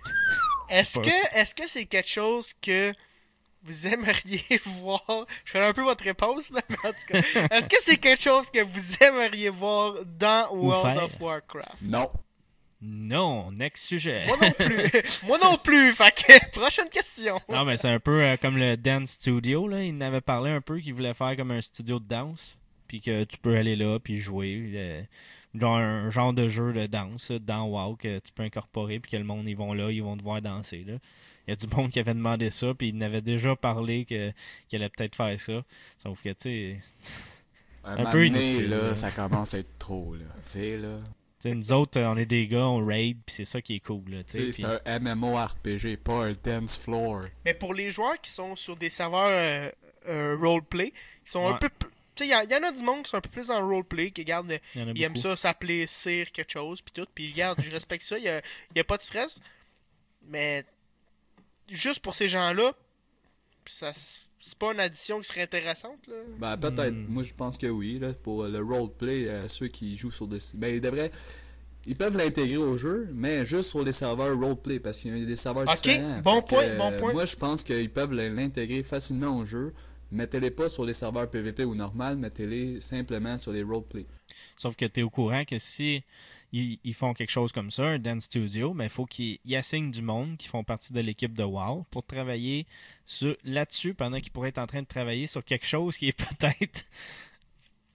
Est-ce 0.70 1.00
que 1.00 1.38
est-ce 1.40 1.56
que 1.56 1.68
c'est 1.68 1.86
quelque 1.86 2.10
chose 2.10 2.54
que 2.62 2.94
vous 3.64 3.88
aimeriez 3.88 4.44
voir? 4.66 5.26
Je 5.46 5.54
connais 5.54 5.66
un 5.66 5.74
peu 5.74 5.82
votre 5.84 6.04
réponse, 6.04 6.52
là, 6.52 6.62
mais 6.70 6.76
en 6.84 6.92
tout 6.92 7.06
cas. 7.08 7.20
Est-ce 7.56 7.68
que 7.70 7.78
c'est 7.80 7.98
quelque 7.98 8.22
chose 8.22 8.50
que 8.52 8.62
vous 8.64 8.96
aimeriez 9.04 9.50
voir 9.50 9.96
dans 10.06 10.54
World 10.54 10.98
of 11.00 11.12
Warcraft? 11.20 11.76
Non. 11.82 12.12
Non, 12.82 13.52
next 13.52 13.86
sujet. 13.86 14.26
Moi 14.28 14.38
non 14.42 14.52
plus. 14.52 14.92
Moi 15.28 15.38
non 15.44 15.58
plus. 15.58 15.92
Fait 15.94 16.12
que, 16.14 16.52
prochaine 16.60 16.90
question. 16.90 17.40
Non, 17.50 17.66
mais 17.66 17.78
c'est 17.78 17.90
un 17.90 18.00
peu 18.00 18.22
euh, 18.24 18.38
comme 18.38 18.58
le 18.58 18.78
Dance 18.78 19.12
Studio, 19.12 19.68
là. 19.68 19.84
Il 19.84 19.96
en 19.96 20.02
avait 20.02 20.22
parlé 20.22 20.52
un 20.52 20.62
peu 20.62 20.80
qu'il 20.80 20.94
voulait 20.94 21.14
faire 21.16 21.36
comme 21.36 21.52
un 21.52 21.62
studio 21.62 22.00
de 22.00 22.06
danse. 22.08 22.56
Puis 22.88 23.02
que 23.02 23.24
tu 23.26 23.38
peux 23.38 23.58
aller 23.58 23.76
là, 23.76 24.00
puis 24.00 24.20
jouer. 24.20 24.72
euh, 24.76 25.02
genre 25.56 25.78
un 25.78 26.10
genre 26.12 26.34
de 26.34 26.48
jeu 26.48 26.72
de 26.72 26.86
danse 26.86 27.32
là, 27.32 27.40
dans 27.40 27.66
WoW 27.66 27.96
que 27.96 28.20
tu 28.20 28.32
peux 28.32 28.44
incorporer, 28.44 29.00
puis 29.00 29.12
que 29.12 29.18
le 29.18 29.24
monde, 29.24 29.48
ils 29.50 29.58
vont 29.58 29.74
là, 29.74 29.90
ils 29.92 30.04
vont 30.04 30.16
te 30.16 30.22
voir 30.24 30.42
danser, 30.42 30.86
là. 30.88 30.94
Il 31.48 31.52
y 31.52 31.54
a 31.54 31.56
du 31.56 31.68
monde 31.76 31.90
qui 31.90 32.00
avait 32.00 32.14
demandé 32.14 32.50
ça, 32.52 32.74
puis 32.78 32.90
il 32.90 32.98
n'avait 32.98 33.22
déjà 33.22 33.56
parlé 33.56 34.06
que- 34.06 34.32
qu'il 34.68 34.80
allait 34.82 34.90
peut-être 34.90 35.16
faire 35.16 35.40
ça. 35.40 35.64
Sauf 35.98 36.22
que, 36.22 36.30
tu 36.30 36.36
sais, 36.40 36.80
Un, 37.84 38.06
peu 38.12 38.26
inutile, 38.28 38.70
là. 38.70 38.78
là, 38.90 38.96
ça 38.96 39.12
commence 39.12 39.54
à 39.54 39.60
être 39.60 39.78
trop, 39.80 40.16
là. 40.16 40.26
Tu 40.46 40.52
sais, 40.52 40.78
là. 40.78 41.00
Tu 41.40 41.50
sais, 41.50 41.56
nous 41.56 41.72
autres, 41.72 42.00
euh, 42.00 42.08
on 42.10 42.18
est 42.18 42.26
des 42.26 42.48
gars, 42.48 42.66
on 42.66 42.86
raid, 42.86 43.18
puis 43.26 43.36
c'est 43.36 43.46
ça 43.46 43.62
qui 43.62 43.76
est 43.76 43.80
cool, 43.80 44.04
là. 44.10 44.18
c'est 44.26 44.64
un 44.64 45.00
MMORPG, 45.00 45.98
pas 45.98 46.26
un 46.26 46.32
dance 46.32 46.78
floor. 46.78 47.24
Mais 47.46 47.54
pour 47.54 47.74
les 47.74 47.90
joueurs 47.90 48.20
qui 48.22 48.32
sont 48.32 48.56
sur 48.56 48.76
des 48.76 48.90
serveurs 48.90 49.28
euh, 49.30 49.70
euh, 50.08 50.38
roleplay, 50.40 50.92
qui 51.24 51.32
sont 51.32 51.48
un 51.48 51.58
peu. 51.58 51.70
p- 51.70 51.86
Tu 52.16 52.24
sais, 52.24 52.30
il 52.30 52.50
y, 52.50 52.54
y 52.54 52.56
en 52.58 52.64
a 52.64 52.72
du 52.72 52.82
monde 52.84 53.04
qui 53.04 53.12
sont 53.12 53.18
un 53.18 53.22
peu 53.22 53.30
plus 53.30 53.48
dans 53.48 53.60
le 53.60 53.66
roleplay, 53.68 54.10
qui 54.12 54.24
gardent. 54.26 54.60
Ils 54.96 55.04
aiment 55.04 55.16
ça 55.16 55.36
s'appeler 55.38 55.86
cire 55.86 56.32
quelque 56.32 56.52
chose, 56.54 56.82
puis 56.82 56.92
tout. 56.94 57.08
Puis 57.14 57.32
regarde, 57.32 57.62
je 57.62 57.70
respecte 57.70 58.04
ça, 58.06 58.18
il 58.18 58.24
n'y 58.24 58.30
a, 58.30 58.42
y 58.76 58.80
a 58.80 58.84
pas 58.84 58.98
de 58.98 59.04
stress. 59.04 59.40
Mais 60.30 60.66
juste 61.70 62.00
pour 62.00 62.16
ces 62.16 62.28
gens-là, 62.28 62.72
ça 63.68 63.92
c'est 64.40 64.58
pas 64.58 64.74
une 64.74 64.80
addition 64.80 65.20
qui 65.20 65.28
serait 65.28 65.42
intéressante, 65.44 66.00
là? 66.08 66.16
Ben, 66.40 66.58
peut-être. 66.58 66.94
Hmm. 66.94 67.06
Moi, 67.10 67.24
je 67.24 67.34
pense 67.34 67.58
que 67.58 67.68
oui, 67.68 68.00
là. 68.00 68.14
Pour 68.14 68.46
le 68.46 68.62
roleplay, 68.62 69.28
euh, 69.28 69.48
ceux 69.48 69.68
qui 69.68 69.96
jouent 69.98 70.12
sur 70.12 70.28
des. 70.28 70.38
Ben, 70.56 70.74
ils 70.76 70.82
devraient. 70.82 71.12
Ils 71.90 71.96
peuvent 71.96 72.18
l'intégrer 72.18 72.58
au 72.58 72.76
jeu, 72.78 73.08
mais 73.14 73.46
juste 73.46 73.70
sur 73.70 73.82
les 73.82 73.94
serveurs 73.94 74.38
roleplay, 74.38 74.80
parce 74.80 75.00
qu'il 75.00 75.18
y 75.18 75.24
a 75.24 75.26
des 75.26 75.36
serveurs 75.38 75.64
Ok, 75.68 75.82
différents. 75.84 76.20
bon 76.22 76.42
que, 76.42 76.48
point, 76.50 76.64
euh, 76.64 76.78
bon 76.78 77.00
point. 77.00 77.14
Moi, 77.14 77.26
je 77.26 77.36
pense 77.38 77.64
qu'ils 77.64 77.90
peuvent 77.90 78.12
l'intégrer 78.14 78.84
facilement 78.84 79.38
au 79.38 79.46
jeu. 79.46 79.74
Mettez-les 80.12 80.52
pas 80.52 80.70
sur 80.70 80.86
les 80.86 80.94
serveurs 80.94 81.30
PVP 81.30 81.66
ou 81.66 81.76
normal, 81.76 82.18
mettez-les 82.18 82.80
simplement 82.82 83.38
sur 83.38 83.52
les 83.52 83.64
roleplay. 83.64 84.06
Sauf 84.56 84.76
que 84.76 84.86
tu 84.86 85.00
es 85.00 85.04
au 85.04 85.10
courant 85.10 85.44
que 85.46 85.60
si 85.60 86.04
ils, 86.54 86.94
font 86.94 87.14
quelque 87.14 87.30
chose 87.30 87.52
comme 87.52 87.72
ça, 87.72 87.84
un 87.84 88.00
dance 88.00 88.24
studio, 88.24 88.74
mais 88.74 88.86
il 88.86 88.90
faut 88.90 89.06
qu'ils 89.06 89.40
ils 89.46 89.56
assignent 89.56 89.92
du 89.92 90.02
monde 90.02 90.38
qui 90.38 90.48
font 90.48 90.64
partie 90.64 90.94
de 90.94 91.02
l'équipe 91.02 91.34
de 91.34 91.44
WoW 91.44 91.86
pour 91.92 92.06
travailler 92.06 92.66
là-dessus 93.44 93.94
pendant 93.94 94.20
qu'ils 94.20 94.32
pourraient 94.32 94.50
être 94.50 94.58
en 94.58 94.68
train 94.68 94.82
de 94.82 94.88
travailler 94.88 95.28
sur 95.28 95.44
quelque 95.44 95.66
chose 95.66 95.98
qui 95.98 96.08
est 96.08 96.18
peut-être 96.40 96.86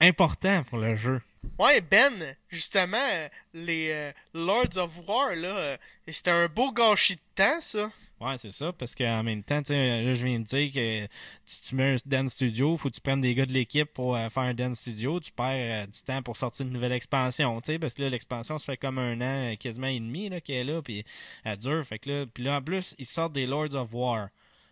important 0.01 0.65
pour 0.65 0.79
le 0.79 0.97
jeu. 0.97 1.21
Ouais, 1.59 1.81
Ben, 1.81 2.37
justement, 2.49 2.97
euh, 3.13 3.29
les 3.55 3.91
euh, 3.91 4.13
Lords 4.35 4.77
of 4.77 5.01
War, 5.09 5.35
là, 5.35 5.49
euh, 5.49 5.77
c'était 6.07 6.31
un 6.31 6.47
beau 6.47 6.73
gâchis 6.73 7.17
de 7.17 7.21
temps, 7.35 7.61
ça. 7.61 7.91
Ouais, 8.23 8.39
c'est 8.39 8.53
ça, 8.53 8.73
parce 8.73 8.95
qu'en 8.95 9.25
même 9.25 9.43
temps, 9.43 9.61
sais, 9.65 10.03
là, 10.05 10.15
je 10.15 10.25
viens 10.25 10.39
de 10.39 10.45
dire 10.45 10.73
que 10.73 11.09
si 11.45 11.63
tu 11.63 11.75
mets 11.75 11.95
un 11.95 11.97
dance 12.07 12.35
studio, 12.35 12.77
faut 12.77 12.89
que 12.89 12.95
tu 12.95 13.01
prennes 13.01 13.21
des 13.21 13.35
gars 13.35 13.47
de 13.47 13.53
l'équipe 13.53 13.93
pour 13.93 14.15
euh, 14.15 14.29
faire 14.29 14.45
un 14.45 14.55
dance 14.55 14.79
studio, 14.79 15.19
tu 15.19 15.33
perds 15.33 15.83
euh, 15.83 15.87
du 15.87 16.01
temps 16.03 16.23
pour 16.23 16.37
sortir 16.37 16.65
une 16.65 16.73
nouvelle 16.73 16.93
expansion, 16.93 17.61
tu 17.61 17.73
sais, 17.73 17.79
parce 17.81 17.95
que 17.95 18.03
là, 18.03 18.11
l'expansion, 18.11 18.59
ça 18.59 18.73
fait 18.73 18.77
comme 18.77 18.99
un 18.99 19.21
an, 19.21 19.53
euh, 19.53 19.57
quasiment 19.57 19.89
et 19.89 19.99
demi, 19.99 20.29
là, 20.29 20.41
qu'elle 20.41 20.69
est 20.69 20.73
là, 20.73 20.83
puis 20.83 21.05
elle 21.43 21.57
dure, 21.57 21.85
fait 21.85 21.99
que 21.99 22.11
là, 22.11 22.27
puis 22.33 22.45
là, 22.45 22.59
en 22.59 22.63
plus, 22.63 22.95
ils 22.99 23.07
sortent 23.07 23.33
des 23.33 23.47
Lords 23.47 23.75
of 23.75 23.93
War. 23.93 24.29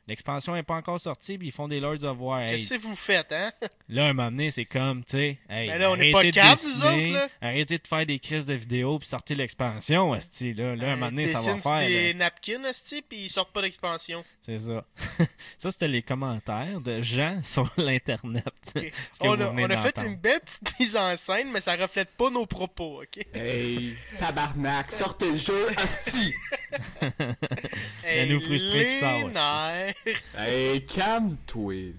L'expansion 0.09 0.55
n'est 0.55 0.63
pas 0.63 0.75
encore 0.75 0.99
sortie, 0.99 1.39
puis 1.39 1.49
ils 1.49 1.53
font 1.53 1.69
des 1.69 1.79
Lords 1.79 2.03
of 2.05 2.19
War. 2.19 2.47
Qu'est-ce 2.47 2.75
que 2.75 2.81
vous 2.81 2.97
faites, 2.97 3.31
hein? 3.33 3.53
là, 3.89 4.07
un 4.07 4.13
moment 4.13 4.31
donné, 4.31 4.51
c'est 4.51 4.65
comme, 4.65 5.05
tu 5.05 5.13
sais, 5.13 5.39
hey, 5.49 5.69
Ben 5.69 5.79
là, 5.79 5.91
on 5.91 5.95
arrêtez 5.95 6.09
est 6.09 6.13
pas 6.13 6.25
de 6.25 6.31
capables, 6.31 6.61
nous 6.65 6.73
dessiner, 6.73 7.11
autres, 7.11 7.13
là. 7.13 7.29
arrêtez 7.41 7.79
de 7.79 7.87
faire 7.87 8.07
des 8.07 8.19
crises 8.19 8.47
de 8.47 8.55
vidéos, 8.55 8.99
puis 8.99 9.09
sortez 9.09 9.35
l'expansion, 9.35 10.15
esti, 10.15 10.53
là, 10.53 10.75
là, 10.75 10.93
un 10.93 10.97
moment 10.97 11.11
donné, 11.11 11.29
ça 11.29 11.41
va 11.41 11.61
faire... 11.61 11.73
là. 11.73 11.87
des 11.87 12.15
napkins, 12.15 12.65
esti, 12.65 13.03
puis 13.03 13.19
ils 13.19 13.29
sortent 13.29 13.53
pas 13.53 13.63
d'expansion. 13.63 14.25
C'est 14.41 14.59
ça. 14.59 14.85
ça, 15.59 15.71
c'était 15.71 15.89
les 15.89 16.03
commentaires 16.03 16.81
de 16.81 17.03
gens 17.03 17.41
sur 17.45 17.71
l'Internet. 17.77 18.45
Que 18.75 18.81
On 19.21 19.37
vous 19.37 19.43
a, 19.43 19.53
on 19.53 19.71
a 19.71 19.77
fait 19.77 19.99
une 19.99 20.17
belle 20.17 20.41
petite 20.41 20.81
mise 20.81 20.97
en 20.97 21.17
scène, 21.17 21.51
mais 21.53 21.61
ça 21.61 21.77
reflète 21.77 22.11
pas 22.17 22.31
nos 22.31 22.47
propos, 22.47 23.03
ok? 23.03 23.25
Hey, 23.33 23.95
tabarnak, 24.19 24.91
sortez 24.91 25.31
le 25.31 25.37
jeu, 25.37 25.69
asti! 25.77 26.35
Hey, 28.05 28.29
nous 28.29 28.41
frustrer 28.41 28.89
qui 28.89 28.99
sort, 28.99 29.31
Hey, 30.37 30.85
calme-toi. 30.85 31.95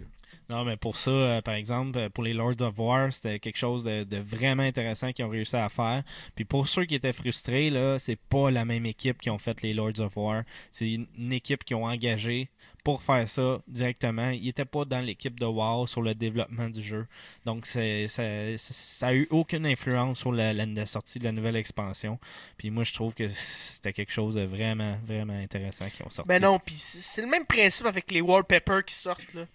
Non, 0.49 0.65
mais 0.65 0.75
pour 0.75 0.97
ça, 0.97 1.11
euh, 1.11 1.41
par 1.41 1.53
exemple, 1.53 1.97
euh, 1.97 2.09
pour 2.09 2.25
les 2.25 2.33
Lords 2.33 2.61
of 2.61 2.77
War, 2.77 3.13
c'était 3.13 3.39
quelque 3.39 3.57
chose 3.57 3.85
de, 3.85 4.03
de 4.03 4.17
vraiment 4.17 4.63
intéressant 4.63 5.13
qu'ils 5.13 5.23
ont 5.23 5.29
réussi 5.29 5.55
à 5.55 5.69
faire. 5.69 6.03
Puis 6.35 6.43
pour 6.43 6.67
ceux 6.67 6.83
qui 6.83 6.95
étaient 6.95 7.13
frustrés, 7.13 7.69
là, 7.69 7.97
c'est 7.99 8.19
pas 8.19 8.51
la 8.51 8.65
même 8.65 8.85
équipe 8.85 9.21
qui 9.21 9.29
ont 9.29 9.37
fait 9.37 9.61
les 9.61 9.73
Lords 9.73 9.99
of 9.99 10.17
War. 10.17 10.43
C'est 10.71 10.91
une 10.91 11.31
équipe 11.31 11.63
qui 11.63 11.73
ont 11.73 11.85
engagé 11.85 12.49
pour 12.83 13.03
faire 13.03 13.27
ça 13.29 13.59
directement. 13.67 14.29
Ils 14.31 14.45
n'étaient 14.45 14.65
pas 14.65 14.85
dans 14.85 14.99
l'équipe 15.01 15.39
de 15.39 15.45
WoW 15.45 15.85
sur 15.87 16.01
le 16.01 16.15
développement 16.15 16.69
du 16.69 16.81
jeu. 16.81 17.05
Donc 17.45 17.67
c'est, 17.67 18.07
ça, 18.07 18.23
ça 18.57 19.07
a 19.07 19.13
eu 19.13 19.27
aucune 19.29 19.65
influence 19.65 20.19
sur 20.19 20.31
la, 20.31 20.51
la- 20.53 20.65
la 20.65 20.85
sortie 20.85 21.19
de 21.19 21.23
la 21.25 21.31
nouvelle 21.31 21.55
expansion. 21.55 22.19
Puis 22.57 22.69
moi, 22.71 22.83
je 22.83 22.93
trouve 22.93 23.13
que 23.13 23.27
c'était 23.27 23.93
quelque 23.93 24.11
chose 24.11 24.35
de 24.35 24.41
vraiment, 24.43 24.97
vraiment 25.05 25.37
intéressant 25.37 25.89
qu'ils 25.89 26.05
ont 26.05 26.09
sorti. 26.09 26.27
Ben 26.27 26.41
non, 26.41 26.57
pis 26.59 26.73
c'est 26.75 27.21
le 27.21 27.27
même 27.27 27.45
principe 27.45 27.85
avec 27.85 28.09
les 28.11 28.21
wallpapers 28.21 28.83
qui 28.85 28.95
sortent, 28.95 29.33
là. 29.33 29.45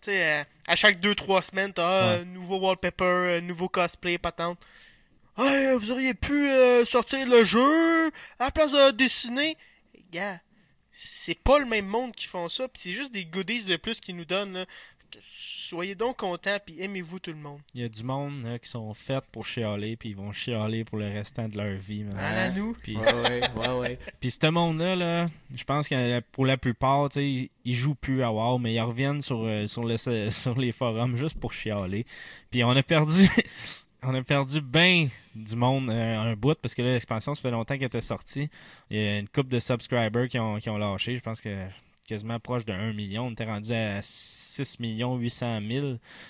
Tu 0.00 0.12
sais, 0.12 0.24
euh, 0.40 0.44
à 0.68 0.76
chaque 0.76 1.00
2-3 1.00 1.42
semaines, 1.42 1.72
t'as 1.72 2.16
Ouais. 2.16 2.20
un 2.20 2.24
nouveau 2.24 2.58
wallpaper, 2.60 3.38
un 3.38 3.40
nouveau 3.40 3.68
cosplay, 3.68 4.16
patente. 4.18 4.58
Hey, 5.36 5.76
vous 5.76 5.90
auriez 5.90 6.14
pu 6.14 6.48
euh, 6.48 6.84
sortir 6.84 7.26
le 7.26 7.44
jeu 7.44 8.06
à 8.38 8.44
la 8.46 8.50
place 8.52 8.70
de 8.72 8.90
dessiner. 8.92 9.56
Gars, 10.12 10.40
c'est 11.00 11.38
pas 11.38 11.60
le 11.60 11.64
même 11.64 11.86
monde 11.86 12.12
qui 12.12 12.26
font 12.26 12.48
ça, 12.48 12.66
pis 12.66 12.80
c'est 12.80 12.92
juste 12.92 13.12
des 13.12 13.24
goodies 13.24 13.64
de 13.64 13.76
plus 13.76 14.00
qu'ils 14.00 14.16
nous 14.16 14.24
donnent, 14.24 14.52
là. 14.52 14.66
Soyez 15.22 15.94
donc 15.94 16.18
contents, 16.18 16.58
puis 16.64 16.82
aimez-vous 16.82 17.18
tout 17.18 17.30
le 17.30 17.38
monde. 17.38 17.60
Il 17.74 17.80
y 17.80 17.84
a 17.84 17.88
du 17.88 18.02
monde 18.02 18.42
là, 18.44 18.58
qui 18.58 18.68
sont 18.68 18.92
faits 18.92 19.24
pour 19.32 19.46
chialer, 19.46 19.96
puis 19.96 20.10
ils 20.10 20.16
vont 20.16 20.32
chialer 20.32 20.84
pour 20.84 20.98
le 20.98 21.06
restant 21.06 21.48
de 21.48 21.56
leur 21.56 21.78
vie. 21.78 22.04
man. 22.04 22.14
À 22.18 22.34
la 22.34 22.50
nous. 22.50 22.76
Puis, 22.82 22.94
Ouais, 22.96 23.14
ouais, 23.14 23.40
ouais, 23.56 23.78
ouais. 23.78 23.98
puis 24.20 24.30
ce 24.30 24.46
monde-là, 24.48 24.96
là, 24.96 25.26
je 25.54 25.64
pense 25.64 25.88
que 25.88 26.20
pour 26.32 26.44
la 26.44 26.58
plupart, 26.58 27.08
tu 27.08 27.14
sais, 27.14 27.26
ils, 27.26 27.50
ils 27.64 27.74
jouent 27.74 27.94
plus 27.94 28.22
à 28.22 28.30
WoW, 28.30 28.58
mais 28.58 28.74
ils 28.74 28.80
reviennent 28.80 29.22
sur, 29.22 29.44
euh, 29.44 29.66
sur, 29.66 29.84
le, 29.84 29.96
sur 30.30 30.58
les 30.58 30.72
forums 30.72 31.16
juste 31.16 31.40
pour 31.40 31.52
chialer. 31.54 32.04
Puis 32.50 32.62
on 32.64 32.70
a 32.70 32.82
perdu... 32.82 33.28
On 34.02 34.14
a 34.14 34.22
perdu 34.22 34.60
bien 34.60 35.08
du 35.34 35.56
monde 35.56 35.90
euh, 35.90 36.18
un 36.18 36.36
bout 36.36 36.54
parce 36.60 36.74
que 36.74 36.82
là, 36.82 36.92
l'expansion, 36.92 37.34
ça 37.34 37.42
fait 37.42 37.50
longtemps 37.50 37.74
qu'elle 37.74 37.86
était 37.86 38.00
sortie. 38.00 38.48
Il 38.90 38.96
y 38.96 39.06
a 39.06 39.18
une 39.18 39.28
couple 39.28 39.48
de 39.48 39.58
subscribers 39.58 40.28
qui 40.28 40.38
ont, 40.38 40.58
qui 40.58 40.70
ont 40.70 40.78
lâché. 40.78 41.16
Je 41.16 41.20
pense 41.20 41.40
que 41.40 41.66
quasiment 42.08 42.40
proche 42.40 42.64
de 42.64 42.72
1 42.72 42.92
million. 42.94 43.26
On 43.26 43.32
était 43.32 43.44
rendu 43.44 43.72
à 43.72 44.00
6 44.02 44.80
millions 44.80 45.16
800 45.16 45.60
000. 45.68 45.86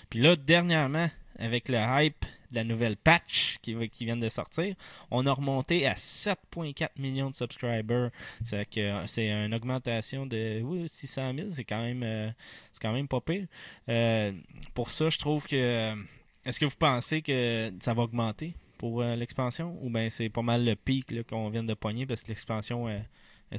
Puis 0.09 0.19
là, 0.19 0.35
dernièrement, 0.35 1.09
avec 1.39 1.69
le 1.69 1.77
hype 1.77 2.25
de 2.51 2.55
la 2.55 2.63
nouvelle 2.63 2.97
patch 2.97 3.59
qui 3.61 3.75
vient 4.01 4.17
de 4.17 4.29
sortir, 4.29 4.75
on 5.11 5.25
a 5.25 5.31
remonté 5.31 5.87
à 5.87 5.93
7,4 5.93 6.89
millions 6.97 7.29
de 7.29 7.35
subscribers. 7.35 8.09
C'est 8.43 8.69
que 8.69 8.79
euh, 8.79 9.05
c'est 9.05 9.29
une 9.29 9.53
augmentation 9.53 10.25
de 10.25 10.61
oui, 10.63 10.89
600 10.89 11.33
000. 11.35 11.47
C'est 11.51 11.63
quand 11.63 11.81
même, 11.81 12.03
euh, 12.03 12.29
c'est 12.71 12.81
quand 12.81 12.93
même 12.93 13.07
pas 13.07 13.21
pire. 13.21 13.45
Euh, 13.87 14.31
pour 14.73 14.91
ça, 14.91 15.09
je 15.09 15.17
trouve 15.17 15.47
que. 15.47 15.95
Est-ce 16.49 16.59
que 16.59 16.65
vous 16.65 16.77
pensez 16.79 17.21
que 17.21 17.71
ça 17.79 17.93
va 17.93 18.01
augmenter 18.01 18.55
pour 18.79 19.03
euh, 19.03 19.15
l'expansion? 19.15 19.77
Ou 19.83 19.91
bien 19.91 20.09
c'est 20.09 20.29
pas 20.29 20.41
mal 20.41 20.65
le 20.65 20.75
pic 20.75 21.27
qu'on 21.27 21.47
vient 21.51 21.63
de 21.63 21.75
pogner 21.75 22.07
parce 22.07 22.23
que 22.23 22.29
l'expansion 22.29 22.89
est, 22.89 23.05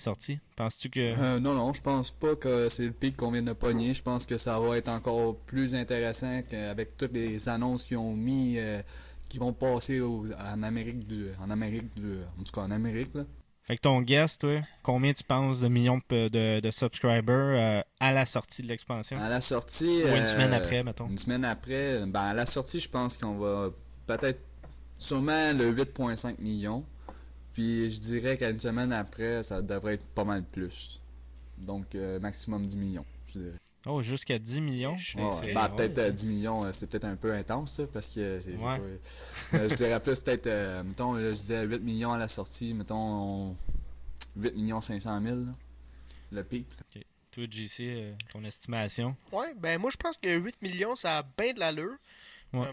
sortie? 0.01 0.41
Penses-tu 0.57 0.91
que. 0.91 1.15
Euh, 1.17 1.39
non, 1.39 1.55
non, 1.55 1.73
je 1.73 1.81
pense 1.81 2.11
pas 2.11 2.35
que 2.35 2.69
c'est 2.69 2.87
le 2.87 2.91
pic 2.91 3.17
qu'on 3.17 3.31
vient 3.31 3.45
de 3.45 3.53
pogner. 3.53 3.95
Je 3.95 4.03
pense 4.03 4.27
que 4.27 4.37
ça 4.39 4.59
va 4.59 4.77
être 4.77 4.89
encore 4.89 5.37
plus 5.37 5.77
intéressant 5.77 6.43
qu'avec 6.43 6.97
toutes 6.97 7.15
les 7.15 7.49
annonces 7.49 7.85
qu'ils 7.85 7.97
ont 7.97 8.17
mis, 8.17 8.59
euh, 8.59 8.83
qui 9.29 9.39
vont 9.39 9.53
passer 9.53 10.01
en 10.01 10.61
Amérique 10.65 11.07
du, 11.07 11.29
en 11.39 11.49
Amérique 11.49 11.95
du, 11.95 12.15
en 12.41 12.43
tout 12.43 12.53
cas 12.53 12.63
en 12.63 12.73
Amérique 12.73 13.15
là. 13.15 13.25
Fait 13.63 13.77
que 13.77 13.83
ton 13.83 14.01
guess, 14.01 14.39
toi, 14.39 14.61
combien 14.83 15.13
tu 15.13 15.23
penses 15.23 15.61
de 15.61 15.69
millions 15.69 16.01
de, 16.09 16.61
de, 16.61 16.71
subscribers 16.71 17.23
euh, 17.29 17.83
à 18.01 18.13
la 18.13 18.25
sortie 18.25 18.63
de 18.63 18.69
l'expansion? 18.69 19.17
À 19.19 19.29
la 19.29 19.41
sortie. 19.41 20.03
Ou 20.05 20.09
une 20.09 20.23
euh, 20.23 20.27
semaine 20.27 20.53
après, 20.53 20.83
mettons. 20.83 21.09
Une 21.09 21.19
semaine 21.19 21.45
après, 21.45 22.05
ben 22.07 22.21
à 22.21 22.35
la 22.35 22.47
sortie, 22.47 22.81
je 22.81 22.89
pense 22.89 23.17
qu'on 23.17 23.37
va 23.37 23.71
peut-être 24.07 24.41
sûrement 24.99 25.53
le 25.53 25.73
8.5 25.73 26.41
millions. 26.41 26.85
Puis 27.53 27.91
je 27.91 28.01
dirais 28.01 28.37
qu'à 28.37 28.51
une 28.51 28.61
semaine 28.61 28.93
après, 28.93 29.43
ça 29.43 29.61
devrait 29.63 29.95
être 29.95 30.07
pas 30.07 30.25
mal 30.25 30.45
plus. 30.45 31.01
Donc 31.59 31.95
euh, 31.95 32.19
maximum 32.21 32.65
10 32.65 32.77
millions, 32.77 33.07
je 33.27 33.39
dirais. 33.39 33.59
Oh, 33.87 34.03
jusqu'à 34.03 34.39
10 34.39 34.61
millions? 34.61 34.97
Ouais, 35.17 35.23
Ouais, 35.25 35.31
c'est- 35.33 35.55
ben, 35.55 35.63
ouais, 35.71 35.77
peut-être 35.77 35.99
euh, 35.99 36.11
10 36.11 36.27
millions, 36.27 36.65
euh, 36.65 36.73
c'est 36.73 36.87
peut-être 36.89 37.07
un 37.07 37.17
peu 37.17 37.33
intense, 37.33 37.75
ça, 37.75 37.87
parce 37.87 38.11
que 38.11 38.39
c'est. 38.41 38.53
Ouais. 38.55 38.79
pas- 38.79 39.57
euh, 39.59 39.69
je 39.71 39.75
dirais 39.75 40.01
plus 40.01 40.21
peut-être, 40.23 40.47
euh, 40.49 40.83
mettons, 40.83 41.15
là, 41.15 41.29
je 41.33 41.39
disais 41.39 41.65
8 41.65 41.81
millions 41.81 42.13
à 42.13 42.19
la 42.19 42.29
sortie, 42.29 42.75
mettons 42.75 42.97
on- 43.53 43.57
8 44.37 44.55
millions 44.55 44.81
500 44.83 45.21
000, 45.23 45.35
là, 45.37 45.53
le 46.33 46.45
pic. 46.45 46.67
là. 46.95 47.01
Toi, 47.33 47.45
JC, 47.49 47.81
euh, 47.97 48.13
ton 48.33 48.45
estimation? 48.45 49.17
Ouais, 49.33 49.55
ben 49.57 49.79
moi 49.81 49.91
je 49.93 49.97
pense 49.97 50.17
que 50.17 50.37
8 50.37 50.61
millions, 50.63 50.97
ça 50.97 51.19
a 51.19 51.23
bien 51.23 51.55
de 51.55 51.61
l'allure. 51.61 51.97
Ouais. 52.53 52.67
Euh, 52.67 52.73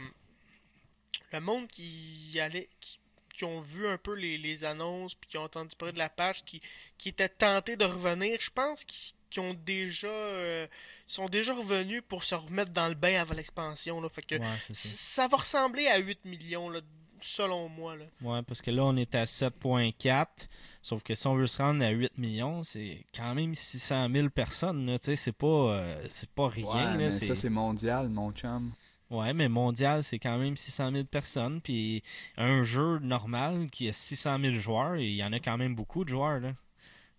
le 1.33 1.39
monde 1.39 1.67
qui 1.67 2.31
y 2.33 2.39
allait, 2.39 2.67
qui, 2.79 2.99
qui 3.33 3.43
ont 3.45 3.61
vu 3.61 3.87
un 3.87 3.97
peu 3.99 4.13
les, 4.15 4.37
les 4.37 4.65
annonces, 4.65 5.13
puis 5.13 5.29
qui 5.29 5.37
ont 5.37 5.43
entendu 5.43 5.75
parler 5.75 5.93
de 5.93 5.99
la 5.99 6.09
page, 6.09 6.43
qui, 6.43 6.59
qui 6.97 7.09
étaient 7.09 7.29
tentés 7.29 7.75
de 7.77 7.85
revenir, 7.85 8.37
je 8.41 8.49
pense 8.49 8.83
qu'ils 8.83 9.13
qu'ils 9.29 9.41
ont 9.43 9.53
déjà, 9.65 10.07
euh, 10.07 10.67
sont 11.05 11.27
déjà 11.29 11.53
revenus 11.53 12.01
pour 12.07 12.23
se 12.23 12.35
remettre 12.35 12.71
dans 12.71 12.87
le 12.87 12.95
bain 12.95 13.19
avant 13.21 13.33
l'expansion. 13.33 14.01
là. 14.01 14.09
Fait 14.09 14.21
que 14.25 14.35
Ouais, 14.35 14.45
c'est 14.71 14.75
ça. 14.75 15.27
va 15.27 15.37
ressembler 15.37 15.87
à 15.87 15.97
8 15.97 16.23
millions, 16.25 16.69
là, 16.69 16.79
selon 17.21 17.67
moi. 17.69 17.95
Là. 17.95 18.05
Ouais, 18.21 18.41
parce 18.43 18.61
que 18.61 18.71
là, 18.71 18.83
on 18.85 18.95
est 18.95 19.15
à 19.15 19.25
7.4. 19.25 20.47
Sauf 20.81 21.03
que 21.03 21.15
si 21.15 21.27
on 21.27 21.35
veut 21.35 21.47
se 21.47 21.61
rendre 21.61 21.83
à 21.83 21.89
8 21.89 22.17
millions, 22.17 22.63
c'est 22.63 23.05
quand 23.15 23.33
même 23.35 23.55
600 23.55 24.07
000 24.13 24.29
personnes. 24.29 24.85
là. 24.85 24.99
Tu 24.99 25.05
sais, 25.07 25.15
c'est 25.15 25.31
pas, 25.31 25.47
euh, 25.47 26.05
c'est 26.09 26.29
pas 26.29 26.49
rien. 26.49 26.65
Ouais, 26.67 26.83
là, 26.83 26.93
mais 26.97 27.11
c'est- 27.11 27.25
ça, 27.25 27.35
c'est 27.35 27.49
mondial, 27.49 28.09
mon 28.09 28.31
chum. 28.31 28.71
Ouais, 29.09 29.33
mais 29.33 29.47
mondial, 29.47 30.03
c'est 30.03 30.19
quand 30.19 30.37
même 30.37 30.57
600 30.57 30.91
000 30.91 31.05
personnes. 31.05 31.61
Puis 31.61 32.03
un 32.37 32.63
jeu 32.63 32.99
normal 32.99 33.69
qui 33.71 33.87
a 33.89 33.93
600 33.93 34.37
000 34.39 34.55
joueurs, 34.55 34.97
il 34.97 35.13
y 35.15 35.23
en 35.23 35.31
a 35.31 35.39
quand 35.39 35.57
même 35.57 35.75
beaucoup 35.75 36.03
de 36.03 36.09
joueurs. 36.09 36.39
Là. 36.41 36.51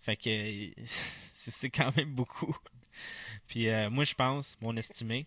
Fait 0.01 0.17
que 0.17 0.71
c'est 0.85 1.71
quand 1.71 1.95
même 1.97 2.15
beaucoup. 2.15 2.57
Puis 3.47 3.69
euh, 3.69 3.91
moi, 3.91 4.05
je 4.05 4.15
pense, 4.15 4.57
mon 4.61 4.77
estimé. 4.77 5.27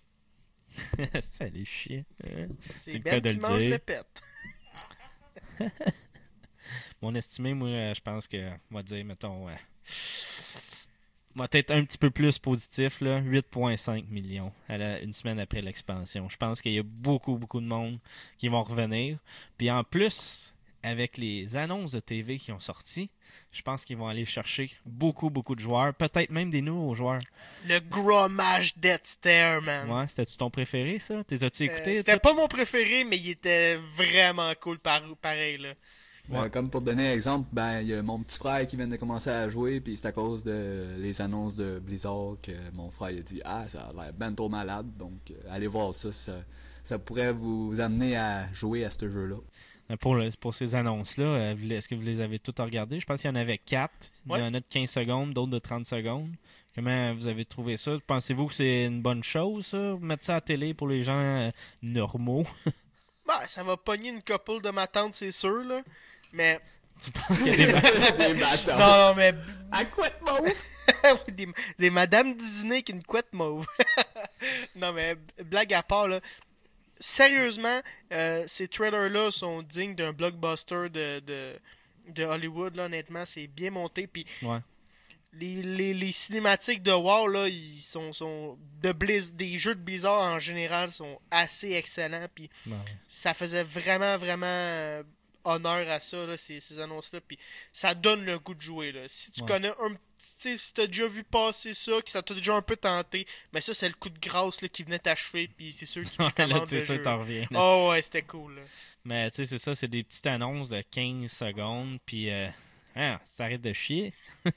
ça 1.22 1.45
allait 1.45 1.65
chier? 1.65 2.05
hein? 2.26 2.47
C'est 2.74 2.93
le 2.93 2.99
Ben 2.99 3.11
cas 3.11 3.19
de 3.22 3.30
qui 3.30 3.36
le 3.36 3.41
mange 3.41 3.59
dire. 3.59 3.72
le 3.72 3.80
pet. 3.80 4.05
Mon 7.01 7.15
estimé, 7.15 7.53
moi, 7.53 7.67
euh, 7.69 7.93
je 7.93 8.01
pense 8.01 8.28
que, 8.28 8.51
on 8.72 8.76
va 8.76 8.84
dire, 8.84 9.03
mettons, 9.03 9.49
euh, 9.49 9.55
va 11.36 11.47
être 11.51 11.72
un 11.72 11.84
petit 11.84 11.97
peu 11.97 12.11
plus 12.11 12.38
positif, 12.38 13.01
là, 13.01 13.19
8,5 13.22 14.05
millions 14.09 14.53
à 14.69 14.78
la- 14.78 15.01
une 15.01 15.11
semaine 15.13 15.39
après 15.39 15.61
l'expansion. 15.61 16.30
Je 16.30 16.38
pense 16.38 16.61
qu'il 16.61 16.74
y 16.74 16.80
a 16.80 16.84
beaucoup, 16.84 17.38
beaucoup 17.38 17.59
de 17.59 17.65
monde 17.65 17.97
qui 18.38 18.47
vont 18.49 18.61
revenir. 18.63 19.17
Puis 19.57 19.72
en 19.72 19.84
plus, 19.84 20.53
avec 20.84 21.17
les 21.17 21.55
annonces 21.57 21.93
de 21.93 21.99
TV 21.99 22.38
qui 22.38 22.51
ont 22.51 22.59
sorti, 22.59 23.09
je 23.52 23.62
pense 23.62 23.86
qu'ils 23.86 23.98
vont 23.98 24.08
aller 24.08 24.26
chercher 24.26 24.72
beaucoup, 24.86 25.30
beaucoup 25.30 25.56
de 25.56 25.60
joueurs, 25.60 25.94
peut-être 25.94 26.30
même 26.32 26.50
des 26.52 26.62
nouveaux 26.62 26.96
joueurs. 26.96 27.22
Le 27.68 27.80
Gromage 27.80 28.78
Death 28.78 29.06
Stare, 29.06 29.62
man. 29.62 29.90
Ouais, 29.90 30.08
c'était-tu 30.08 30.38
ton 30.38 30.50
préféré, 30.50 31.00
ça? 31.00 31.24
T'es 31.24 31.44
as-tu 31.44 31.70
Euh? 31.70 31.96
C'était 31.96 32.18
pas 32.20 32.34
mon 32.34 32.48
préféré, 32.48 33.04
mais 33.04 33.18
il 33.18 33.30
était 33.30 33.78
vraiment 33.96 34.52
cool 34.60 34.80
par, 34.80 35.02
pareil. 35.22 35.58
Là. 35.58 35.74
Ben, 36.30 36.44
Ouais. 36.44 36.50
comme 36.50 36.70
pour 36.70 36.82
donner 36.82 37.10
un 37.10 37.14
exemple, 37.14 37.50
ben 37.52 37.82
il 37.82 37.88
y 37.88 37.94
a 37.94 38.02
mon 38.04 38.20
petit 38.20 38.38
frère 38.38 38.66
qui 38.68 38.78
vient 38.78 38.88
de 38.88 38.96
commencer 38.96 39.32
à 39.32 39.50
jouer, 39.50 39.82
puis 39.82 39.98
c'est 39.98 40.08
à 40.08 40.12
cause 40.12 40.44
de 40.44 40.96
les 41.00 41.20
annonces 41.22 41.56
de 41.56 41.80
Blizzard 41.80 42.36
que 42.42 42.52
mon 42.74 42.90
frère 42.92 43.10
il 43.10 43.20
a 43.20 43.22
dit 43.24 43.42
Ah, 43.44 43.68
ça 43.68 43.88
a 43.90 43.94
l'air 43.94 44.14
ben 44.14 44.34
trop 44.34 44.48
malade, 44.48 44.86
donc 44.98 45.20
euh, 45.32 45.34
allez 45.50 45.68
voir 45.68 45.94
ça, 45.94 46.12
ça, 46.12 46.34
ça 46.84 47.00
pourrait 47.00 47.34
vous 47.34 47.82
amener 47.82 48.16
à 48.18 48.52
jouer 48.54 48.86
à 48.86 48.92
ce 48.92 49.10
jeu-là. 49.10 49.38
Pour, 50.00 50.16
le- 50.16 50.30
pour 50.39 50.54
ces 50.56 50.76
annonces-là, 50.76 51.26
euh, 51.26 51.70
est-ce 51.70 51.88
que 51.88 51.96
vous 51.96 52.02
les 52.02 52.22
avez 52.22 52.39
toutes 52.39 52.60
regardées? 52.60 53.00
Je 53.00 53.06
pense 53.06 53.22
qu'il 53.22 53.30
y 53.30 53.34
en 53.34 53.36
avait 53.36 53.58
4. 53.58 53.92
Il 54.28 54.38
y 54.38 54.42
en 54.42 54.54
a 54.54 54.60
de 54.60 54.66
15 54.70 54.89
secondes, 54.89 55.34
d'autres 55.34 55.52
de 55.52 55.60
30 55.60 55.86
secondes. 55.86 56.30
Comment 56.76 57.14
vous 57.14 57.28
avez 57.28 57.44
trouvé 57.44 57.76
ça? 57.76 57.92
Pensez-vous 58.08 58.48
que 58.48 58.54
c'est 58.54 58.86
une 58.86 59.02
bonne 59.02 59.24
chose, 59.24 59.66
ça? 59.68 59.98
Mettre 60.00 60.24
ça 60.24 60.34
à 60.34 60.36
la 60.38 60.42
télé 60.42 60.74
pour 60.74 60.88
les 60.88 61.04
gens 61.04 61.20
euh, 61.20 61.52
normaux? 61.82 62.46
Bah, 63.28 63.48
ça 63.48 63.64
va 63.64 63.78
pogner 63.78 64.10
une 64.10 64.22
couple 64.24 64.62
de 64.62 64.72
ma 64.72 64.88
tante, 64.88 65.14
c'est 65.14 65.32
sûr. 65.32 65.64
Là. 65.64 65.82
Mais. 66.34 66.60
tu 67.00 67.12
penses 67.12 67.38
qu'il 67.44 67.48
y 67.48 67.64
a 67.64 67.68
des... 67.68 68.34
des. 68.34 68.39
Non, 68.72 68.78
non, 68.80 69.14
mais. 69.16 69.32
À 69.72 69.86
quoi 69.86 70.10
de 70.10 70.16
mauve? 70.26 70.54
Des, 71.32 71.48
des 71.80 71.89
madames 71.89 72.36
Disney 72.36 72.82
qui 72.82 72.92
une 72.92 73.04
couette 73.04 73.32
mauve. 73.32 73.66
non, 74.76 74.92
mais 74.92 75.16
blague 75.46 75.74
à 75.74 75.82
part, 75.84 76.08
là. 76.08 76.20
Sérieusement, 77.02 77.82
euh, 78.14 78.43
ces 78.47 78.68
trailers-là 78.68 79.32
sont 79.32 79.62
dignes 79.64 79.95
d'un 79.95 80.14
blockbuster 80.14 80.88
de, 80.89 81.20
de, 81.20 81.60
de 82.10 82.24
Hollywood, 82.24 82.76
là, 82.76 82.86
honnêtement. 82.86 83.26
C'est 83.26 83.47
bien 83.47 83.72
monté. 83.72 84.06
Puis 84.08 84.26
Ouais. 84.43 84.60
les, 85.34 85.62
les, 85.64 85.93
les 85.95 86.12
cinématiques 86.12 86.84
de 86.84 86.91
WoW, 86.91 87.28
là, 87.28 87.47
ils 87.47 87.82
sont, 87.82 88.14
sont 88.14 88.58
de 88.84 88.91
Blizz, 88.91 89.34
des 89.34 89.58
jeux 89.58 89.74
de 89.76 89.80
Blizzard 89.82 90.22
en 90.22 90.39
général 90.39 90.91
sont 90.91 91.20
assez 91.32 91.72
excellents. 91.74 92.28
Puis 92.36 92.49
Ouais. 92.68 92.78
ça 93.08 93.34
faisait 93.34 93.64
vraiment, 93.64 94.18
vraiment 94.18 94.45
euh, 94.45 95.04
honneur 95.44 95.89
à 95.89 96.00
ça, 96.00 96.26
là, 96.26 96.38
ces, 96.38 96.60
ces 96.60 96.80
annonces-là. 96.80 97.20
Puis 97.28 97.38
ça 97.72 97.94
donne 97.96 98.26
le 98.26 98.39
goût 98.39 98.54
de 98.54 98.62
jouer. 98.62 98.92
Là. 98.92 99.02
Si 99.08 99.32
tu 99.32 99.42
Ouais. 99.42 99.48
connais 99.48 99.70
un 99.70 99.94
petit. 100.18 100.58
Si 100.58 100.74
t'as 100.74 100.88
déjà 100.88 101.08
vu 101.08 101.24
passer 101.24 101.74
ça, 101.74 102.02
que 102.02 102.10
ça 102.10 102.22
t'a 102.22 102.34
déjà 102.36 102.54
un 102.56 102.62
peu 102.62 102.76
tenté, 102.78 103.26
mais 103.54 103.62
ça, 103.62 103.74
c'est 103.74 103.88
le 103.88 103.96
coup 103.96 104.10
de 104.10 104.20
grâce 104.20 104.62
là, 104.62 104.68
qui 104.70 104.84
venait 104.84 105.00
t'achever. 105.00 105.48
Puis 105.48 105.72
c'est 105.72 105.86
sûr 105.88 106.04
que 106.04 106.10
tu 106.10 106.18
là, 106.48 106.66
ça, 106.66 106.80
jeu. 106.96 107.02
t'en 107.02 107.20
reviens. 107.20 107.48
là. 107.50 107.60
Oh 107.60 107.89
ouais, 107.92 108.02
c'était 108.02 108.22
cool. 108.22 108.56
là. 108.56 108.62
Mais 109.04 109.30
tu 109.32 109.38
sais, 109.38 109.46
c'est 109.48 109.58
ça, 109.58 109.74
c'est 109.74 109.88
des 109.88 110.04
petites 110.04 110.28
annonces 110.28 110.70
de 110.70 110.82
15 110.92 111.32
secondes, 111.32 111.98
puis 112.06 112.30
euh, 112.30 112.48
hein, 112.96 113.20
ça 113.26 113.46
arrête 113.46 113.62
de 113.62 113.74
chier. 113.74 114.14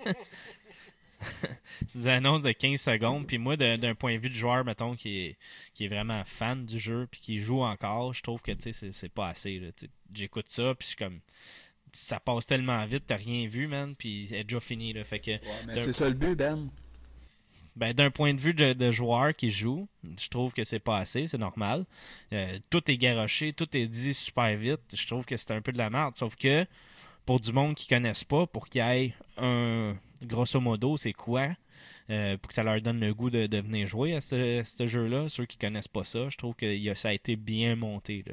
c'est 1.87 1.99
des 2.01 2.07
annonces 2.09 2.43
de 2.43 2.53
15 2.53 2.81
secondes, 2.81 3.27
puis 3.27 3.39
moi, 3.39 3.57
d'un 3.57 3.95
point 3.95 4.15
de 4.15 4.19
vue 4.21 4.31
de 4.31 4.35
joueur, 4.35 4.65
mettons, 4.65 4.95
qui 4.95 5.19
est, 5.19 5.37
qui 5.75 5.85
est 5.85 5.89
vraiment 5.89 6.23
fan 6.27 6.65
du 6.67 6.79
jeu, 6.79 7.07
puis 7.11 7.21
qui 7.21 7.39
joue 7.39 7.63
encore, 7.63 8.15
je 8.15 8.23
trouve 8.23 8.41
que 8.43 8.53
tu 8.53 8.73
sais, 8.73 8.93
c'est- 8.93 9.09
pas 9.09 9.29
assez. 9.29 9.61
J'écoute 10.15 10.49
ça, 10.49 10.75
puis 10.75 10.85
je 10.85 10.89
suis 10.89 10.97
comme. 10.97 11.21
Ça 11.93 12.19
passe 12.19 12.47
tellement 12.47 12.85
vite, 12.87 13.05
t'as 13.07 13.17
rien 13.17 13.47
vu, 13.47 13.69
man, 13.69 13.95
puis 13.97 14.27
c'est 14.29 14.43
déjà 14.43 14.59
fini. 14.61 14.93
Là. 14.93 15.05
Fait 15.05 15.21
que, 15.21 15.31
mais 15.67 15.79
c'est 15.79 15.93
ça 15.93 16.09
le 16.09 16.15
but, 16.15 16.35
Ben. 16.37 16.69
ben, 17.77 17.93
d'un 17.93 18.11
point 18.11 18.35
de 18.35 18.41
vue 18.41 18.53
de, 18.55 18.73
de 18.73 18.91
joueur 18.91 19.35
qui 19.35 19.51
joue, 19.51 19.87
je 20.21 20.29
trouve 20.29 20.53
que 20.53 20.65
c'est 20.65 20.81
pas 20.81 20.99
assez, 20.99 21.27
c'est 21.29 21.39
normal. 21.39 21.85
Euh, 22.33 22.59
tout 22.71 22.89
est 22.91 22.97
garoché, 22.97 23.53
tout 23.53 23.77
est 23.77 23.87
dit 23.87 24.13
super 24.15 24.57
vite. 24.57 24.81
Je 24.97 25.07
trouve 25.07 25.25
que 25.25 25.37
c'est 25.37 25.53
un 25.53 25.61
peu 25.61 25.71
de 25.73 25.79
la 25.79 25.89
merde. 25.91 26.17
Sauf 26.17 26.35
que 26.35 26.67
pour 27.27 27.39
du 27.41 27.53
monde 27.53 27.75
qui 27.77 27.87
connaissent 27.87 28.25
pas, 28.25 28.47
pour 28.47 28.69
qu'il 28.69 28.81
y 28.81 28.85
ait 28.85 29.15
un 29.39 29.97
grosso 30.25 30.61
modo, 30.61 30.97
c'est 30.97 31.13
quoi 31.13 31.51
euh, 32.11 32.37
pour 32.37 32.49
que 32.49 32.55
ça 32.55 32.63
leur 32.63 32.81
donne 32.83 33.01
le 33.01 33.15
goût 33.15 33.31
de, 33.31 33.49
venir 33.57 33.87
jouer 33.87 34.15
à 34.15 34.21
ce, 34.21 34.63
jeu-là, 34.87 35.29
ceux 35.31 35.47
qui 35.47 35.57
connaissent 35.57 35.89
pas 35.89 36.05
ça, 36.05 36.29
je 36.29 36.37
trouve 36.37 36.55
que 36.55 36.95
ça 36.95 37.09
a 37.09 37.13
été 37.15 37.37
bien 37.37 37.77
monté. 37.77 38.25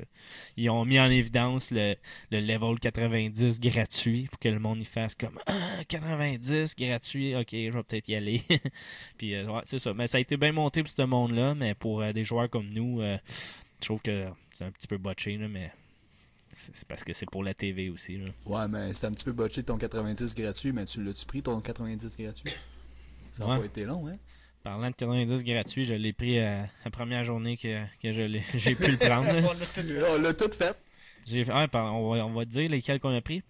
Ils 0.58 0.70
ont 0.70 0.84
mis 0.84 1.00
en 1.00 1.10
évidence 1.10 1.72
le, 1.72 1.96
le 2.32 2.42
level 2.42 2.80
90 2.80 3.62
gratuit 3.62 4.28
pour 4.30 4.40
que 4.40 4.50
le 4.50 4.60
monde 4.60 4.80
y 4.80 4.86
fasse 4.86 5.16
comme 5.16 5.40
ah, 5.48 5.84
90 5.88 6.76
gratuit, 6.76 7.36
ok, 7.36 7.48
je 7.52 7.70
vais 7.70 7.84
peut-être 7.84 8.10
y 8.10 8.16
aller. 8.16 8.42
Puis 9.18 9.36
euh, 9.36 9.46
ouais, 9.46 9.62
c'est 9.64 9.80
ça. 9.80 9.94
Mais 9.94 10.08
ça 10.08 10.18
a 10.18 10.22
été 10.22 10.36
bien 10.36 10.52
monté 10.52 10.84
pour 10.84 10.92
ce 10.92 11.02
monde-là, 11.04 11.56
mais 11.56 11.74
pour 11.74 12.02
euh, 12.02 12.12
des 12.12 12.26
joueurs 12.26 12.50
comme 12.50 12.70
nous, 12.74 13.02
je 13.02 13.86
trouve 13.86 14.02
que 14.02 14.28
c'est 14.52 14.66
un 14.66 14.72
petit 14.72 14.88
peu 14.88 14.98
botché, 14.98 15.38
là, 15.38 15.48
mais 15.48 15.72
c'est 16.56 16.86
parce 16.88 17.04
que 17.04 17.14
c'est 17.14 17.26
pour 17.30 17.44
la 17.44 17.54
TV 17.54 17.90
aussi. 17.90 18.18
Là. 18.18 18.30
Ouais, 18.46 18.68
mais 18.68 18.94
c'est 18.94 19.08
un 19.08 19.12
petit 19.12 19.26
peu 19.26 19.32
botché 19.32 19.64
ton 19.64 19.78
90 19.78 20.36
gratuit, 20.36 20.72
mais 20.72 20.86
tu 20.86 21.04
l'as-tu 21.04 21.26
pris 21.26 21.42
ton 21.42 21.60
90 21.62 22.18
gratuit? 22.18 22.52
Ça 23.30 23.46
n'a 23.46 23.52
Ouais. 23.54 23.60
pas 23.60 23.66
été 23.66 23.84
long, 23.86 24.08
hein? 24.08 24.18
Parlant 24.64 24.90
de 24.92 24.96
90 24.96 25.44
gratuit, 25.44 25.86
je 25.86 25.94
l'ai 25.94 26.14
pris 26.14 26.38
euh, 26.40 26.62
la 26.86 26.92
première 26.92 27.24
journée 27.24 27.58
que, 27.58 27.84
que 28.02 28.12
je 28.14 28.22
l'ai- 28.22 28.44
j'ai 28.54 28.76
pu 28.76 28.92
le 28.92 28.98
prendre. 28.98 29.30
On 29.30 30.22
l'a 30.22 30.34
tout 30.34 30.52
fait. 30.52 30.74
Tout. 30.74 30.80
J'ai 31.26 31.46
ah, 31.50 31.68
on, 31.74 32.14
va, 32.14 32.26
on 32.26 32.34
va 32.34 32.46
te 32.46 32.50
dire 32.52 32.70
lesquels 32.70 33.00
qu'on 33.00 33.16
a 33.16 33.22
pris. 33.22 33.42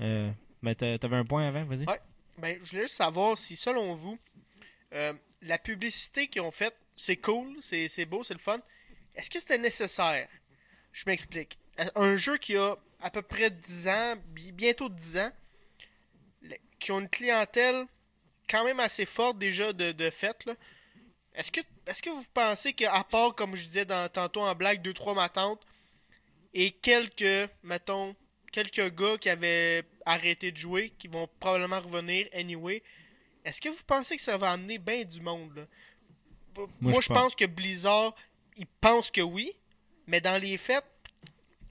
Euh, 0.00 0.30
mais 0.62 0.74
t'a- 0.74 0.98
t'avais 0.98 1.16
un 1.16 1.24
point 1.24 1.46
avant, 1.46 1.64
vas-y. 1.64 1.84
Ouais. 1.86 2.00
Ben, 2.38 2.58
je 2.64 2.70
voulais 2.70 2.82
juste 2.82 2.96
savoir 2.96 3.38
si, 3.38 3.54
selon 3.54 3.94
vous, 3.94 4.18
euh, 4.92 5.12
la 5.42 5.58
publicité 5.58 6.26
qu'ils 6.26 6.42
ont 6.42 6.50
faite, 6.50 6.74
c'est 6.96 7.16
cool, 7.16 7.56
c'est 7.60 7.86
c'est 7.88 8.06
beau, 8.06 8.24
c'est 8.24 8.34
le 8.34 8.40
fun. 8.40 8.58
Est-ce 9.14 9.30
que 9.30 9.38
c'était 9.38 9.58
nécessaire? 9.58 10.26
Je 10.92 11.04
m'explique. 11.06 11.58
Un 11.94 12.16
jeu 12.16 12.36
qui 12.38 12.56
a 12.56 12.76
à 13.00 13.10
peu 13.10 13.22
près 13.22 13.50
10 13.50 13.88
ans, 13.88 14.14
bi- 14.28 14.52
bientôt 14.52 14.88
10 14.88 15.18
ans, 15.18 15.30
qui 16.78 16.92
ont 16.92 17.00
une 17.00 17.08
clientèle 17.08 17.86
quand 18.48 18.64
même 18.64 18.80
assez 18.80 19.06
forte 19.06 19.38
déjà 19.38 19.72
de, 19.72 19.92
de 19.92 20.10
fait. 20.10 20.44
Est-ce 21.34 21.50
que, 21.50 21.60
est 21.86 22.00
que 22.00 22.10
vous 22.10 22.24
pensez 22.32 22.72
qu'à 22.74 23.02
part, 23.04 23.34
comme 23.34 23.56
je 23.56 23.64
disais 23.66 23.84
dans, 23.84 24.08
tantôt 24.08 24.42
en 24.42 24.54
blague, 24.54 24.86
2-3 24.86 25.14
matantes 25.14 25.60
et 26.52 26.70
quelques, 26.70 27.50
mettons, 27.62 28.14
quelques 28.52 28.94
gars 28.94 29.18
qui 29.18 29.28
avaient 29.28 29.82
arrêté 30.06 30.52
de 30.52 30.56
jouer, 30.56 30.90
qui 30.98 31.08
vont 31.08 31.28
probablement 31.40 31.80
revenir 31.80 32.28
anyway. 32.32 32.82
Est-ce 33.44 33.60
que 33.60 33.68
vous 33.68 33.82
pensez 33.86 34.16
que 34.16 34.22
ça 34.22 34.38
va 34.38 34.52
amener 34.52 34.78
bien 34.78 35.04
du 35.04 35.20
monde 35.20 35.56
là? 35.56 35.66
Moi, 36.80 36.92
je 36.92 37.00
je 37.00 37.08
pense- 37.08 37.18
pense 37.22 37.34
que 37.34 37.46
Blizzard, 37.46 38.14
ils 38.56 38.66
pensent 38.66 39.10
que 39.10 39.20
oui, 39.22 39.52
mais 40.06 40.20
dans 40.20 40.40
les 40.40 40.56
faits, 40.56 40.84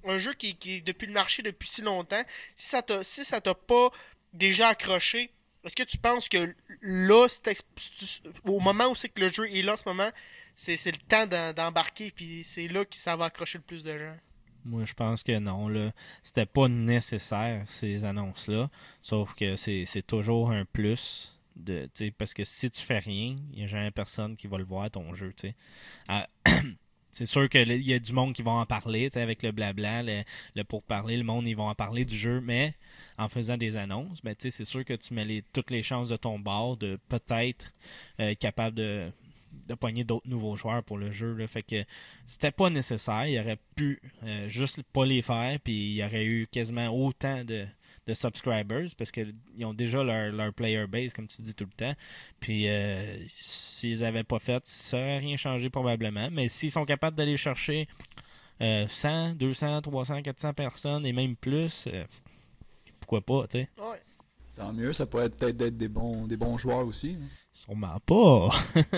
un 0.05 0.17
jeu 0.17 0.33
qui, 0.33 0.57
est 0.65 0.81
depuis 0.81 1.07
le 1.07 1.13
marché 1.13 1.41
depuis 1.41 1.69
si 1.69 1.81
longtemps, 1.81 2.23
si 2.55 2.69
ça 2.69 2.81
t'a 2.81 3.03
si 3.03 3.25
ça 3.25 3.41
t'a 3.41 3.55
pas 3.55 3.89
déjà 4.33 4.69
accroché, 4.69 5.31
est-ce 5.63 5.75
que 5.75 5.83
tu 5.83 5.97
penses 5.97 6.27
que 6.27 6.53
là, 6.81 7.27
au 8.45 8.59
moment 8.59 8.87
où 8.87 8.95
c'est 8.95 9.09
que 9.09 9.21
le 9.21 9.29
jeu 9.29 9.49
est 9.49 9.61
là 9.61 9.77
ce 9.77 9.87
moment, 9.87 10.09
c'est 10.55 10.85
le 10.85 10.97
temps 11.07 11.53
d'embarquer, 11.53 12.11
puis 12.11 12.43
c'est 12.43 12.67
là 12.67 12.85
que 12.85 12.95
ça 12.95 13.15
va 13.15 13.25
accrocher 13.25 13.59
le 13.59 13.63
plus 13.63 13.83
de 13.83 13.97
gens? 13.97 14.17
Moi, 14.65 14.85
je 14.85 14.93
pense 14.93 15.23
que 15.23 15.37
non. 15.39 15.67
là 15.67 15.91
C'était 16.21 16.45
pas 16.45 16.67
nécessaire, 16.67 17.63
ces 17.67 18.05
annonces-là. 18.05 18.69
Sauf 19.01 19.35
que 19.35 19.55
c'est 19.55 20.07
toujours 20.07 20.51
un 20.51 20.65
plus. 20.65 21.29
De, 21.55 21.87
parce 22.17 22.33
que 22.33 22.43
si 22.43 22.71
tu 22.71 22.81
fais 22.81 22.97
rien, 22.97 23.37
il 23.51 23.59
n'y 23.59 23.63
a 23.63 23.67
jamais 23.67 23.91
personne 23.91 24.35
qui 24.35 24.47
va 24.47 24.57
le 24.57 24.63
voir, 24.63 24.89
ton 24.89 25.13
jeu. 25.13 25.33
sais. 25.37 25.55
Ah, 26.07 26.27
c'est 27.13 27.27
sûr 27.27 27.47
qu'il 27.47 27.71
y 27.71 27.93
a 27.93 27.99
du 27.99 28.11
monde 28.11 28.33
qui 28.33 28.41
va 28.41 28.51
en 28.51 28.65
parler, 28.65 29.09
avec 29.15 29.43
le 29.43 29.51
blabla, 29.51 30.01
le, 30.01 30.23
le 30.55 30.63
pourparler, 30.63 31.15
le 31.15 31.23
monde, 31.23 31.47
ils 31.47 31.55
vont 31.55 31.69
en 31.69 31.75
parler 31.75 32.05
du 32.05 32.17
jeu, 32.17 32.41
mais 32.41 32.73
en 33.19 33.29
faisant 33.29 33.55
des 33.55 33.77
annonces, 33.77 34.21
ben, 34.23 34.35
c'est 34.37 34.65
sûr 34.65 34.83
que 34.83 34.93
tu 34.93 35.13
mets 35.13 35.43
toutes 35.53 35.69
les 35.69 35.83
chances 35.83 36.09
de 36.09 36.17
ton 36.17 36.39
bord 36.39 36.75
de 36.75 36.99
peut-être 37.09 37.71
euh, 38.19 38.33
capable 38.33 38.75
de, 38.75 39.11
de 39.67 40.03
d'autres 40.03 40.27
nouveaux 40.27 40.55
joueurs 40.55 40.83
pour 40.83 40.97
le 40.97 41.11
jeu. 41.11 41.45
Fait 41.45 41.61
que 41.61 41.85
c'était 42.25 42.51
pas 42.51 42.71
nécessaire. 42.71 43.27
Il 43.27 43.39
aurait 43.39 43.59
pu 43.75 44.01
euh, 44.23 44.49
juste 44.49 44.81
pas 44.91 45.05
les 45.05 45.21
faire, 45.21 45.59
puis 45.63 45.91
il 45.91 45.93
y 45.95 46.03
aurait 46.03 46.25
eu 46.25 46.47
quasiment 46.47 46.87
autant 46.87 47.43
de, 47.43 47.67
de 48.07 48.13
subscribers 48.13 48.89
parce 48.97 49.11
qu'ils 49.11 49.33
ont 49.63 49.73
déjà 49.73 50.03
leur, 50.03 50.31
leur 50.31 50.53
player 50.53 50.85
base, 50.87 51.13
comme 51.13 51.27
tu 51.27 51.41
dis 51.41 51.55
tout 51.55 51.65
le 51.65 51.71
temps. 51.71 51.93
Puis 52.39 52.67
euh, 52.67 53.17
s'ils 53.27 54.03
avaient 54.03 54.23
pas 54.23 54.39
fait, 54.39 54.65
ça 54.65 54.97
aurait 54.97 55.19
rien 55.19 55.37
changé 55.37 55.69
probablement. 55.69 56.29
Mais 56.31 56.49
s'ils 56.49 56.71
sont 56.71 56.85
capables 56.85 57.15
d'aller 57.15 57.37
chercher 57.37 57.87
euh, 58.61 58.87
100, 58.87 59.35
200, 59.35 59.81
300, 59.81 60.21
400 60.21 60.53
personnes 60.53 61.05
et 61.05 61.13
même 61.13 61.35
plus, 61.35 61.85
euh, 61.87 62.03
pourquoi 62.99 63.21
pas, 63.21 63.47
tu 63.47 63.59
sais. 63.59 63.69
Ouais. 63.79 64.01
Tant 64.55 64.71
mieux, 64.71 64.93
ça 64.93 65.05
pourrait 65.07 65.29
peut-être 65.29 65.61
être 65.61 65.77
des 65.77 65.87
bons, 65.87 66.27
des 66.27 66.37
bons 66.37 66.57
joueurs 66.57 66.85
aussi. 66.85 67.17
hein. 67.19 67.25
Sûrement 67.53 67.99
pas. 68.05 68.49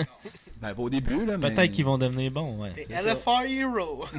Ben, 0.58 0.72
au 0.78 0.88
début, 0.88 1.26
là, 1.26 1.36
mais... 1.36 1.50
Peut-être 1.54 1.70
qu'ils 1.72 1.84
vont 1.84 1.98
devenir 1.98 2.30
bons, 2.32 2.62
ouais. 2.62 2.72
LFR 2.88 3.42
Hero. 3.46 4.06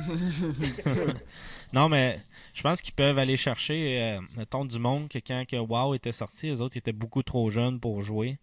Non, 1.73 1.89
mais 1.89 2.19
je 2.53 2.61
pense 2.61 2.81
qu'ils 2.81 2.94
peuvent 2.94 3.18
aller 3.18 3.38
chercher, 3.38 4.02
euh, 4.02 4.22
mettons, 4.38 4.65
du 4.65 4.80
monde 4.80 5.10
que 5.10 5.19
quand 5.19 5.45
que 5.48 5.57
WoW 5.57 5.95
était 5.95 6.11
sorti, 6.11 6.48
les 6.48 6.61
autres 6.61 6.77
étaient 6.77 6.94
beaucoup 6.94 7.23
trop 7.23 7.49
jeunes 7.49 7.80
pour 7.80 8.02
jouer. 8.02 8.38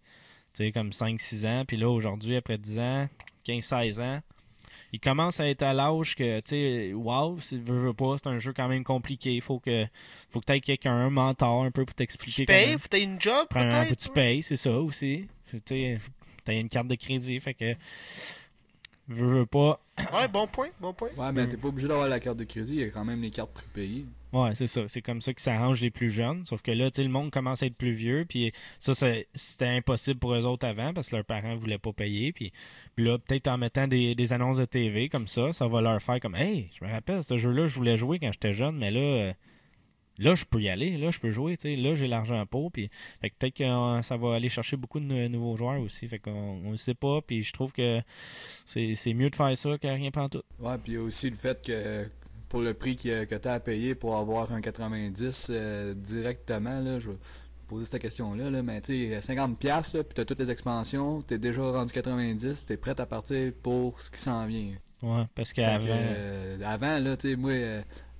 Tu 0.53 0.63
sais, 0.65 0.71
comme 0.71 0.91
5-6 0.91 1.45
ans. 1.47 1.65
Puis 1.65 1.77
là, 1.77 1.89
aujourd'hui, 1.89 2.35
après 2.35 2.57
10 2.57 2.79
ans, 2.79 3.09
15-16 3.45 4.01
ans, 4.01 4.21
ils 4.93 4.99
commencent 4.99 5.39
à 5.41 5.49
être 5.49 5.63
à 5.63 5.73
l'âge 5.73 6.15
que, 6.15 6.39
tu 6.39 6.49
sais, 6.51 6.93
WoW, 6.93 7.39
si 7.41 7.57
veux, 7.57 7.87
veux 7.87 7.93
pas, 7.93 8.15
c'est 8.17 8.29
un 8.29 8.39
jeu 8.39 8.53
quand 8.53 8.69
même 8.69 8.83
compliqué. 8.83 9.33
Il 9.33 9.41
faut 9.41 9.59
que, 9.59 9.85
faut 10.29 10.39
que 10.39 10.45
tu 10.45 10.53
aies 10.53 10.61
quelqu'un, 10.61 10.93
un 10.93 11.09
mentor 11.09 11.65
un 11.65 11.71
peu 11.71 11.83
pour 11.83 11.95
t'expliquer 11.95 12.43
Tu 12.43 12.45
payes, 12.45 12.77
faut 12.77 12.87
que 12.87 13.03
une 13.03 13.19
job, 13.19 13.45
faut 13.51 13.59
peut-être? 13.59 13.89
que 13.89 13.95
tu 13.95 14.09
payes, 14.09 14.43
c'est 14.43 14.55
ça 14.55 14.71
aussi. 14.79 15.27
Tu 15.49 15.59
t'aies 15.61 15.99
une 16.47 16.69
carte 16.69 16.87
de 16.87 16.95
crédit, 16.95 17.39
fait 17.41 17.53
que, 17.53 17.75
veux, 19.07 19.39
veux 19.39 19.45
pas, 19.45 19.79
Ouais, 20.13 20.27
bon 20.27 20.45
point, 20.47 20.67
bon 20.81 20.93
point. 20.93 21.09
Ouais, 21.17 21.31
mais 21.31 21.47
t'es 21.47 21.55
pas 21.57 21.69
obligé 21.69 21.87
d'avoir 21.87 22.09
la 22.09 22.19
carte 22.19 22.37
de 22.37 22.43
crédit, 22.43 22.73
il 22.75 22.79
y 22.81 22.83
a 22.83 22.89
quand 22.89 23.05
même 23.05 23.21
les 23.21 23.31
cartes 23.31 23.53
prépayées. 23.53 24.05
Ouais, 24.33 24.53
c'est 24.53 24.67
ça. 24.67 24.81
C'est 24.89 25.01
comme 25.01 25.21
ça 25.21 25.33
que 25.33 25.41
ça 25.41 25.53
arrange 25.55 25.79
les 25.81 25.89
plus 25.91 26.09
jeunes. 26.09 26.45
Sauf 26.45 26.61
que 26.61 26.71
là, 26.71 26.91
tu 26.91 26.97
sais, 26.97 27.03
le 27.03 27.09
monde 27.09 27.31
commence 27.31 27.63
à 27.63 27.67
être 27.67 27.77
plus 27.77 27.93
vieux. 27.93 28.25
Puis 28.27 28.51
ça, 28.79 28.93
c'est- 28.93 29.27
c'était 29.33 29.67
impossible 29.67 30.19
pour 30.19 30.33
eux 30.33 30.43
autres 30.43 30.67
avant 30.67 30.93
parce 30.93 31.07
que 31.09 31.15
leurs 31.15 31.23
parents 31.23 31.55
voulaient 31.55 31.77
pas 31.77 31.93
payer. 31.93 32.33
Puis, 32.33 32.51
puis 32.95 33.05
là, 33.05 33.17
peut-être 33.17 33.47
en 33.47 33.57
mettant 33.57 33.87
des, 33.87 34.13
des 34.13 34.33
annonces 34.33 34.57
de 34.57 34.65
TV 34.65 35.07
comme 35.07 35.27
ça, 35.27 35.53
ça 35.53 35.67
va 35.67 35.79
leur 35.79 36.01
faire 36.01 36.19
comme 36.19 36.35
Hey, 36.35 36.69
je 36.77 36.83
me 36.85 36.91
rappelle, 36.91 37.23
ce 37.23 37.37
jeu-là, 37.37 37.67
je 37.67 37.75
voulais 37.75 37.95
jouer 37.95 38.19
quand 38.19 38.31
j'étais 38.33 38.51
jeune, 38.51 38.75
mais 38.75 38.91
là, 38.91 38.99
euh, 38.99 39.33
là, 40.17 40.35
je 40.35 40.45
peux 40.45 40.61
y 40.61 40.69
aller. 40.69 40.97
Là, 40.97 41.11
je 41.11 41.19
peux 41.19 41.29
jouer. 41.31 41.57
tu 41.57 41.63
sais. 41.63 41.75
Là, 41.75 41.95
j'ai 41.95 42.07
l'argent 42.07 42.45
pour. 42.45 42.71
Puis, 42.71 42.89
fait 43.21 43.29
que 43.29 43.35
peut-être 43.39 43.55
que 43.55 43.63
euh, 43.63 44.01
ça 44.01 44.17
va 44.17 44.35
aller 44.35 44.49
chercher 44.49 44.77
beaucoup 44.77 44.99
de 44.99 45.05
nou- 45.05 45.29
nouveaux 45.29 45.57
joueurs 45.57 45.79
aussi. 45.81 46.07
Fait 46.07 46.19
qu'on 46.19 46.61
on 46.65 46.71
le 46.71 46.77
sait 46.77 46.93
pas. 46.93 47.21
Puis 47.21 47.43
je 47.43 47.53
trouve 47.53 47.71
que 47.71 48.01
c'est 48.65 49.13
mieux 49.13 49.29
de 49.29 49.35
faire 49.35 49.57
ça 49.57 49.77
que 49.77 49.87
rien 49.87 50.11
pas 50.11 50.29
tout. 50.29 50.43
Ouais, 50.59 50.77
puis 50.83 50.97
aussi 50.97 51.29
le 51.29 51.35
fait 51.35 51.65
que 51.65 52.07
pour 52.49 52.61
le 52.61 52.73
prix 52.73 52.95
que, 52.95 53.25
que 53.25 53.35
tu 53.35 53.47
as 53.47 53.53
à 53.53 53.59
payer 53.59 53.95
pour 53.95 54.15
avoir 54.15 54.51
un 54.51 54.61
90 54.61 55.47
euh, 55.49 55.93
directement, 55.93 56.79
là, 56.79 56.99
je 56.99 57.11
vais 57.11 57.17
poser 57.67 57.85
cette 57.85 58.01
question-là, 58.01 58.49
là, 58.51 58.61
mais 58.61 58.79
tu 58.81 59.09
sais, 59.09 59.19
50$, 59.19 59.55
piastres, 59.55 59.97
là, 59.97 60.03
puis 60.03 60.13
tu 60.13 60.21
as 60.21 60.25
toutes 60.25 60.39
les 60.39 60.51
expansions, 60.51 61.23
tu 61.23 61.33
es 61.33 61.37
déjà 61.39 61.63
rendu 61.63 61.91
90$, 61.91 62.65
tu 62.67 62.73
es 62.73 62.77
prêt 62.77 62.99
à 62.99 63.05
partir 63.07 63.51
pour 63.63 63.99
ce 63.99 64.11
qui 64.11 64.19
s'en 64.19 64.45
vient. 64.45 64.73
Ouais, 65.01 65.23
parce 65.33 65.51
qu'avant. 65.51 65.85
euh, 65.89 66.57
avant, 66.63 66.99
là, 66.99 67.17
tu 67.17 67.31
sais, 67.31 67.35
moi, 67.35 67.51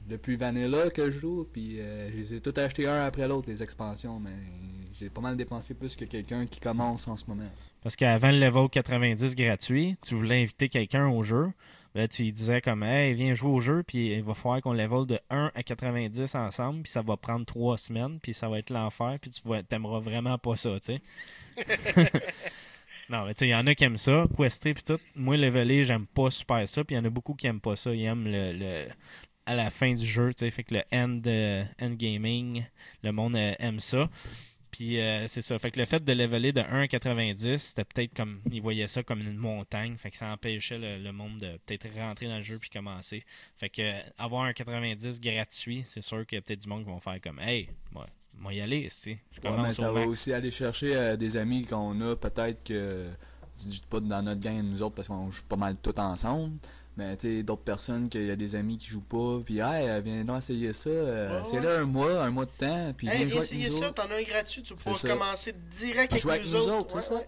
depuis 0.08 0.36
Vanilla 0.36 0.90
que 0.90 1.10
je 1.10 1.20
joue, 1.20 1.48
puis 1.52 1.80
euh, 1.80 2.12
je 2.12 2.18
les 2.18 2.34
ai 2.36 2.42
tous 2.42 2.60
achetés 2.60 2.88
un 2.88 3.06
après 3.06 3.28
l'autre, 3.28 3.50
les 3.50 3.64
expansions, 3.64 4.20
mais 4.20 4.36
j'ai 4.94 5.10
pas 5.10 5.22
mal 5.22 5.36
dépensé 5.36 5.74
plus 5.74 5.96
que 5.96 6.06
quelqu'un 6.06 6.46
qui 6.46 6.60
commence 6.60 7.08
en 7.08 7.18
ce 7.18 7.26
moment. 7.28 7.50
Parce 7.82 7.96
qu'avant 7.96 8.32
le 8.32 8.40
level 8.40 8.70
90 8.70 9.36
gratuit, 9.36 9.96
tu 10.04 10.16
voulais 10.16 10.42
inviter 10.44 10.70
quelqu'un 10.70 11.08
au 11.08 11.22
jeu. 11.24 11.52
Là, 11.94 12.08
tu 12.10 12.24
lui 12.24 12.34
disais 12.34 12.60
comme, 12.62 12.84
hey, 12.84 13.14
viens 13.14 13.34
jouer 13.34 13.52
au 13.52 13.62
jeu, 13.62 13.82
puis 13.84 14.14
il 14.16 14.24
va 14.24 14.34
falloir 14.34 14.62
qu'on 14.62 14.74
level 14.74 15.06
de 15.06 15.18
1 15.30 15.52
à 15.56 15.64
90 15.64 16.36
ensemble, 16.36 16.82
puis 16.84 16.92
ça 16.92 17.02
va 17.02 17.16
prendre 17.16 17.46
3 17.46 17.78
semaines, 17.78 18.20
puis 18.22 18.34
ça 18.34 18.50
va 18.50 18.60
être 18.60 18.70
l'enfer, 18.70 19.18
puis 19.22 19.30
tu 19.32 19.42
vas- 19.48 19.64
t'aimeras 19.64 20.00
vraiment 20.02 20.38
pas 20.38 20.58
ça, 20.58 20.78
tu 20.82 20.96
sais. 20.96 21.02
non, 23.10 23.26
mais 23.26 23.34
tu 23.34 23.40
sais, 23.40 23.48
il 23.48 23.52
y 23.52 23.56
en 23.56 23.66
a 23.68 23.76
qui 23.76 23.84
aiment 23.86 23.98
ça, 23.98 24.26
quester, 24.36 24.74
puis 24.74 24.84
tout. 24.84 25.00
Moi, 25.16 25.38
leveler, 25.38 25.84
j'aime 25.84 26.06
pas 26.08 26.30
super 26.32 26.68
ça, 26.68 26.84
puis 26.84 26.96
il 26.96 27.00
y 27.00 27.02
en 27.02 27.06
a 27.06 27.10
beaucoup 27.10 27.34
qui 27.34 27.48
aiment 27.48 27.62
pas 27.62 27.76
ça. 27.76 27.94
Ils 27.94 28.04
aiment 28.04 28.26
le, 28.26 28.52
le- 28.52 28.88
à 29.46 29.56
la 29.56 29.70
fin 29.70 29.94
du 29.94 30.06
jeu, 30.06 30.34
tu 30.34 30.46
sais, 30.46 30.52
fait 30.52 30.64
que 30.64 30.76
le 30.76 30.84
end, 30.92 31.22
euh, 31.28 31.64
end 31.82 31.92
gaming, 31.92 32.66
le 33.04 33.12
monde 33.12 33.36
euh, 33.36 33.54
aime 33.60 33.80
ça. 33.80 34.10
Puis 34.72 35.00
euh, 35.00 35.26
c'est 35.28 35.42
ça. 35.42 35.58
Fait 35.58 35.72
que 35.72 35.80
le 35.80 35.86
fait 35.86 36.04
de 36.04 36.12
leveler 36.12 36.52
de 36.52 36.60
1 36.60 36.82
à 36.82 36.88
90, 36.88 37.58
c'était 37.58 37.86
peut-être 37.86 38.14
comme. 38.14 38.42
Ils 38.52 38.62
voyaient 38.62 38.90
ça 38.90 39.04
comme 39.04 39.22
une 39.22 39.38
montagne. 39.38 39.96
Fait 39.96 40.12
que 40.12 40.18
ça 40.18 40.34
empêchait 40.34 40.78
le, 40.78 41.02
le 41.02 41.12
monde 41.14 41.38
de 41.38 41.58
peut-être 41.66 41.88
rentrer 41.98 42.28
dans 42.28 42.36
le 42.38 42.42
jeu 42.42 42.60
puis 42.60 42.70
commencer. 42.70 43.24
Fait 43.56 43.70
que 43.70 43.82
avoir 44.18 44.44
un 44.44 44.52
90 44.52 45.22
gratuit, 45.22 45.84
c'est 45.86 46.02
sûr 46.02 46.26
qu'il 46.28 46.36
y 46.36 46.40
a 46.40 46.42
peut-être 46.42 46.62
du 46.64 46.68
monde 46.68 46.84
qui 46.84 46.90
vont 46.90 47.00
faire 47.00 47.22
comme 47.22 47.40
Hey, 47.40 47.70
moi, 47.94 48.06
moi 48.34 48.54
y 48.54 48.60
aller, 48.60 48.90
tu 49.02 49.12
Ouais, 49.12 49.18
mais 49.62 49.72
ça 49.72 49.94
va 49.94 50.00
max. 50.02 50.12
aussi 50.12 50.34
aller 50.34 50.52
chercher 50.52 51.16
des 51.16 51.38
amis 51.38 51.66
qu'on 51.66 52.02
a, 52.02 52.16
peut-être 52.18 52.66
que. 52.66 53.10
Je 53.58 53.64
dis 53.70 53.84
pas 53.90 54.02
dans 54.02 54.22
notre 54.22 54.42
gang, 54.42 54.62
nous 54.62 54.82
autres, 54.82 54.96
parce 54.96 55.08
qu'on 55.08 55.32
joue 55.32 55.46
pas 55.48 55.56
mal 55.56 55.78
tout 55.78 55.98
ensemble. 55.98 56.58
Mais 56.98 57.18
tu 57.18 57.28
sais, 57.28 57.44
d'autres 57.44 57.64
personnes, 57.64 58.08
qu'il 58.08 58.26
y 58.26 58.32
a 58.32 58.36
des 58.38 58.56
amis 58.56 58.78
qui 58.78 58.88
jouent 58.88 59.02
pas, 59.02 59.40
puis 59.46 59.60
hey, 59.60 60.02
viens 60.02 60.24
donc 60.24 60.38
essayer 60.38 60.72
ça. 60.74 60.90
Euh, 60.90 61.40
Ouais, 61.40 61.42
c'est 61.46 61.60
ouais. 61.60 61.66
là 61.66 61.80
un 61.80 61.86
mois, 61.86 62.24
un 62.24 62.32
mois 62.32 62.46
de 62.46 62.52
temps, 62.58 62.94
puis 62.96 63.08
Hey, 63.08 63.18
viens 63.26 63.28
jouer 63.28 63.40
avec 63.46 63.54
nous 63.72 63.78
ça, 63.78 63.92
t'en 63.92 64.04
as 64.04 64.16
un 64.16 64.24
gratuit, 64.24 64.64
tu 64.64 64.74
ça. 64.78 65.10
commencer 65.10 65.54
direct 65.72 66.14
avec, 66.14 66.22
Jouer 66.24 66.34
avec 66.36 66.46
nous 66.46 66.70
autres, 66.70 67.02
c'est 67.02 67.14
ça. 67.14 67.22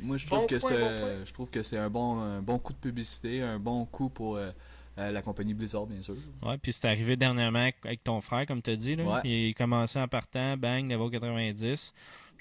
Moi, 0.00 0.16
je 0.16 0.26
Bon 0.28 0.36
trouve 0.36 0.46
que 0.46 0.56
point, 0.56 0.70
c'est 0.70 0.78
bon 0.80 0.86
un- 0.86 1.00
point. 1.00 1.24
je 1.24 1.32
trouve 1.32 1.50
que 1.50 1.62
c'est 1.62 1.78
un 1.78 1.90
bon, 1.90 2.20
un 2.20 2.42
bon 2.42 2.58
coup 2.58 2.72
de 2.72 2.78
publicité, 2.78 3.42
un 3.42 3.58
bon 3.60 3.84
coup 3.86 4.08
pour 4.08 4.36
euh, 4.36 4.50
euh, 4.98 5.12
la 5.12 5.22
compagnie 5.22 5.54
Blizzard, 5.54 5.86
bien 5.86 6.02
sûr. 6.02 6.16
Ouais, 6.42 6.58
puis 6.58 6.72
c'est 6.72 6.84
arrivé 6.86 7.16
dernièrement 7.16 7.68
avec 7.84 8.02
ton 8.02 8.20
frère, 8.20 8.44
comme 8.46 8.60
tu 8.62 8.70
as 8.70 8.76
dit. 8.76 8.96
Là. 8.96 9.04
Ouais. 9.04 9.20
Il 9.24 9.54
commençait 9.54 10.00
en 10.00 10.08
partant, 10.08 10.56
bang, 10.56 10.88
level 10.90 11.10
90. 11.10 11.92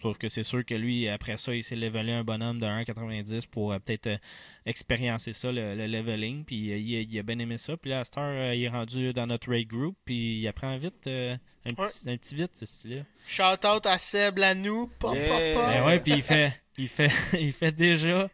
Sauf 0.01 0.17
que 0.17 0.29
c'est 0.29 0.43
sûr 0.43 0.63
que 0.63 0.75
lui, 0.75 1.07
après 1.09 1.37
ça, 1.37 1.55
il 1.55 1.63
s'est 1.63 1.75
levelé 1.75 2.11
un 2.13 2.23
bonhomme 2.23 2.59
de 2.59 2.65
1 2.65 2.77
à 2.79 2.85
90 2.85 3.47
pour 3.47 3.73
euh, 3.73 3.79
peut-être 3.79 4.07
euh, 4.07 4.17
expériencer 4.65 5.33
ça, 5.33 5.51
le, 5.51 5.75
le 5.75 5.87
leveling. 5.87 6.43
Puis 6.45 6.71
euh, 6.71 6.77
il, 6.77 6.95
a- 6.97 7.01
il 7.01 7.19
a 7.19 7.23
bien 7.23 7.39
aimé 7.39 7.57
ça. 7.57 7.77
Puis 7.77 7.89
là, 7.89 8.01
à 8.01 8.03
cette 8.05 8.17
heure, 8.17 8.25
euh, 8.51 8.55
il 8.55 8.63
est 8.63 8.69
rendu 8.69 9.11
dans 9.13 9.25
notre 9.27 9.49
raid 9.49 9.67
group. 9.67 9.95
Puis 10.05 10.39
il 10.39 10.47
apprend 10.47 10.77
vite, 10.77 11.07
euh, 11.07 11.35
un, 11.65 11.73
petit, 11.73 12.09
un 12.09 12.17
petit 12.17 12.35
vite, 12.35 12.51
ce 12.55 12.65
style-là. 12.65 13.03
Shout 13.27 13.65
out 13.67 13.85
à 13.85 13.97
Seb 13.97 14.37
Lanou. 14.37 14.89
Pop, 14.99 15.15
Yeah. 15.15 15.27
pop, 15.27 15.53
pop. 15.63 15.71
Ben 15.71 15.85
ouais, 15.85 15.99
puis 15.99 16.13
il 16.13 16.21
fait, 16.21 16.53
il 16.77 16.87
fait, 16.87 17.11
il 17.41 17.51
fait 17.53 17.71
déjà 17.71 18.29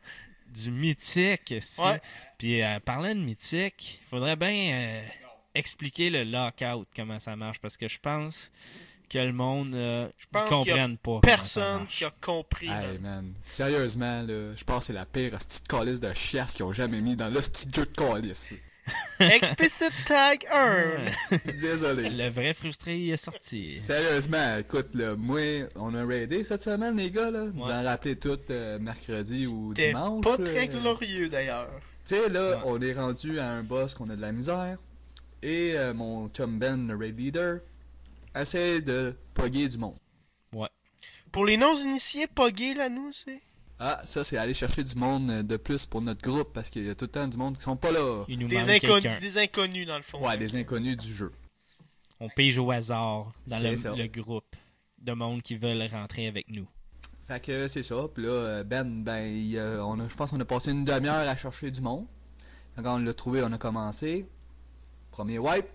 du 0.54 0.70
mythique. 0.70 1.54
Ouais. 1.80 2.02
Puis 2.38 2.62
euh, 2.62 2.80
parlant 2.82 3.16
de 3.16 3.20
mythique, 3.22 4.02
il 4.04 4.08
faudrait 4.10 4.36
bien 4.36 4.74
euh, 4.74 5.02
expliquer 5.56 6.10
le 6.10 6.24
lockout, 6.26 6.88
comment 6.96 7.20
ça 7.20 7.36
marche, 7.36 7.60
parce 7.60 7.78
que 7.78 7.88
je 7.88 7.98
pense 8.00 8.52
que 9.14 9.20
le 9.20 9.32
monde 9.34 9.70
ne 9.70 10.08
pense 10.32 10.44
qu'il 10.50 10.58
y 10.58 10.72
a 10.72 10.76
comprenne 10.86 10.98
pas. 10.98 11.20
Personne 11.22 11.88
qui 11.88 12.04
a 12.06 12.12
compris. 12.22 12.68
là. 12.68 12.92
Hey 12.94 13.00
man, 13.00 13.34
sérieusement, 13.48 14.22
là, 14.24 14.56
je 14.56 14.64
pense 14.64 14.80
que 14.80 14.84
c'est 14.86 14.94
la 14.94 15.06
pire 15.06 15.32
petite 15.38 15.68
calice 15.68 16.00
de 16.00 16.14
chiasse 16.14 16.54
qu'ils 16.56 16.66
ont 16.66 16.74
jamais 16.74 17.00
mis 17.02 17.16
dans 17.16 17.30
le 17.30 17.40
petit 17.40 17.68
jeu 17.74 17.86
de 17.86 17.92
calice. 17.92 18.54
Explicit 19.20 19.94
tag 20.06 20.46
1. 20.52 21.32
Désolé. 21.62 22.10
Le 22.10 22.30
vrai 22.30 22.54
frustré 22.54 22.98
il 22.98 23.12
est 23.12 23.18
sorti. 23.18 23.80
Sérieusement, 23.80 24.58
écoute, 24.58 24.90
là, 24.94 25.16
moi, 25.16 25.40
on 25.78 25.94
a 25.96 26.06
raidé 26.06 26.44
cette 26.44 26.62
semaine, 26.62 26.98
les 26.98 27.10
gars, 27.10 27.32
là. 27.32 27.46
Vous 27.54 27.66
Ouais. 27.66 27.72
en 27.74 27.84
rappelez 27.84 28.18
tout 28.18 28.38
euh, 28.50 28.80
mercredi 28.80 29.48
ou 29.48 29.74
dimanche. 29.74 30.24
pas 30.26 30.38
très 30.38 30.68
glorieux 30.68 31.30
d'ailleurs. 31.30 31.70
Tu 32.06 32.16
sais, 32.16 32.28
là, 32.28 32.58
Ouais. 32.58 32.62
on 32.66 32.82
est 32.82 32.92
rendu 32.92 33.40
à 33.40 33.50
un 33.52 33.64
boss 33.64 33.94
qu'on 33.94 34.10
a 34.10 34.16
de 34.18 34.22
la 34.22 34.34
misère. 34.34 34.78
Et 35.42 35.74
euh, 35.78 35.94
mon 35.94 36.28
chum 36.28 36.60
Ben, 36.60 36.86
le 36.88 36.96
raid 36.98 37.18
leader, 37.18 37.60
essaie 38.36 38.82
de 38.82 39.16
pogger 39.34 39.68
du 39.68 39.78
monde. 39.78 39.98
Pour 41.34 41.48
les 41.48 41.58
non-initiés, 41.58 42.28
Poggy, 42.28 42.76
là, 42.76 42.90
nous, 42.90 43.12
c'est? 43.12 43.42
Ah, 43.80 44.00
ça, 44.06 44.24
c'est 44.24 44.38
aller 44.38 44.54
chercher 44.54 44.84
du 44.84 44.96
monde 44.96 45.32
euh, 45.32 45.42
de 45.42 45.58
plus 45.58 45.88
pour 45.88 46.00
notre 46.00 46.22
groupe 46.22 46.54
parce 46.54 46.70
qu'il 46.70 46.86
y 46.86 46.90
a 46.92 46.96
tout 46.96 47.06
le 47.06 47.12
temps 47.12 47.28
du 47.28 47.38
monde 47.38 47.58
qui 47.58 47.64
sont 47.64 47.76
pas 47.76 47.92
là. 47.92 48.24
Il 48.28 48.38
nous 48.38 48.48
Des 48.48 48.70
inconnus, 48.70 49.20
des 49.20 49.40
inconnus, 49.40 49.88
dans 49.88 49.98
le 49.98 50.04
fond. 50.04 50.24
Ouais, 50.24 50.38
des 50.38 50.56
inconnus 50.56 50.96
du 50.96 51.12
jeu. 51.12 51.34
On 52.20 52.30
pige 52.30 52.60
au 52.60 52.70
hasard 52.70 53.34
dans 53.48 53.60
le, 53.60 54.08
groupe 54.08 54.56
de 55.00 55.14
monde 55.14 55.42
qui 55.42 55.56
veulent 55.56 55.82
rentrer 55.92 56.28
avec 56.28 56.50
nous. 56.50 56.68
Fait 57.28 57.44
que 57.44 57.68
c'est 57.68 57.82
ça. 57.82 58.08
Puis 58.14 58.24
là, 58.24 58.30
euh, 58.30 58.64
Ben, 58.64 59.04
ben, 59.04 59.26
il, 59.26 59.58
euh, 59.58 59.84
on 59.84 60.00
a, 60.00 60.08
je 60.08 60.16
pense 60.16 60.30
qu'on 60.30 60.40
a 60.40 60.46
passé 60.46 60.70
une 60.70 60.86
demi-heure 60.86 61.28
à 61.28 61.36
chercher 61.36 61.72
du 61.72 61.82
monde. 61.82 62.06
Quand 62.78 62.98
on 62.98 63.00
l'a 63.00 63.14
trouvé, 63.14 63.42
on 63.44 63.52
a 63.52 63.58
commencé. 63.58 64.28
Premier 65.10 65.40
wipe. 65.40 65.66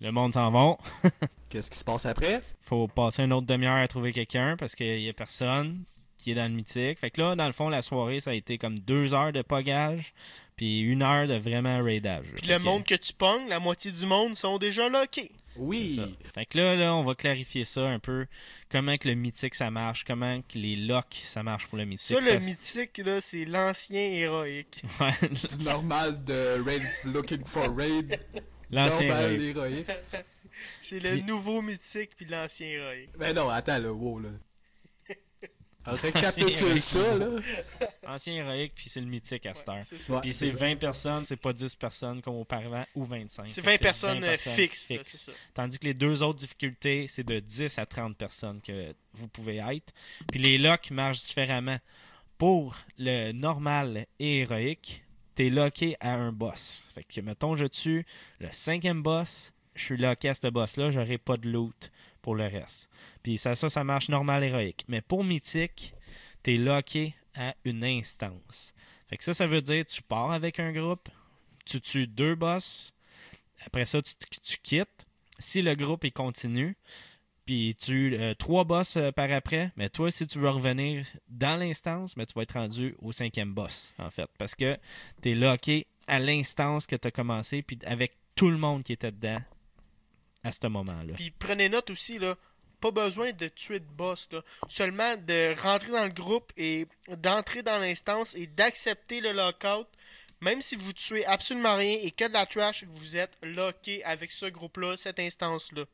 Le 0.00 0.10
monde 0.12 0.32
s'en 0.34 0.50
va. 0.50 0.76
Qu'est-ce 1.50 1.70
qui 1.70 1.78
se 1.78 1.84
passe 1.84 2.06
après? 2.06 2.42
faut 2.62 2.88
passer 2.88 3.22
une 3.22 3.32
autre 3.32 3.46
demi-heure 3.46 3.76
à 3.76 3.86
trouver 3.86 4.12
quelqu'un 4.12 4.56
parce 4.58 4.74
qu'il 4.74 5.00
y 5.00 5.08
a 5.08 5.12
personne 5.12 5.84
qui 6.18 6.32
est 6.32 6.34
dans 6.34 6.50
le 6.50 6.56
mythique. 6.56 6.98
Fait 6.98 7.10
que 7.12 7.20
là, 7.20 7.36
dans 7.36 7.46
le 7.46 7.52
fond, 7.52 7.68
la 7.68 7.80
soirée, 7.82 8.18
ça 8.18 8.30
a 8.30 8.34
été 8.34 8.58
comme 8.58 8.80
deux 8.80 9.14
heures 9.14 9.32
de 9.32 9.42
pogage, 9.42 10.12
puis 10.56 10.80
une 10.80 11.02
heure 11.02 11.28
de 11.28 11.34
vraiment 11.38 11.80
raidage. 11.82 12.26
Puis 12.34 12.48
le 12.48 12.58
que- 12.58 12.64
monde 12.64 12.82
que 12.84 12.96
tu 12.96 13.12
pognes, 13.12 13.46
la 13.48 13.60
moitié 13.60 13.92
du 13.92 14.04
monde 14.04 14.36
sont 14.36 14.58
déjà 14.58 14.88
lockés. 14.88 15.30
c'est 15.54 15.60
Oui. 15.60 16.00
Fait 16.34 16.44
que 16.44 16.58
là, 16.58 16.74
là, 16.74 16.96
on 16.96 17.04
va 17.04 17.14
clarifier 17.14 17.64
ça 17.64 17.86
un 17.86 18.00
peu. 18.00 18.26
Comment 18.68 18.96
que 18.96 19.08
le 19.08 19.14
mythique, 19.14 19.54
ça 19.54 19.70
marche? 19.70 20.02
Comment 20.04 20.40
que 20.42 20.58
les 20.58 20.74
locks, 20.74 21.22
ça 21.24 21.44
marche 21.44 21.68
pour 21.68 21.78
le 21.78 21.84
mythique? 21.84 22.16
Ça, 22.16 22.20
le 22.20 22.40
mythique, 22.40 22.98
là, 22.98 23.20
c'est 23.20 23.44
l'ancien 23.44 24.00
héroïque. 24.02 24.82
Ouais, 25.00 25.12
Du 25.28 25.62
normal 25.64 26.24
de 26.24 26.60
Raid 26.66 26.82
Looking 27.04 27.46
for 27.46 27.72
Raid. 27.76 28.18
L'ancien 28.70 29.06
héroïque. 29.08 29.86
C'est 30.82 31.00
le 31.00 31.10
Puis- 31.12 31.22
nouveau 31.24 31.60
mythique 31.62 32.10
puis 32.16 32.26
l'ancien 32.26 32.66
héroïque. 32.68 33.10
Ben 33.18 33.34
non, 33.34 33.48
attends, 33.50 33.78
là, 33.78 33.92
wow, 33.92 34.20
là. 34.20 34.28
Récapitule 35.86 36.80
ça, 36.80 37.14
là. 37.16 37.28
Ancien 38.06 38.34
héroïque, 38.34 38.72
puis 38.74 38.88
c'est 38.88 39.00
le 39.00 39.06
mythique 39.06 39.46
à 39.46 39.54
cette 39.54 39.68
heure. 39.68 39.84
C'est 39.84 39.98
ça. 40.00 40.14
Ouais, 40.14 40.20
Puis 40.20 40.32
c'est 40.34 40.48
c'est 40.48 40.56
20 40.58 40.76
personnes, 40.76 41.24
c'est 41.26 41.36
pas 41.36 41.52
10 41.52 41.76
personnes 41.76 42.20
comme 42.22 42.34
auparavant, 42.34 42.84
ou 42.96 43.04
25. 43.04 43.46
C'est 43.46 43.62
Fait 43.62 43.70
20 43.72 43.76
que 43.76 43.82
personnes, 43.82 44.24
euh, 44.24 44.36
fixes. 44.36 45.30
Tandis 45.54 45.78
que 45.78 45.84
les 45.86 45.94
deux 45.94 46.22
autres 46.24 46.38
difficultés, 46.40 47.06
c'est 47.08 47.22
de 47.24 47.38
10 47.38 47.78
à 47.78 47.86
30 47.86 48.16
personnes 48.16 48.60
que 48.60 48.94
vous 49.12 49.28
pouvez 49.28 49.58
être. 49.58 49.92
Puis 50.30 50.40
les 50.40 50.58
locks 50.58 50.90
marchent 50.90 51.22
différemment. 51.22 51.78
Pour 52.38 52.76
le 52.98 53.32
normal 53.32 54.06
et 54.18 54.40
héroïque, 54.40 55.04
t'es 55.36 55.50
locké 55.50 55.96
à 56.00 56.14
un 56.14 56.32
boss. 56.32 56.82
Fait 56.94 57.04
que, 57.04 57.20
mettons, 57.20 57.54
je 57.54 57.66
tue 57.66 58.04
le 58.40 58.48
cinquième 58.50 59.02
boss, 59.02 59.52
je 59.74 59.82
suis 59.84 59.96
locké 59.96 60.30
à 60.30 60.34
ce 60.34 60.48
boss-là, 60.48 60.90
j'aurai 60.90 61.18
pas 61.18 61.36
de 61.36 61.48
loot 61.48 61.92
pour 62.22 62.34
le 62.34 62.46
reste. 62.46 62.88
Puis 63.22 63.38
ça, 63.38 63.54
ça, 63.54 63.68
ça 63.68 63.84
marche 63.84 64.08
normal 64.08 64.42
héroïque. 64.42 64.84
Mais 64.88 65.02
pour 65.02 65.22
mythique, 65.22 65.94
t'es 66.42 66.56
locké 66.56 67.14
à 67.36 67.54
une 67.64 67.84
instance. 67.84 68.74
Fait 69.08 69.18
que 69.18 69.24
ça, 69.24 69.34
ça 69.34 69.46
veut 69.46 69.62
dire 69.62 69.84
tu 69.84 70.02
pars 70.02 70.32
avec 70.32 70.58
un 70.58 70.72
groupe, 70.72 71.08
tu 71.64 71.80
tues 71.80 72.06
deux 72.06 72.34
boss, 72.34 72.92
après 73.64 73.86
ça, 73.86 74.02
tu, 74.02 74.14
tu 74.40 74.56
quittes. 74.62 75.06
Si 75.38 75.60
le 75.60 75.74
groupe 75.74 76.04
il 76.04 76.12
continue, 76.12 76.76
puis 77.46 77.76
tu 77.80 78.16
euh, 78.16 78.34
trois 78.34 78.64
boss 78.64 78.96
euh, 78.96 79.12
par 79.12 79.30
après, 79.30 79.72
mais 79.76 79.88
toi, 79.88 80.10
si 80.10 80.26
tu 80.26 80.38
veux 80.38 80.50
revenir 80.50 81.06
dans 81.28 81.58
l'instance, 81.58 82.16
mais 82.16 82.26
tu 82.26 82.34
vas 82.34 82.42
être 82.42 82.54
rendu 82.54 82.96
au 83.00 83.12
cinquième 83.12 83.54
boss, 83.54 83.94
en 83.98 84.10
fait. 84.10 84.28
Parce 84.36 84.56
que 84.56 84.76
tu 85.22 85.30
es 85.30 85.34
locké 85.34 85.86
à 86.08 86.18
l'instance 86.18 86.86
que 86.86 86.96
tu 86.96 87.06
as 87.06 87.12
commencé, 87.12 87.62
puis 87.62 87.78
avec 87.86 88.16
tout 88.34 88.50
le 88.50 88.58
monde 88.58 88.82
qui 88.82 88.92
était 88.92 89.12
dedans 89.12 89.40
à 90.42 90.52
ce 90.52 90.66
moment-là. 90.66 91.14
Puis 91.14 91.30
prenez 91.30 91.68
note 91.68 91.90
aussi, 91.90 92.18
là, 92.18 92.34
pas 92.80 92.90
besoin 92.90 93.32
de 93.32 93.48
tuer 93.48 93.80
de 93.80 93.84
boss. 93.84 94.28
Seulement 94.68 95.16
de 95.16 95.58
rentrer 95.60 95.92
dans 95.92 96.04
le 96.04 96.10
groupe 96.10 96.52
et 96.56 96.86
d'entrer 97.16 97.62
dans 97.62 97.78
l'instance 97.78 98.34
et 98.34 98.46
d'accepter 98.46 99.20
le 99.20 99.32
lockout. 99.32 99.86
Même 100.42 100.60
si 100.60 100.76
vous 100.76 100.92
tuez 100.92 101.24
absolument 101.24 101.76
rien 101.76 101.98
et 102.02 102.10
que 102.10 102.28
de 102.28 102.32
la 102.32 102.44
trash, 102.44 102.84
vous 102.84 103.16
êtes 103.16 103.38
locké 103.42 104.04
avec 104.04 104.30
ce 104.30 104.46
groupe-là, 104.46 104.96
cette 104.96 105.18
instance-là. 105.18 105.84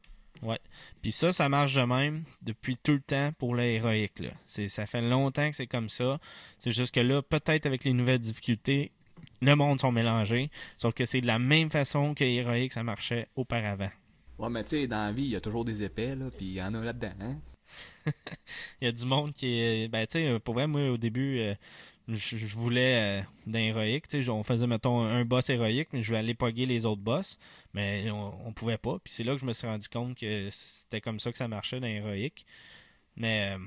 Puis 1.02 1.12
ça, 1.12 1.32
ça 1.32 1.48
marche 1.48 1.74
de 1.74 1.82
même 1.82 2.24
depuis 2.42 2.76
tout 2.76 2.92
le 2.92 3.00
temps 3.00 3.32
pour 3.38 3.54
le 3.54 3.62
héroïque. 3.62 4.20
Là. 4.20 4.30
Ça 4.46 4.86
fait 4.86 5.02
longtemps 5.02 5.48
que 5.50 5.56
c'est 5.56 5.66
comme 5.66 5.88
ça. 5.88 6.18
C'est 6.58 6.72
juste 6.72 6.94
que 6.94 7.00
là, 7.00 7.22
peut-être 7.22 7.66
avec 7.66 7.84
les 7.84 7.92
nouvelles 7.92 8.18
difficultés, 8.18 8.92
le 9.40 9.54
monde 9.54 9.80
sont 9.80 9.92
mélangés. 9.92 10.50
Sauf 10.78 10.94
que 10.94 11.04
c'est 11.04 11.20
de 11.20 11.26
la 11.26 11.38
même 11.38 11.70
façon 11.70 12.14
que 12.14 12.24
héroïque, 12.24 12.72
ça 12.72 12.82
marchait 12.82 13.28
auparavant. 13.36 13.90
Ouais, 14.38 14.50
mais 14.50 14.64
tu 14.64 14.70
sais, 14.70 14.86
dans 14.86 14.96
la 14.96 15.12
vie, 15.12 15.22
il 15.22 15.30
y 15.30 15.36
a 15.36 15.40
toujours 15.40 15.64
des 15.64 15.84
épais, 15.84 16.16
là, 16.16 16.30
pis 16.36 16.46
il 16.46 16.52
y 16.54 16.62
en 16.62 16.74
a 16.74 16.84
là-dedans, 16.84 17.12
hein? 17.20 17.38
Il 18.80 18.84
y 18.84 18.88
a 18.88 18.92
du 18.92 19.06
monde 19.06 19.32
qui 19.32 19.60
est. 19.60 19.88
Ben, 19.88 20.06
tu 20.06 20.18
sais, 20.18 20.38
pour 20.40 20.54
vrai, 20.54 20.66
moi, 20.66 20.90
au 20.90 20.96
début, 20.98 21.38
euh, 21.38 21.54
je, 22.14 22.56
voulais 22.56 23.20
euh, 23.20 23.22
d'un 23.46 23.60
héroïque. 23.60 24.06
On 24.28 24.42
faisait, 24.44 24.66
mettons, 24.66 25.00
un 25.02 25.24
boss 25.24 25.50
héroïque, 25.50 25.88
mais 25.92 26.02
je 26.02 26.08
voulais 26.08 26.18
aller 26.20 26.34
pogger 26.34 26.66
les 26.66 26.86
autres 26.86 27.02
boss. 27.02 27.38
Mais 27.74 28.10
on, 28.10 28.48
on 28.48 28.52
pouvait 28.52 28.78
pas. 28.78 28.98
Puis 29.02 29.12
c'est 29.12 29.24
là 29.24 29.34
que 29.34 29.40
je 29.40 29.46
me 29.46 29.52
suis 29.52 29.66
rendu 29.66 29.88
compte 29.88 30.16
que 30.18 30.48
c'était 30.50 31.00
comme 31.00 31.20
ça 31.20 31.32
que 31.32 31.38
ça 31.38 31.48
marchait 31.48 31.80
dans 31.80 31.86
héroïque. 31.86 32.46
Mais. 33.16 33.54
euh, 33.54 33.58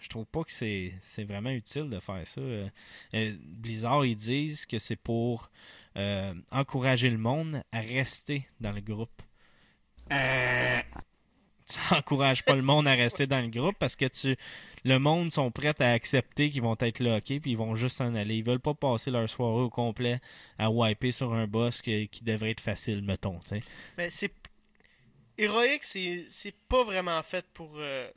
je 0.00 0.08
trouve 0.08 0.26
pas 0.26 0.44
que 0.44 0.52
c'est 0.52 0.92
vraiment 1.24 1.50
utile 1.50 1.90
de 1.90 1.98
faire 2.00 2.26
ça. 2.26 2.40
Euh, 2.40 2.68
euh, 3.14 3.34
Blizzard, 3.42 4.04
ils 4.06 4.16
disent 4.16 4.66
que 4.66 4.78
c'est 4.78 4.96
pour 4.96 5.50
encourager 6.52 7.10
le 7.10 7.18
monde 7.18 7.64
à 7.72 7.80
rester 7.80 8.46
dans 8.60 8.70
le 8.70 8.80
groupe. 8.80 9.20
Ça 11.68 11.96
encourage 11.98 12.44
pas 12.44 12.54
le 12.54 12.62
monde 12.62 12.86
à 12.86 12.94
rester 12.94 13.26
dans 13.26 13.40
le 13.40 13.48
groupe 13.48 13.76
parce 13.78 13.94
que 13.96 14.06
tu 14.06 14.36
le 14.84 14.98
monde 14.98 15.30
sont 15.32 15.50
prêts 15.50 15.74
à 15.80 15.92
accepter 15.92 16.50
qu'ils 16.50 16.62
vont 16.62 16.76
être 16.80 17.00
lockés 17.00 17.40
puis 17.40 17.50
ils 17.50 17.56
vont 17.58 17.76
juste 17.76 17.96
s'en 17.98 18.14
aller. 18.14 18.36
Ils 18.36 18.44
veulent 18.44 18.60
pas 18.60 18.74
passer 18.74 19.10
leur 19.10 19.28
soirée 19.28 19.62
au 19.62 19.68
complet 19.70 20.20
à 20.58 20.70
wiper 20.70 21.12
sur 21.12 21.32
un 21.34 21.46
boss 21.46 21.82
que- 21.82 22.04
qui 22.06 22.24
devrait 22.24 22.52
être 22.52 22.60
facile, 22.60 23.02
mettons. 23.02 23.38
tu 23.40 23.48
sais. 23.48 23.62
Mais 23.98 24.08
c'est. 24.10 24.32
Héroïque, 25.36 25.84
c'est 25.84 26.24
c'est 26.28 26.54
pas 26.68 26.84
vraiment 26.84 27.22
fait 27.22 27.46
pour. 27.54 27.72
euh, 27.76 28.10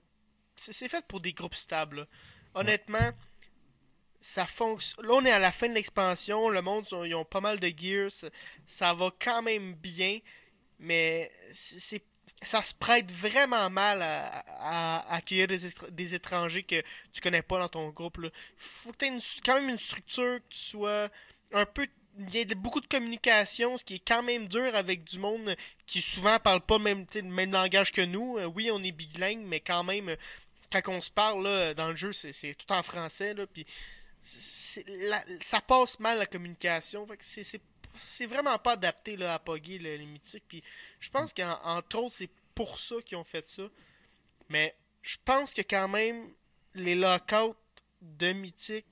C'est 0.55 0.87
fait 0.89 1.05
pour 1.07 1.19
des 1.19 1.33
groupes 1.33 1.55
stables. 1.55 1.97
là. 1.97 2.07
Honnêtement, 2.55 3.11
ça 4.19 4.45
fonctionne. 4.45 5.05
Là, 5.05 5.13
on 5.15 5.25
est 5.25 5.31
à 5.31 5.39
la 5.39 5.51
fin 5.51 5.67
de 5.67 5.73
l'expansion. 5.73 6.49
Le 6.49 6.61
monde, 6.61 6.85
ils 6.91 6.95
ont- 6.95 7.03
ils 7.05 7.15
ont 7.15 7.25
pas 7.25 7.41
mal 7.41 7.59
de 7.59 7.67
gears. 7.75 8.11
Ça, 8.11 8.27
ça 8.65 8.93
va 8.93 9.11
quand 9.19 9.41
même 9.41 9.73
bien. 9.73 10.19
Mais 10.79 11.31
c'est 11.51 11.79
c'est- 11.79 12.03
ça 12.41 12.61
se 12.61 12.73
prête 12.73 13.11
vraiment 13.11 13.69
mal 13.69 14.01
à, 14.01 15.13
accueillir 15.13 15.47
des, 15.47 15.59
des 15.91 16.15
étrangers 16.15 16.63
que 16.63 16.81
tu 17.13 17.22
connais 17.22 17.41
pas 17.41 17.59
dans 17.59 17.69
ton 17.69 17.89
groupe. 17.89 18.18
Là. 18.18 18.30
Faut 18.57 18.91
que 18.91 19.05
quand 19.45 19.55
même 19.55 19.69
une 19.69 19.77
structure, 19.77 20.39
que 20.39 20.53
tu 20.53 20.59
sois 20.59 21.09
un 21.53 21.65
peu. 21.65 21.88
Il 22.19 22.35
y 22.35 22.41
a 22.41 22.55
beaucoup 22.55 22.81
de 22.81 22.88
communication, 22.88 23.77
ce 23.77 23.85
qui 23.85 23.95
est 23.95 24.05
quand 24.05 24.22
même 24.22 24.47
dur 24.47 24.76
avec 24.76 25.05
du 25.05 25.18
monde 25.18 25.55
qui 25.85 26.01
souvent 26.01 26.39
parle 26.39 26.59
pas 26.61 26.77
le 26.77 26.84
même, 26.84 27.05
le 27.15 27.22
même 27.22 27.51
langage 27.53 27.91
que 27.93 28.01
nous. 28.01 28.38
Euh, 28.38 28.45
oui, 28.47 28.69
on 28.69 28.84
est 28.84 28.91
bilingue, 28.91 29.45
mais 29.45 29.61
quand 29.61 29.84
même, 29.85 30.09
euh, 30.09 30.15
quand 30.72 30.81
on 30.89 30.99
se 30.99 31.09
parle 31.09 31.43
là, 31.43 31.73
dans 31.73 31.88
le 31.88 31.95
jeu, 31.95 32.11
c'est 32.11 32.53
tout 32.55 32.72
en 32.73 32.84
français. 32.84 33.34
Là, 33.34 33.45
puis 33.47 33.65
la- 34.88 35.23
ça 35.39 35.61
passe 35.61 35.99
mal 35.99 36.18
la 36.18 36.26
communication. 36.26 37.05
Fait 37.07 37.18
que 37.18 37.23
c'est- 37.23 37.61
c'est 37.95 38.26
vraiment 38.26 38.57
pas 38.57 38.73
adapté 38.73 39.15
là, 39.18 39.34
à 39.35 39.39
Poggy, 39.39 39.77
le- 39.80 39.95
les 39.97 40.05
mythiques. 40.05 40.43
Puis 40.47 40.63
je 40.99 41.09
pense 41.09 41.34
qu'entre 41.34 41.97
autres, 41.97 42.15
c'est 42.15 42.30
pour 42.55 42.77
ça 42.80 42.95
qu'ils 43.05 43.18
ont 43.18 43.23
fait 43.23 43.47
ça. 43.47 43.63
Mais 44.49 44.76
je 45.01 45.18
pense 45.23 45.53
que 45.53 45.61
quand 45.61 45.88
même, 45.88 46.30
les 46.76 46.95
lockouts 46.95 47.55
de 48.01 48.34
mythique, 48.34 48.85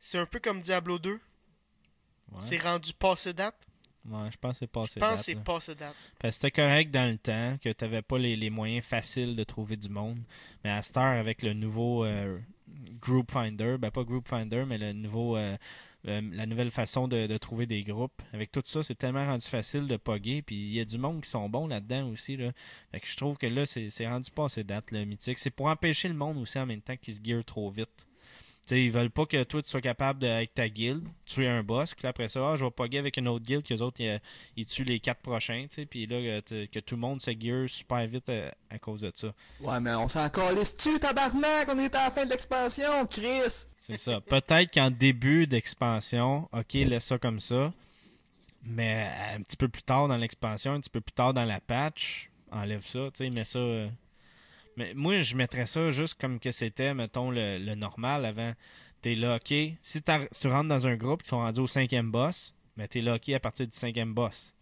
c'est 0.00 0.18
un 0.18 0.26
peu 0.26 0.40
comme 0.40 0.60
Diablo 0.60 0.98
2. 0.98 1.12
Ouais. 1.12 1.20
C'est 2.40 2.58
rendu 2.58 2.92
passé 2.92 3.32
date. 3.32 3.56
Ouais, 4.04 4.30
je 4.30 4.36
pense 4.38 4.52
que 4.54 4.58
c'est 4.60 4.66
passé 4.66 4.94
Je 4.96 5.00
pense 5.00 5.10
date, 5.10 5.18
que 5.18 5.24
c'est 5.24 5.44
passé 5.44 5.74
date. 5.74 5.94
Parce 6.18 6.36
que 6.38 6.42
c'était 6.42 6.50
correct 6.62 6.90
dans 6.90 7.10
le 7.10 7.18
temps, 7.18 7.58
que 7.62 7.68
tu 7.70 7.84
n'avais 7.84 8.02
pas 8.02 8.18
les, 8.18 8.36
les 8.36 8.48
moyens 8.50 8.84
faciles 8.84 9.36
de 9.36 9.44
trouver 9.44 9.76
du 9.76 9.88
monde. 9.88 10.18
Mais 10.64 10.70
à 10.70 10.80
cette 10.82 10.96
heure, 10.96 11.18
avec 11.18 11.42
le 11.42 11.52
nouveau 11.52 12.04
euh, 12.04 12.38
Group 13.00 13.30
Finder, 13.30 13.76
ben 13.78 13.90
pas 13.90 14.04
Group 14.04 14.26
Finder, 14.26 14.64
mais 14.66 14.78
le 14.78 14.92
nouveau, 14.92 15.36
euh, 15.36 15.56
euh, 16.06 16.20
la 16.32 16.46
nouvelle 16.46 16.70
façon 16.70 17.08
de, 17.08 17.36
trouver 17.38 17.66
des 17.66 17.82
groupes, 17.82 18.22
avec 18.32 18.52
tout 18.52 18.62
ça, 18.64 18.82
c'est 18.82 18.94
tellement 18.94 19.26
rendu 19.26 19.46
facile 19.46 19.86
de 19.88 19.96
pogger. 19.96 20.42
Puis 20.42 20.56
il 20.56 20.74
y 20.74 20.80
a 20.80 20.84
du 20.84 20.98
monde 20.98 21.22
qui 21.22 21.30
sont 21.30 21.48
bons 21.48 21.66
là-dedans 21.66 22.08
aussi. 22.08 22.36
Là. 22.36 22.52
Fait 22.92 23.00
que 23.00 23.06
je 23.06 23.16
trouve 23.16 23.36
que 23.36 23.46
là, 23.46 23.66
c'est 23.66 24.06
rendu 24.06 24.30
passé 24.30 24.64
date, 24.64 24.90
le 24.90 25.04
mythique. 25.04 25.38
C'est 25.38 25.50
pour 25.50 25.66
empêcher 25.66 26.08
le 26.08 26.14
monde 26.14 26.38
aussi 26.38 26.58
en 26.58 26.66
même 26.66 26.82
temps 26.82 26.96
qu'ils 26.96 27.14
se 27.14 27.20
gear 27.22 27.44
trop 27.44 27.70
vite. 27.70 28.07
Sais, 28.68 28.84
ils 28.84 28.90
veulent 28.90 29.08
pas 29.10 29.24
que 29.24 29.42
toi 29.44 29.62
tu 29.62 29.68
sois 29.70 29.80
capable 29.80 30.18
de, 30.18 30.26
avec 30.26 30.52
ta 30.52 30.68
guilde, 30.68 31.02
tuer 31.24 31.48
un 31.48 31.62
boss, 31.62 31.94
puis 31.94 32.06
après 32.06 32.28
ça, 32.28 32.50
ah, 32.50 32.56
je 32.56 32.66
vais 32.66 32.70
pogger 32.70 32.98
avec 32.98 33.16
une 33.16 33.26
autre 33.26 33.44
guilde, 33.46 33.62
que 33.62 33.72
les 33.72 33.80
autres 33.80 33.98
ils, 34.02 34.20
ils 34.56 34.66
tuent 34.66 34.84
les 34.84 35.00
quatre 35.00 35.22
prochains, 35.22 35.62
tu 35.70 35.76
sais, 35.76 35.86
puis 35.86 36.06
là, 36.06 36.16
que, 36.20 36.40
t- 36.40 36.68
que 36.68 36.78
tout 36.80 36.96
le 36.96 37.00
monde 37.00 37.22
se 37.22 37.30
gear 37.30 37.66
super 37.66 38.06
vite 38.06 38.28
à, 38.28 38.52
à 38.68 38.78
cause 38.78 39.00
de 39.00 39.10
ça. 39.14 39.32
Ouais, 39.62 39.80
mais 39.80 39.94
on 39.94 40.06
s'en 40.06 40.28
calisse-tu, 40.28 41.00
tabarnak? 41.00 41.66
On 41.72 41.78
est 41.78 41.94
à 41.94 42.04
la 42.04 42.10
fin 42.10 42.26
de 42.26 42.30
l'expansion, 42.30 43.06
Chris! 43.06 43.68
C'est 43.80 43.96
ça. 43.96 44.20
Peut-être 44.20 44.70
qu'en 44.70 44.90
début 44.90 45.46
d'expansion, 45.46 46.46
ok, 46.52 46.74
laisse 46.74 47.06
ça 47.06 47.16
comme 47.16 47.40
ça, 47.40 47.72
mais 48.64 49.08
un 49.34 49.40
petit 49.40 49.56
peu 49.56 49.68
plus 49.68 49.82
tard 49.82 50.08
dans 50.08 50.16
l'expansion, 50.18 50.72
un 50.74 50.80
petit 50.80 50.90
peu 50.90 51.00
plus 51.00 51.12
tard 51.14 51.32
dans 51.32 51.46
la 51.46 51.60
patch, 51.60 52.28
enlève 52.52 52.84
ça, 52.84 53.08
tu 53.14 53.24
sais, 53.24 53.30
mets 53.30 53.44
ça. 53.46 53.58
euh, 53.60 53.88
Mais 54.78 54.94
moi, 54.94 55.20
je 55.22 55.34
mettrais 55.34 55.66
ça 55.66 55.90
juste 55.90 56.14
comme 56.20 56.38
que 56.38 56.52
c'était, 56.52 56.94
mettons, 56.94 57.30
le, 57.32 57.58
le 57.58 57.74
normal 57.74 58.24
avant. 58.24 58.52
T'es. 59.02 59.16
Si, 59.82 60.02
t'as- 60.02 60.26
si 60.30 60.42
tu 60.42 60.48
rentres 60.48 60.68
dans 60.68 60.86
un 60.86 60.96
groupe 60.96 61.22
qui 61.22 61.28
sont 61.28 61.38
rendus 61.38 61.60
au 61.60 61.66
cinquième 61.66 62.10
boss, 62.10 62.54
ben 62.76 62.86
t'es 62.88 63.00
locké 63.00 63.34
à 63.34 63.40
partir 63.40 63.66
du 63.66 63.76
cinquième 63.76 64.14
boss. 64.14 64.54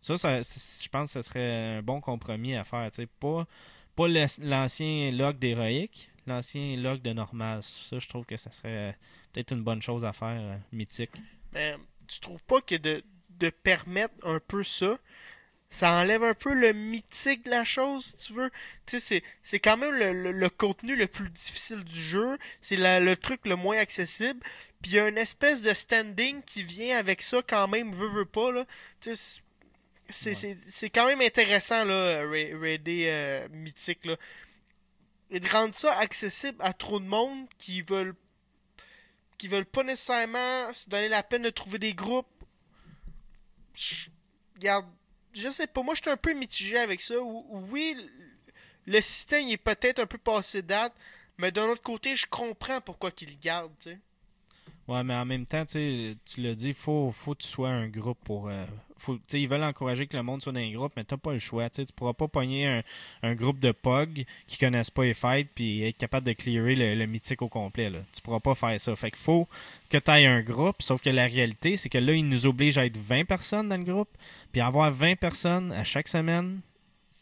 Ça, 0.00 0.18
ça, 0.18 0.40
je 0.42 0.88
pense 0.88 1.12
que 1.12 1.22
ce 1.22 1.28
serait 1.28 1.76
un 1.78 1.82
bon 1.82 2.00
compromis 2.00 2.54
à 2.54 2.64
faire. 2.64 2.90
tu 2.90 2.96
sais. 3.02 3.06
Pas, 3.18 3.46
pas 3.94 4.08
l'ancien 4.42 5.10
log 5.10 5.38
d'héroïque, 5.38 6.10
l'ancien 6.26 6.76
log 6.76 7.00
de 7.00 7.12
normal. 7.14 7.62
Ça, 7.62 7.98
je 7.98 8.08
trouve 8.08 8.24
que 8.26 8.36
ça 8.36 8.52
serait 8.52 8.96
peut-être 9.32 9.52
une 9.52 9.62
bonne 9.62 9.80
chose 9.82 10.04
à 10.04 10.12
faire, 10.12 10.38
euh, 10.38 10.56
mythique. 10.72 11.12
Mais 11.52 11.76
tu 12.06 12.20
trouves 12.20 12.44
pas 12.44 12.60
que 12.60 12.74
de, 12.76 13.02
de 13.30 13.50
permettre 13.50 14.14
un 14.22 14.38
peu 14.40 14.62
ça, 14.62 14.98
ça 15.68 15.90
enlève 15.92 16.22
un 16.24 16.34
peu 16.34 16.52
le 16.54 16.72
mythique 16.72 17.44
de 17.44 17.50
la 17.50 17.64
chose, 17.64 18.04
si 18.06 18.26
tu 18.28 18.32
veux. 18.34 18.50
Tu 18.86 18.98
sais, 18.98 19.00
c'est- 19.00 19.22
c'est 19.42 19.60
quand 19.60 19.76
même 19.76 19.92
le, 19.92 20.12
le- 20.12 20.32
le 20.32 20.48
contenu 20.50 20.96
le 20.96 21.06
plus 21.06 21.28
difficile 21.30 21.82
du 21.84 22.00
jeu. 22.00 22.38
C'est 22.60 22.76
la- 22.76 23.00
le 23.00 23.16
truc 23.16 23.46
le 23.46 23.56
moins 23.56 23.76
accessible. 23.78 24.40
Puis 24.82 24.92
il 24.92 24.94
y 24.94 24.98
a 25.00 25.08
une 25.08 25.18
espèce 25.18 25.62
de 25.62 25.74
standing 25.74 26.42
qui 26.44 26.62
vient 26.62 26.96
avec 26.98 27.20
ça 27.22 27.42
quand 27.46 27.68
même, 27.68 27.92
veut, 27.92 28.08
veut 28.08 28.24
pas, 28.24 28.52
là. 28.52 28.64
Tu 29.00 29.14
sais, 29.14 29.42
c'est- 30.08 30.34
c'est 30.34 30.34
c'est- 30.34 30.58
c'est 30.68 30.90
quand 30.90 31.06
même 31.06 31.20
intéressant, 31.20 31.84
là, 31.84 32.20
Ra- 32.20 32.58
Raidé 32.60 33.06
euh, 33.08 33.48
mythique, 33.50 34.04
là. 34.06 34.16
Et 35.30 35.40
de 35.40 35.48
rendre 35.48 35.74
ça 35.74 35.98
accessible 35.98 36.58
à 36.60 36.72
trop 36.72 37.00
de 37.00 37.06
monde 37.06 37.48
qui 37.58 37.82
veulent 37.82 38.14
qui 39.38 39.48
veulent 39.48 39.66
pas 39.66 39.82
nécessairement 39.82 40.72
se 40.72 40.88
donner 40.88 41.08
la 41.08 41.22
peine 41.22 41.42
de 41.42 41.50
trouver 41.50 41.78
des 41.78 41.92
groupes. 41.92 42.26
Je, 43.74 44.08
regarde, 44.56 44.86
je 45.36 45.48
sais 45.50 45.66
pas, 45.66 45.82
moi 45.82 45.94
je 45.94 46.02
suis 46.02 46.10
un 46.10 46.16
peu 46.16 46.32
mitigé 46.34 46.78
avec 46.78 47.00
ça. 47.02 47.20
Ou- 47.20 47.46
Oui, 47.70 47.96
le- 48.86 49.00
système 49.00 49.48
est 49.48 49.56
peut-être 49.58 49.98
un 50.00 50.06
peu 50.06 50.18
passé 50.18 50.62
date, 50.62 50.94
mais 51.38 51.52
d'un 51.52 51.68
autre 51.68 51.82
côté, 51.82 52.16
je 52.16 52.26
comprends 52.26 52.80
pourquoi 52.80 53.10
qu'ils 53.10 53.30
le 53.30 53.36
gardent, 53.36 53.72
tu 53.80 53.90
sais. 53.90 53.98
Ouais, 54.88 55.02
mais 55.02 55.14
en 55.14 55.24
même 55.24 55.44
temps, 55.46 55.64
tu 55.66 56.14
l'as 56.38 56.54
dit, 56.54 56.72
faut, 56.72 57.10
faut 57.10 57.34
que 57.34 57.42
tu 57.42 57.48
sois 57.48 57.70
un 57.70 57.88
groupe 57.88 58.18
pour. 58.24 58.48
euh, 58.48 58.64
faut, 58.98 59.18
ils 59.32 59.48
veulent 59.48 59.64
encourager 59.64 60.06
que 60.06 60.16
le 60.16 60.22
monde 60.22 60.40
soit 60.40 60.52
dans 60.52 60.60
un 60.60 60.70
groupe, 60.72 60.92
mais 60.96 61.02
t'as 61.02 61.16
pas 61.16 61.32
le 61.32 61.40
choix. 61.40 61.68
Tu 61.68 61.84
pourras 61.94 62.12
pas 62.12 62.28
pogner 62.28 62.66
un, 62.68 62.82
un 63.24 63.34
groupe 63.34 63.58
de 63.58 63.72
POG 63.72 64.24
qui 64.46 64.58
connaissent 64.58 64.90
pas 64.92 65.02
les 65.04 65.12
fights 65.14 65.50
puis 65.54 65.82
être 65.82 65.98
capable 65.98 66.26
de 66.26 66.32
clearer 66.32 66.76
le, 66.76 66.94
le 66.94 67.06
mythique 67.06 67.42
au 67.42 67.48
complet. 67.48 67.90
Là. 67.90 67.98
Tu 68.12 68.22
pourras 68.22 68.38
pas 68.40 68.54
faire 68.54 68.80
ça. 68.80 68.94
Fait 68.94 69.10
qu'il 69.10 69.18
faut 69.18 69.48
que 69.90 69.98
tu 69.98 70.10
aies 70.12 70.26
un 70.26 70.40
groupe, 70.42 70.80
sauf 70.80 71.02
que 71.02 71.10
la 71.10 71.26
réalité, 71.26 71.76
c'est 71.76 71.88
que 71.88 71.98
là, 71.98 72.12
ils 72.12 72.26
nous 72.28 72.46
obligent 72.46 72.78
à 72.78 72.86
être 72.86 72.96
20 72.96 73.24
personnes 73.24 73.68
dans 73.68 73.76
le 73.76 73.84
groupe, 73.84 74.10
puis 74.52 74.60
avoir 74.60 74.90
20 74.92 75.16
personnes 75.16 75.72
à 75.72 75.82
chaque 75.82 76.06
semaine, 76.08 76.60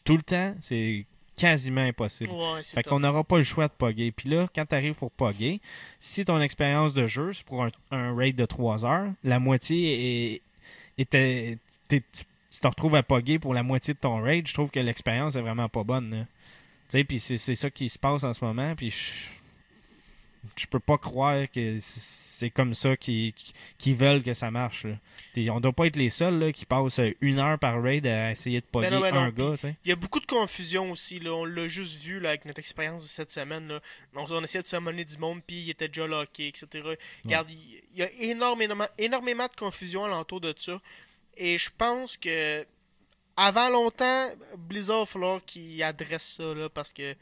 tout 0.05 0.17
le 0.17 0.23
temps, 0.23 0.55
c'est 0.61 1.07
quasiment 1.37 1.81
impossible. 1.83 2.31
Ouais, 2.31 2.63
Fait 2.63 2.83
qu'on 2.83 3.01
n'aura 3.01 3.25
pas 3.25 3.37
le 3.39 3.43
choix 3.43 3.69
de 3.69 3.73
pogger. 3.73 4.13
Puis 4.13 4.29
là, 4.29 4.47
quand 4.55 4.65
tu 4.67 4.75
arrives 4.75 4.95
pour 4.95 5.11
pogger, 5.11 5.61
si 5.99 6.25
ton 6.25 6.41
expérience 6.41 6.95
de 6.95 7.07
jeu, 7.07 7.33
c'est 7.33 7.45
pour 7.45 7.65
un, 7.65 7.71
un 7.91 8.15
raid 8.15 8.37
de 8.37 8.45
3 8.47 8.85
heures, 8.87 9.11
la 9.23 9.39
moitié 9.39 10.35
est. 10.97 11.05
t'es- 11.11 11.59
tu, 11.89 12.03
te 12.61 12.67
retrouves 12.69 12.95
à 12.95 13.03
pogger 13.03 13.39
pour 13.39 13.53
la 13.55 13.63
moitié 13.63 13.95
de 13.95 13.99
ton 13.99 14.23
raid, 14.23 14.47
je 14.47 14.55
trouve 14.55 14.71
que 14.71 14.81
l'expérience 14.81 15.35
est 15.37 15.41
vraiment 15.41 15.69
pas 15.69 15.83
bonne. 15.83 16.27
Tu 16.89 16.99
sais, 16.99 17.05
puis 17.05 17.19
c'est 17.19 17.37
c'est 17.37 17.55
ça 17.57 17.69
qui 17.71 17.89
se 17.89 17.99
passe 17.99 18.23
en 18.25 18.33
ce 18.33 18.45
moment, 18.45 18.75
puis 18.77 18.91
je. 18.91 19.31
Je 20.57 20.67
peux 20.67 20.81
pas 20.81 20.99
croire 20.99 21.51
que 21.51 21.77
c'est 21.81 22.51
comme 22.51 22.75
ça 22.75 22.97
qu'ils 22.97 23.33
veulent 23.87 24.23
que 24.23 24.35
ça 24.35 24.51
marche. 24.51 24.85
Là. 24.85 24.97
On 25.53 25.61
doit 25.61 25.73
pas 25.73 25.87
être 25.87 25.97
les 25.97 26.11
seuls 26.11 26.39
là, 26.39 26.53
qui 26.53 26.67
passent 26.67 27.01
une 27.21 27.39
heure 27.39 27.59
par 27.59 27.83
raid 27.83 28.07
à 28.07 28.31
essayer 28.31 28.61
de 28.61 28.67
pogger 28.67 28.91
Ben 28.91 29.01
ben 29.01 29.15
un 29.15 29.31
gars. 29.31 29.55
Il 29.85 29.89
y 29.89 29.93
a 29.93 29.97
beaucoup 29.97 30.21
de 30.21 30.27
confusion 30.27 30.91
aussi, 30.91 31.21
là. 31.21 31.33
On 31.33 31.45
l'a 31.45 31.69
juste 31.69 32.03
vu 32.03 32.21
là, 32.21 32.31
avec 32.31 32.45
notre 32.45 32.59
expérience 32.59 33.03
de 33.03 33.09
cette 33.09 33.31
semaine. 33.31 33.69
Là. 33.69 33.81
On, 34.15 34.25
on 34.31 34.43
essayait 34.43 34.63
de 34.63 34.67
summoner 34.67 35.05
du 35.05 35.19
monde, 35.19 35.41
puis 35.47 35.57
il 35.57 35.71
était 35.71 35.89
déjà 35.89 36.07
locké, 36.07 36.49
etc. 36.49 36.67
Regarde, 37.25 37.51
il 37.51 37.83
y 37.95 38.03
a 38.03 38.11
énormément, 38.21 38.87
énormément 38.99 39.47
de 39.47 39.57
confusion 39.57 40.05
alentour 40.05 40.41
de 40.41 40.55
ça. 40.57 40.81
Et 41.37 41.59
je 41.59 41.71
pense 41.77 42.17
que 42.17 42.65
avant 43.37 43.69
longtemps, 43.69 44.31
Blizzard 44.57 45.01
va 45.01 45.07
falloir 45.07 45.45
qu'il 45.45 45.83
adresse 45.83 46.37
ça, 46.37 46.55
là, 46.55 46.69
parce 46.69 46.93
que 46.93 47.17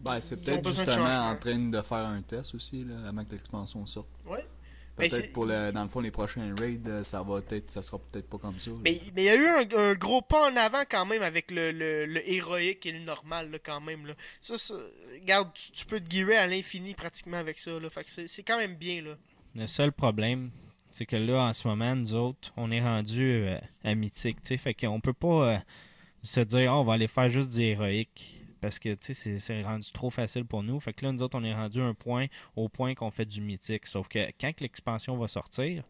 Ben, 0.00 0.20
c'est 0.20 0.36
peut-être 0.42 0.66
justement 0.68 1.30
en 1.30 1.36
train 1.36 1.58
de 1.58 1.80
faire 1.82 1.98
un 2.06 2.22
test 2.22 2.54
aussi, 2.54 2.84
là, 2.84 2.94
avant 3.08 3.24
que 3.24 3.32
l'expansion 3.32 3.84
sorte. 3.86 4.08
Ouais. 4.26 4.44
Ben, 4.96 5.08
Peut-être 5.08 5.32
pour 5.32 5.46
le, 5.46 5.70
dans 5.70 5.82
le 5.84 5.88
fond, 5.88 6.00
les 6.00 6.10
prochains 6.10 6.54
raids, 6.58 6.80
euh, 6.86 7.02
ça 7.04 7.22
va 7.22 7.40
peut-être, 7.40 7.70
ça 7.70 7.82
sera 7.82 7.98
peut-être 8.00 8.28
pas 8.28 8.38
comme 8.38 8.58
ça. 8.58 8.70
là. 8.72 8.76
Mais 8.82 9.00
il 9.16 9.22
y 9.22 9.28
a 9.28 9.34
eu 9.36 9.46
un, 9.46 9.78
un 9.78 9.94
gros 9.94 10.22
pas 10.22 10.50
en 10.50 10.56
avant 10.56 10.82
quand 10.90 11.06
même 11.06 11.22
avec 11.22 11.52
le, 11.52 11.70
le, 11.70 12.04
le 12.06 12.28
héroïque 12.28 12.84
et 12.86 12.92
le 12.92 13.00
normal 13.00 13.50
là, 13.50 13.58
quand 13.60 13.80
même. 13.80 14.06
Là. 14.06 14.14
Ça, 14.40 14.58
ça- 14.58 14.74
regarde, 15.20 15.50
tu, 15.54 15.70
tu 15.70 15.84
peux 15.86 16.00
te 16.00 16.08
guérir 16.08 16.40
à 16.40 16.46
l'infini 16.48 16.94
pratiquement 16.94 17.36
avec 17.36 17.58
ça. 17.58 17.70
Là. 17.78 17.88
Fait 17.90 18.02
que 18.02 18.10
c'est 18.10 18.26
c'est 18.26 18.42
quand 18.42 18.58
même 18.58 18.74
bien. 18.74 19.02
Là. 19.02 19.16
Le 19.54 19.66
seul 19.68 19.92
problème, 19.92 20.50
c'est 20.90 21.06
que 21.06 21.16
là, 21.16 21.42
en 21.44 21.52
ce 21.52 21.68
moment, 21.68 21.94
nous 21.94 22.16
autres, 22.16 22.52
on 22.56 22.70
est 22.72 22.80
rendu 22.82 23.22
euh, 23.22 23.58
à 23.84 23.94
mythique, 23.94 24.42
tu 24.42 24.48
sais. 24.48 24.56
Fait 24.56 24.74
qu'on 24.74 25.00
peut 25.00 25.12
pas 25.12 25.28
euh, 25.54 25.58
se 26.24 26.40
dire, 26.40 26.72
Ah, 26.72 26.78
on 26.80 26.84
va 26.84 26.94
aller 26.94 27.08
faire 27.08 27.28
juste 27.28 27.52
du 27.52 27.62
héroïque. 27.62 28.37
Parce 28.60 28.78
que, 28.78 28.94
tu 28.94 29.14
sais, 29.14 29.38
c'est- 29.38 29.62
rendu 29.62 29.90
trop 29.92 30.10
facile 30.10 30.44
pour 30.44 30.62
nous. 30.62 30.78
Fait 30.80 30.92
que 30.92 31.04
là, 31.04 31.12
nous 31.12 31.22
autres, 31.22 31.38
on 31.38 31.44
est 31.44 31.54
rendu 31.54 31.80
un 31.80 31.94
point, 31.94 32.26
au 32.56 32.68
point 32.68 32.94
qu'on 32.94 33.10
fait 33.10 33.24
du 33.26 33.40
mythique. 33.40 33.86
Sauf 33.86 34.08
que 34.08 34.18
quand 34.40 34.52
que 34.52 34.62
l'expansion 34.62 35.16
va 35.16 35.28
sortir, 35.28 35.82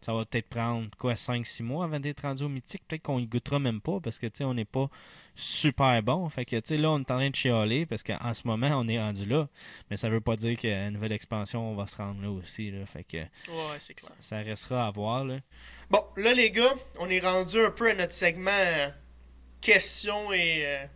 ça 0.00 0.12
va 0.12 0.24
peut-être 0.24 0.48
prendre, 0.48 0.88
quoi, 0.98 1.14
5-6 1.14 1.62
mois 1.62 1.84
avant 1.84 1.98
d'être 2.00 2.20
rendu 2.22 2.44
au 2.44 2.48
mythique. 2.48 2.82
Peut-être 2.86 3.02
qu'on 3.02 3.18
y 3.18 3.26
goûtera 3.26 3.58
même 3.58 3.80
pas 3.80 3.98
parce 4.00 4.18
que, 4.18 4.26
tu 4.26 4.38
sais, 4.38 4.44
on 4.44 4.54
n'est 4.54 4.64
pas 4.64 4.88
super 5.34 6.02
bon. 6.02 6.28
Fait 6.28 6.44
que, 6.44 6.56
tu 6.56 6.62
sais, 6.64 6.76
là, 6.76 6.90
on 6.90 6.98
est 6.98 7.10
en 7.10 7.16
train 7.16 7.30
de 7.30 7.34
chialer 7.34 7.86
parce 7.86 8.02
qu'en 8.02 8.32
ce 8.34 8.46
moment, 8.46 8.68
on 8.78 8.88
est 8.88 8.98
rendu 8.98 9.26
là. 9.26 9.48
Mais 9.90 9.96
ça 9.96 10.08
veut 10.08 10.20
pas 10.20 10.36
dire 10.36 10.56
qu'à 10.56 10.86
une 10.86 10.94
nouvelle 10.94 11.12
expansion, 11.12 11.70
on 11.70 11.74
va 11.74 11.86
se 11.86 11.96
rendre 11.96 12.22
là 12.22 12.30
aussi, 12.30 12.70
là. 12.70 12.86
Fait 12.86 13.04
que... 13.04 13.18
Ouais, 13.18 13.76
c'est 13.78 13.94
clair. 13.94 14.12
Ça 14.20 14.38
restera 14.40 14.86
à 14.86 14.90
voir, 14.90 15.24
là. 15.24 15.38
Bon, 15.90 16.02
là, 16.16 16.32
les 16.34 16.50
gars, 16.50 16.74
on 17.00 17.08
est 17.08 17.20
rendu 17.20 17.58
un 17.60 17.70
peu 17.70 17.90
à 17.90 17.94
notre 17.94 18.12
segment 18.14 18.50
euh, 18.50 18.88
questions 19.60 20.32
et 20.32 20.62
euh, 20.66 20.86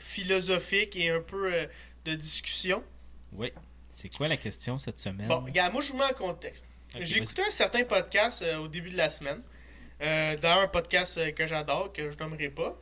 philosophique 0.00 0.96
et 0.96 1.10
un 1.10 1.20
peu 1.20 1.52
euh, 1.54 1.66
de 2.04 2.14
discussion. 2.14 2.82
Oui. 3.32 3.52
C'est 3.90 4.08
quoi 4.14 4.28
la 4.28 4.36
question 4.36 4.78
cette 4.78 4.98
semaine? 4.98 5.28
Bon, 5.28 5.40
regarde, 5.44 5.72
moi, 5.72 5.82
je 5.82 5.92
vous 5.92 5.98
mets 5.98 6.04
en 6.04 6.12
contexte. 6.14 6.68
Ok, 6.94 7.02
J'ai 7.04 7.18
écouté 7.18 7.42
un 7.42 7.50
certain 7.50 7.84
podcast 7.84 8.42
euh, 8.42 8.58
au 8.58 8.68
début 8.68 8.90
de 8.90 8.96
la 8.96 9.10
semaine. 9.10 9.42
Euh, 10.00 10.36
D'ailleurs, 10.36 10.60
un 10.60 10.68
podcast 10.68 11.18
euh, 11.18 11.30
que 11.32 11.46
j'adore, 11.46 11.92
que 11.92 12.10
je 12.10 12.16
nommerai 12.18 12.48
pas. 12.50 12.76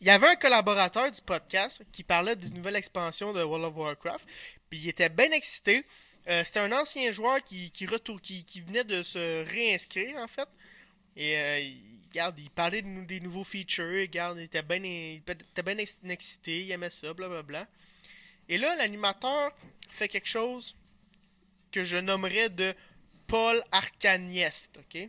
Il 0.00 0.06
y 0.06 0.10
avait 0.10 0.26
un 0.26 0.34
collaborateur 0.36 1.10
du 1.10 1.20
podcast 1.22 1.84
qui 1.92 2.02
parlait 2.02 2.34
d'une 2.36 2.54
nouvelle 2.54 2.76
expansion 2.76 3.32
de 3.32 3.42
World 3.42 3.66
of 3.66 3.76
Warcraft. 3.76 4.26
Puis 4.68 4.80
il 4.80 4.88
était 4.88 5.08
bien 5.08 5.30
excité. 5.30 5.84
Euh, 6.28 6.42
C'était 6.44 6.60
un 6.60 6.72
ancien 6.72 7.10
joueur 7.12 7.42
qui, 7.44 7.70
qui, 7.70 7.86
retour- 7.86 8.20
qui, 8.20 8.44
qui 8.44 8.60
venait 8.62 8.84
de 8.84 9.02
se 9.02 9.44
réinscrire, 9.48 10.16
en 10.16 10.26
fait. 10.26 10.48
Et 11.16 11.76
regarde, 12.12 12.38
il 12.38 12.50
parlait 12.50 12.82
de 12.82 13.04
des 13.04 13.20
nouveaux 13.20 13.44
features. 13.44 14.00
Regarde, 14.02 14.38
il 14.38 14.44
était 14.44 14.62
bien 14.62 15.78
excité. 16.08 16.64
Il 16.64 16.70
aimait 16.70 16.90
ça, 16.90 17.12
blablabla. 17.14 17.66
Et 18.48 18.58
là, 18.58 18.74
l'animateur 18.76 19.52
fait 19.88 20.08
quelque 20.08 20.28
chose 20.28 20.76
que 21.70 21.84
je 21.84 21.96
nommerais 21.96 22.50
de 22.50 22.74
Paul 23.26 23.62
Arcanieste, 23.72 24.78
ok? 24.78 25.08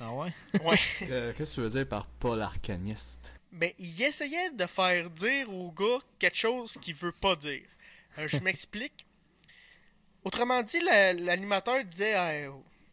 Ah 0.00 0.12
ouais? 0.12 0.32
Ouais. 0.62 0.78
Euh, 1.10 1.32
Qu'est-ce 1.32 1.52
que 1.52 1.54
tu 1.56 1.60
veux 1.62 1.70
dire 1.70 1.88
par 1.88 2.06
Paul 2.08 2.42
Arcaniste 2.42 3.34
Ben, 3.52 3.72
il 3.78 4.02
essayait 4.02 4.50
de 4.50 4.66
faire 4.66 5.08
dire 5.10 5.48
au 5.52 5.70
gars 5.70 6.00
quelque 6.18 6.36
chose 6.36 6.76
qu'il 6.82 6.94
veut 6.94 7.12
pas 7.12 7.36
dire. 7.36 7.62
Euh, 8.18 8.28
je 8.28 8.38
m'explique. 8.38 9.06
Autrement 10.24 10.62
dit, 10.62 10.80
la- 10.80 11.12
l'animateur 11.12 11.84
disait 11.84 12.12
Hey, 12.12 12.48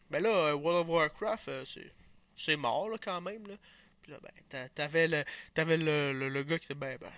Ben 0.09 0.21
là, 0.21 0.29
euh, 0.29 0.53
World 0.53 0.87
of 0.87 0.93
Warcraft, 0.95 1.65
c'est- 1.65 1.91
c'est 2.41 2.55
mort 2.57 2.89
là, 2.89 2.97
quand 3.01 3.21
même. 3.21 3.47
Là. 3.47 3.55
Puis 4.01 4.11
là, 4.11 4.17
ben, 4.21 4.31
t'a- 4.49 4.69
t'avais 4.69 5.07
le, 5.07 5.23
t'avais 5.53 5.77
le, 5.77 6.13
le, 6.13 6.29
le 6.29 6.43
gars 6.43 6.57
qui 6.59 6.65
était 6.65 6.73
ben, 6.75 6.97
ben, 6.99 7.11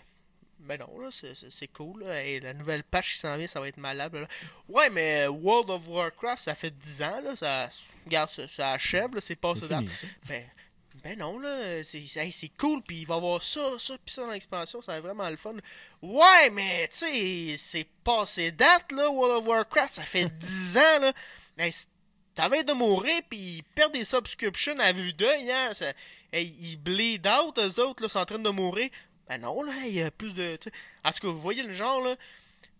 ben 0.59 0.79
non, 0.79 0.99
là, 0.99 1.09
c'est- 1.11 1.67
cool. 1.67 2.03
Là. 2.03 2.21
Hey, 2.23 2.39
la 2.39 2.53
nouvelle 2.53 2.83
patch 2.83 3.13
qui 3.13 3.19
s'en 3.19 3.35
vient, 3.37 3.47
ça 3.47 3.59
va 3.59 3.67
être 3.67 3.77
malade. 3.77 4.13
là. 4.15 4.27
Ouais, 4.69 4.89
mais 4.89 5.27
World 5.27 5.69
of 5.69 5.87
Warcraft, 5.87 6.41
ça 6.43 6.55
fait 6.55 6.71
10 6.71 7.01
ans. 7.03 7.21
Là, 7.21 7.35
ça, 7.35 7.69
regarde, 8.05 8.29
ça, 8.29 8.47
ça 8.47 8.71
achève. 8.71 9.13
là, 9.15 9.21
C'est 9.21 9.35
pas 9.35 9.53
C'est 9.55 9.67
ça 9.67 9.77
fini, 9.79 9.89
ça. 9.89 10.07
ben, 10.27 10.43
ben 11.03 11.17
non, 11.19 11.37
là, 11.39 11.83
c'est 11.83 11.99
hey, 12.17 12.31
cool, 12.57 12.81
puis 12.81 13.01
il 13.01 13.05
va 13.07 13.15
y 13.15 13.17
avoir 13.17 13.43
ça, 13.43 13.61
ça, 13.77 13.95
puis 14.05 14.13
ça 14.13 14.25
dans 14.25 14.31
l'expansion, 14.31 14.81
ça 14.81 14.93
va 14.93 14.97
être 14.99 15.03
vraiment 15.03 15.29
le 15.29 15.35
fun. 15.35 15.55
Ouais, 16.01 16.49
mais 16.53 16.87
tu 16.87 16.97
sais, 16.99 17.57
c'est 17.57 17.87
passé 18.05 18.51
date, 18.51 18.91
là, 18.93 19.09
World 19.09 19.41
of 19.41 19.47
Warcraft, 19.47 19.93
ça 19.93 20.03
fait 20.03 20.29
10 20.29 20.77
ans, 20.77 20.99
là. 21.01 21.13
Hey, 21.57 21.73
T'avais 22.35 22.63
de 22.63 22.73
mourir, 22.73 23.21
puis 23.29 23.57
ils 23.57 23.63
perdent 23.63 23.93
des 23.93 24.05
subscriptions 24.05 24.77
à 24.79 24.91
vue 24.91 25.13
d'œil, 25.13 25.51
hein. 25.51 25.71
ils 26.33 26.77
bleed 26.77 27.27
out, 27.27 27.59
eux 27.59 27.79
autres, 27.81 28.01
là, 28.03 28.09
sont 28.09 28.19
en 28.19 28.25
train 28.25 28.39
de 28.39 28.49
mourir. 28.49 28.89
Ben 29.27 29.39
non, 29.39 29.61
là, 29.61 29.73
il 29.85 29.93
y 29.93 30.01
a 30.01 30.11
plus 30.11 30.33
de. 30.33 30.55
tu 30.55 30.69
sais. 30.69 30.75
En 31.03 31.11
tout 31.11 31.19
cas, 31.19 31.27
vous 31.27 31.39
voyez 31.39 31.63
le 31.63 31.73
genre, 31.73 32.01
là. 32.01 32.15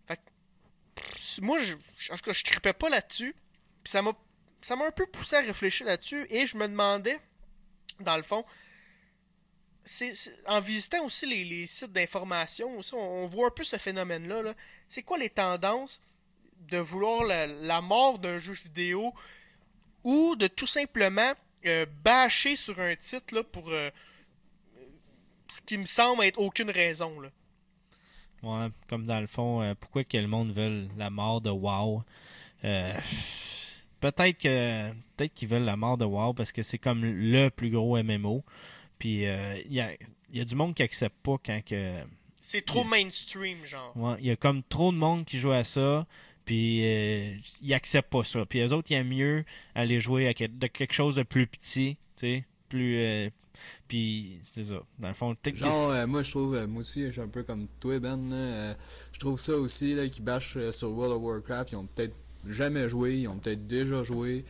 Fait 0.08 0.18
que, 0.18 1.42
moi, 1.42 1.60
je, 1.62 1.76
en 2.12 2.18
tout 2.18 2.34
je 2.34 2.44
tripais 2.44 2.74
pas 2.74 2.90
là-dessus, 2.90 3.36
puis 3.84 3.92
ça 3.92 4.02
m'a 4.02 4.14
ça 4.62 4.76
m'a 4.76 4.86
un 4.86 4.92
peu 4.92 5.06
poussé 5.06 5.36
à 5.36 5.42
réfléchir 5.42 5.86
là-dessus, 5.86 6.26
et 6.30 6.46
je 6.46 6.58
me 6.58 6.68
demandais 6.68 7.20
dans 8.00 8.18
le 8.18 8.24
fond, 8.24 8.46
c'est, 9.86 10.14
en 10.48 10.62
visitant 10.62 11.04
aussi 11.06 11.26
les, 11.26 11.68
sites 11.68 11.92
d'information, 11.92 12.80
on, 12.94 13.28
voit 13.28 13.48
un 13.48 13.52
peu 13.52 13.64
ce 13.64 13.78
phénomène-là. 13.78 14.42
là. 14.42 14.54
C'est 14.88 15.04
quoi 15.04 15.18
les 15.18 15.30
tendances 15.30 16.02
de 16.70 16.78
vouloir 16.78 17.24
la, 17.24 17.48
la 17.48 17.82
mort 17.82 18.20
d'un 18.20 18.40
jeu 18.40 18.54
vidéo 18.54 19.14
ou 20.04 20.36
de 20.36 20.48
tout 20.48 20.68
simplement 20.68 21.34
euh, 21.66 21.86
bâcher 22.04 22.56
sur 22.56 22.80
un 22.80 22.96
titre 22.96 23.34
là, 23.34 23.44
pour 23.44 23.70
euh, 23.70 23.90
ce 25.48 25.62
qui 25.62 25.78
me 25.78 25.86
semble 25.86 26.24
être 26.24 26.40
aucune 26.40 26.70
raison. 26.70 27.22
Là. 27.22 27.30
Ouais, 28.44 28.68
comme 28.90 29.06
dans 29.06 29.22
le 29.22 29.28
fond, 29.28 29.62
euh, 29.62 29.74
pourquoi 29.80 30.04
que 30.04 30.18
le 30.18 30.28
monde 30.28 30.52
veut 30.54 30.88
la 30.98 31.10
mort 31.10 31.40
de 31.40 31.50
WoW? 31.50 32.04
Peut-être 32.62 34.38
que 34.38 34.92
peut-être 35.16 35.34
qu'ils 35.34 35.48
veulent 35.48 35.64
la 35.64 35.78
mort 35.78 35.98
de 35.98 36.04
WoW 36.04 36.34
parce 36.34 36.52
que 36.52 36.64
c'est 36.64 36.78
comme 36.78 37.06
le 37.06 37.50
plus 37.50 37.70
gros 37.70 38.02
MMO. 38.02 38.44
Puis 39.00 39.24
il 39.24 39.74
y, 39.74 39.80
a, 39.80 39.92
y 40.32 40.42
a 40.42 40.46
du 40.46 40.56
monde 40.56 40.76
qui 40.76 40.84
accepte 40.84 41.16
pas 41.24 41.38
quand 41.46 41.64
que. 41.64 42.02
C'est 42.42 42.66
trop 42.66 42.84
mainstream, 42.84 43.64
genre. 43.64 43.96
Ouais, 43.96 44.16
il 44.20 44.26
y 44.26 44.32
a 44.32 44.36
comme 44.36 44.64
trop 44.64 44.92
de 44.92 44.98
monde 44.98 45.24
qui 45.24 45.40
joue 45.40 45.54
à 45.54 45.64
ça. 45.64 46.06
Puis 46.46 46.86
euh, 46.86 47.36
ils 47.62 47.74
acceptent 47.74 48.10
pas 48.10 48.24
ça. 48.24 48.46
Puis 48.46 48.60
les 48.60 48.74
autres, 48.74 48.92
ils 48.92 48.96
aiment 48.96 49.08
mieux 49.10 49.46
aller 49.76 50.00
jouer 50.00 50.28
à 50.28 50.34
quelque 50.34 50.94
chose 50.94 51.16
de 51.16 51.24
plus 51.24 51.48
petit, 51.48 51.98
tu 52.18 52.28
sais, 52.28 52.46
plus. 52.70 52.98
euh, 52.98 53.30
puis 53.88 54.40
c'est 54.52 54.66
ça. 54.66 54.82
Dans 55.00 55.08
le 55.08 55.14
fond, 55.14 55.36
Genre, 55.54 55.92
euh, 55.92 56.06
moi 56.08 56.22
je 56.24 56.32
trouve, 56.32 56.56
euh, 56.56 56.68
moi 56.68 56.82
aussi, 56.82 57.06
je 57.06 57.12
suis 57.12 57.22
un 57.22 57.28
peu 57.30 57.44
comme 57.44 57.68
toi, 57.80 57.98
Ben. 58.00 58.32
euh, 58.34 58.74
je 59.14 59.20
trouve 59.20 59.40
ça 59.40 59.54
aussi, 59.54 59.94
là, 59.96 60.06
qui 60.08 60.22
bâchent 60.22 60.58
euh, 60.58 60.72
sur 60.74 60.92
World 60.92 61.14
of 61.16 61.22
Warcraft. 61.22 61.72
Ils 61.72 61.76
ont 61.78 61.86
peut-être 61.86 62.16
jamais 62.46 62.90
joué, 62.90 63.20
ils 63.20 63.28
ont 63.30 63.40
peut-être 63.40 63.66
déjà 63.66 64.04
joué, 64.04 64.44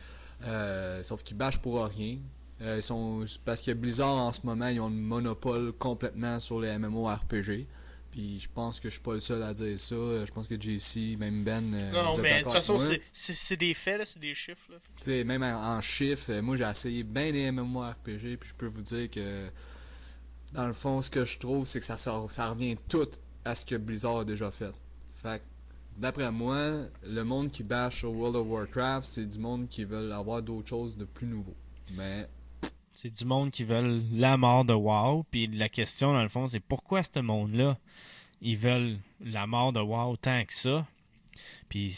sauf 1.02 1.22
qu'ils 1.22 1.36
bâchent 1.36 1.60
pour 1.60 1.84
rien. 1.84 2.16
Ils 2.60 2.82
sont, 2.82 3.24
parce 3.44 3.60
que 3.62 3.70
Blizzard 3.72 4.16
en 4.16 4.32
ce 4.32 4.40
moment, 4.44 4.66
ils 4.68 4.80
ont 4.80 4.88
le 4.88 4.94
monopole 4.94 5.72
complètement 5.74 6.40
sur 6.40 6.60
les 6.60 6.76
MMORPG. 6.78 7.66
Puis 8.14 8.38
je 8.38 8.48
pense 8.48 8.78
que 8.78 8.88
je 8.88 8.94
suis 8.94 9.02
pas 9.02 9.14
le 9.14 9.18
seul 9.20 9.42
à 9.42 9.52
dire 9.52 9.76
ça. 9.76 9.96
Je 9.96 10.30
pense 10.30 10.46
que 10.46 10.54
JC, 10.60 11.16
même 11.18 11.42
Ben. 11.42 11.74
euh, 11.74 11.90
Non, 11.90 12.12
mais 12.12 12.16
de 12.16 12.22
d'accord 12.22 12.42
toute 12.44 12.52
façon, 12.52 12.78
c'est- 12.78 13.56
des 13.56 13.74
faits, 13.74 13.98
là, 13.98 14.06
c'est 14.06 14.20
des 14.20 14.34
chiffres. 14.36 14.66
Là. 14.70 14.76
Tu 15.00 15.04
sais, 15.04 15.24
même 15.24 15.42
en, 15.42 15.76
en 15.78 15.80
chiffres, 15.82 16.30
euh, 16.30 16.40
moi 16.40 16.54
j'ai 16.54 16.62
essayé 16.64 17.02
bien 17.02 17.32
les 17.32 17.50
MMORPG, 17.50 18.36
puis 18.36 18.50
je 18.50 18.54
peux 18.54 18.66
vous 18.68 18.82
dire 18.84 19.10
que 19.10 19.46
dans 20.52 20.68
le 20.68 20.72
fond, 20.72 21.02
ce 21.02 21.10
que 21.10 21.24
je 21.24 21.38
trouve, 21.40 21.66
c'est 21.66 21.80
que 21.80 21.84
ça, 21.86 21.98
sort- 21.98 22.30
ça 22.30 22.50
revient 22.50 22.76
tout 22.88 23.08
à 23.44 23.56
ce 23.56 23.64
que 23.64 23.74
Blizzard 23.74 24.18
a 24.18 24.24
déjà 24.24 24.48
fait. 24.52 24.72
Fait 25.20 25.40
que, 25.40 26.00
d'après 26.00 26.30
moi, 26.30 26.84
le 27.04 27.22
monde 27.24 27.50
qui 27.50 27.64
bâche 27.64 27.98
sur 27.98 28.12
World 28.12 28.36
of 28.36 28.46
Warcraft, 28.46 29.04
c'est 29.06 29.26
du 29.26 29.40
monde 29.40 29.68
qui 29.68 29.82
veulent 29.84 30.12
avoir 30.12 30.40
d'autres 30.40 30.68
choses 30.68 30.96
de 30.96 31.04
plus 31.04 31.26
nouveau. 31.26 31.56
Mais 31.96 32.28
C'est 32.94 33.12
du 33.12 33.24
monde 33.24 33.50
qui 33.50 33.64
veulent 33.64 34.02
la 34.12 34.36
mort 34.36 34.64
de 34.64 34.72
WoW. 34.72 35.24
Puis 35.30 35.48
la 35.48 35.68
question, 35.68 36.12
dans 36.12 36.22
le 36.22 36.28
fond, 36.28 36.46
c'est 36.46 36.60
pourquoi 36.60 37.02
ce 37.02 37.18
monde-là, 37.18 37.76
ils 38.40 38.56
veulent 38.56 38.98
la 39.20 39.46
mort 39.46 39.72
de 39.72 39.80
WoW 39.80 40.16
tant 40.16 40.44
que 40.44 40.54
ça? 40.54 40.86
Puis 41.68 41.96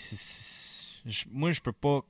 moi, 1.30 1.52
je 1.52 1.60
peux 1.60 1.72
pas 1.72 2.00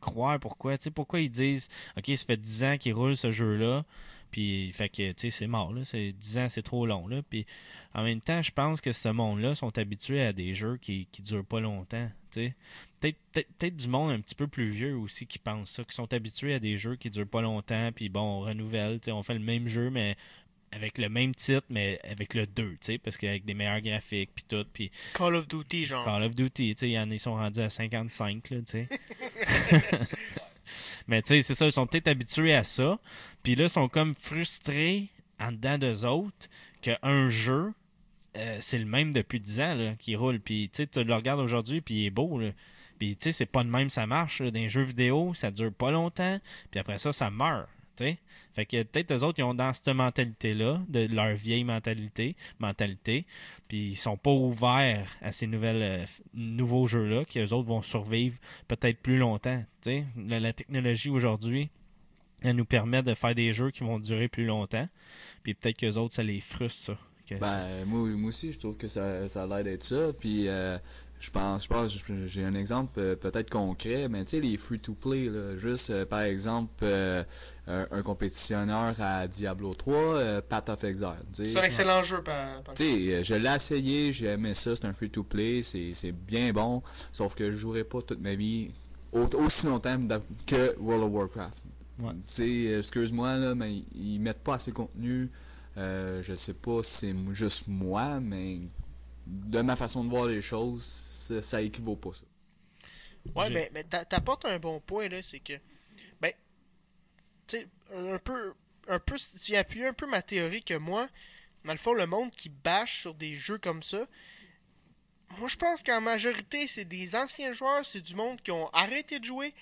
croire 0.00 0.38
pourquoi. 0.40 0.76
Tu 0.76 0.84
sais, 0.84 0.90
pourquoi 0.90 1.20
ils 1.20 1.30
disent, 1.30 1.68
OK, 1.96 2.06
ça 2.16 2.24
fait 2.26 2.36
10 2.36 2.64
ans 2.64 2.76
qu'ils 2.76 2.92
roulent 2.92 3.16
ce 3.16 3.30
jeu-là. 3.30 3.84
Puis, 4.32 4.72
fait 4.72 4.88
que, 4.88 5.12
tu 5.12 5.30
sais, 5.30 5.30
c'est 5.30 5.46
mort, 5.46 5.72
là. 5.72 5.84
C'est 5.84 6.12
10 6.12 6.38
ans, 6.38 6.48
c'est 6.48 6.62
trop 6.62 6.86
long, 6.86 7.06
là. 7.06 7.22
Puis, 7.22 7.46
en 7.94 8.02
même 8.02 8.20
temps, 8.20 8.42
je 8.42 8.50
pense 8.50 8.80
que 8.80 8.90
ce 8.90 9.10
monde-là 9.10 9.54
sont 9.54 9.76
habitués 9.78 10.22
à 10.22 10.32
des 10.32 10.54
jeux 10.54 10.78
qui, 10.78 11.06
qui 11.12 11.22
durent 11.22 11.44
pas 11.44 11.60
longtemps, 11.60 12.10
tu 12.30 12.46
sais. 12.46 12.54
Peut-être 13.02 13.18
peut 13.32 13.44
peut-être 13.58 13.76
du 13.76 13.88
monde 13.88 14.12
un 14.12 14.20
petit 14.20 14.36
peu 14.36 14.46
plus 14.46 14.70
vieux 14.70 14.96
aussi 14.96 15.26
qui 15.26 15.38
pense 15.38 15.70
ça, 15.70 15.84
qui 15.84 15.94
sont 15.94 16.12
habitués 16.14 16.54
à 16.54 16.60
des 16.60 16.76
jeux 16.76 16.94
qui 16.94 17.10
durent 17.10 17.26
pas 17.26 17.42
longtemps, 17.42 17.90
puis 17.92 18.08
bon, 18.08 18.20
on 18.20 18.40
renouvelle, 18.40 19.00
tu 19.00 19.06
sais, 19.06 19.12
on 19.12 19.22
fait 19.22 19.34
le 19.34 19.40
même 19.40 19.66
jeu, 19.66 19.90
mais 19.90 20.16
avec 20.70 20.98
le 20.98 21.08
même 21.08 21.34
titre, 21.34 21.66
mais 21.68 21.98
avec 22.02 22.34
le 22.34 22.46
2, 22.46 22.62
tu 22.62 22.78
sais, 22.80 22.98
parce 22.98 23.16
qu'avec 23.16 23.44
des 23.44 23.54
meilleurs 23.54 23.80
graphiques, 23.80 24.30
puis 24.34 24.44
tout, 24.48 24.64
puis 24.72 24.90
Call 25.14 25.34
of 25.34 25.48
Duty, 25.48 25.84
genre. 25.84 26.04
Call 26.04 26.22
of 26.22 26.34
Duty, 26.34 26.74
tu 26.74 26.80
sais, 26.80 26.90
ils 26.90 27.20
sont 27.20 27.34
rendus 27.34 27.60
à 27.60 27.70
55, 27.70 28.50
là, 28.50 28.58
tu 28.58 28.64
sais. 28.66 28.88
Mais 31.08 31.22
tu 31.22 31.28
sais, 31.28 31.42
c'est 31.42 31.54
ça, 31.54 31.66
ils 31.66 31.72
sont 31.72 31.86
peut-être 31.86 32.08
habitués 32.08 32.54
à 32.54 32.64
ça. 32.64 32.98
Puis 33.42 33.54
là, 33.54 33.64
ils 33.64 33.70
sont 33.70 33.88
comme 33.88 34.14
frustrés 34.14 35.08
en 35.40 35.52
dedans 35.52 35.76
d'eux 35.76 36.04
autres 36.04 36.48
qu'un 36.80 37.28
jeu, 37.28 37.72
euh, 38.36 38.58
c'est 38.60 38.78
le 38.78 38.86
même 38.86 39.12
depuis 39.12 39.40
10 39.40 39.60
ans, 39.60 39.74
là, 39.74 39.94
qui 39.96 40.16
roule. 40.16 40.40
Puis 40.40 40.70
tu 40.72 40.82
sais, 40.82 40.86
tu 40.86 41.02
le 41.02 41.14
regardes 41.14 41.40
aujourd'hui, 41.40 41.80
puis 41.80 41.94
il 41.94 42.06
est 42.06 42.10
beau, 42.10 42.38
là. 42.38 42.50
Puis 43.02 43.16
tu 43.16 43.24
sais, 43.24 43.32
c'est 43.32 43.46
pas 43.46 43.64
de 43.64 43.68
même 43.68 43.90
ça 43.90 44.06
marche. 44.06 44.40
là. 44.40 44.52
Dans 44.52 44.60
les 44.60 44.68
jeux 44.68 44.84
vidéo, 44.84 45.34
ça 45.34 45.50
dure 45.50 45.72
pas 45.72 45.90
longtemps, 45.90 46.38
puis 46.70 46.78
après 46.78 46.98
ça, 46.98 47.12
ça 47.12 47.32
meurt. 47.32 47.68
tu 47.96 48.04
sais. 48.04 48.18
Fait 48.54 48.64
que 48.64 48.80
peut-être 48.84 49.10
eux 49.10 49.24
autres, 49.24 49.40
ils 49.40 49.42
ont 49.42 49.54
dans 49.54 49.74
cette 49.74 49.88
mentalité-là, 49.88 50.80
de 50.86 51.08
leur 51.12 51.34
vieille 51.34 51.64
mentalité, 51.64 52.36
mentalité, 52.60 53.26
puis 53.66 53.88
ils 53.88 53.96
sont 53.96 54.16
pas 54.16 54.30
ouverts 54.30 55.08
à 55.20 55.32
ces 55.32 55.48
nouvelles, 55.48 55.82
euh, 55.82 56.06
nouveaux 56.32 56.86
jeux-là, 56.86 57.24
qui 57.24 57.40
eux 57.40 57.52
autres 57.52 57.66
vont 57.66 57.82
survivre 57.82 58.38
peut-être 58.68 59.00
plus 59.00 59.18
longtemps. 59.18 59.58
tu 59.80 59.90
sais. 59.90 60.04
La, 60.16 60.38
la 60.38 60.52
technologie 60.52 61.10
aujourd'hui, 61.10 61.70
elle 62.42 62.54
nous 62.54 62.64
permet 62.64 63.02
de 63.02 63.14
faire 63.14 63.34
des 63.34 63.52
jeux 63.52 63.72
qui 63.72 63.82
vont 63.82 63.98
durer 63.98 64.28
plus 64.28 64.44
longtemps, 64.46 64.88
puis 65.42 65.54
peut-être 65.54 65.76
qu'eux 65.76 65.96
autres, 65.96 66.14
ça 66.14 66.22
les 66.22 66.40
frustre, 66.40 66.80
ça. 66.80 66.98
Que 67.34 67.40
Ben, 67.40 67.84
moi, 67.86 68.08
moi 68.16 68.28
aussi, 68.28 68.52
je 68.52 68.58
trouve 68.58 68.76
que 68.76 68.88
ça, 68.88 69.28
ça 69.28 69.42
a 69.42 69.46
l'air 69.46 69.64
d'être 69.64 69.84
ça. 69.84 70.12
Puis, 70.18 70.48
euh, 70.48 70.78
je 71.20 71.30
pense, 71.30 71.64
je 71.64 71.68
pense, 71.68 71.96
j'ai 72.26 72.44
un 72.44 72.54
exemple 72.54 72.98
euh, 72.98 73.14
peut-être 73.16 73.48
concret, 73.50 74.08
mais 74.08 74.24
tu 74.24 74.36
sais, 74.36 74.40
les 74.42 74.56
free-to-play, 74.56 75.28
là, 75.30 75.56
juste 75.56 75.90
euh, 75.90 76.04
par 76.04 76.22
exemple, 76.22 76.72
euh, 76.82 77.22
un, 77.68 77.86
un 77.92 78.02
compétitionneur 78.02 78.94
à 79.00 79.28
Diablo 79.28 79.72
3, 79.72 79.94
euh, 79.94 80.40
Path 80.46 80.68
of 80.68 80.82
Exile. 80.84 81.08
C'est 81.32 81.56
un 81.56 81.62
excellent 81.62 82.02
jeu, 82.02 82.22
par, 82.22 82.62
par- 82.62 82.74
Tu 82.74 82.84
sais, 82.84 83.22
je 83.24 83.34
l'ai 83.34 83.54
essayé, 83.54 84.12
j'ai 84.12 84.26
aimé 84.26 84.54
ça, 84.54 84.74
c'est 84.74 84.84
un 84.84 84.92
free-to-play, 84.92 85.62
c'est 85.62 85.92
c'est 85.94 86.12
bien 86.12 86.52
bon, 86.52 86.82
sauf 87.12 87.34
que 87.36 87.52
je 87.52 87.56
jouerai 87.56 87.84
pas 87.84 88.02
toute 88.02 88.20
ma 88.20 88.34
vie 88.34 88.70
au- 89.12 89.26
aussi 89.36 89.66
longtemps 89.66 89.98
que 90.46 90.76
World 90.80 91.04
of 91.04 91.10
Warcraft. 91.12 91.64
Ouais. 92.00 92.10
Tu 92.12 92.18
sais, 92.26 92.78
excuse-moi, 92.78 93.36
là, 93.36 93.54
mais 93.54 93.72
ils- 93.74 93.86
ils 94.14 94.18
mettent 94.18 94.42
pas 94.42 94.54
assez 94.54 94.72
de 94.72 94.76
contenu. 94.76 95.30
Euh, 95.76 96.22
je 96.22 96.34
sais 96.34 96.54
pas 96.54 96.82
si 96.82 96.90
c'est 97.08 97.34
juste 97.34 97.68
moi, 97.68 98.20
mais 98.20 98.60
de 99.26 99.60
ma 99.62 99.76
façon 99.76 100.04
de 100.04 100.10
voir 100.10 100.26
les 100.26 100.42
choses, 100.42 100.84
ça, 100.84 101.42
ça 101.42 101.62
équivaut 101.62 101.96
pas 101.96 102.12
ça. 102.12 102.24
Ouais, 103.34 103.50
mais, 103.50 103.70
mais 103.72 103.84
t'a- 103.84 104.04
t'apportes 104.04 104.44
un 104.44 104.58
bon 104.58 104.80
point, 104.80 105.08
là, 105.08 105.22
c'est 105.22 105.40
que, 105.40 105.54
ben, 106.20 106.32
tu 107.46 107.58
sais, 107.58 107.68
un 107.94 108.18
peu, 108.18 108.54
un 108.88 108.98
peu, 108.98 109.16
si 109.18 109.38
tu 109.38 109.56
appuies 109.56 109.84
un 109.84 109.92
peu 109.92 110.06
ma 110.06 110.22
théorie 110.22 110.62
que 110.62 110.74
moi, 110.74 111.08
dans 111.64 111.72
le 111.72 111.78
fond, 111.78 111.94
le 111.94 112.06
monde 112.06 112.30
qui 112.32 112.48
bâche 112.48 113.00
sur 113.00 113.14
des 113.14 113.34
jeux 113.34 113.58
comme 113.58 113.82
ça, 113.82 114.06
moi, 115.38 115.48
je 115.48 115.56
pense 115.56 115.82
qu'en 115.82 116.00
majorité, 116.00 116.66
c'est 116.66 116.84
des 116.84 117.16
anciens 117.16 117.52
joueurs, 117.52 117.84
c'est 117.86 118.00
du 118.00 118.14
monde 118.14 118.40
qui 118.42 118.50
ont 118.50 118.68
arrêté 118.70 119.18
de 119.18 119.24
jouer, 119.24 119.54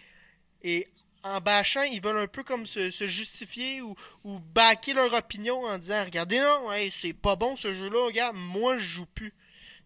et 0.63 0.89
en 1.23 1.41
bâchant, 1.41 1.83
ils 1.83 2.01
veulent 2.01 2.19
un 2.19 2.27
peu 2.27 2.43
comme 2.43 2.65
se, 2.67 2.91
se 2.91 3.07
justifier 3.07 3.83
ou, 3.83 3.95
ou 4.25 4.39
backer 4.39 4.95
leur 4.95 5.13
opinion 5.13 5.65
en 5.67 5.77
disant, 5.79 6.05
regardez, 6.05 6.39
non, 6.39 6.73
hey, 6.73 6.91
c'est 6.91 7.13
pas 7.13 7.37
bon 7.37 7.57
ce 7.57 7.75
jeu-là, 7.75 8.07
regarde, 8.07 8.37
moi, 8.37 8.79
je 8.79 8.85
joue 8.85 9.07
plus. 9.07 9.33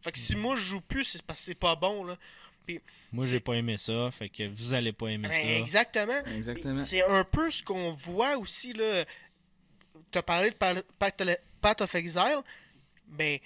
Fait 0.01 0.13
que 0.13 0.19
si 0.19 0.37
moi, 0.37 0.55
je 0.57 0.63
joue 0.63 0.81
plus, 0.81 1.05
c'est 1.05 1.23
parce 1.23 1.41
que 1.41 1.47
c'est 1.47 1.55
pas 1.55 1.75
bon, 1.77 2.05
là. 2.05 2.17
Moi, 3.13 3.27
j'ai 3.27 3.41
pas 3.41 3.55
aimé 3.55 3.77
ça, 3.77 4.11
fait 4.11 4.29
que 4.31 4.49
vous 4.49 4.73
allez 4.75 4.93
pas 4.93 5.09
aimer 5.09 5.29
Ben, 5.29 5.33
ça. 5.33 5.59
exactement. 5.59 6.25
Exactement. 6.35 6.81
C'est 6.81 7.03
un 7.03 7.23
peu 7.25 7.51
ce 7.51 7.63
qu'on 7.63 7.93
voit 7.93 8.37
aussi, 8.39 8.73
là. 8.73 9.05
Tu 10.11 10.19
as 10.19 10.23
parlé 10.23 10.51
de 10.51 10.55
Pal- 10.55 10.83
Path 11.61 11.81
of- 11.83 11.95
Exile. 11.95 12.41
Ben, 13.07 13.39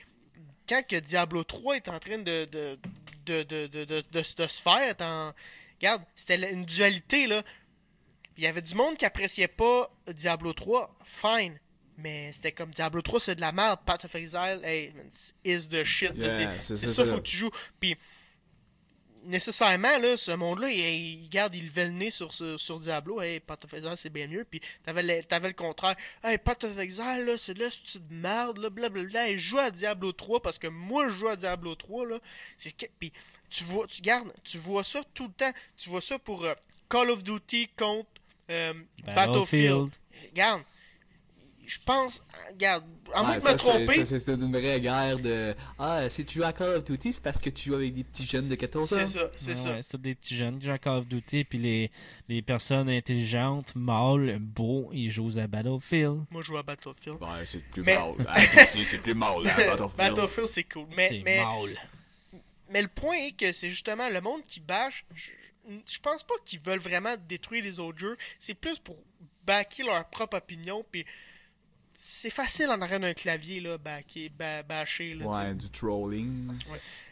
quand 0.68 0.86
que 0.86 0.96
Diablo 0.96 1.42
3 1.42 1.76
est 1.76 1.88
en 1.88 1.98
train 1.98 2.18
de, 2.18 2.44
de, 2.44 2.78
de, 3.26 3.42
de, 3.42 3.66
de, 3.66 3.84
de, 3.84 4.04
de 4.10 4.22
se- 4.22 4.36
de 4.36 4.46
se 4.46 4.60
faire, 4.62 4.94
en... 5.00 5.32
regarde, 5.80 6.02
c'était 6.14 6.52
une 6.52 6.64
dualité, 6.64 7.26
là. 7.26 7.42
Il 8.38 8.44
y 8.44 8.46
avait 8.46 8.62
du 8.62 8.76
monde 8.76 8.96
qui 8.96 9.04
appréciait 9.04 9.48
pas 9.48 9.90
Diablo 10.06 10.52
3, 10.52 10.96
fine. 11.04 11.58
Mais 11.96 12.30
c'était 12.32 12.52
comme 12.52 12.70
Diablo 12.70 13.02
3, 13.02 13.18
c'est 13.18 13.34
de 13.34 13.40
la 13.40 13.50
merde. 13.50 13.80
Path 13.84 14.04
of 14.04 14.14
Exile, 14.14 14.60
hey, 14.62 14.92
man, 14.94 15.10
is 15.44 15.68
the 15.68 15.82
shit. 15.82 16.12
Yeah, 16.14 16.60
c'est 16.60 16.76
ça, 16.76 17.04
faut 17.04 17.16
que 17.16 17.22
tu 17.22 17.36
joues. 17.36 17.50
Puis, 17.80 17.96
nécessairement, 19.24 19.98
là, 19.98 20.16
ce 20.16 20.30
monde-là, 20.30 20.70
il, 20.70 20.78
il- 20.78 21.24
regarde, 21.24 21.56
il 21.56 21.66
levait 21.66 21.86
le 21.86 21.90
nez 21.90 22.10
sur, 22.12 22.32
sur, 22.32 22.60
sur 22.60 22.78
Diablo. 22.78 23.20
Hey, 23.20 23.40
Path 23.40 23.64
of 23.64 23.74
Exile, 23.74 23.96
c'est 23.96 24.10
bien 24.10 24.28
mieux. 24.28 24.44
Puis, 24.44 24.60
t'avais 24.84 25.02
le, 25.02 25.52
contraire. 25.52 25.96
Hey, 26.22 26.38
Path 26.38 26.62
of 26.62 26.78
Exile, 26.78 27.24
là, 27.26 27.36
c'est 27.36 27.58
là, 27.58 27.66
c'est 27.84 28.06
de 28.06 28.14
merde, 28.14 28.58
là, 28.58 28.70
blablabla. 28.70 29.30
Hey, 29.30 29.36
joue 29.36 29.58
à 29.58 29.72
Diablo 29.72 30.12
3 30.12 30.40
parce 30.40 30.58
que 30.58 30.68
moi, 30.68 31.08
je 31.08 31.16
joue 31.16 31.28
à 31.28 31.34
Diablo 31.34 31.74
3, 31.74 32.06
là. 32.06 32.18
C'est 32.56 32.76
que, 32.76 32.86
puis, 33.00 33.12
tu 33.50 33.64
vois, 33.64 33.88
tu 33.88 34.00
gardes, 34.00 34.32
tu 34.44 34.58
vois 34.58 34.84
ça 34.84 35.00
tout 35.12 35.26
le 35.26 35.32
temps. 35.32 35.52
Tu 35.76 35.90
vois 35.90 36.00
ça 36.00 36.20
pour 36.20 36.44
euh, 36.44 36.54
Call 36.88 37.10
of 37.10 37.24
Duty 37.24 37.68
contre 37.76 38.08
euh, 38.50 38.72
Battlefield. 39.04 39.14
Battlefield. 39.14 39.90
Regarde, 40.30 40.62
je 41.66 41.78
pense, 41.84 42.24
regarde, 42.50 42.84
en 43.14 43.24
moins 43.24 43.32
de 43.32 43.36
me 43.36 43.40
c'est- 43.40 43.56
tromper, 43.56 44.04
ça, 44.04 44.18
c'est 44.18 44.32
une 44.34 44.50
vraie 44.52 44.80
guerre 44.80 45.18
de 45.18 45.54
Ah, 45.78 46.08
si 46.08 46.24
tu 46.24 46.38
joues 46.38 46.44
à 46.44 46.52
Call 46.54 46.70
of 46.76 46.84
Duty, 46.84 47.12
c'est 47.12 47.22
parce 47.22 47.38
que 47.38 47.50
tu 47.50 47.68
joues 47.68 47.74
avec 47.74 47.92
des 47.92 48.04
petits 48.04 48.24
jeunes 48.26 48.48
de 48.48 48.54
14 48.54 48.90
ans. 48.92 48.96
c'est 48.96 49.06
ça, 49.06 49.30
c'est 49.36 49.48
Ouais, 49.48 49.54
ça. 49.54 49.70
ouais, 49.72 49.80
c'est 49.82 50.00
des 50.00 50.14
petits 50.14 50.34
jeunes 50.36 50.58
qui 50.58 50.64
jouent 50.66 50.72
à 50.72 50.78
Call 50.78 50.96
of 51.00 51.06
Duty, 51.06 51.44
puis 51.44 51.58
les, 51.58 51.90
les 52.28 52.40
personnes 52.40 52.88
intelligentes, 52.88 53.74
mâles, 53.74 54.38
beaux, 54.40 54.88
ils 54.94 55.10
jouent 55.10 55.38
à 55.38 55.46
Battlefield. 55.46 56.24
Moi, 56.30 56.40
je 56.40 56.46
joue 56.46 56.56
à 56.56 56.62
Battlefield. 56.62 57.18
Ouais, 57.20 57.44
c'est 57.44 57.62
plus 57.64 57.82
Mais- 57.82 57.96
mal. 57.96 58.12
À 58.28 58.40
PC, 58.40 58.84
c'est 58.84 58.98
plus 58.98 59.14
mal, 59.14 59.42
là, 59.42 59.54
Battlefield. 59.54 59.96
Battlefield, 59.98 60.48
c'est 60.48 60.64
cool. 60.64 60.86
Mais, 60.96 61.08
c'est 61.08 61.22
mais, 61.22 61.36
mâle. 61.36 61.76
mais 62.70 62.80
le 62.82 62.88
point 62.88 63.16
est 63.26 63.32
que 63.32 63.52
c'est 63.52 63.68
justement 63.70 64.08
le 64.08 64.20
monde 64.22 64.40
qui 64.46 64.60
bâche. 64.60 65.04
Je, 65.14 65.32
je 65.86 65.98
pense 66.00 66.22
pas 66.22 66.34
qu'ils 66.44 66.60
veulent 66.60 66.78
vraiment 66.78 67.14
détruire 67.28 67.62
les 67.62 67.78
autres 67.80 67.98
jeux. 67.98 68.16
C'est 68.38 68.54
plus 68.54 68.78
pour 68.78 68.96
backer 69.46 69.84
leur 69.84 70.08
propre 70.08 70.36
opinion. 70.38 70.84
Puis 70.90 71.04
c'est 72.00 72.30
facile 72.30 72.68
en 72.68 72.80
arrière 72.80 73.00
d'un 73.00 73.12
clavier, 73.12 73.60
là, 73.60 73.76
backer, 73.76 74.28
ba- 74.30 74.62
bâcher. 74.62 75.14
Là. 75.14 75.26
Ouais, 75.26 75.54
du 75.54 75.68
trolling. 75.68 76.52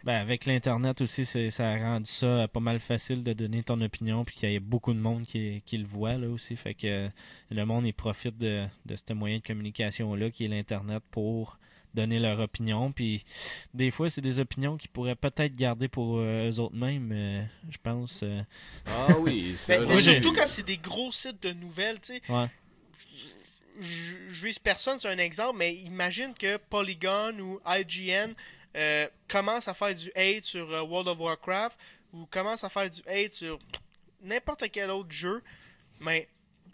Ben, 0.05 0.15
avec 0.21 0.45
l'Internet 0.47 1.01
aussi, 1.01 1.25
ça 1.25 1.71
a 1.73 1.77
rendu 1.77 2.09
ça 2.09 2.47
pas 2.47 2.61
mal 2.61 2.79
facile 2.79 3.25
de 3.25 3.33
donner 3.33 3.65
ton 3.65 3.81
opinion, 3.81 4.25
puis 4.25 4.37
qu'il 4.37 4.53
y 4.53 4.57
a 4.57 4.61
beaucoup 4.61 4.93
de 4.95 5.01
monde 5.01 5.25
qui, 5.27 5.61
qui 5.67 5.77
le 5.79 5.87
voit 5.87 6.15
là 6.15 6.29
aussi. 6.29 6.55
Fait 6.55 6.75
que 6.75 6.87
euh, 6.87 7.09
le 7.51 7.65
monde, 7.67 7.85
il 7.87 7.95
profite 7.95 8.39
de, 8.39 8.65
de 8.85 8.95
ce 8.95 9.13
moyen 9.13 9.39
de 9.39 9.43
communication-là 9.43 10.31
qui 10.31 10.45
est 10.45 10.49
l'Internet 10.49 11.03
pour 11.11 11.59
donner 11.97 12.21
leur 12.21 12.39
opinion. 12.39 12.93
Puis 12.93 13.25
des 13.75 13.91
fois, 13.91 14.09
c'est 14.09 14.21
des 14.21 14.39
opinions 14.39 14.77
qu'ils 14.77 14.91
pourraient 14.91 15.17
peut-être 15.17 15.57
garder 15.57 15.89
pour 15.89 16.19
euh, 16.19 16.49
eux 16.51 16.61
autres 16.61 16.77
mêmes, 16.77 17.11
euh, 17.13 17.43
je 17.69 17.79
pense. 17.83 18.21
euh, 18.23 18.41
Ah 18.87 19.19
oui, 19.19 19.57
ai 19.99 20.03
j'ai- 20.03 20.13
surtout 20.23 20.33
quand 20.33 20.47
c'est 20.47 20.65
des 20.67 20.79
gros 20.79 21.11
sites 21.11 21.43
de 21.43 21.53
nouvelles, 21.53 22.01
tu 22.01 22.15
sais. 22.15 22.23
ouais. 22.29 22.47
je 23.81 24.15
je 24.29 24.47
vise 24.47 24.59
personne, 24.59 24.99
c'est 24.99 25.09
un 25.09 25.19
exemple, 25.19 25.59
mais 25.59 25.75
imagine 25.75 26.33
que 26.35 26.57
Polygon 26.59 27.39
ou 27.41 27.61
IGN 27.67 28.33
euh, 28.77 29.09
commence 29.29 29.67
à 29.69 29.75
faire 29.75 29.95
du 29.95 30.11
hate 30.15 30.45
sur 30.45 30.71
euh, 30.71 30.83
World 30.83 31.09
of 31.09 31.19
Warcraft 31.19 31.79
ou 32.13 32.27
commence 32.27 32.63
à 32.65 32.69
faire 32.69 32.89
du 32.91 33.01
hate 33.09 33.33
sur 33.33 33.59
n'importe 34.23 34.65
quel 34.71 34.91
autre 34.91 35.11
jeu. 35.13 35.43
Mais 36.01 36.29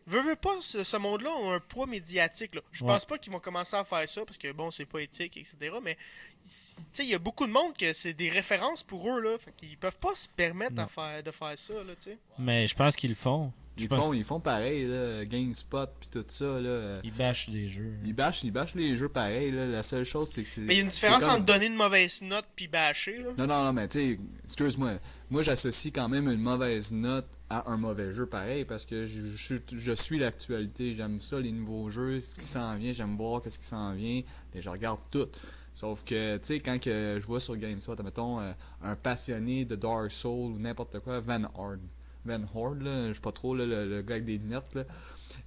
veux, 0.07 0.21
veux 0.23 0.37
pas, 0.37 0.61
ce, 0.61 0.85
ce 0.85 0.97
monde-là 0.97 1.31
a 1.31 1.55
un 1.55 1.61
poids 1.61 1.87
médiatique. 1.87 2.55
Là. 2.55 2.61
Je 2.73 2.85
Ouais. 2.85 2.91
pense 2.93 3.05
pas 3.05 3.19
qu'ils 3.19 3.33
vont 3.33 3.41
commencer 3.41 3.77
à 3.77 3.85
faire 3.85 4.09
ça 4.09 4.25
parce 4.25 4.39
que 4.39 4.51
bon, 4.53 4.71
c'est 4.71 4.85
pas 4.87 5.01
éthique, 5.01 5.37
etc. 5.37 5.57
Mais 5.83 5.95
tu 5.95 6.49
sais, 6.93 7.05
il 7.05 7.09
y 7.09 7.15
a 7.15 7.19
beaucoup 7.19 7.47
de 7.47 7.53
monde 7.53 7.77
que 7.77 7.93
c'est 7.93 8.13
des 8.13 8.29
références 8.29 8.83
pour 8.83 9.09
eux. 9.09 9.21
Là, 9.21 9.39
fait 9.39 9.53
qu'ils 9.57 9.77
peuvent 9.79 9.99
pas 9.99 10.15
se 10.15 10.29
permettre 10.29 10.75
Non. 10.75 10.83
à 10.85 10.89
faire, 10.89 11.23
de 11.23 11.31
faire 11.31 11.57
ça. 11.59 11.75
Là. 11.75 11.95
Mais 12.39 12.67
je 12.67 12.75
pense 12.75 12.97
qu'ils 12.97 13.11
le 13.11 13.17
font. 13.17 13.53
Ils 13.79 13.89
font, 13.89 14.13
ils 14.13 14.23
font 14.25 14.39
pareil, 14.39 14.87
là, 14.87 15.25
GameSpot 15.25 15.87
puis 15.99 16.09
tout 16.11 16.25
ça, 16.29 16.61
là. 16.61 17.01
Ils 17.05 17.13
bâchent 17.15 17.49
des 17.49 17.69
jeux. 17.69 17.95
Ils 18.05 18.13
bâchent, 18.15 18.45
ils 18.45 18.51
bâchent 18.51 18.75
les 18.75 18.97
jeux 18.99 19.09
pareil, 19.09 19.51
là. 19.51 19.65
La 19.67 19.83
seule 19.83 20.05
chose, 20.05 20.29
c'est 20.31 20.43
que 20.43 20.49
c'est. 20.49 20.61
Mais 20.61 20.75
il 20.75 20.77
y 20.77 20.81
a 20.81 20.85
une 20.85 20.91
différence 20.91 21.21
comme- 21.21 21.31
entre 21.31 21.45
donner 21.47 21.67
une 21.67 21.75
mauvaise 21.77 22.21
note 22.21 22.45
puis 22.55 22.69
bâcher. 22.69 23.19
Là. 23.19 23.31
Non, 23.39 23.47
non, 23.47 23.65
non, 23.65 23.73
mais 23.73 23.89
tu 23.89 23.99
sais, 23.99 24.19
excuse-moi. 24.45 24.93
Moi, 25.31 25.41
j'associe 25.43 25.91
quand 25.95 26.09
même 26.11 26.29
une 26.29 26.41
mauvaise 26.43 26.93
note 26.93 27.27
à 27.49 27.71
un 27.71 27.79
mauvais 27.79 28.13
jeu 28.13 28.27
pareil 28.27 28.67
parce 28.67 28.85
que 28.85 29.07
je, 29.07 29.25
je, 29.27 29.57
je 29.75 29.93
suis 29.93 30.19
l'actualité. 30.19 30.93
J'aime 30.95 31.19
ça, 31.21 31.41
les 31.41 31.53
nouveaux 31.53 31.89
jeux, 31.89 32.21
ce 32.21 32.35
qui 32.35 32.45
s'en 32.45 32.77
vient. 32.77 32.93
J'aime 32.93 33.17
voir 33.17 33.41
qu'est-ce 33.41 33.59
qui 33.59 33.67
s'en 33.67 33.95
vient. 33.95 34.21
Et 34.55 34.61
je 34.61 34.69
regarde 34.69 35.01
tout. 35.11 35.29
Sauf 35.73 36.05
que, 36.05 36.37
tu 36.37 36.41
sais, 36.47 36.61
quand 36.61 36.79
que 36.79 37.17
je 37.19 37.27
vois 37.27 37.41
sur 37.41 37.57
GameSpot, 37.57 37.97
mettons, 38.05 38.39
euh, 38.41 38.53
un 38.83 38.95
passionné 38.97 39.65
de 39.65 39.75
Dark 39.77 40.11
Souls 40.11 40.53
ou 40.53 40.59
n'importe 40.59 40.99
quoi, 40.99 41.21
Van 41.21 41.45
Horde. 41.55 41.81
Van 42.25 42.41
Horde, 42.55 42.83
là, 42.83 43.09
je 43.09 43.13
sais 43.15 43.21
pas 43.21 43.33
trop, 43.33 43.55
là, 43.55 43.67
le, 43.67 43.85
le 43.89 44.03
gars 44.03 44.15
avec 44.15 44.25
des 44.25 44.39
lunettes, 44.39 44.75
là. 44.75 44.85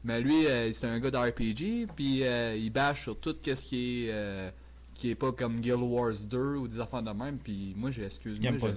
Mais 0.03 0.19
lui, 0.19 0.45
euh, 0.47 0.71
c'est 0.73 0.87
un 0.87 0.99
gars 0.99 1.11
d'RPG, 1.11 1.87
puis 1.95 2.23
euh, 2.23 2.55
il 2.57 2.69
bâche 2.71 3.03
sur 3.03 3.17
tout 3.19 3.35
ce 3.43 3.53
qui 3.65 4.05
est... 4.07 4.11
euh, 4.11 4.49
qui 4.95 5.09
est 5.09 5.15
pas 5.15 5.33
comme 5.33 5.59
Guild 5.59 5.81
Wars 5.81 6.13
2 6.29 6.55
ou 6.55 6.67
des 6.69 6.79
affaires 6.79 7.03
de 7.03 7.11
même 7.11 7.37
puis 7.37 7.73
moi 7.75 7.91
j'ai 7.91 8.05
excuse-moi 8.05 8.49
Il 8.49 8.55
aime 8.55 8.61
pas 8.61 8.67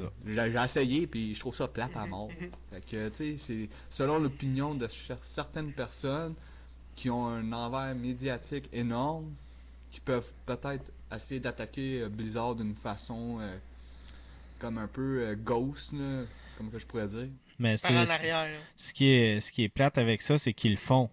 j'ai- 0.51 0.65
essayé 0.65 1.07
puis 1.07 1.33
je 1.33 1.39
trouve 1.39 1.55
ça 1.55 1.69
plate 1.69 1.97
à 1.97 2.07
mort. 2.07 2.29
Fait 2.73 2.81
que 2.85 3.09
tu 3.09 3.15
sais 3.15 3.37
c'est 3.39 3.69
selon 3.89 4.19
l'opinion 4.19 4.75
de 4.75 4.89
cer- 4.89 5.16
certaines 5.23 5.70
personnes 5.73 6.35
qui 6.97 7.09
ont 7.09 7.29
un 7.29 7.53
envers 7.53 7.95
médiatique 7.95 8.69
énorme 8.73 9.31
qui 9.93 10.01
peuvent 10.01 10.35
peut-être 10.45 10.91
essayer 11.15 11.39
d'attaquer 11.39 12.03
euh, 12.03 12.09
Blizzard 12.09 12.57
d'une 12.57 12.75
façon 12.75 13.39
euh, 13.41 13.57
comme 14.59 14.77
un 14.79 14.89
peu 14.89 15.20
euh, 15.20 15.37
ghost 15.37 15.93
là, 15.93 16.25
comme 16.57 16.69
que 16.69 16.81
je 16.81 16.87
pourrais 16.89 17.07
dire 17.07 17.29
Mais 17.59 17.76
Par 17.76 17.90
en 17.93 18.06
c'est 18.06 18.30
ce 18.76 18.94
qui 18.94 19.09
est 19.10 19.40
ce 19.40 19.51
qui 19.52 19.64
est 19.64 19.68
plate 19.68 19.98
avec 19.98 20.22
ça, 20.22 20.39
c'est 20.39 20.52
qu'ils 20.52 20.72
le 20.72 20.76
font. 20.76 21.09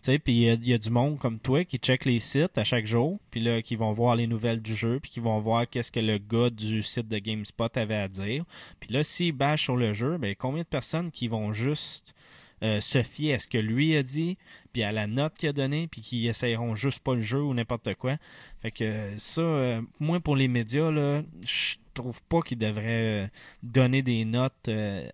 Tu 0.00 0.12
sais, 0.12 0.18
puis 0.20 0.32
il 0.32 0.42
y 0.44 0.48
a- 0.50 0.52
il 0.54 0.68
y, 0.68 0.74
a 0.74 0.78
du 0.78 0.90
monde 0.90 1.18
comme 1.18 1.40
toi 1.40 1.64
qui 1.64 1.78
check 1.78 2.04
les 2.04 2.20
sites 2.20 2.56
à 2.56 2.62
chaque 2.62 2.86
jour, 2.86 3.18
puis 3.32 3.40
là 3.40 3.62
qui 3.62 3.74
vont 3.74 3.92
voir 3.92 4.14
les 4.14 4.28
nouvelles 4.28 4.62
du 4.62 4.76
jeu, 4.76 5.00
puis 5.00 5.10
qui 5.10 5.18
vont 5.18 5.40
voir 5.40 5.68
qu'est-ce 5.68 5.90
que 5.90 5.98
le 5.98 6.18
gars 6.18 6.50
du 6.50 6.84
site 6.84 7.08
de 7.08 7.18
GameSpot 7.18 7.76
avait 7.76 7.96
à 7.96 8.06
dire. 8.08 8.44
Puis 8.78 8.92
là, 8.92 9.02
s'il 9.02 9.32
bâche 9.32 9.64
sur 9.64 9.76
le 9.76 9.92
jeu, 9.94 10.16
ben 10.18 10.34
combien 10.38 10.62
de 10.62 10.68
personnes 10.68 11.10
qui 11.10 11.26
vont 11.26 11.52
juste 11.52 12.14
euh, 12.62 12.80
se 12.80 13.02
fier 13.04 13.34
à 13.34 13.38
ce 13.38 13.46
que 13.48 13.58
lui 13.58 13.96
a 13.96 14.02
dit, 14.02 14.36
puis 14.72 14.82
à 14.82 14.90
la 14.92 15.06
note 15.06 15.34
qu'il 15.36 15.48
a 15.48 15.52
donnée, 15.52 15.86
puis 15.88 16.00
qui 16.00 16.26
essayeront 16.28 16.74
juste 16.74 17.00
pas 17.00 17.14
le 17.14 17.20
jeu 17.22 17.40
ou 17.40 17.54
n'importe 17.54 17.94
quoi. 17.94 18.16
Fait 18.62 18.70
que 18.72 19.10
ça, 19.16 19.40
euh, 19.40 19.80
moi 20.00 20.18
pour 20.20 20.34
les 20.36 20.48
médias 20.48 20.90
là, 20.90 21.22
je 21.46 21.76
trouve 21.94 22.20
pas 22.24 22.40
qu'ils 22.42 22.58
devraient 22.58 23.24
euh, 23.24 23.28
donner 23.62 24.02
des 24.02 24.24
notes 24.24 24.68
euh, 24.68 25.08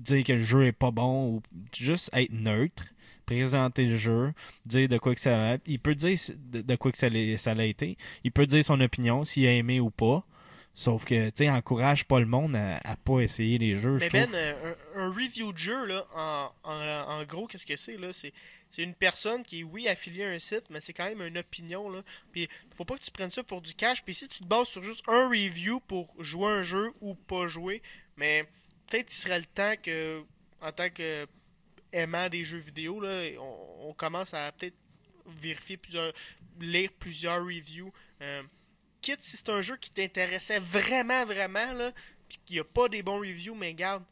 dire 0.00 0.24
que 0.24 0.32
le 0.32 0.44
jeu 0.44 0.66
est 0.66 0.72
pas 0.72 0.90
bon 0.90 1.26
ou 1.28 1.42
juste 1.76 2.10
être 2.12 2.32
neutre, 2.32 2.84
présenter 3.26 3.84
le 3.86 3.96
jeu, 3.96 4.32
dire 4.66 4.88
de 4.88 4.98
quoi 4.98 5.14
que 5.14 5.20
ça 5.20 5.52
a. 5.52 5.56
Il 5.66 5.78
peut 5.78 5.94
dire 5.94 6.18
de, 6.52 6.76
quoi 6.76 6.90
que 6.92 6.98
ça 6.98 7.08
l'a 7.08 7.64
été. 7.64 7.96
Il 8.24 8.32
peut 8.32 8.46
dire 8.46 8.64
son 8.64 8.80
opinion, 8.80 9.24
s'il 9.24 9.46
a 9.46 9.52
aimé 9.52 9.80
ou 9.80 9.90
pas. 9.90 10.24
Sauf 10.72 11.04
que, 11.04 11.26
tu 11.30 11.44
sais, 11.44 11.50
encourage 11.50 12.06
pas 12.06 12.20
le 12.20 12.26
monde 12.26 12.56
à, 12.56 12.78
à 12.84 12.96
pas 12.96 13.20
essayer 13.20 13.58
les 13.58 13.74
jeux. 13.74 13.98
je 13.98 14.04
Mais 14.04 14.08
trouve. 14.08 14.32
Ben, 14.32 14.38
euh, 14.38 14.74
un, 14.94 15.02
un 15.02 15.08
review 15.10 15.52
de 15.52 15.58
jeu, 15.58 15.84
là, 15.84 16.06
en, 16.14 16.50
en, 16.64 17.20
en 17.20 17.24
gros, 17.24 17.46
qu'est-ce 17.46 17.66
que 17.66 17.76
c'est, 17.76 17.96
là? 17.96 18.12
C'est, 18.12 18.32
c'est 18.70 18.84
une 18.84 18.94
personne 18.94 19.44
qui 19.44 19.60
est, 19.60 19.62
oui, 19.64 19.88
affiliée 19.88 20.24
à 20.24 20.30
un 20.30 20.38
site, 20.38 20.64
mais 20.70 20.80
c'est 20.80 20.92
quand 20.92 21.04
même 21.04 21.22
une 21.22 21.38
opinion, 21.38 21.90
là. 21.90 22.02
Puis, 22.32 22.48
faut 22.74 22.84
pas 22.84 22.96
que 22.96 23.02
tu 23.02 23.10
prennes 23.10 23.30
ça 23.30 23.42
pour 23.42 23.60
du 23.60 23.74
cash. 23.74 24.02
Puis, 24.04 24.14
si 24.14 24.28
tu 24.28 24.38
te 24.38 24.44
bases 24.44 24.68
sur 24.68 24.82
juste 24.82 25.04
un 25.08 25.28
review 25.28 25.80
pour 25.80 26.14
jouer 26.20 26.50
un 26.50 26.62
jeu 26.62 26.92
ou 27.00 27.14
pas 27.14 27.48
jouer, 27.48 27.82
mais 28.16 28.46
peut-être 28.90 29.12
il 29.12 29.16
serait 29.16 29.38
le 29.38 29.46
temps 29.46 29.74
que, 29.82 30.22
en 30.60 30.72
tant 30.72 30.90
que 30.90 31.26
aimant 31.92 32.28
des 32.28 32.44
jeux 32.44 32.58
vidéo, 32.58 33.00
là, 33.00 33.22
on, 33.38 33.94
commence 33.94 34.34
à 34.34 34.52
peut-être 34.52 34.76
vérifier 35.26 35.76
plusieurs, 35.76 36.12
lire 36.60 36.90
plusieurs 36.98 37.42
reviews. 37.44 37.92
Euh, 38.20 38.42
quitte 39.00 39.22
si 39.22 39.36
c'est 39.36 39.48
un 39.48 39.62
jeu 39.62 39.76
qui 39.76 39.90
t'intéressait 39.90 40.60
vraiment, 40.60 41.24
vraiment, 41.24 41.72
là, 41.72 41.92
puis 42.28 42.38
qu'il 42.44 42.56
n'y 42.56 42.60
a 42.60 42.64
pas 42.64 42.88
des 42.88 43.02
bons 43.02 43.18
reviews, 43.18 43.54
mais 43.54 43.74
garde, 43.74 44.04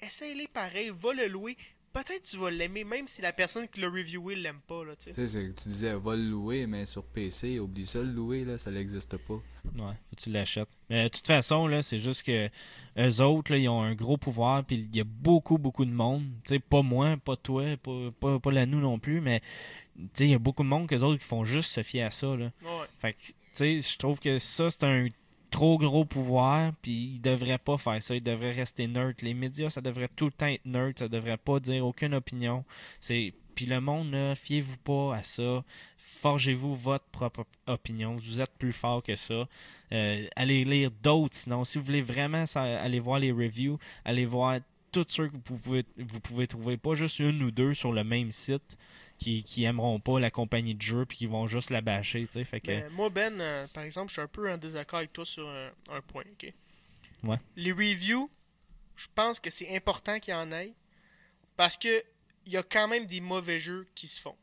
essaye-les 0.00 0.48
pareil, 0.48 0.92
va 0.94 1.12
le 1.12 1.26
louer. 1.26 1.56
Peut-être 1.96 2.24
tu 2.24 2.36
vas 2.36 2.50
l'aimer, 2.50 2.84
même 2.84 3.08
si 3.08 3.22
la 3.22 3.32
personne 3.32 3.66
qui 3.68 3.80
l'a 3.80 3.88
reviewé 3.88 4.34
l'aime 4.34 4.60
pas, 4.68 4.84
là, 4.84 4.94
tu 4.96 5.06
tu 5.06 5.14
sais. 5.14 5.26
c'est- 5.26 5.54
tu 5.54 5.68
disais 5.70 5.94
va 5.94 6.14
le 6.14 6.24
louer 6.24 6.66
mais 6.66 6.84
sur 6.84 7.02
PC 7.02 7.58
oublie 7.58 7.86
ça 7.86 8.00
le 8.00 8.12
louer 8.12 8.44
là 8.44 8.58
ça 8.58 8.70
n'existe 8.70 9.16
pas 9.16 9.34
Ouais, 9.64 9.94
faut 10.10 10.16
que 10.16 10.20
tu 10.20 10.30
l'achètes. 10.30 10.68
Mais 10.90 11.04
de 11.04 11.08
toute 11.08 11.26
façon, 11.26 11.66
là, 11.66 11.82
c'est 11.82 11.98
juste 11.98 12.22
que 12.22 12.50
eux 12.98 13.20
autres, 13.22 13.50
là, 13.50 13.58
ils 13.58 13.68
ont 13.70 13.82
un 13.82 13.94
gros 13.94 14.18
pouvoir, 14.18 14.62
puis 14.64 14.76
il 14.76 14.94
y 14.94 15.00
a 15.00 15.04
beaucoup, 15.04 15.56
beaucoup 15.56 15.86
de 15.86 15.90
monde. 15.90 16.24
Tu 16.44 16.54
sais, 16.54 16.58
pas 16.58 16.82
moi, 16.82 17.16
pas 17.16 17.36
toi, 17.36 17.76
pas, 17.78 18.10
pas, 18.20 18.38
pas 18.40 18.52
la 18.52 18.66
nous 18.66 18.80
non 18.80 18.98
plus, 18.98 19.20
mais 19.22 19.40
tu 19.96 20.02
sais, 20.14 20.24
il 20.26 20.30
y 20.30 20.34
a 20.34 20.38
beaucoup 20.38 20.62
de 20.64 20.68
monde 20.68 20.86
que 20.86 20.96
autres 20.96 21.18
qui 21.20 21.26
font 21.26 21.44
juste 21.46 21.72
se 21.72 21.82
fier 21.82 22.02
à 22.02 22.10
ça, 22.10 22.36
là. 22.36 22.52
Ouais. 22.62 22.86
Fait 23.00 23.14
que, 23.14 23.18
tu 23.26 23.34
sais, 23.54 23.80
je 23.80 23.96
trouve 23.96 24.20
que 24.20 24.38
ça, 24.38 24.70
c'est 24.70 24.84
un 24.84 25.08
trop 25.50 25.78
gros 25.78 26.04
pouvoir, 26.04 26.72
puis 26.82 27.14
ils 27.14 27.20
devraient 27.20 27.58
pas 27.58 27.78
faire 27.78 28.02
ça. 28.02 28.14
Ils 28.14 28.22
devraient 28.22 28.52
rester 28.52 28.86
neutres. 28.86 29.24
Les 29.24 29.34
médias, 29.34 29.70
ça 29.70 29.80
devrait 29.80 30.08
tout 30.14 30.26
le 30.26 30.32
temps 30.32 30.46
être 30.46 30.64
neutre. 30.64 31.00
Ça 31.00 31.08
devrait 31.08 31.36
pas 31.36 31.60
dire 31.60 31.86
aucune 31.86 32.14
opinion. 32.14 32.64
C'est 33.00 33.32
Puis 33.54 33.66
le 33.66 33.80
monde, 33.80 34.14
fiez-vous 34.34 34.76
pas 34.78 35.16
à 35.16 35.22
ça. 35.22 35.64
Forgez-vous 35.96 36.74
votre 36.74 37.06
propre 37.06 37.44
opinion. 37.66 38.14
Vous 38.14 38.40
êtes 38.40 38.52
plus 38.58 38.72
fort 38.72 39.02
que 39.02 39.16
ça. 39.16 39.48
Euh, 39.92 40.26
allez 40.36 40.64
lire 40.64 40.90
d'autres. 41.02 41.36
Sinon, 41.36 41.64
si 41.64 41.78
vous 41.78 41.84
voulez 41.84 42.02
vraiment 42.02 42.44
aller 42.54 43.00
voir 43.00 43.18
les 43.18 43.32
reviews, 43.32 43.78
allez 44.04 44.26
voir 44.26 44.58
tous 44.92 45.06
ceux 45.08 45.28
que 45.28 45.32
vous 45.32 45.58
pouvez, 45.58 45.84
vous 45.98 46.20
pouvez 46.20 46.46
trouver. 46.46 46.76
Pas 46.76 46.94
juste 46.94 47.18
une 47.18 47.42
ou 47.42 47.50
deux 47.50 47.74
sur 47.74 47.92
le 47.92 48.04
même 48.04 48.32
site 48.32 48.76
qui, 49.18 49.42
qui 49.44 49.64
aimeront 49.64 49.98
pas 50.00 50.18
la 50.20 50.30
compagnie 50.30 50.74
de 50.74 50.82
jeu 50.82 51.06
puis 51.06 51.16
qui 51.18 51.26
vont 51.26 51.46
juste 51.46 51.70
la 51.70 51.80
bâcher. 51.80 52.26
tu 52.26 52.32
sais. 52.34 52.44
Fait 52.44 52.60
que, 52.60 52.70
Mais 52.70 52.88
moi, 52.90 53.08
Ben, 53.10 53.40
euh, 53.40 53.66
par 53.68 53.82
exemple, 53.84 54.08
je 54.08 54.14
suis 54.14 54.22
un 54.22 54.26
peu 54.28 54.50
en 54.52 54.58
désaccord 54.58 54.98
avec 54.98 55.12
toi 55.12 55.24
sur 55.24 55.48
un, 55.48 55.70
un 55.90 56.00
point, 56.02 56.24
ok? 56.32 56.52
Ouais. 57.24 57.38
Les 57.56 57.72
reviews, 57.72 58.30
je 58.96 59.06
pense 59.14 59.40
que 59.40 59.50
c'est 59.50 59.74
important 59.74 60.18
qu'il 60.20 60.32
y 60.32 60.36
en 60.36 60.52
ait 60.52 60.74
parce 61.56 61.76
que 61.78 62.02
il 62.44 62.52
y 62.52 62.56
a 62.56 62.62
quand 62.62 62.86
même 62.88 63.06
des 63.06 63.20
mauvais 63.20 63.58
jeux 63.58 63.86
qui 63.94 64.06
se 64.06 64.20
font. 64.20 64.36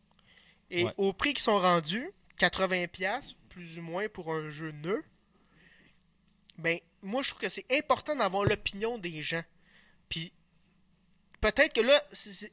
Et 0.69 0.83
Ouais. 0.85 0.93
au 0.97 1.13
prix 1.13 1.33
qu'ils 1.33 1.43
sont 1.43 1.59
rendus, 1.59 2.09
80$ 2.39 3.35
plus 3.49 3.77
ou 3.77 3.81
moins 3.83 4.09
pour 4.09 4.33
un 4.33 4.49
jeu 4.49 4.71
neuf, 4.71 5.03
ben, 6.57 6.79
moi, 7.01 7.21
je 7.23 7.29
trouve 7.29 7.41
que 7.41 7.49
c'est 7.49 7.65
important 7.71 8.15
d'avoir 8.15 8.43
l'opinion 8.43 8.97
des 8.97 9.21
gens. 9.21 9.43
Puis, 10.09 10.33
peut-être 11.43 11.73
que 11.73 11.81
là, 11.81 12.01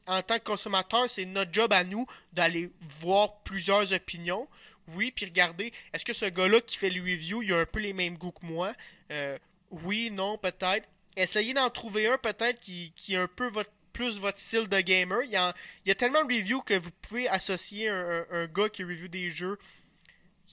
en 0.09 0.21
tant 0.23 0.39
que 0.39 0.45
consommateur, 0.45 1.09
c'est 1.09 1.25
notre 1.25 1.53
job 1.53 1.73
à 1.73 1.85
nous 1.85 2.07
d'aller 2.33 2.71
voir 3.01 3.37
plusieurs 3.45 3.93
opinions. 3.93 4.49
Oui, 4.89 5.13
puis 5.13 5.27
regarder, 5.27 5.73
est-ce 5.93 6.05
que 6.05 6.13
ce 6.13 6.25
gars-là 6.27 6.61
qui 6.61 6.77
fait 6.77 6.91
le 6.91 7.01
review, 7.01 7.43
il 7.43 7.53
a 7.53 7.59
un 7.59 7.67
peu 7.67 7.79
les 7.79 7.93
mêmes 7.93 8.19
goûts 8.19 8.33
que 8.33 8.45
moi? 8.45 8.75
Euh, 9.13 9.39
oui, 9.71 10.11
non, 10.11 10.39
peut-être. 10.39 10.89
Essayez 11.17 11.55
d'en 11.55 11.71
trouver 11.71 12.09
un 12.09 12.19
peut-être 12.19 12.59
qui, 12.59 12.93
qui 12.97 13.15
est 13.15 13.19
un 13.19 13.29
peu 13.29 13.53
plus 13.93 14.19
votre 14.19 14.39
style 14.39 14.69
de 14.69 14.81
gamer. 14.81 15.23
Il 15.23 15.31
y, 15.31 15.37
a, 15.37 15.55
a 15.87 15.95
tellement 15.95 16.25
de 16.25 16.35
reviews 16.35 16.63
que 16.63 16.75
vous 16.75 16.91
pouvez 17.03 17.29
associer 17.29 17.89
un, 17.89 18.47
gars 18.47 18.69
qui 18.69 18.83
review 18.83 19.07
des 19.07 19.31
jeux, 19.31 19.57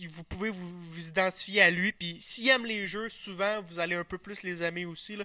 vous 0.06 0.24
pouvez 0.24 0.52
vous, 0.52 1.10
identifier 1.10 1.62
à 1.62 1.72
lui. 1.72 1.92
Puis 1.92 2.18
s'il 2.20 2.50
aime 2.50 2.68
les 2.68 2.86
jeux, 2.86 3.10
souvent 3.10 3.62
vous 3.64 3.80
allez 3.80 3.96
un 3.96 4.04
peu 4.04 4.20
plus 4.20 4.44
les 4.44 4.64
aimer 4.64 4.86
aussi. 4.86 5.18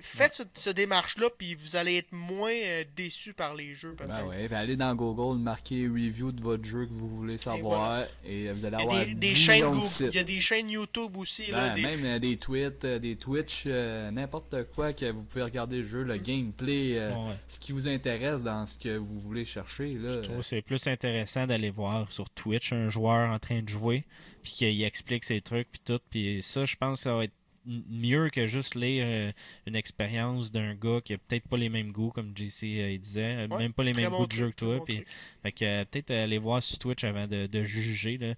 Faites 0.00 0.34
ce, 0.34 0.42
ce 0.54 0.70
démarche-là, 0.70 1.28
puis 1.38 1.54
vous 1.54 1.76
allez 1.76 1.96
être 1.96 2.12
moins 2.12 2.52
euh, 2.52 2.84
déçu 2.96 3.32
par 3.32 3.54
les 3.54 3.74
jeux, 3.74 3.94
peut-être. 3.94 4.10
Ben 4.12 4.26
ouais, 4.26 4.52
allez 4.54 4.76
dans 4.76 4.94
Google, 4.94 5.38
marquez 5.40 5.86
review 5.88 6.32
de 6.32 6.42
votre 6.42 6.64
jeu 6.64 6.86
que 6.86 6.92
vous 6.92 7.08
voulez 7.08 7.38
savoir 7.38 8.04
et, 8.24 8.50
vous 8.52 8.64
allez 8.66 8.76
Il 8.78 8.80
y 8.80 8.82
avoir 8.82 8.98
a 9.00 9.04
des, 9.04 9.14
des 9.14 9.26
10 9.28 9.34
chaînes 9.34 9.78
de 9.78 9.84
sites. 9.84 10.08
il 10.12 10.16
y 10.16 10.18
a 10.18 10.24
des 10.24 10.40
chaînes 10.40 10.70
YouTube 10.70 11.16
aussi. 11.16 11.50
là, 11.50 11.68
Ben, 11.68 11.74
des- 11.76 11.82
Même 11.82 12.04
euh, 12.04 12.18
des 12.18 12.36
tweets, 12.36 12.84
euh, 12.84 12.98
des 12.98 13.16
Twitch, 13.16 13.64
euh, 13.66 14.10
n'importe 14.10 14.54
quoi 14.74 14.92
que 14.92 15.10
vous 15.10 15.24
pouvez 15.24 15.42
regarder 15.42 15.78
le 15.78 15.84
jeu, 15.84 16.02
le 16.02 16.16
gameplay, 16.16 16.98
euh, 16.98 17.10
Ouais. 17.14 17.34
ce 17.48 17.58
qui 17.58 17.72
vous 17.72 17.88
intéresse 17.88 18.42
dans 18.42 18.66
ce 18.66 18.76
que 18.76 18.96
vous 18.96 19.20
voulez 19.20 19.44
chercher. 19.44 19.94
Là, 19.94 20.22
Je 20.22 20.28
trouve 20.28 20.38
que 20.38 20.42
c'est 20.44 20.62
plus 20.62 20.86
intéressant 20.86 21.46
d'aller 21.46 21.70
voir 21.70 22.12
sur 22.12 22.28
Twitch 22.30 22.72
un 22.72 22.88
joueur 22.88 23.30
en 23.30 23.38
train 23.38 23.62
de 23.62 23.68
jouer, 23.68 24.04
puis 24.42 24.52
qu'il 24.52 24.82
explique 24.82 25.24
ses 25.24 25.40
trucs, 25.40 25.68
puis 25.70 25.80
tout. 25.84 26.00
Puis 26.10 26.42
ça, 26.42 26.64
je 26.64 26.76
pense 26.76 26.98
que 27.00 27.02
ça 27.04 27.14
va 27.16 27.24
être 27.24 27.32
mieux 27.66 28.30
que 28.30 28.46
juste 28.46 28.74
lire 28.74 29.04
euh, 29.06 29.32
une 29.66 29.76
expérience 29.76 30.50
d'un 30.52 30.74
gars 30.74 31.00
qui 31.04 31.14
a 31.14 31.18
peut-être 31.18 31.48
pas 31.48 31.56
les 31.56 31.68
mêmes 31.68 31.92
goûts, 31.92 32.10
comme 32.10 32.32
JC 32.36 32.64
euh, 32.64 32.90
il 32.92 33.00
disait, 33.00 33.36
euh, 33.36 33.48
Ouais, 33.48 33.58
même 33.58 33.72
pas 33.72 33.82
les 33.84 33.94
mêmes 33.94 34.10
bon 34.10 34.18
goûts 34.18 34.26
de 34.26 34.32
jeu 34.32 34.50
que 34.50 34.56
toi. 34.56 34.78
bon 34.78 34.84
puis, 34.84 35.04
fait 35.42 35.52
que 35.52 35.84
peut-être 35.84 36.10
aller 36.10 36.38
voir 36.38 36.62
sur 36.62 36.78
Twitch 36.78 37.04
avant 37.04 37.26
de, 37.26 37.46
de 37.46 37.64
juger. 37.64 38.18
Là. 38.18 38.34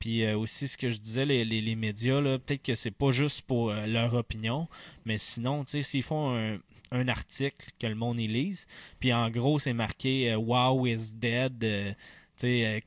Puis 0.00 0.24
euh, 0.24 0.36
aussi, 0.38 0.66
ce 0.66 0.78
que 0.78 0.88
je 0.88 0.98
disais, 0.98 1.26
les, 1.26 1.44
les, 1.44 1.60
les 1.60 1.76
médias, 1.76 2.20
peut-être 2.22 2.62
que 2.62 2.74
c'est 2.74 2.90
pas 2.90 3.10
juste 3.10 3.42
pour 3.42 3.70
euh, 3.70 3.86
leur 3.86 4.14
opinion, 4.14 4.66
mais 5.04 5.18
sinon, 5.18 5.62
tu 5.62 5.72
sais, 5.72 5.82
s'ils 5.82 6.02
font 6.02 6.34
un, 6.34 6.58
un 6.90 7.06
article 7.06 7.68
que 7.78 7.86
le 7.86 7.94
monde 7.94 8.18
y 8.18 8.26
lise, 8.26 8.66
puis 8.98 9.12
en 9.12 9.28
gros, 9.30 9.58
c'est 9.58 9.74
marqué 9.74 10.32
euh, 10.32 10.38
Wow 10.38 10.86
is 10.86 11.12
dead, 11.14 11.58
tu 11.60 11.94
sais, 12.36 12.82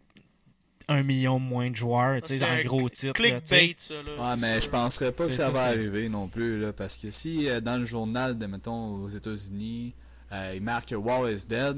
un 0.87 1.03
million 1.03 1.39
moins 1.39 1.69
de 1.69 1.75
joueurs, 1.75 2.21
tu 2.21 2.33
sais, 2.33 2.39
C'est 2.39 2.45
en 2.45 2.49
un 2.49 2.63
gros 2.63 2.89
titre. 2.89 3.21
là. 3.21 3.41
Clickbait, 3.41 3.75
ça. 3.77 3.93
Là, 3.95 4.01
Ouais, 4.01 4.37
c'est 4.37 4.41
mais 4.55 4.61
je 4.61 4.69
penserais 4.69 5.11
pas 5.11 5.25
que 5.25 5.31
ça, 5.31 5.45
ça, 5.45 5.51
va 5.51 5.63
arriver 5.63 6.09
non 6.09 6.27
plus, 6.27 6.59
là, 6.59 6.73
parce 6.73 6.97
que 6.97 7.09
si 7.11 7.47
euh, 7.49 7.61
dans 7.61 7.77
le 7.77 7.85
journal, 7.85 8.37
de, 8.37 8.45
mettons, 8.45 8.95
aux 9.03 9.07
États-Unis, 9.09 9.93
euh, 10.31 10.53
ils 10.55 10.61
marquent 10.61 10.95
Wow 10.97 11.27
is 11.29 11.45
dead, 11.47 11.77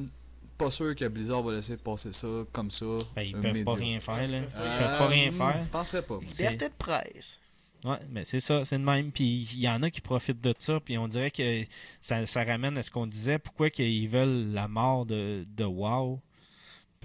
pas 0.57 0.71
sûr 0.71 0.95
que 0.95 1.05
Blizzard 1.07 1.43
va 1.43 1.53
laisser 1.53 1.77
passer 1.77 2.13
ça 2.13 2.27
comme 2.53 2.71
ça. 2.71 2.85
Ben, 3.15 3.23
ils 3.23 3.35
un 3.35 3.41
peuvent 3.41 3.63
pas 3.65 3.73
rien 3.73 3.99
faire, 3.99 4.27
là. 4.27 4.37
Ils 4.37 4.43
Euh, 4.55 4.79
peuvent 4.79 4.97
pas 4.97 5.07
rien 5.07 5.31
faire. 5.31 5.63
Je 5.63 5.69
penserais 5.69 6.01
pas. 6.01 6.19
Liberté 6.21 6.69
de 6.69 6.73
presse. 6.77 7.41
Ouais, 7.83 7.99
mais 8.09 8.25
c'est 8.25 8.39
ça, 8.39 8.65
c'est 8.65 8.79
de 8.79 8.83
même. 8.83 9.11
Puis 9.11 9.47
il 9.53 9.59
y 9.59 9.69
en 9.69 9.83
a 9.83 9.91
qui 9.91 10.01
profitent 10.01 10.41
de 10.41 10.55
ça, 10.57 10.79
puis 10.79 10.97
on 10.97 11.07
dirait 11.07 11.29
que 11.29 11.61
ça, 11.99 12.25
ça 12.25 12.43
ramène 12.43 12.77
à 12.79 12.83
ce 12.83 12.89
qu'on 12.89 13.05
disait. 13.05 13.37
Pourquoi 13.37 13.69
qu'ils 13.69 14.09
veulent 14.09 14.51
la 14.53 14.67
mort 14.67 15.05
de, 15.05 15.45
de 15.55 15.63
WoW? 15.65 16.19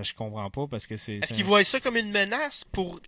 Parce 0.01 0.09
que 0.13 0.15
je 0.15 0.17
comprends 0.19 0.51
pas, 0.51 0.67
parce 0.67 0.87
que 0.87 0.97
c'est. 0.97 1.17
Est-ce 1.17 1.35
qu'ils 1.35 1.45
un- 1.45 1.47
voient 1.47 1.65
ça 1.65 1.81
comme 1.81 1.97
une 1.97 2.11
menace 2.11 2.65
pour, 2.73 3.01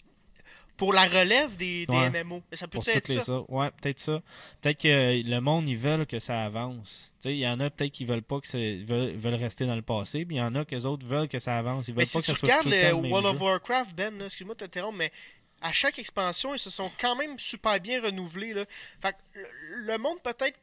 pour 0.76 0.92
la 0.92 1.04
relève 1.06 1.56
des, 1.56 1.86
des 1.86 1.92
Ouais. 1.92 2.10
MMO? 2.24 2.42
Ça 2.52 2.66
peut 2.68 2.78
pour 2.78 2.88
être 2.88 2.94
toutes 3.00 3.08
les 3.08 3.20
ça. 3.20 3.26
ça. 3.26 3.42
Ouais, 3.48 3.70
peut-être 3.80 3.98
ça. 3.98 4.22
Peut-être 4.60 4.82
que 4.82 5.22
le 5.28 5.40
monde, 5.40 5.68
ils 5.68 5.76
veulent 5.76 6.06
que 6.06 6.18
ça 6.20 6.44
avance. 6.44 7.12
Il 7.24 7.36
y 7.36 7.46
en 7.48 7.60
a 7.60 7.70
peut-être 7.70 7.92
qui 7.92 8.04
veulent 8.04 8.22
pas 8.22 8.40
que 8.40 8.46
c'est 8.46 8.76
veulent, 8.84 9.16
veulent 9.16 9.34
rester 9.34 9.64
dans 9.66 9.76
le 9.76 9.82
passé, 9.82 10.24
puis 10.26 10.36
il 10.36 10.38
y 10.38 10.42
en 10.42 10.54
a 10.54 10.64
que 10.64 10.74
les 10.74 10.86
autres 10.86 11.06
veulent 11.06 11.28
que 11.28 11.38
ça 11.38 11.58
avance. 11.58 11.88
Ils 11.88 11.94
veulent 11.94 12.04
Mais 12.04 12.04
pas 12.04 12.10
si 12.10 12.18
que 12.20 12.22
tu 12.24 12.30
ça 12.32 12.34
soit 12.36 12.46
regardes 12.46 12.62
tout 12.64 12.68
le 12.70 12.76
le 12.76 12.82
temps 12.82 12.96
le 12.96 13.02
même 13.02 13.10
World 13.12 13.26
of 13.26 13.38
jeu. 13.38 13.44
Warcraft, 13.44 13.94
Ben, 13.94 14.22
excuse-moi 14.22 14.54
de 14.54 14.60
t'interrompre, 14.60 14.98
mais 14.98 15.12
à 15.60 15.72
chaque 15.72 15.98
expansion, 15.98 16.54
ils 16.54 16.58
se 16.58 16.70
sont 16.70 16.90
quand 17.00 17.14
même 17.16 17.38
super 17.38 17.78
bien 17.80 18.02
renouvelés. 18.02 18.52
Là. 18.52 18.64
Fait 19.00 19.12
que 19.12 19.38
le, 19.38 19.46
le 19.86 19.98
monde 19.98 20.20
peut-être 20.22 20.58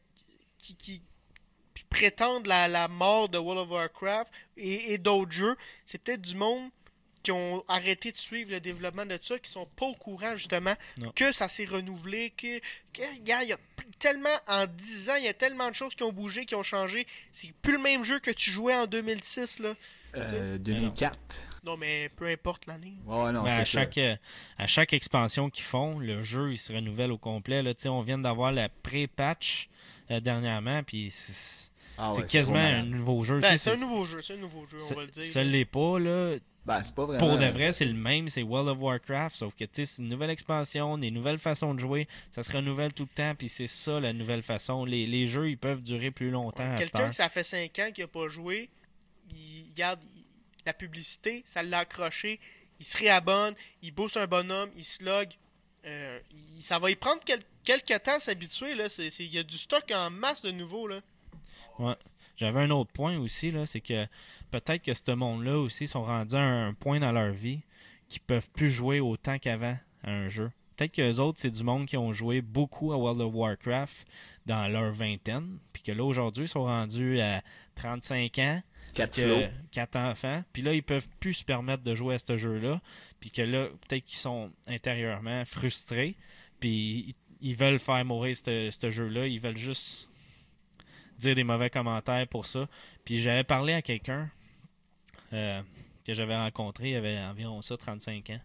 qui, 0.58 0.76
qui 0.76 1.02
prétendent 1.90 2.48
la, 2.48 2.68
la 2.68 2.88
mort 2.88 3.30
de 3.30 3.38
World 3.38 3.64
of 3.64 3.70
Warcraft 3.72 4.32
et, 4.58 4.94
et 4.94 4.98
d'autres 4.98 5.32
jeux, 5.32 5.56
c'est 5.86 5.98
peut-être 6.02 6.22
du 6.22 6.36
monde 6.36 6.70
qui 7.22 7.34
ont 7.34 7.66
arrêté 7.68 8.14
de 8.14 8.18
suivre 8.18 8.50
le 8.52 8.62
développement 8.62 9.06
de 9.06 9.20
ça, 9.22 9.38
qui 9.38 9.52
sont 9.52 9.66
pas 9.76 9.86
au 9.88 9.94
courant 9.94 10.38
justement 10.38 10.74
Non. 11.00 11.12
que 11.12 11.34
ça 11.34 11.50
s'est 11.50 11.66
renouvelé, 11.66 12.32
que, 12.38 12.60
que 12.94 13.02
gars, 13.24 13.44
il 13.44 13.50
y 13.50 13.54
a 13.54 13.58
tellement 14.00 14.30
en 14.48 14.66
10 14.68 15.10
ans, 15.10 15.16
il 15.18 15.26
y 15.26 15.28
a 15.28 15.34
tellement 15.34 15.68
de 15.70 15.76
choses 15.76 15.96
qui 15.96 16.04
ont 16.04 16.14
bougé, 16.14 16.46
qui 16.46 16.56
ont 16.56 16.64
changé. 16.64 17.06
C'est 17.34 17.52
plus 17.62 17.74
le 17.74 17.80
même 17.80 18.06
jeu 18.06 18.20
que 18.20 18.32
tu 18.32 18.52
jouais 18.52 18.74
en 18.74 18.88
2006 18.88 19.60
là. 19.60 19.74
Euh, 20.16 20.58
2004. 20.60 21.62
Non 21.66 21.76
mais 21.76 22.08
peu 22.16 22.28
importe 22.28 22.68
l'année. 22.68 22.94
Non, 23.06 23.44
Ben, 23.44 23.46
à, 23.48 23.64
chaque, 23.66 23.98
euh, 23.98 24.16
à 24.58 24.68
chaque 24.68 24.94
expansion 24.94 25.50
qu'ils 25.50 25.66
font, 25.66 26.00
le 26.00 26.24
jeu 26.24 26.54
il 26.54 26.58
se 26.58 26.72
renouvelle 26.72 27.12
au 27.12 27.18
complet. 27.18 27.62
Là, 27.62 27.74
Tu 27.74 27.84
sais, 27.84 27.90
on 27.90 28.00
vient 28.02 28.18
d'avoir 28.18 28.54
la 28.54 28.70
pré-patch 28.70 29.68
euh, 30.10 30.22
dernièrement, 30.22 30.84
puis 30.84 31.14
c'est 32.00 32.04
Ah 32.06 32.12
c'est 32.16 32.22
ouais, 32.22 32.28
quasiment 32.28 32.60
un 32.60 32.84
nouveau 32.84 33.24
jeu. 33.24 33.40
Ben, 33.40 33.58
c'est 33.58 33.72
un 33.72 33.78
nouveau 33.78 34.06
jeu, 34.06 34.22
c'est 34.22 34.34
un 34.34 34.38
nouveau 34.38 34.66
jeu, 34.68 34.78
on 34.92 34.94
va 34.96 35.02
le 35.04 35.08
dire. 35.10 35.32
Ça 35.34 35.44
l'est 35.44 35.66
pas, 35.66 36.00
là. 36.00 36.36
Ben, 36.66 36.84
c'est 36.84 36.94
pas 36.96 37.06
vraiment. 37.06 37.26
Pour 37.28 37.38
de 37.38 37.46
vrai, 37.46 37.72
c'est 37.74 37.86
le 37.86 37.94
même, 37.94 38.30
c'est 38.30 38.44
World 38.44 38.70
of 38.70 38.78
Warcraft, 38.80 39.36
sauf 39.36 39.54
que 39.56 39.64
tu 39.64 39.70
sais, 39.74 39.86
c'est 39.86 40.02
une 40.04 40.10
nouvelle 40.10 40.30
expansion, 40.30 40.98
des 40.98 41.10
nouvelles 41.10 41.40
façons 41.40 41.74
de 41.74 41.80
jouer, 41.80 42.08
ça 42.32 42.44
se 42.44 42.52
renouvelle 42.52 42.94
tout 42.94 43.04
le 43.10 43.16
temps, 43.16 43.34
puis 43.36 43.50
c'est 43.50 43.66
ça 43.68 44.00
la 44.00 44.14
nouvelle 44.14 44.44
façon. 44.44 44.86
Les, 44.86 45.06
les 45.08 45.26
jeux, 45.26 45.50
ils 45.50 45.58
peuvent 45.58 45.82
durer 45.82 46.12
plus 46.12 46.30
longtemps 46.30 46.76
Quelqu'un 46.78 47.10
que 47.10 47.16
ça 47.16 47.28
fait 47.30 47.44
5 47.44 47.80
ans 47.80 47.90
qui 47.94 48.02
a 48.04 48.08
pas 48.08 48.28
joué, 48.30 48.70
il 49.32 49.66
regarde 49.72 50.00
il- 50.04 50.26
la 50.66 50.74
publicité, 50.74 51.42
ça 51.46 51.64
l'a 51.64 51.80
accroché, 51.80 52.40
il 52.80 52.86
se 52.86 52.98
réabonne, 52.98 53.56
il 53.82 53.92
booste 53.92 54.18
un 54.18 54.28
bonhomme, 54.28 54.70
il 54.76 54.84
slog. 54.86 55.30
Euh, 55.86 56.20
il- 56.56 56.62
ça 56.62 56.78
va 56.78 56.92
y 56.92 56.96
prendre 56.96 57.22
quel- 57.26 57.42
quelques 57.64 58.04
temps 58.04 58.16
à 58.18 58.20
s'habituer. 58.20 58.76
là. 58.76 58.90
C'est- 58.90 59.10
c'est- 59.10 59.26
Il 59.26 59.34
y 59.34 59.40
a 59.40 59.44
du 59.44 59.58
stock 59.58 59.86
en 59.94 60.10
masse 60.12 60.42
de 60.44 60.52
nouveau. 60.52 60.88
Là. 60.88 61.00
J'avais 62.38 62.62
un 62.62 62.70
autre 62.70 62.92
point 62.92 63.18
aussi, 63.18 63.52
là, 63.52 63.66
c'est 63.66 63.82
que 63.82 64.06
peut-être 64.52 64.82
que 64.82 64.94
ce 64.94 65.12
monde-là 65.12 65.58
aussi 65.58 65.88
sont 65.88 66.04
rendus 66.04 66.36
à 66.36 66.42
un 66.42 66.74
point 66.74 67.00
dans 67.00 67.12
leur 67.12 67.34
vie 67.34 67.62
qu'ils 68.08 68.22
peuvent 68.22 68.50
plus 68.52 68.70
jouer 68.70 69.00
autant 69.00 69.38
qu'avant 69.40 69.78
à 70.04 70.12
un 70.12 70.30
jeu. 70.30 70.52
Peut-être 70.76 70.94
que 70.94 71.02
les 71.02 71.20
autres, 71.20 71.40
c'est 71.42 71.52
du 71.52 71.64
monde 71.64 71.86
qui 71.86 71.98
ont 71.98 72.14
joué 72.14 72.42
beaucoup 72.42 72.94
à 72.94 72.98
World 72.98 73.20
of 73.20 73.34
Warcraft 73.34 74.08
dans 74.46 74.70
leur 74.70 74.94
vingtaine, 74.94 75.60
puis 75.74 75.84
que 75.84 75.92
là, 75.92 76.06
aujourd'hui, 76.06 76.46
ils 76.46 76.50
sont 76.50 76.64
rendus 76.64 77.20
à 77.20 77.42
35 77.76 78.40
ans, 78.40 78.64
4 78.96 79.14
que 79.14 79.22
flots. 79.22 79.48
quatre 79.72 79.98
enfants, 79.98 80.42
puis 80.54 80.62
là, 80.62 80.74
ils 80.74 80.82
peuvent 80.82 81.10
plus 81.20 81.34
se 81.34 81.44
permettre 81.44 81.84
de 81.84 81.94
jouer 81.96 82.16
à 82.16 82.20
ce 82.20 82.38
jeu-là, 82.38 82.82
puis 83.20 83.30
que 83.30 83.42
là, 83.42 83.68
peut-être 83.68 84.06
qu'ils 84.06 84.20
sont 84.20 84.52
intérieurement 84.68 85.44
frustrés, 85.44 86.16
puis 86.62 87.14
ils, 87.42 87.56
veulent 87.56 87.80
faire 87.80 88.04
mourir 88.06 88.36
ce 88.38 88.90
jeu-là, 88.90 89.28
ils 89.28 89.40
veulent 89.40 89.58
juste 89.58 90.09
dire 91.20 91.36
des 91.36 91.44
mauvais 91.44 91.70
commentaires 91.70 92.28
pour 92.28 92.46
ça. 92.46 92.68
Puis 93.06 93.20
j'avais 93.20 93.44
parlé 93.44 93.74
à 93.74 93.82
quelqu'un 93.82 94.30
euh, 95.34 95.62
que 96.06 96.14
j'avais 96.14 96.36
rencontré, 96.36 96.92
il 96.92 96.96
avait 96.96 97.20
environ 97.20 97.62
ça, 97.62 97.78
35 97.78 98.30
ans. 98.32 98.42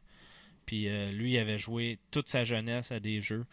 Puis 0.67 0.89
euh, 0.89 1.13
lui, 1.13 1.33
il 1.33 1.39
avait 1.39 1.59
joué 1.59 1.99
toute 2.11 2.29
sa 2.29 2.45
jeunesse 2.45 2.93
à 2.93 3.01
des 3.01 3.21
jeux. 3.21 3.47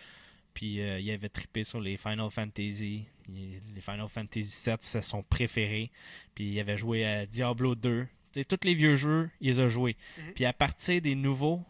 Puis 0.54 0.82
euh, 0.82 1.00
il 1.00 1.10
avait 1.12 1.30
trippé 1.30 1.64
sur 1.64 1.80
les 1.80 1.98
Final 1.98 2.30
Fantasy. 2.30 3.06
Il- 3.30 3.62
Les 3.76 3.82
Final 3.82 4.08
Fantasy 4.10 4.70
VII, 4.70 4.78
c'est 4.82 5.02
son 5.02 5.24
préféré. 5.24 5.92
Puis 6.36 6.46
il 6.54 6.60
avait 6.60 6.78
joué 6.78 7.06
à 7.06 7.26
Diablo 7.26 7.76
2. 7.76 8.06
Tu 8.34 8.40
sais, 8.40 8.46
tous 8.46 8.66
les 8.66 8.76
vieux 8.76 8.96
jeux, 8.96 9.30
il 9.42 9.48
les 9.50 9.60
a 9.60 9.70
joués. 9.70 9.96
Mhm. 10.18 10.34
Puis 10.34 10.46
à 10.46 10.54
partir 10.54 11.02
des 11.02 11.16
nouveaux, 11.16 11.62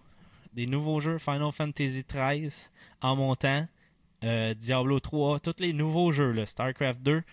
des 0.53 0.68
nouveaux 0.68 0.99
jeux, 0.99 1.18
Final 1.18 1.52
Fantasy 1.52 2.03
13 2.03 2.72
en 3.02 3.15
montant, 3.15 3.68
euh, 4.23 4.53
Diablo 4.53 4.99
3, 4.99 5.39
tous 5.39 5.56
les 5.60 5.73
nouveaux 5.73 6.11
jeux, 6.11 6.45
StarCraft 6.45 7.02
2, 7.02 7.23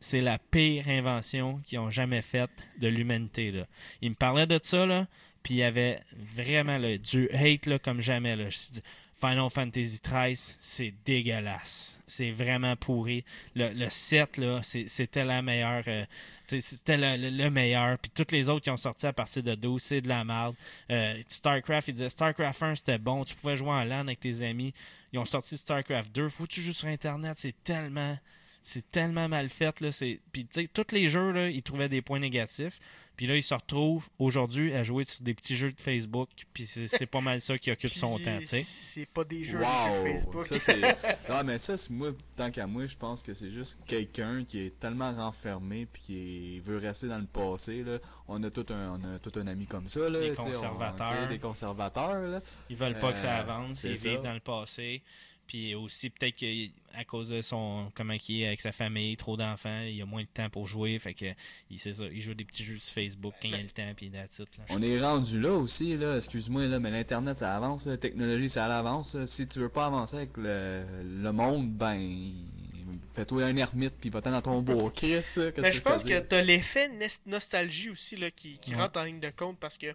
c'est 0.00 0.20
la 0.20 0.38
pire 0.38 0.88
invention 0.88 1.60
qu'ils 1.64 1.78
ont 1.78 1.90
jamais 1.90 2.22
faite 2.22 2.50
de 2.80 2.88
l'humanité. 2.88 3.64
Il 4.00 4.10
me 4.10 4.14
parlait 4.14 4.46
de 4.46 4.58
ça, 4.62 5.06
puis 5.42 5.54
il 5.54 5.58
y 5.58 5.62
avait 5.62 6.00
vraiment 6.14 6.78
du 6.80 7.28
hate 7.30 7.78
comme 7.78 8.00
jamais. 8.00 8.36
Je 8.50 8.72
dis, 8.72 8.82
Final 9.24 9.48
Fantasy 9.50 10.00
13, 10.00 10.56
c'est 10.58 10.92
dégueulasse. 11.04 12.00
C'est 12.08 12.32
vraiment 12.32 12.74
pourri. 12.74 13.24
Le, 13.54 13.72
le 13.72 13.88
7, 13.88 14.36
là, 14.38 14.60
c'était 14.62 15.22
la 15.24 15.42
meilleure. 15.42 15.84
euh, 15.86 16.04
c'était 16.44 16.96
le, 16.96 17.16
le- 17.16 17.30
le 17.44 17.48
meilleur. 17.50 17.98
Puis 17.98 18.10
tous 18.10 18.34
les 18.34 18.48
autres 18.48 18.64
qui 18.64 18.70
ont 18.70 18.76
sorti 18.76 19.06
à 19.06 19.12
partir 19.12 19.44
de 19.44 19.54
12, 19.54 19.80
c'est 19.80 20.00
de 20.00 20.08
la 20.08 20.24
merde. 20.24 20.56
Euh, 20.90 21.14
StarCraft, 21.28 21.86
il 21.88 21.94
disait 21.94 22.08
StarCraft 22.08 22.62
1, 22.62 22.74
c'était 22.74 22.98
bon. 22.98 23.22
Tu 23.24 23.34
pouvais 23.36 23.56
jouer 23.56 23.70
en 23.70 23.84
LAN 23.84 24.00
avec 24.00 24.18
tes 24.18 24.44
amis. 24.44 24.74
Ils 25.12 25.18
ont 25.20 25.24
sorti 25.24 25.56
StarCraft 25.56 26.10
2. 26.12 26.28
Faut 26.28 26.44
que 26.44 26.48
tu 26.50 26.60
joues 26.62 26.72
sur 26.72 26.88
Internet. 26.88 27.38
C'est 27.38 27.54
tellement 27.62 28.18
c'est 28.62 28.90
tellement 28.90 29.28
mal 29.28 29.48
fait. 29.48 29.80
Là, 29.80 29.92
c'est... 29.92 30.20
Puis, 30.32 30.44
tu 30.46 30.60
sais, 30.62 30.68
tous 30.72 30.92
les 30.94 31.08
jeux, 31.10 31.32
là, 31.32 31.48
ils 31.48 31.62
trouvaient 31.62 31.88
des 31.88 32.02
points 32.02 32.18
négatifs. 32.20 32.78
Puis 33.14 33.26
là, 33.26 33.36
ils 33.36 33.42
se 33.42 33.52
retrouvent 33.52 34.08
aujourd'hui 34.18 34.72
à 34.72 34.82
jouer 34.82 35.04
sur 35.04 35.22
des 35.22 35.34
petits 35.34 35.54
jeux 35.54 35.70
de 35.70 35.80
Facebook. 35.80 36.30
Puis 36.54 36.64
c'est, 36.64 36.88
c'est 36.88 37.04
pas 37.06 37.20
mal 37.20 37.40
ça 37.42 37.58
qui 37.58 37.70
occupe 37.70 37.92
son 37.94 38.18
temps, 38.18 38.38
tu 38.38 38.46
sais. 38.46 38.62
C'est 38.64 39.04
pas 39.06 39.22
des 39.22 39.44
jeux 39.44 39.58
Wow! 39.60 39.66
sur 39.66 40.02
Facebook. 40.02 40.42
Ça, 40.44 40.58
c'est... 40.58 40.80
Non, 41.28 41.42
mais 41.44 41.58
ça, 41.58 41.76
c'est 41.76 41.90
moi, 41.90 42.12
tant 42.36 42.50
qu'à 42.50 42.66
moi, 42.66 42.86
je 42.86 42.96
pense 42.96 43.22
que 43.22 43.34
c'est 43.34 43.50
juste 43.50 43.80
quelqu'un 43.86 44.42
qui 44.44 44.60
est 44.60 44.80
tellement 44.80 45.12
renfermé 45.12 45.86
puis 45.92 46.02
qui 46.02 46.60
veut 46.60 46.78
rester 46.78 47.06
dans 47.08 47.18
le 47.18 47.26
passé. 47.26 47.84
Là. 47.84 47.98
On, 48.28 48.42
a 48.44 48.50
tout 48.50 48.66
un, 48.70 48.98
on 48.98 49.04
a 49.14 49.18
tout 49.18 49.38
un 49.38 49.46
ami 49.46 49.66
comme 49.66 49.88
ça. 49.88 50.08
Là, 50.08 50.18
Des 50.18 50.32
on- 50.32 50.34
conservateurs. 50.36 51.28
des 51.28 51.38
conservateurs. 51.38 52.22
Là. 52.22 52.40
Ils 52.70 52.76
veulent 52.76 52.98
pas 52.98 53.12
que 53.12 53.18
ça 53.18 53.36
Euh, 53.36 53.40
avance, 53.42 53.84
ils 53.84 53.98
ça. 53.98 54.08
vivent 54.08 54.22
dans 54.22 54.34
le 54.34 54.40
passé. 54.40 55.02
Puis 55.46 55.74
aussi, 55.74 56.08
peut-être 56.08 56.36
qu'à 56.36 57.04
cause 57.04 57.28
de 57.30 57.42
son 57.42 57.90
comment 57.94 58.14
il 58.28 58.42
est 58.42 58.46
avec 58.46 58.60
sa 58.60 58.72
famille, 58.72 59.16
trop 59.16 59.36
d'enfants, 59.36 59.82
il 59.82 60.00
a 60.00 60.06
moins 60.06 60.22
de 60.22 60.28
temps 60.32 60.48
pour 60.48 60.66
jouer. 60.66 60.98
Fait 60.98 61.14
que 61.14 61.26
il, 61.70 61.78
c'est 61.78 61.92
ça, 61.92 62.04
il 62.10 62.20
joue 62.20 62.32
des 62.34 62.44
petits 62.44 62.64
jeux 62.64 62.78
sur 62.78 62.94
Facebook 62.94 63.34
quand 63.42 63.48
il 63.48 63.54
a 63.54 63.62
le 63.62 63.68
temps, 63.68 63.92
puis 63.96 64.10
that's 64.10 64.38
it, 64.38 64.48
là. 64.58 64.64
On 64.70 64.80
est 64.80 65.00
rendu 65.00 65.40
là 65.40 65.52
aussi, 65.52 65.96
là, 65.96 66.16
excuse-moi, 66.16 66.66
là, 66.66 66.78
mais 66.80 66.90
l'Internet, 66.90 67.38
ça 67.38 67.54
avance, 67.56 67.86
la 67.86 67.96
technologie, 67.98 68.48
ça 68.48 68.64
avance. 68.76 69.22
Si 69.24 69.46
tu 69.48 69.58
veux 69.58 69.68
pas 69.68 69.86
avancer 69.86 70.16
avec 70.16 70.30
le, 70.36 71.02
le 71.22 71.32
monde, 71.32 71.70
ben, 71.70 72.32
fais-toi 73.12 73.44
un 73.44 73.56
ermite, 73.56 73.94
puis 74.00 74.10
va-t'en 74.10 74.30
dans 74.30 74.42
ton 74.42 74.62
bois. 74.62 74.90
Chris, 74.94 75.16
Mais 75.36 75.52
que 75.52 75.72
je 75.72 75.80
pense 75.80 76.04
que 76.04 76.22
dis? 76.22 76.28
t'as 76.28 76.42
l'effet 76.42 76.90
nostalgie 77.26 77.90
aussi 77.90 78.16
là, 78.16 78.30
qui, 78.30 78.58
qui 78.58 78.74
Ouais. 78.74 78.80
rentre 78.82 79.00
en 79.00 79.04
ligne 79.04 79.20
de 79.20 79.30
compte 79.30 79.58
parce 79.58 79.76
que 79.76 79.94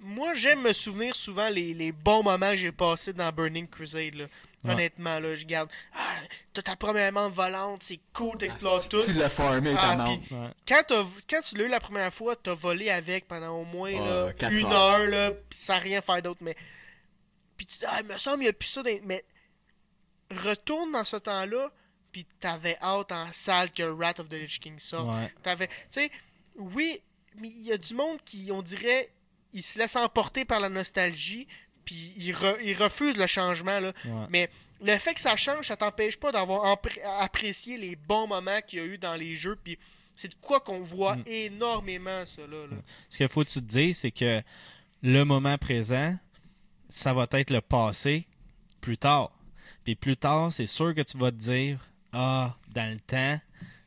moi 0.00 0.34
j'aime 0.34 0.62
me 0.62 0.72
souvenir 0.72 1.14
souvent 1.14 1.48
les, 1.48 1.74
les 1.74 1.92
bons 1.92 2.22
moments 2.22 2.50
que 2.50 2.56
j'ai 2.56 2.72
passés 2.72 3.12
dans 3.12 3.30
Burning 3.32 3.66
Crusade. 3.68 4.14
Là. 4.14 4.24
Ouais. 4.64 4.72
Honnêtement, 4.72 5.20
là, 5.20 5.34
je 5.36 5.44
garde. 5.44 5.70
Ah, 5.94 6.16
t'as 6.52 6.62
ta 6.62 6.74
première 6.76 7.12
membre 7.12 7.34
volante, 7.36 7.82
c'est 7.82 8.00
cool, 8.12 8.36
t'explores 8.38 8.88
tout. 8.88 9.00
Tu 9.02 9.12
l'as 9.12 9.28
formé, 9.28 9.72
Ah, 9.78 9.96
ta 9.96 10.08
Ouais. 10.08 10.50
quand, 10.66 11.42
tu 11.42 11.56
l'as 11.56 11.64
eu 11.64 11.68
la 11.68 11.78
première 11.80 12.12
fois, 12.12 12.34
t'as 12.34 12.54
volé 12.54 12.90
avec 12.90 13.28
pendant 13.28 13.60
au 13.60 13.64
moins 13.64 13.92
Ouais, 13.92 13.98
là, 14.26 14.32
quatre 14.32 14.52
une 14.52 14.66
heures. 14.66 14.72
heure, 14.72 15.06
là, 15.06 15.30
pis 15.30 15.56
sans 15.56 15.78
rien 15.78 16.00
faire 16.00 16.20
d'autre. 16.22 16.40
Mais... 16.42 16.56
Puis 17.56 17.66
tu 17.66 17.78
dis, 17.78 17.84
ah, 17.86 17.98
il 18.00 18.06
me 18.12 18.18
semble, 18.18 18.38
il 18.38 18.46
n'y 18.46 18.48
a 18.48 18.52
plus 18.52 18.68
ça. 18.68 18.82
dans- 18.82 18.90
Mais 19.04 19.24
retourne 20.30 20.92
dans 20.92 21.04
ce 21.04 21.16
temps-là, 21.16 21.70
puis 22.12 22.24
t'avais 22.40 22.76
hâte 22.82 23.12
en 23.12 23.28
salle 23.32 23.70
que 23.70 23.82
Wrath 23.84 24.20
of 24.20 24.28
the 24.28 24.32
Lich 24.34 24.60
King 24.60 24.78
sorte. 24.78 25.08
Ouais. 25.08 25.32
T'avais, 25.42 25.68
tu 25.68 25.74
sais, 25.90 26.10
oui, 26.56 27.00
mais 27.36 27.48
il 27.48 27.62
y 27.62 27.72
a 27.72 27.78
du 27.78 27.94
monde 27.94 28.18
qui, 28.24 28.50
on 28.52 28.62
dirait, 28.62 29.10
il 29.58 29.62
se 29.62 29.78
laisse 29.78 29.96
emporter 29.96 30.44
par 30.44 30.60
la 30.60 30.68
nostalgie, 30.68 31.46
puis 31.84 32.12
il, 32.16 32.32
re- 32.32 32.58
il 32.62 32.74
refuse 32.74 33.16
le 33.16 33.26
changement, 33.26 33.80
là. 33.80 33.92
Ouais. 34.04 34.26
Mais 34.30 34.50
le 34.82 34.96
fait 34.98 35.14
que 35.14 35.20
ça 35.20 35.36
change, 35.36 35.66
ça 35.68 35.76
t'empêche 35.76 36.16
pas 36.16 36.30
d'avoir 36.32 36.78
apprécié 37.18 37.76
les 37.78 37.96
bons 37.96 38.26
moments 38.26 38.60
qu'il 38.66 38.78
y 38.78 38.82
a 38.82 38.84
eu 38.86 38.98
dans 38.98 39.14
les 39.14 39.34
jeux, 39.34 39.56
puis 39.62 39.78
c'est 40.14 40.28
de 40.28 40.34
quoi 40.40 40.60
qu'on 40.60 40.80
voit 40.80 41.16
Mm. 41.16 41.22
énormément, 41.26 42.24
ça, 42.26 42.42
là. 42.42 42.66
là. 42.70 42.76
Ce 43.08 43.16
qu'il 43.16 43.28
faut 43.28 43.42
que 43.44 43.48
tu 43.50 43.60
te 43.60 43.64
dises, 43.64 43.98
c'est 43.98 44.10
que 44.10 44.42
le 45.02 45.24
moment 45.24 45.56
présent, 45.58 46.16
ça 46.88 47.12
va 47.14 47.26
être 47.32 47.50
le 47.50 47.60
passé 47.60 48.26
plus 48.80 48.98
tard. 48.98 49.30
Puis 49.84 49.94
plus 49.94 50.16
tard, 50.16 50.52
c'est 50.52 50.66
sûr 50.66 50.94
que 50.94 51.02
tu 51.02 51.16
vas 51.18 51.30
te 51.30 51.36
dire 51.36 51.78
Ah, 52.12 52.56
dans 52.74 52.90
le 52.92 53.00
temps, 53.00 53.40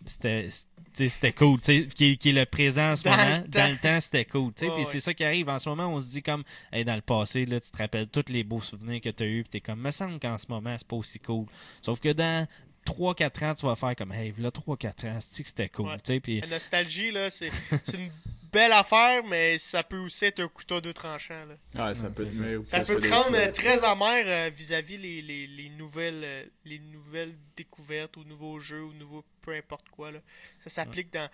c'était. 0.05 0.47
C'était 0.93 1.31
cool, 1.33 1.59
tu 1.61 1.65
sais, 1.81 1.87
qui, 1.87 2.11
est- 2.11 2.15
qui 2.17 2.29
est 2.29 2.33
le 2.33 2.45
présent 2.45 2.91
en 2.91 2.95
ce 2.95 3.03
Dans 3.03 3.11
moment. 3.11 3.37
le 3.43 3.47
Dans 3.47 3.59
temps. 3.61 3.69
le 3.69 3.77
temps, 3.77 3.99
c'était 4.01 4.25
cool. 4.25 4.53
tu 4.53 4.59
sais. 4.59 4.65
Ouais, 4.67 4.71
Puis 4.75 4.83
ouais. 4.83 4.89
c'est 4.91 4.99
ça 4.99 5.13
qui 5.13 5.23
arrive. 5.23 5.49
En 5.49 5.59
ce 5.59 5.69
moment, 5.69 5.87
on 5.87 5.99
se 5.99 6.09
dit 6.11 6.21
comme, 6.23 6.43
hey, 6.71 6.83
dans 6.85 6.95
le 6.95 7.01
passé, 7.01 7.45
là, 7.45 7.59
tu 7.59 7.71
te 7.71 7.77
rappelles 7.77 8.07
tous 8.07 8.25
les 8.31 8.43
beaux 8.43 8.61
souvenirs 8.61 8.99
que 9.01 9.09
tu 9.09 9.23
as 9.23 9.27
eus. 9.27 9.43
Puis 9.43 9.49
t'es 9.49 9.61
comme, 9.61 9.79
me 9.81 9.91
semble 9.91 10.19
qu'en 10.19 10.37
ce 10.37 10.45
moment, 10.49 10.75
c'est 10.77 10.87
pas 10.87 10.95
aussi 10.97 11.19
cool. 11.19 11.45
Sauf 11.81 11.99
que 11.99 12.09
dans 12.09 12.45
3-4 12.85 13.45
ans, 13.45 13.55
tu 13.55 13.65
vas 13.65 13.75
faire 13.75 13.95
comme, 13.95 14.11
hey, 14.11 14.33
là, 14.37 14.49
3-4 14.49 15.07
ans, 15.07 15.17
c'est 15.19 15.43
que 15.43 15.49
c'était 15.49 15.69
cool. 15.69 15.87
Ouais. 15.87 15.97
tu 16.03 16.13
sais. 16.13 16.19
Puis 16.19 16.41
La 16.41 16.47
nostalgie, 16.47 17.11
là, 17.11 17.29
c'est 17.29 17.51
une 17.93 18.09
belle 18.51 18.73
affaire, 18.73 19.23
mais 19.23 19.57
ça 19.59 19.83
peut 19.83 19.99
aussi 19.99 20.25
être 20.25 20.41
un 20.41 20.47
couteau 20.49 20.75
à 20.75 20.81
deux 20.81 20.91
tranchants, 20.93 21.45
là. 21.45 21.87
Ouais, 21.87 21.93
ça 21.93 22.09
peut 22.09 22.25
te 22.27 22.33
ça. 22.65 22.79
peut 22.83 22.99
te 22.99 23.07
rendre 23.09 23.51
très 23.53 23.83
amer 23.85 24.23
euh, 24.25 24.49
vis-à-vis 24.53 24.97
les, 24.97 25.21
les, 25.21 25.47
les 25.47 25.69
nouvelles 25.69 26.21
euh, 26.23 26.43
les 26.65 26.79
nouvelles 26.79 27.33
découvertes 27.55 28.17
ou 28.17 28.23
nouveaux 28.25 28.59
jeux 28.59 28.83
ou 28.83 28.91
nouveaux 28.93 29.23
peu 29.41 29.53
importe 29.55 29.89
quoi 29.89 30.11
là. 30.11 30.19
Ça 30.59 30.69
s'applique 30.69 31.11
dans 31.11 31.29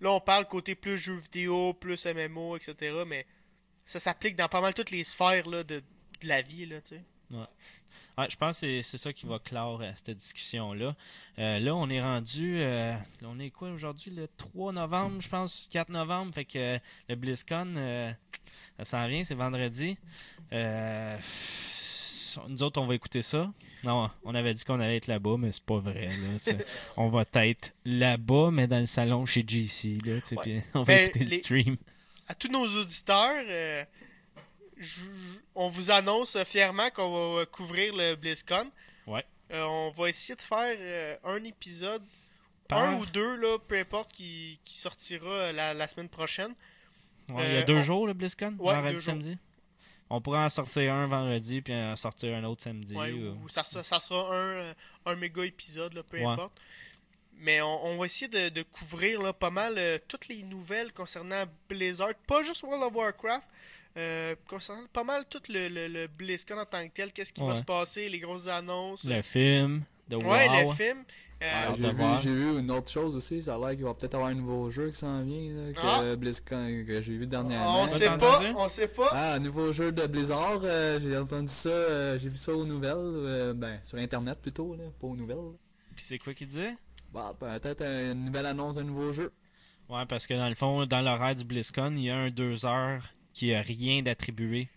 là 0.00 0.12
on 0.12 0.20
parle 0.20 0.46
côté 0.46 0.74
plus 0.74 0.96
jeux 0.96 1.14
vidéo, 1.16 1.74
plus 1.74 2.06
MMO, 2.06 2.56
etc. 2.56 3.02
Mais 3.06 3.26
ça 3.84 4.00
s'applique 4.00 4.36
dans 4.36 4.48
pas 4.48 4.60
mal 4.60 4.74
toutes 4.74 4.90
les 4.90 5.04
sphères 5.04 5.46
là, 5.48 5.62
de, 5.64 5.82
de 6.20 6.28
la 6.28 6.40
vie 6.42 6.66
là, 6.66 6.80
tu 6.80 6.96
sais. 6.96 7.02
Ouais, 8.16 8.30
je 8.30 8.36
pense 8.36 8.60
que 8.60 8.80
c'est- 8.82 8.96
ça 8.98 9.12
qui 9.12 9.26
va 9.26 9.40
clore 9.40 9.80
euh, 9.82 9.90
cette 9.96 10.16
discussion-là. 10.16 10.94
Euh, 11.40 11.58
là, 11.58 11.74
on 11.74 11.88
est 11.90 12.00
rendu. 12.00 12.60
euh, 12.60 12.94
on 13.22 13.40
est 13.40 13.50
quoi 13.50 13.70
aujourd'hui 13.70 14.12
Le 14.12 14.28
3 14.36 14.72
novembre, 14.72 15.20
je 15.20 15.28
pense, 15.28 15.66
4 15.72 15.88
novembre. 15.88 16.32
Fait 16.32 16.44
que 16.44 16.58
euh, 16.76 16.78
le 17.08 17.16
BlizzCon, 17.16 18.14
ça 18.78 18.84
s'en 18.84 19.08
vient, 19.08 19.24
c'est 19.24 19.34
vendredi. 19.34 19.98
Nous 22.48 22.62
autres, 22.62 22.80
on 22.80 22.86
va 22.86 22.94
écouter 22.94 23.22
ça. 23.22 23.52
Non, 23.84 24.10
on 24.24 24.34
avait 24.34 24.54
dit 24.54 24.64
qu'on 24.64 24.80
allait 24.80 24.96
être 24.96 25.06
là-bas, 25.06 25.36
mais 25.38 25.52
c'est 25.52 25.62
pas 25.64 25.78
vrai. 25.78 26.06
Là, 26.06 26.54
on 26.96 27.08
va 27.10 27.24
être 27.34 27.74
là-bas, 27.84 28.50
mais 28.52 28.66
dans 28.66 28.78
le 28.80 28.86
salon 28.86 29.26
chez 29.26 29.44
JC. 29.46 29.98
Là, 30.04 30.14
Ouais. 30.44 30.62
on 30.74 30.78
va 30.80 30.84
Ben, 30.84 31.04
écouter 31.06 31.24
le 31.24 31.30
stream. 31.30 31.76
À 32.26 32.34
tous 32.34 32.48
nos 32.48 32.66
auditeurs, 32.66 33.44
euh, 33.46 33.84
on 35.54 35.68
vous 35.68 35.90
annonce 35.90 36.36
fièrement 36.44 36.90
qu'on 36.90 37.36
va 37.36 37.46
couvrir 37.46 37.94
le 37.94 38.14
BlizzCon. 38.16 38.70
Ouais. 39.06 39.24
Euh, 39.52 39.62
on 39.64 39.90
va 39.90 40.08
essayer 40.08 40.34
de 40.34 40.42
faire 40.42 40.76
euh, 40.78 41.16
un 41.24 41.42
épisode 41.44 42.02
Par- 42.68 42.80
un 42.80 42.94
ou 42.96 43.06
deux, 43.06 43.36
là, 43.36 43.58
peu 43.58 43.78
importe, 43.78 44.10
qui, 44.12 44.58
qui 44.64 44.78
sortira 44.78 45.52
la, 45.52 45.74
la 45.74 45.86
semaine 45.88 46.08
prochaine. 46.08 46.54
Ouais, 47.30 47.48
il 47.48 47.54
y 47.54 47.58
a 47.58 47.62
deux 47.62 47.76
on- 47.76 47.82
jours, 47.82 48.06
le 48.06 48.14
BlizzCon 48.14 48.56
Ouais, 48.58 48.96
samedi 48.96 49.36
On 50.10 50.20
pourra 50.20 50.44
en 50.44 50.48
sortir 50.48 50.92
un 50.94 51.06
vendredi, 51.06 51.60
puis 51.62 51.74
en 51.74 51.96
sortir 51.96 52.36
un 52.36 52.44
autre 52.44 52.62
samedi. 52.62 52.94
Ouais, 52.94 53.12
ou- 53.12 53.38
ou 53.44 53.48
ça, 53.48 53.64
sera 53.64 54.34
un, 54.36 54.36
euh, 54.36 54.74
un 55.06 55.16
méga 55.16 55.44
épisode, 55.44 55.94
là, 55.94 56.02
peu 56.08 56.18
Ouais. 56.18 56.24
importe. 56.26 56.60
Mais 57.38 57.60
on, 57.62 57.86
on 57.86 57.96
va 57.98 58.06
essayer 58.06 58.28
de, 58.28 58.48
de 58.48 58.62
couvrir 58.62 59.20
là, 59.20 59.32
pas 59.32 59.50
mal 59.50 59.74
euh, 59.76 59.98
toutes 60.06 60.28
les 60.28 60.42
nouvelles 60.44 60.92
concernant 60.92 61.44
Blizzard, 61.68 62.14
pas 62.26 62.42
juste 62.42 62.62
World 62.62 62.84
of 62.84 62.94
Warcraft, 62.94 63.46
euh, 63.96 64.34
concernant 64.46 64.86
pas 64.92 65.04
mal 65.04 65.24
tout 65.28 65.42
le, 65.48 65.68
le, 65.68 65.88
le 65.88 66.06
BlizzCon 66.06 66.58
en 66.58 66.64
tant 66.64 66.86
que 66.86 66.92
tel, 66.92 67.12
qu'est-ce 67.12 67.32
qui 67.32 67.40
va 67.40 67.48
Ouais. 67.48 67.56
se 67.56 67.64
passer, 67.64 68.08
les 68.08 68.18
grosses 68.20 68.46
annonces. 68.46 69.04
Le 69.04 69.20
film 69.22 69.82
de 70.08 70.16
ouais, 70.16 70.48
WoW. 70.48 70.70
le 70.70 70.74
film. 70.76 71.04
Ah, 71.52 71.74
j'ai, 71.76 71.92
vu, 71.92 72.02
j'ai 72.22 72.34
vu 72.34 72.58
une 72.58 72.70
autre 72.70 72.90
chose 72.90 73.16
aussi, 73.16 73.42
ça 73.42 73.56
a 73.56 73.58
l'air 73.58 73.70
qu'il 73.70 73.84
va 73.84 73.94
peut-être 73.94 74.14
avoir 74.14 74.30
un 74.30 74.34
nouveau 74.34 74.70
jeu 74.70 74.88
qui 74.90 74.96
s'en 74.96 75.22
vient, 75.22 75.52
là, 75.54 75.72
que 75.72 76.12
Ah. 76.12 76.16
BlizzCon, 76.16 76.84
que 76.86 77.00
j'ai 77.02 77.16
vu 77.16 77.26
dernièrement. 77.26 77.82
on 77.82 77.86
sait 77.86 78.06
pas, 78.18 78.40
on 78.56 78.68
sait 78.68 78.88
pas. 78.88 79.08
Ah, 79.12 79.34
un 79.34 79.38
nouveau 79.40 79.72
jeu 79.72 79.92
de 79.92 80.06
Blizzard, 80.06 80.60
euh, 80.64 80.98
j'ai 81.00 81.16
entendu 81.18 81.48
ça, 81.48 81.68
euh, 81.68 82.18
j'ai 82.18 82.28
vu 82.28 82.36
ça 82.36 82.52
aux 82.54 82.64
nouvelles, 82.66 82.94
euh, 82.96 83.54
ben, 83.54 83.78
sur 83.82 83.98
internet 83.98 84.38
plutôt, 84.40 84.74
là, 84.74 84.84
pas 85.00 85.06
aux 85.06 85.16
nouvelles. 85.16 85.38
Puis 85.94 86.04
c'est 86.04 86.18
quoi 86.18 86.32
qu'il 86.34 86.48
disait 86.48 86.74
Bah, 87.12 87.34
peut-être 87.38 87.82
une 87.82 88.24
nouvelle 88.26 88.46
annonce 88.46 88.76
d'un 88.76 88.84
nouveau 88.84 89.12
jeu. 89.12 89.32
Ouais, 89.88 90.06
parce 90.08 90.26
que 90.26 90.34
dans 90.34 90.48
le 90.48 90.54
fond, 90.54 90.86
dans 90.86 91.00
l'horaire 91.02 91.34
du 91.34 91.44
BlizzCon, 91.44 91.92
il 91.96 92.04
y 92.04 92.10
a 92.10 92.16
un 92.16 92.30
deux 92.30 92.64
heures 92.64 93.02
qui 93.34 93.52
a 93.52 93.60
rien 93.60 94.00
d'attribué. 94.02 94.68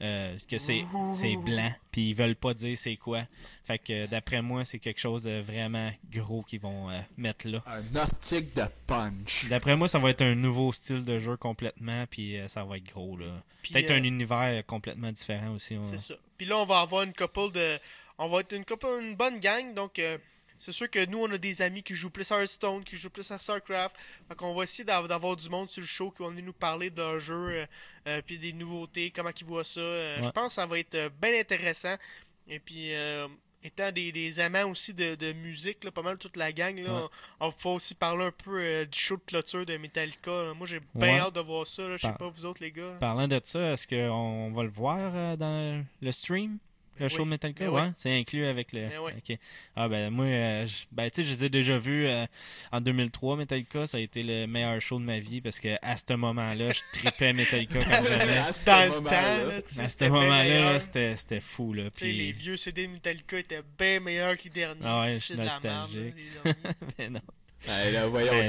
euh, 0.00 0.36
que 0.50 0.58
c'est 0.58 0.84
c'est 1.14 1.36
blanc, 1.36 1.72
puis 1.92 2.10
ils 2.10 2.14
veulent 2.14 2.34
pas 2.36 2.52
dire 2.52 2.76
c'est 2.76 2.96
quoi. 2.96 3.22
Fait 3.64 3.78
que 3.78 4.06
d'après 4.06 4.42
moi, 4.42 4.64
c'est 4.64 4.78
quelque 4.78 5.00
chose 5.00 5.22
de 5.22 5.40
vraiment 5.40 5.90
gros 6.12 6.42
qu'ils 6.42 6.60
vont 6.60 6.90
euh, 6.90 6.98
mettre 7.16 7.48
là. 7.48 7.62
Un 7.66 7.96
article 7.96 8.54
de 8.60 8.66
punch. 8.86 9.46
D'après 9.48 9.76
moi, 9.76 9.88
ça 9.88 9.98
va 9.98 10.10
être 10.10 10.22
un 10.22 10.34
nouveau 10.34 10.72
style 10.72 11.04
de 11.04 11.18
jeu 11.18 11.36
complètement, 11.36 12.04
puis 12.10 12.38
euh, 12.38 12.48
ça 12.48 12.64
va 12.64 12.76
être 12.76 12.86
gros 12.92 13.16
là. 13.16 13.26
Puis, 13.62 13.72
Peut-être 13.72 13.90
euh, 13.92 13.96
un 13.98 14.02
univers 14.04 14.66
complètement 14.66 15.12
différent 15.12 15.52
aussi. 15.54 15.76
ouais. 15.76 15.84
C'est 15.84 15.98
ça. 15.98 16.14
Puis 16.36 16.46
là, 16.46 16.58
on 16.58 16.66
va 16.66 16.80
avoir 16.80 17.02
une 17.04 17.14
couple 17.14 17.52
de. 17.52 17.78
On 18.18 18.28
va 18.28 18.40
être 18.40 18.52
une 18.52 18.64
couple, 18.64 18.86
une 19.00 19.16
bonne 19.16 19.38
gang. 19.38 19.74
Donc, 19.74 19.98
euh, 19.98 20.18
c'est 20.58 20.72
sûr 20.72 20.90
que 20.90 21.04
nous, 21.06 21.18
on 21.18 21.30
a 21.30 21.38
des 21.38 21.60
amis 21.62 21.82
qui 21.82 21.94
jouent 21.94 22.10
plus 22.10 22.30
à 22.32 22.40
Hearthstone, 22.40 22.84
qui 22.84 22.96
jouent 22.96 23.10
plus 23.10 23.30
à 23.30 23.38
StarCraft. 23.38 23.94
Fait 24.28 24.34
qu'on 24.34 24.54
va 24.54 24.62
essayer 24.64 24.84
d'av- 24.84 25.08
d'avoir 25.08 25.36
du 25.36 25.48
monde 25.48 25.68
sur 25.68 25.80
le 25.82 25.86
show 25.86 26.10
qui 26.10 26.22
va 26.22 26.28
venir 26.30 26.44
nous 26.44 26.52
parler 26.52 26.90
d'un 26.90 27.18
jeu, 27.18 27.34
euh, 27.34 27.66
euh, 28.06 28.22
puis 28.24 28.38
des 28.38 28.52
nouveautés, 28.52 29.10
comment 29.10 29.30
ils 29.38 29.46
voient 29.46 29.64
ça. 29.64 29.80
Euh, 29.80 30.22
Je 30.22 30.30
pense 30.30 30.48
que 30.48 30.52
ça 30.54 30.66
va 30.66 30.78
être 30.78 31.10
bien 31.20 31.38
intéressant. 31.38 31.96
Et 32.48 32.60
puis, 32.60 32.94
euh, 32.94 33.26
étant 33.62 33.90
des, 33.90 34.12
des 34.12 34.40
amants 34.40 34.70
aussi 34.70 34.92
de, 34.92 35.14
de 35.14 35.32
musique, 35.32 35.82
là, 35.84 35.90
pas 35.90 36.02
mal 36.02 36.18
toute 36.18 36.36
la 36.36 36.52
gang, 36.52 36.76
là, 36.78 36.94
Ouais. 36.94 37.08
on, 37.40 37.46
on 37.46 37.48
va 37.48 37.70
aussi 37.70 37.94
parler 37.94 38.24
un 38.26 38.30
peu 38.30 38.84
du 38.86 38.98
show 38.98 39.16
de 39.16 39.22
clôture 39.26 39.64
de 39.64 39.76
Metallica. 39.78 40.30
là. 40.30 40.52
Moi, 40.54 40.66
j'ai 40.66 40.80
bien 40.94 41.14
Ouais. 41.14 41.20
hâte 41.20 41.34
de 41.34 41.40
voir 41.40 41.66
ça. 41.66 41.90
Je 41.96 42.06
sais 42.06 42.12
pas, 42.12 42.28
vous 42.28 42.44
autres, 42.44 42.62
les 42.62 42.70
gars. 42.72 42.96
Parlant 43.00 43.26
de 43.26 43.40
ça, 43.42 43.72
est-ce 43.72 43.86
qu'on 43.88 44.52
va 44.52 44.62
le 44.62 44.68
voir 44.70 45.36
dans 45.38 45.82
le 46.02 46.12
stream? 46.12 46.58
Le 47.00 47.08
show 47.08 47.22
oui. 47.24 47.28
Metallica, 47.30 47.64
Ben 47.66 47.70
ouais. 47.72 47.82
oui. 47.82 47.88
C'est 47.96 48.12
inclus 48.16 48.46
avec 48.46 48.72
le. 48.72 48.88
Ben 48.88 48.98
oui. 49.02 49.12
Ok. 49.16 49.36
Ah 49.74 49.88
ben 49.88 50.10
moi, 50.10 50.26
euh, 50.26 50.66
je- 50.66 50.84
ben 50.92 51.10
tu 51.10 51.22
sais, 51.22 51.24
je 51.28 51.30
les 51.34 51.44
ai 51.46 51.48
déjà 51.48 51.76
vus 51.78 52.06
euh, 52.06 52.24
en 52.70 52.80
2003. 52.80 53.36
Metallica, 53.36 53.86
ça 53.86 53.96
a 53.96 54.00
été 54.00 54.22
le 54.22 54.46
meilleur 54.46 54.80
show 54.80 54.98
de 54.98 55.04
ma 55.04 55.18
vie 55.18 55.40
parce 55.40 55.58
que 55.58 55.76
à 55.82 55.96
ce 55.96 56.12
moment-là, 56.14 56.70
je 56.70 56.80
tripais 57.00 57.32
Metallica 57.32 57.74
comme 57.80 57.82
jamais. 58.08 58.38
À 58.38 58.52
ce 58.52 58.64
Dans 58.64 58.84
le 58.84 58.88
temps, 58.90 58.94
moment-là. 58.96 59.44
là, 59.46 59.82
À 59.82 59.88
ce 59.88 60.04
moment-là, 60.04 60.78
c'était 60.80 61.40
fou 61.40 61.72
là. 61.72 61.84
Tu 61.90 61.98
sais, 61.98 62.06
les 62.06 62.32
Puis 62.32 62.42
vieux 62.42 62.56
CD 62.56 62.86
de 62.86 62.92
Metallica 62.92 63.38
étaient 63.38 63.62
bien 63.78 64.00
meilleurs 64.00 64.36
que 64.36 64.44
les 64.44 64.50
derniers. 64.50 64.80
Ah 64.84 65.00
ouais, 65.00 65.12
je 65.14 65.18
suis 65.20 65.34
de 65.34 65.38
la 65.38 65.44
merde, 65.44 65.64
nostalgique. 65.64 66.14
là, 66.44 66.52
les 66.52 66.52
derniers. 66.52 66.76
Mais 66.98 67.08
non. 67.10 67.20
Hey, 67.66 67.92
là, 67.92 68.06
voyons, 68.08 68.30
Ben- 68.30 68.46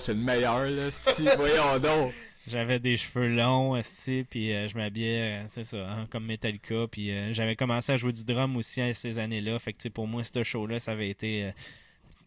c'est 0.00 0.14
le 0.14 0.20
meilleur, 0.20 0.64
là. 0.70 0.88
Voyons 1.36 1.78
donc. 1.80 2.14
J'avais 2.48 2.78
des 2.78 2.96
cheveux 2.96 3.28
longs, 3.28 3.80
puis 4.28 4.52
euh, 4.52 4.68
je 4.68 4.76
m'habillais, 4.76 5.40
euh, 5.42 5.46
c'est 5.48 5.64
ça, 5.64 5.78
hein, 5.90 6.06
comme 6.10 6.26
Metallica, 6.26 6.86
puis 6.90 7.10
euh, 7.10 7.32
j'avais 7.32 7.56
commencé 7.56 7.92
à 7.92 7.96
jouer 7.96 8.12
du 8.12 8.24
drum 8.24 8.56
aussi 8.56 8.80
à 8.82 8.92
ces 8.92 9.18
années-là, 9.18 9.58
fait 9.58 9.72
que 9.72 9.78
tu 9.78 9.82
sais, 9.84 9.90
pour 9.90 10.06
moi, 10.06 10.22
ce 10.24 10.42
show-là, 10.42 10.78
ça 10.78 10.92
avait 10.92 11.08
été, 11.08 11.44
euh, 11.44 11.50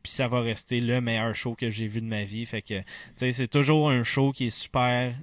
puis 0.01 0.11
ça 0.11 0.27
va 0.27 0.41
rester 0.41 0.79
le 0.79 1.01
meilleur 1.01 1.35
show 1.35 1.53
que 1.53 1.69
j'ai 1.69 1.85
vu 1.87 2.01
de 2.01 2.07
ma 2.07 2.23
vie, 2.23 2.45
fait 2.47 2.61
que, 2.63 2.79
tu 2.79 2.85
sais, 3.17 3.31
c'est 3.31 3.47
toujours 3.47 3.89
un 3.91 4.03
show 4.03 4.31
qui 4.31 4.47
est 4.47 4.49
super 4.49 5.13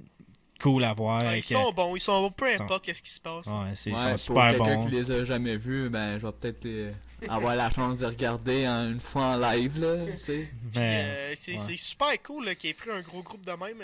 cool 0.61 0.85
à 0.85 0.93
voir. 0.93 1.23
Ah, 1.25 1.35
ils 1.37 1.43
sont 1.43 1.73
bons, 1.73 1.95
ils 1.97 1.99
sont 1.99 2.21
bons, 2.21 2.31
peu 2.31 2.55
sont- 2.55 2.63
importe 2.63 2.85
qu'est-ce 2.85 3.03
qui 3.03 3.09
se 3.09 3.19
passe. 3.19 3.47
ouais, 3.47 3.71
c'est, 3.75 3.91
Ouais, 3.91 3.97
sont 4.17 4.33
pour 4.33 4.41
super 4.47 4.47
quelqu'un 4.65 4.85
qui 4.85 4.95
les 4.95 5.11
a 5.11 5.23
jamais 5.25 5.57
vus, 5.57 5.89
ben, 5.89 6.17
je 6.17 6.25
vais 6.25 6.31
peut-être 6.31 6.63
les- 6.63 6.91
avoir 7.27 7.55
la 7.57 7.69
chance 7.69 7.99
de 7.99 8.05
regarder 8.05 8.65
en- 8.67 8.91
une 8.91 8.99
fois 9.01 9.35
en 9.35 9.37
live, 9.37 9.77
là, 9.81 9.87
euh, 9.87 11.33
c'est 11.35 11.57
ouais. 11.57 11.75
super 11.75 12.21
cool 12.23 12.55
qu'il 12.55 12.69
ait 12.69 12.73
pris 12.73 12.91
un 12.91 13.01
gros 13.01 13.21
groupe 13.23 13.45
de 13.45 13.51
même. 13.51 13.81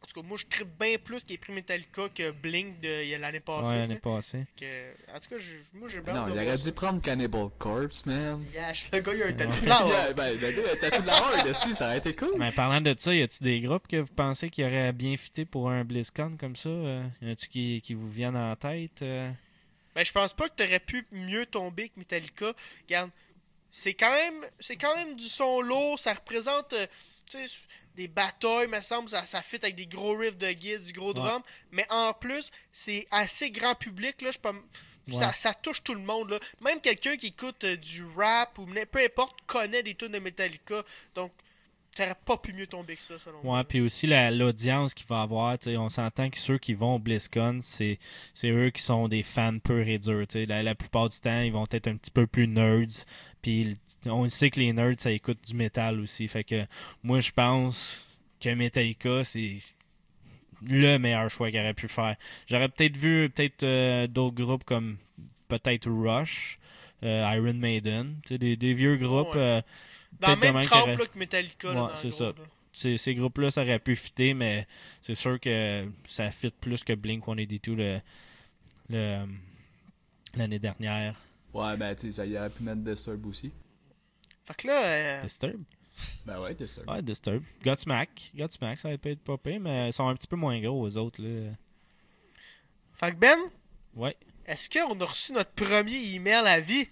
En 0.00 0.06
tout 0.06 0.20
cas, 0.22 0.26
moi, 0.26 0.38
je 0.38 0.46
tripe 0.46 0.68
bien 0.78 0.96
plus 0.96 1.24
qu'il 1.24 1.34
ait 1.34 1.38
pris 1.38 1.52
Metallica 1.52 2.08
que 2.08 2.30
Blink 2.30 2.80
de 2.80 3.02
il 3.02 3.08
y 3.08 3.14
a 3.14 3.18
l'année 3.18 3.40
passée. 3.40 3.70
ouais, 3.70 3.76
l'année 3.78 3.96
passée. 3.98 4.46
Que- 4.56 4.92
En 5.14 5.18
tout 5.18 5.28
cas, 5.30 5.38
je- 5.38 5.56
moi, 5.78 5.88
j'ai 5.88 6.00
bien 6.00 6.14
Non, 6.14 6.26
de 6.28 6.30
il 6.40 6.46
aurait 6.46 6.56
dû 6.56 6.72
prendre 6.72 7.02
Cannibal 7.02 7.48
Corpse, 7.58 8.06
man. 8.06 8.42
Yash, 8.54 8.90
le 8.92 9.00
gars, 9.00 9.12
il 9.14 9.22
a 9.22 9.26
un 9.26 9.32
tatou 9.32 9.64
blanc, 9.64 9.88
Yeah, 9.88 10.06
ouais. 10.08 10.14
ben, 10.16 10.30
le 10.32 10.36
gars, 10.38 10.50
il 10.50 10.58
a 10.66 10.76
tatoué 10.76 11.02
de 11.02 11.06
la 11.06 11.20
horde, 11.20 11.52
ça 11.52 11.86
aurait 11.86 11.98
été 11.98 12.14
cool. 12.14 12.32
Mais 12.38 12.52
parlant 12.52 12.80
de 12.80 12.94
ça, 12.96 13.12
y 13.14 13.20
a-tu 13.22 13.42
des 13.42 13.60
groupes 13.60 13.86
que 13.88 13.96
vous 13.96 14.14
pensez 14.14 14.48
qui 14.50 14.62
auraient 14.64 14.92
bien 14.92 15.16
fité 15.16 15.44
pour 15.44 15.68
un 15.68 15.84
BlizzCon 15.84 16.36
comme 16.38 16.56
ça? 16.56 16.68
Euh, 16.68 17.04
y 17.20 17.26
en 17.26 17.32
a-tu 17.32 17.48
qui, 17.48 17.82
qui 17.82 17.94
vous 17.94 18.08
viennent 18.08 18.36
en 18.36 18.54
tête? 18.56 19.02
euh? 19.02 19.30
Ben, 19.94 20.04
je 20.04 20.12
pense 20.12 20.32
pas 20.32 20.48
que 20.48 20.54
t'aurais 20.54 20.80
pu 20.80 21.06
mieux 21.10 21.44
tomber 21.44 21.88
que 21.88 21.98
Metallica. 21.98 22.52
Regarde, 22.86 23.10
c'est 23.72 23.94
quand 23.94 24.12
même 24.12 24.44
c'est 24.60 24.76
quand 24.76 24.94
même 24.96 25.16
du 25.16 25.28
son 25.28 25.60
lourd, 25.60 25.98
ça 25.98 26.14
représente 26.14 26.72
euh, 26.72 26.86
tu 27.30 27.44
sais, 27.46 27.58
des 27.98 28.08
batailles, 28.08 28.68
me 28.68 28.80
semble, 28.80 29.08
ça, 29.10 29.24
ça 29.26 29.42
fit 29.42 29.56
avec 29.56 29.74
des 29.74 29.86
gros 29.86 30.16
riffs 30.16 30.38
de 30.38 30.50
guide, 30.52 30.82
du 30.82 30.92
gros 30.92 31.12
drum, 31.12 31.42
mais 31.72 31.84
en 31.90 32.14
plus, 32.14 32.50
c'est 32.70 33.06
assez 33.10 33.50
grand 33.50 33.74
public 33.74 34.22
là, 34.22 34.30
je 34.30 34.38
peux 34.38 34.48
m- 34.50 34.62
ça, 35.18 35.32
ça 35.34 35.54
touche 35.54 35.82
tout 35.82 35.94
le 35.94 36.00
monde 36.02 36.30
là. 36.30 36.38
Même 36.62 36.80
quelqu'un 36.80 37.16
qui 37.16 37.28
écoute 37.28 37.64
euh, 37.64 37.76
du 37.76 38.04
rap 38.16 38.58
ou 38.58 38.66
peu 38.90 39.00
importe 39.04 39.36
connaît 39.46 39.82
des 39.82 39.94
tunes 39.94 40.12
de 40.12 40.18
Metallica. 40.18 40.82
Donc 41.14 41.32
t'aurais 41.96 42.14
pas 42.24 42.36
pu 42.36 42.52
mieux 42.52 42.66
tomber 42.66 42.94
que 42.94 43.00
ça 43.00 43.18
selon 43.18 43.42
moi. 43.42 43.56
Ouais, 43.58 43.64
puis 43.64 43.80
aussi 43.80 44.06
la- 44.06 44.30
l'audience 44.30 44.94
qu'il 44.94 45.06
va 45.08 45.22
avoir, 45.22 45.56
on 45.66 45.88
s'entend 45.88 46.28
que 46.30 46.38
ceux 46.38 46.58
qui 46.58 46.74
vont 46.74 46.94
au 46.96 46.98
BlizzCon, 47.00 47.60
c'est 47.62 47.98
eux 48.44 48.70
qui 48.70 48.82
sont 48.82 49.08
des 49.08 49.22
fans 49.24 49.58
purs 49.58 49.88
et 49.88 49.98
durs. 49.98 50.26
La, 50.46 50.62
la 50.62 50.74
plupart 50.74 51.08
du 51.08 51.18
temps, 51.18 51.40
ils 51.40 51.52
vont 51.52 51.64
être 51.72 51.88
un 51.88 51.96
petit 51.96 52.10
peu 52.12 52.26
plus 52.28 52.46
nerds. 52.46 53.04
Puis 53.42 53.76
on 54.06 54.28
sait 54.28 54.50
que 54.50 54.60
les 54.60 54.72
nerds, 54.72 54.94
ça 54.98 55.10
écoute 55.10 55.38
du 55.46 55.54
métal 55.54 56.00
aussi. 56.00 56.26
Fait 56.28 56.44
que 56.44 56.66
moi, 57.02 57.20
je 57.20 57.30
pense 57.30 58.06
que 58.40 58.48
Metallica, 58.54 59.24
c'est 59.24 59.56
le 60.66 60.96
meilleur 60.98 61.30
choix 61.30 61.50
qu'il 61.50 61.60
aurait 61.60 61.74
pu 61.74 61.88
faire. 61.88 62.16
J'aurais 62.48 62.68
peut-être 62.68 62.96
vu 62.96 63.30
peut-être 63.30 63.62
euh, 63.62 64.06
d'autres 64.06 64.34
groupes 64.44 64.64
comme 64.64 64.96
peut-être 65.48 65.88
Rush, 65.88 66.58
euh, 67.04 67.30
Iron 67.36 67.54
Maiden, 67.54 68.16
des, 68.28 68.56
des 68.56 68.74
vieux 68.74 68.96
groupes. 68.96 69.34
Ouais. 69.34 69.40
euh, 69.40 69.62
Dans 70.20 70.28
la 70.30 70.36
même 70.36 70.60
trempe 70.64 70.82
aurait- 70.82 70.96
que 70.96 71.18
Metallica 71.18 71.72
Ouais, 71.72 71.90
c'est 71.96 72.10
ça. 72.10 72.24
là. 72.26 72.32
ces, 72.72 72.98
ces 72.98 73.14
groupes-là, 73.14 73.50
ça 73.52 73.62
aurait 73.62 73.78
pu 73.78 73.94
fitter, 73.94 74.34
mais 74.34 74.66
c'est 75.00 75.14
sûr 75.14 75.38
que 75.38 75.88
ça 76.06 76.30
fit 76.32 76.50
plus 76.60 76.82
que 76.84 76.92
Blink 76.92 77.26
One 77.28 77.46
tout 77.62 77.76
le, 77.76 78.00
le, 78.90 79.26
l'année 80.34 80.58
dernière. 80.58 81.14
Ouais, 81.58 81.76
ben, 81.76 81.94
tu 81.94 82.02
sais, 82.06 82.12
ça 82.12 82.26
y 82.26 82.36
aurait 82.38 82.50
pu 82.50 82.62
mettre 82.62 82.80
Disturb 82.82 83.26
aussi. 83.26 83.52
Fait 84.44 84.54
que 84.56 84.66
là, 84.66 84.84
euh, 84.84 85.22
Disturb? 85.22 85.60
Ben 86.24 86.40
ouais, 86.40 86.54
Disturb. 86.54 86.88
Ouais, 86.88 87.02
Disturb. 87.02 87.42
Godsmack. 87.62 88.30
Godsmack, 88.34 88.80
ça 88.80 88.88
aurait 88.88 88.98
pu 88.98 89.10
être 89.10 89.20
pas 89.22 89.36
pire, 89.36 89.60
mais 89.60 89.88
ils 89.88 89.92
sont 89.92 90.06
un 90.08 90.14
petit 90.14 90.26
peu 90.28 90.36
moins 90.36 90.60
gros 90.60 90.80
aux 90.82 90.96
autres. 90.96 91.20
Là. 91.22 91.50
fait 92.94 93.10
que 93.12 93.16
Ben, 93.16 93.38
Ouais. 93.94 94.16
est-ce 94.46 94.68
qu'on 94.70 94.98
a 95.00 95.04
reçu 95.04 95.32
notre 95.32 95.50
premier 95.52 96.14
email 96.14 96.46
à 96.46 96.60
vie? 96.60 96.88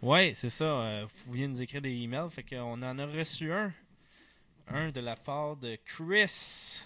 Ouais, 0.00 0.32
c'est 0.34 0.50
ça. 0.50 0.64
euh, 0.64 1.04
vous 1.06 1.24
pouviez 1.24 1.46
nous 1.48 1.60
écrire 1.60 1.82
des 1.82 1.92
emails, 1.92 2.30
fait 2.30 2.42
qu'on 2.44 2.80
en 2.82 2.98
a 2.98 3.06
reçu 3.06 3.52
un. 3.52 3.72
Un 4.68 4.90
de 4.90 5.00
la 5.00 5.16
part 5.16 5.56
de 5.56 5.76
Chris. 5.84 6.82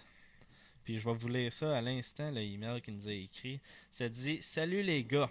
Puis 0.84 0.98
je 0.98 1.08
vais 1.08 1.14
vous 1.14 1.28
lire 1.28 1.52
ça 1.52 1.76
à 1.76 1.80
l'instant, 1.80 2.30
le 2.30 2.40
email 2.40 2.80
qu'il 2.80 2.94
nous 2.96 3.08
a 3.08 3.12
écrit. 3.12 3.60
Ça 3.90 4.08
dit 4.08 4.38
Salut 4.40 4.82
les 4.82 5.04
gars. 5.04 5.30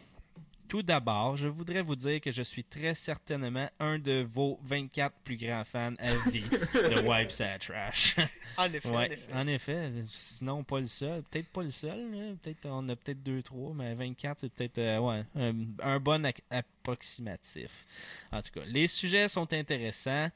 Tout 0.72 0.84
d'abord, 0.84 1.35
je 1.35 1.49
voudrais 1.49 1.81
vous 1.81 1.98
dire 1.98 2.22
que 2.22 2.31
je 2.31 2.41
suis 2.41 2.64
très 2.64 2.95
certainement 2.95 3.69
un 3.81 3.99
de 3.99 4.26
vos 4.34 4.57
24 4.64 5.14
plus 5.22 5.35
grands 5.35 5.65
fans 5.65 5.95
à 5.99 6.30
vie 6.30 6.49
de 6.49 7.02
Wipe 7.10 7.30
Sad 7.30 7.60
Trash. 7.60 8.15
En 8.56 8.72
effet, 8.72 8.88
en 8.88 9.02
effet. 9.02 9.34
en 9.34 9.48
effet. 9.48 9.91
Sinon, 10.06 10.64
pas 10.64 10.80
le 10.80 10.85
seul. 10.85 11.23
Peut-être 11.23 11.49
pas 11.49 11.64
le 11.64 11.72
seul. 11.72 12.38
Peut-être 12.41 12.68
on 12.68 12.88
a 12.88 12.95
peut-être 12.95 13.22
deux, 13.22 13.43
trois, 13.43 13.73
mais 13.76 13.93
24, 13.95 14.39
c'est 14.39 14.53
peut-être 14.53 14.77
euh, 14.77 14.99
ouais, 14.99 15.26
un, 15.35 15.53
un 15.84 15.99
bon 15.99 16.26
approximatif. 16.49 17.85
En 18.31 18.41
tout 18.41 18.52
cas, 18.53 18.65
les 18.65 18.88
sujets 18.88 19.27
sont 19.27 19.52
intéressants. 19.52 20.30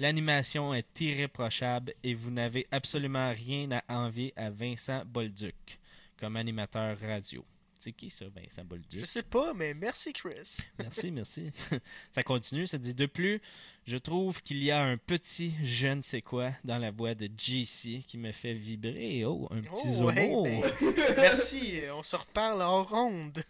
L'animation 0.00 0.74
est 0.74 1.00
irréprochable 1.00 1.94
et 2.02 2.14
vous 2.14 2.32
n'avez 2.32 2.66
absolument 2.72 3.30
rien 3.30 3.68
à 3.70 4.00
envier 4.00 4.32
à 4.34 4.50
Vincent 4.50 5.04
Bolduc 5.06 5.78
comme 6.18 6.34
animateur 6.34 6.98
radio. 7.00 7.44
C'est 7.86 7.92
qui 7.92 8.10
ça, 8.10 8.24
Vincent 8.34 8.64
Bolduc? 8.64 8.98
Je 8.98 9.04
sais 9.04 9.22
pas, 9.22 9.54
mais 9.54 9.72
merci 9.72 10.12
Chris. 10.12 10.56
Merci, 10.80 11.12
merci. 11.12 11.52
ça 12.10 12.24
continue, 12.24 12.66
ça 12.66 12.78
dit 12.78 12.96
de 12.96 13.06
plus, 13.06 13.40
je 13.86 13.96
trouve 13.96 14.42
qu'il 14.42 14.60
y 14.60 14.72
a 14.72 14.82
un 14.82 14.96
petit 14.96 15.54
je 15.62 15.86
ne 15.86 16.02
sais 16.02 16.20
quoi 16.20 16.50
dans 16.64 16.78
la 16.78 16.90
voix 16.90 17.14
de 17.14 17.26
JC 17.26 18.04
qui 18.04 18.18
me 18.18 18.32
fait 18.32 18.54
vibrer. 18.54 19.24
Oh, 19.24 19.46
un 19.52 19.62
petit 19.62 20.00
Oh, 20.02 20.10
hey, 20.10 20.32
ben, 20.42 20.94
merci, 21.16 21.80
on 21.94 22.02
se 22.02 22.16
reparle 22.16 22.60
en 22.60 22.82
ronde. 22.82 23.44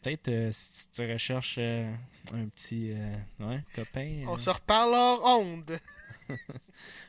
Peut-être 0.00 0.28
euh, 0.28 0.48
si 0.50 0.90
tu 0.90 1.12
recherches 1.12 1.56
euh, 1.58 1.92
un 2.32 2.48
petit 2.48 2.92
euh, 2.92 3.16
ouais, 3.40 3.62
copain. 3.74 4.24
On 4.28 4.36
euh. 4.36 4.38
se 4.38 4.48
reparle 4.48 4.94
en 4.94 5.16
ronde. 5.18 5.78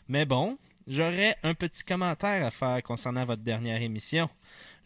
Mais 0.09 0.25
bon, 0.25 0.57
j'aurais 0.87 1.37
un 1.41 1.53
petit 1.53 1.85
commentaire 1.85 2.45
à 2.45 2.51
faire 2.51 2.83
concernant 2.83 3.23
votre 3.23 3.43
dernière 3.43 3.81
émission. 3.81 4.29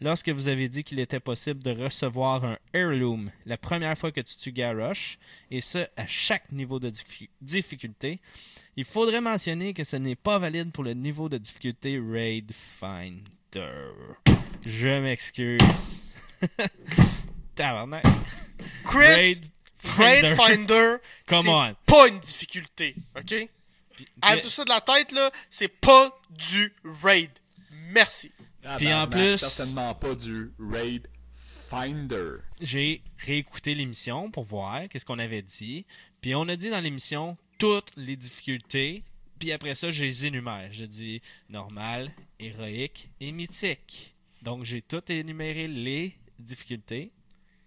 Lorsque 0.00 0.28
vous 0.28 0.48
avez 0.48 0.68
dit 0.68 0.84
qu'il 0.84 0.98
était 0.98 1.20
possible 1.20 1.62
de 1.62 1.70
recevoir 1.70 2.44
un 2.44 2.58
heirloom 2.74 3.30
la 3.46 3.56
première 3.56 3.96
fois 3.96 4.12
que 4.12 4.20
tu 4.20 4.36
tues 4.36 4.52
Garrosh, 4.52 5.18
et 5.50 5.60
ce 5.60 5.86
à 5.96 6.06
chaque 6.06 6.50
niveau 6.52 6.78
de 6.80 6.90
diffi- 6.90 7.28
difficulté, 7.40 8.20
il 8.76 8.84
faudrait 8.84 9.20
mentionner 9.20 9.72
que 9.72 9.84
ce 9.84 9.96
n'est 9.96 10.16
pas 10.16 10.38
valide 10.38 10.72
pour 10.72 10.84
le 10.84 10.94
niveau 10.94 11.28
de 11.28 11.38
difficulté 11.38 11.98
Raid 11.98 12.50
Finder. 12.52 13.92
Je 14.66 15.00
m'excuse. 15.00 16.12
Tabarnak. 17.54 18.04
Chris, 18.84 19.00
Raid 19.06 19.44
Raid 19.96 20.24
Finder. 20.24 20.36
Finder, 20.36 20.96
Come 21.26 21.44
c'est 21.44 21.50
on. 21.50 21.74
pas 21.86 22.08
une 22.08 22.18
difficulté, 22.20 22.96
ok? 23.16 23.48
Enlève 24.22 24.42
tout 24.42 24.50
ça 24.50 24.64
de 24.64 24.70
la 24.70 24.80
tête, 24.80 25.12
là, 25.12 25.30
c'est 25.48 25.68
pas 25.68 26.18
du 26.30 26.72
raid. 27.02 27.30
Merci. 27.92 28.32
Puis 28.76 28.92
en 28.92 29.06
plus- 29.08 29.36
certainement 29.36 29.94
pas 29.94 30.14
du 30.14 30.52
Raid 30.58 31.08
Finder. 31.68 32.34
j'ai 32.60 33.02
réécouté 33.18 33.74
l'émission 33.74 34.30
pour 34.30 34.44
voir 34.44 34.88
qu'est-ce 34.88 35.04
qu'on 35.04 35.18
avait 35.18 35.42
dit. 35.42 35.86
Puis 36.20 36.34
on 36.34 36.48
a 36.48 36.56
dit 36.56 36.70
dans 36.70 36.80
l'émission 36.80 37.36
toutes 37.58 37.90
les 37.96 38.16
difficultés. 38.16 39.02
Puis 39.38 39.52
après 39.52 39.74
ça, 39.74 39.90
je 39.90 40.04
les 40.04 40.26
énumère. 40.26 40.68
Je 40.72 40.84
dis 40.84 41.20
normal, 41.48 42.10
héroïque 42.38 43.08
et 43.20 43.32
mythique. 43.32 44.14
Donc 44.42 44.64
j'ai 44.64 44.82
tout 44.82 45.02
énuméré 45.10 45.66
les 45.66 46.16
difficultés. 46.38 47.10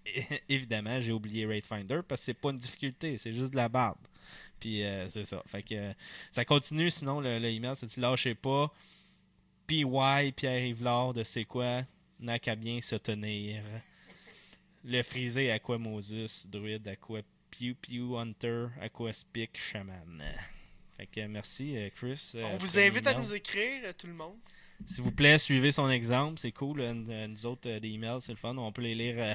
Et, 0.06 0.24
évidemment, 0.50 1.00
j'ai 1.00 1.12
oublié 1.12 1.46
Raid 1.46 1.66
Finder 1.66 2.00
parce 2.08 2.22
que 2.22 2.26
c'est 2.26 2.34
pas 2.34 2.52
une 2.52 2.58
difficulté, 2.58 3.18
c'est 3.18 3.34
juste 3.34 3.52
de 3.52 3.58
la 3.58 3.68
barbe. 3.70 3.98
Puis 4.60 4.84
euh, 4.84 5.10
c'est 5.10 5.24
ça. 5.26 5.44
Fait 5.48 5.64
que 5.64 5.76
euh, 5.76 5.94
ça 6.32 6.46
continue 6.46 6.90
sinon 6.90 7.20
le, 7.20 7.40
le 7.40 7.48
email, 7.50 7.74
c'est 7.76 7.96
lâchez 7.98 8.36
pas. 8.36 8.72
PY 9.68 10.32
Pierre 10.32 10.66
Yvelard 10.66 11.14
de 11.14 11.24
c'est 11.24 11.44
quoi 11.44 11.82
n'a 12.22 12.40
qu'à 12.40 12.56
bien 12.56 12.80
se 12.80 12.96
tenir. 12.96 13.62
Le 14.86 15.04
frisé 15.04 15.52
Aqua 15.52 15.78
Moses, 15.78 16.48
druide 16.50 16.88
Aqua 16.88 17.20
Pew 17.52 17.76
Pew 17.76 18.18
Hunter, 18.18 18.68
Aqua 18.80 19.12
Speak 19.12 19.58
Shaman. 19.58 20.24
Fait 20.96 21.08
que 21.08 21.28
merci 21.28 21.78
euh, 21.78 21.90
Chris. 21.94 22.32
euh, 22.36 22.50
on 22.54 22.56
vous 22.56 22.80
invite 22.80 23.06
à 23.08 23.14
nous 23.14 23.34
écrire, 23.34 23.82
euh, 23.84 23.94
tout 23.94 24.08
le 24.08 24.14
monde. 24.14 24.38
S'il 24.86 25.04
vous 25.04 25.12
plaît, 25.12 25.38
suivez 25.38 25.72
son 25.72 25.90
exemple. 25.90 26.40
C'est 26.40 26.52
cool. 26.52 26.80
euh, 26.82 27.28
Nous 27.28 27.46
autres, 27.46 27.70
euh, 27.70 27.80
des 27.80 27.90
emails, 27.90 28.22
c'est 28.22 28.32
le 28.32 28.38
fun. 28.38 28.56
On 28.58 28.72
peut 28.72 28.82
les 28.82 28.96
lire 28.96 29.16
euh, 29.18 29.34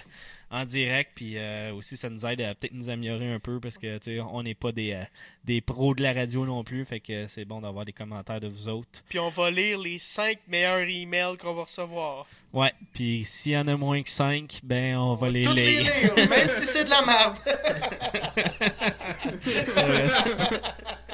en 0.50 0.64
direct. 0.64 1.12
Puis 1.14 1.36
aussi, 1.74 1.96
ça 1.96 2.08
nous 2.08 2.24
aide 2.26 2.40
à 2.40 2.54
peut-être 2.54 2.74
nous 2.74 2.90
améliorer 2.90 3.32
un 3.32 3.40
peu 3.40 3.60
parce 3.60 3.78
que 3.78 4.20
on 4.20 4.42
n'est 4.42 4.54
pas 4.54 4.72
des, 4.72 5.00
des 5.44 5.60
pros 5.60 5.94
de 5.94 6.02
la 6.02 6.12
radio 6.12 6.44
non 6.46 6.64
plus. 6.64 6.84
Fait 6.84 7.00
que 7.00 7.26
c'est 7.28 7.44
bon 7.44 7.60
d'avoir 7.60 7.84
des 7.84 7.92
commentaires 7.92 8.40
de 8.40 8.48
vous 8.48 8.68
autres. 8.68 9.02
Puis 9.08 9.18
on 9.18 9.28
va 9.30 9.50
lire 9.50 9.78
les 9.78 9.98
5 9.98 10.38
meilleurs 10.48 10.88
emails 10.88 11.36
qu'on 11.38 11.54
va 11.54 11.64
recevoir. 11.64 12.26
Ouais. 12.52 12.72
Puis 12.92 13.24
s'il 13.24 13.52
y 13.52 13.56
en 13.56 13.66
a 13.68 13.76
moins 13.76 14.02
que 14.02 14.10
5, 14.10 14.60
ben 14.62 14.96
on 14.98 15.14
va 15.14 15.30
les 15.30 15.42
Toutes 15.42 15.56
les 15.56 15.78
lire. 15.80 15.92
lire, 16.02 16.28
même 16.28 16.50
si 16.50 16.66
c'est 16.66 16.84
de 16.84 16.90
la 16.90 17.02
merde. 17.06 17.36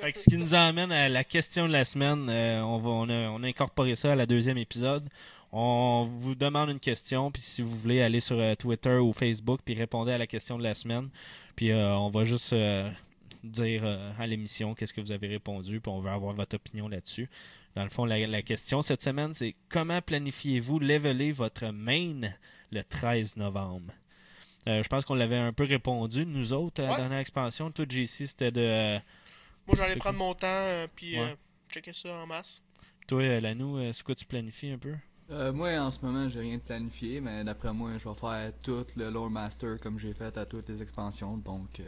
Fait 0.00 0.12
que 0.12 0.18
ce 0.18 0.28
qui 0.30 0.36
nous 0.38 0.54
amène 0.54 0.92
à 0.92 1.08
la 1.08 1.24
question 1.24 1.66
de 1.66 1.72
la 1.72 1.84
semaine, 1.84 2.28
euh, 2.30 2.60
on, 2.62 2.78
va, 2.78 2.90
on, 2.90 3.08
a, 3.08 3.28
on 3.30 3.42
a 3.42 3.46
incorporé 3.46 3.96
ça 3.96 4.12
à 4.12 4.14
la 4.14 4.26
deuxième 4.26 4.58
épisode. 4.58 5.08
On 5.52 6.10
vous 6.18 6.34
demande 6.34 6.70
une 6.70 6.80
question, 6.80 7.30
puis 7.30 7.40
si 7.42 7.62
vous 7.62 7.76
voulez 7.76 8.02
aller 8.02 8.20
sur 8.20 8.38
euh, 8.38 8.54
Twitter 8.54 8.96
ou 8.96 9.12
Facebook, 9.12 9.60
puis 9.64 9.74
répondez 9.74 10.12
à 10.12 10.18
la 10.18 10.26
question 10.26 10.58
de 10.58 10.62
la 10.62 10.74
semaine. 10.74 11.08
Puis 11.54 11.70
euh, 11.70 11.96
on 11.96 12.10
va 12.10 12.24
juste 12.24 12.52
euh, 12.52 12.90
dire 13.44 13.82
euh, 13.84 14.10
à 14.18 14.26
l'émission 14.26 14.74
qu'est-ce 14.74 14.92
que 14.92 15.00
vous 15.00 15.12
avez 15.12 15.28
répondu, 15.28 15.80
puis 15.80 15.90
on 15.90 16.00
veut 16.00 16.10
avoir 16.10 16.34
votre 16.34 16.56
opinion 16.56 16.88
là-dessus. 16.88 17.28
Dans 17.74 17.84
le 17.84 17.90
fond, 17.90 18.04
la, 18.04 18.26
la 18.26 18.42
question 18.42 18.82
cette 18.82 19.02
semaine, 19.02 19.34
c'est 19.34 19.54
comment 19.68 20.00
planifiez-vous 20.02 20.78
leveler 20.78 21.32
votre 21.32 21.66
main 21.70 22.20
le 22.72 22.82
13 22.82 23.36
novembre? 23.36 23.92
Je 24.66 24.88
pense 24.88 25.04
qu'on 25.04 25.14
l'avait 25.14 25.36
un 25.36 25.52
peu 25.52 25.62
répondu, 25.64 26.26
nous 26.26 26.52
autres, 26.52 26.82
à 26.82 26.86
la 26.86 26.90
Ouais. 26.92 26.96
dernière 26.96 27.18
expansion. 27.20 27.70
Toi, 27.70 27.84
JC, 27.88 28.26
c'était 28.26 28.50
de... 28.50 28.98
Moi, 29.66 29.76
j'allais 29.76 29.96
prendre 29.96 30.18
mon 30.18 30.34
temps, 30.34 30.46
euh, 30.46 30.86
puis 30.94 31.18
Ouais. 31.18 31.30
euh, 31.32 31.36
checker 31.70 31.92
ça 31.92 32.14
en 32.14 32.26
masse. 32.26 32.62
Toi, 33.06 33.22
euh, 33.22 33.40
Lanou, 33.40 33.78
euh, 33.78 33.92
c'est 33.92 34.02
quoi 34.04 34.14
tu 34.14 34.24
planifies 34.24 34.70
un 34.72 34.78
peu? 34.78 34.94
Euh, 35.30 35.52
moi, 35.52 35.70
en 35.80 35.90
ce 35.90 36.04
moment, 36.04 36.28
j'ai 36.28 36.40
rien 36.40 36.56
de 36.56 36.62
planifié, 36.62 37.20
mais 37.20 37.42
d'après 37.44 37.72
moi, 37.72 37.90
je 37.98 38.08
vais 38.08 38.14
faire 38.14 38.52
tout 38.62 38.86
le 38.96 39.10
lore 39.10 39.28
master 39.30 39.76
comme 39.80 39.98
j'ai 39.98 40.14
fait 40.14 40.36
à 40.38 40.46
toutes 40.46 40.68
les 40.68 40.82
expansions, 40.82 41.36
donc 41.36 41.80
euh, 41.80 41.84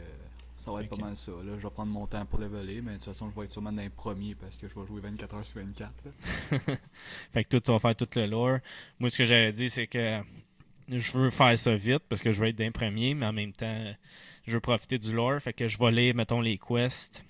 ça 0.57 0.71
va 0.73 0.81
être 0.83 0.89
pas 0.89 0.97
mal 0.97 1.15
ça. 1.15 1.31
Là, 1.31 1.53
je 1.57 1.63
vais 1.63 1.69
prendre 1.69 1.91
mon 1.91 2.05
temps 2.05 2.25
pour 2.25 2.39
leveler, 2.39 2.81
mais 2.81 2.91
de 2.91 2.95
toute 2.97 3.05
façon, 3.05 3.29
je 3.29 3.35
vais 3.39 3.45
être 3.45 3.53
sûrement 3.53 3.71
dans 3.71 3.81
les 3.81 3.89
premiers 3.89 4.35
parce 4.35 4.57
que 4.57 4.67
je 4.67 4.77
vais 4.77 4.85
jouer 4.85 4.99
24 4.99 5.35
heures 5.35 5.45
sur 5.45 5.61
24. 5.61 5.93
là. 6.03 6.11
Fait 7.33 7.43
que 7.45 7.49
toi, 7.49 7.61
tu 7.61 7.71
vas 7.71 7.79
faire 7.79 7.95
tout 7.95 8.07
le 8.15 8.25
lore. 8.25 8.59
Moi, 8.99 9.09
ce 9.09 9.17
que 9.19 9.25
j'avais 9.25 9.53
dit, 9.53 9.69
c'est 9.69 9.87
que 9.87 10.19
je 10.89 11.17
veux 11.17 11.29
faire 11.29 11.57
ça 11.57 11.75
vite 11.77 12.03
parce 12.09 12.21
que 12.21 12.33
je 12.33 12.41
veux 12.41 12.47
être 12.49 12.57
d'un 12.57 12.71
premier, 12.71 13.13
mais 13.13 13.25
en 13.25 13.33
même 13.33 13.53
temps, 13.53 13.93
je 14.47 14.51
veux 14.53 14.59
profiter 14.59 14.97
du 14.97 15.13
lore. 15.13 15.39
Fait 15.41 15.53
que 15.53 15.69
je 15.69 15.77
vais 15.77 15.91
lire, 15.91 16.13
mettons, 16.15 16.41
les 16.41 16.57
quests 16.57 17.23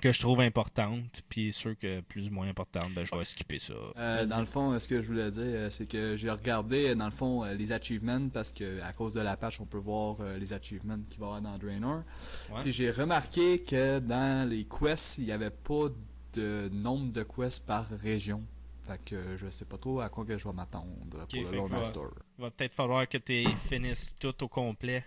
que 0.00 0.12
je 0.12 0.20
trouve 0.20 0.40
importantes, 0.40 1.22
puis 1.28 1.52
ceux 1.52 1.74
que 1.74 2.00
plus 2.00 2.28
ou 2.28 2.30
moins 2.30 2.48
importantes, 2.48 2.92
ben, 2.94 3.04
je 3.04 3.14
vais 3.14 3.24
skipper 3.24 3.58
ça. 3.58 3.74
Euh, 3.96 4.26
dans 4.26 4.38
le 4.38 4.44
fond, 4.44 4.72
euh, 4.72 4.78
ce 4.78 4.88
que 4.88 5.00
je 5.00 5.06
voulais 5.06 5.30
dire, 5.30 5.42
euh, 5.44 5.70
c'est 5.70 5.88
que 5.88 6.16
j'ai 6.16 6.30
regardé, 6.30 6.94
dans 6.94 7.04
le 7.06 7.10
fond, 7.10 7.44
les 7.44 7.72
achievements 7.72 8.28
parce 8.28 8.52
que 8.52 8.80
à 8.82 8.92
cause 8.92 9.14
de 9.14 9.20
la 9.20 9.36
patch, 9.36 9.60
on 9.60 9.66
peut 9.66 9.78
voir 9.78 10.16
les 10.38 10.52
achievements 10.52 10.98
qu'il 11.08 11.20
va 11.20 11.26
y 11.26 11.28
avoir 11.36 11.42
dans 11.42 11.58
Draenor. 11.58 12.02
Ouais. 12.50 12.62
Puis 12.62 12.72
j'ai 12.72 12.90
remarqué 12.90 13.62
que 13.62 13.98
dans 13.98 14.48
les 14.48 14.64
quests, 14.64 15.18
il 15.18 15.24
n'y 15.26 15.32
avait 15.32 15.50
pas 15.50 15.88
de 16.34 16.68
nombre 16.72 17.12
de 17.12 17.22
quests 17.22 17.66
par 17.66 17.86
région. 17.88 18.44
Fait 18.86 19.02
que 19.04 19.36
je 19.36 19.48
sais 19.48 19.66
pas 19.66 19.76
trop 19.76 20.00
à 20.00 20.08
quoi 20.08 20.24
que 20.24 20.38
je 20.38 20.48
vais 20.48 20.54
m'attendre 20.54 20.88
pour 21.10 21.52
le 21.52 21.58
va- 21.60 21.68
Master. 21.68 22.08
Il 22.38 22.42
va 22.42 22.50
peut-être 22.50 22.72
falloir 22.72 23.06
que 23.08 23.18
tu 23.18 23.44
finisses 23.68 24.14
tout 24.18 24.42
au 24.42 24.48
complet. 24.48 25.04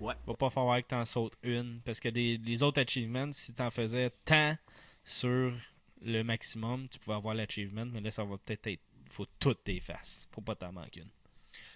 Ouais. 0.00 0.14
Va 0.26 0.34
pas 0.34 0.50
falloir 0.50 0.80
que 0.80 0.86
tu 0.86 0.94
en 0.94 1.04
sautes 1.04 1.36
une. 1.42 1.80
Parce 1.84 2.00
que 2.00 2.08
des, 2.08 2.38
les 2.38 2.62
autres 2.62 2.80
achievements, 2.80 3.30
si 3.32 3.52
tu 3.54 3.62
en 3.62 3.70
faisais 3.70 4.10
tant 4.24 4.56
sur 5.04 5.52
le 6.02 6.22
maximum, 6.22 6.88
tu 6.88 6.98
pouvais 6.98 7.16
avoir 7.16 7.34
l'achievement, 7.34 7.86
mais 7.86 8.00
là, 8.00 8.10
ça 8.10 8.24
va 8.24 8.38
peut-être 8.38 8.66
être. 8.66 8.82
faut 9.10 9.26
tout 9.38 9.54
t'effacer. 9.54 10.26
Faut 10.32 10.40
pas 10.40 10.54
t'en 10.54 10.72
manquer 10.72 11.00
une. 11.00 11.10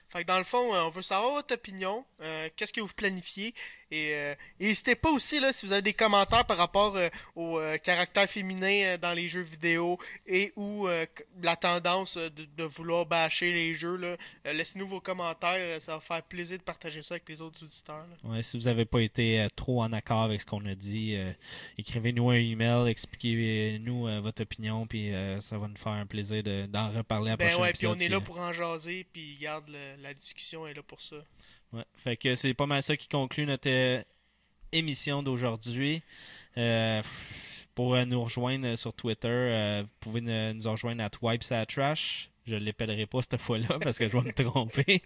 Fait 0.08 0.22
que 0.22 0.28
dans 0.28 0.38
le 0.38 0.44
fond, 0.44 0.72
euh, 0.74 0.82
on 0.84 0.90
veut 0.90 1.02
savoir 1.02 1.32
votre 1.34 1.54
opinion, 1.54 2.04
euh, 2.20 2.48
qu'est-ce 2.56 2.72
que 2.72 2.80
vous 2.80 2.92
planifiez. 2.94 3.52
Et 3.90 4.10
euh, 4.14 4.34
n'hésitez 4.58 4.94
pas 4.96 5.10
aussi, 5.10 5.38
là, 5.40 5.52
si 5.52 5.66
vous 5.66 5.72
avez 5.72 5.82
des 5.82 5.92
commentaires 5.92 6.44
par 6.46 6.56
rapport 6.56 6.96
euh, 6.96 7.08
au 7.36 7.60
caractère 7.82 8.28
féminin 8.28 8.96
dans 8.98 9.12
les 9.12 9.28
jeux 9.28 9.42
vidéo 9.42 9.98
et 10.26 10.52
ou 10.56 10.88
la 11.42 11.54
tendance 11.56 12.16
de, 12.16 12.30
de 12.56 12.64
vouloir 12.64 13.06
bâcher 13.06 13.52
les 13.52 13.74
jeux, 13.74 14.16
laissez-nous 14.44 14.86
vos 14.88 15.00
commentaires. 15.00 15.80
ça 15.80 15.94
va 15.94 16.00
faire 16.00 16.22
plaisir 16.22 16.58
de 16.58 16.62
partager 16.62 17.02
ça 17.02 17.14
avec 17.14 17.28
les 17.28 17.40
autres 17.40 17.62
auditeurs. 17.64 18.06
Ouais, 18.24 18.42
si 18.42 18.58
vous 18.58 18.64
n'avez 18.64 18.84
pas 18.84 19.00
été 19.00 19.46
trop 19.54 19.82
en 19.82 19.92
accord 19.92 20.22
avec 20.22 20.40
ce 20.40 20.46
qu'on 20.46 20.64
a 20.66 20.74
dit, 20.74 21.16
écrivez-nous 21.78 22.30
un 22.30 22.34
email, 22.36 22.88
expliquez-nous 22.88 24.22
votre 24.22 24.42
opinion, 24.42 24.86
puis 24.86 25.12
ça 25.40 25.58
va 25.58 25.68
nous 25.68 25.76
faire 25.76 25.92
un 25.92 26.06
plaisir 26.06 26.42
de- 26.42 26.66
d'en 26.66 26.90
reparler 26.90 27.28
à 27.28 27.32
la 27.32 27.36
Ben 27.36 27.48
prochaine 27.48 27.62
ouais, 27.62 27.72
puis 27.72 27.86
on 27.86 27.94
est 27.96 28.08
là 28.08 28.20
pour 28.20 28.38
en 28.40 28.52
jaser, 28.52 29.06
puis 29.12 29.36
garde 29.40 29.68
le- 29.68 29.93
la 29.98 30.14
discussion 30.14 30.66
est 30.66 30.74
là 30.74 30.82
pour 30.82 31.00
ça. 31.00 31.16
Ouais. 31.72 31.84
Fait 31.94 32.16
que 32.16 32.34
c'est 32.34 32.54
pas 32.54 32.66
mal 32.66 32.82
ça 32.82 32.96
qui 32.96 33.08
conclut 33.08 33.46
notre 33.46 33.68
euh, 33.68 34.02
émission 34.72 35.22
d'aujourd'hui. 35.22 36.02
Euh, 36.56 37.02
pour 37.74 37.94
euh, 37.94 38.04
nous 38.04 38.22
rejoindre 38.22 38.76
sur 38.76 38.92
Twitter, 38.92 39.28
euh, 39.28 39.82
vous 39.82 39.88
pouvez 40.00 40.20
nous 40.20 40.70
rejoindre 40.70 41.02
à 41.02 41.66
Trash. 41.66 42.30
Je 42.46 42.56
ne 42.56 42.64
l'appellerai 42.64 43.06
pas 43.06 43.22
cette 43.22 43.40
fois-là 43.40 43.78
parce 43.82 43.98
que 43.98 44.08
je 44.08 44.16
vais 44.16 44.22
me 44.22 44.32
tromper. 44.32 45.02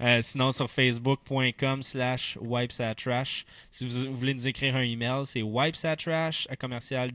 Euh, 0.00 0.20
sinon, 0.22 0.50
sur 0.52 0.68
facebook.com 0.68 1.82
slash 1.82 2.36
wipesatrash. 2.40 3.44
Si 3.70 3.86
vous 3.86 4.14
voulez 4.14 4.34
nous 4.34 4.48
écrire 4.48 4.74
un 4.76 4.82
email, 4.82 5.24
c'est 5.24 5.42
wipesatrash 5.42 6.48
à 6.50 6.56
commercial. 6.56 7.12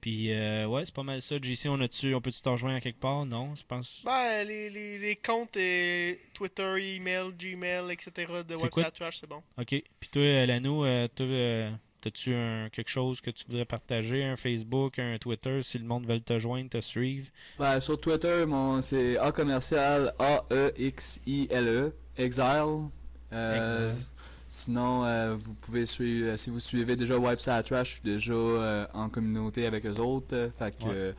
Puis, 0.00 0.32
euh, 0.32 0.66
ouais, 0.66 0.84
c'est 0.84 0.94
pas 0.94 1.02
mal 1.02 1.20
ça. 1.20 1.36
JC, 1.40 1.66
on, 1.68 1.80
a-tu, 1.80 2.14
on 2.14 2.20
peut-tu 2.20 2.40
te 2.40 2.48
rejoindre 2.48 2.76
à 2.76 2.80
quelque 2.80 3.00
part? 3.00 3.26
Non, 3.26 3.54
je 3.54 3.62
pense. 3.68 4.00
Ben, 4.04 4.44
les, 4.46 4.70
les, 4.70 4.98
les 4.98 5.16
comptes 5.16 5.56
euh, 5.58 6.14
Twitter, 6.32 6.96
email, 6.96 7.32
Gmail, 7.38 7.90
etc. 7.92 8.10
de 8.48 8.54
website 8.56 8.94
trash, 8.94 9.18
c'est 9.18 9.28
bon. 9.28 9.42
OK. 9.58 9.66
Puis 10.00 10.08
toi, 10.10 10.22
euh, 10.22 10.46
Lano, 10.46 10.84
euh, 10.86 11.06
toi, 11.14 11.26
euh, 11.26 11.70
t'as-tu 12.00 12.32
un- 12.34 12.70
quelque 12.70 12.88
chose 12.88 13.20
que 13.20 13.30
tu 13.30 13.44
voudrais 13.46 13.66
partager? 13.66 14.24
Un 14.24 14.36
Facebook, 14.36 14.98
un 14.98 15.18
Twitter, 15.18 15.60
si 15.62 15.78
le 15.78 15.84
monde 15.84 16.06
veut 16.06 16.18
te 16.20 16.38
joindre, 16.38 16.70
te 16.70 16.80
suivre? 16.80 17.28
Ben, 17.58 17.78
sur 17.80 18.00
Twitter, 18.00 18.44
mon 18.46 18.80
c'est 18.80 19.18
A 19.18 19.32
commercial 19.32 20.14
A-E-X-I-L-E, 20.18 21.92
Exile. 22.16 22.88
Euh, 23.32 23.90
Exile. 23.90 24.12
Sinon, 24.52 25.04
euh, 25.04 25.36
vous 25.36 25.54
pouvez 25.54 25.86
suivre, 25.86 26.30
euh, 26.30 26.36
si 26.36 26.50
vous 26.50 26.58
suivez 26.58 26.96
déjà 26.96 27.16
Website 27.16 27.66
Trash, 27.66 27.88
je 27.88 27.92
suis 27.94 28.02
déjà 28.02 28.32
euh, 28.32 28.84
en 28.94 29.08
communauté 29.08 29.64
avec 29.64 29.86
eux 29.86 29.94
autres. 30.00 30.50
fait 30.58 30.76
que, 30.76 31.14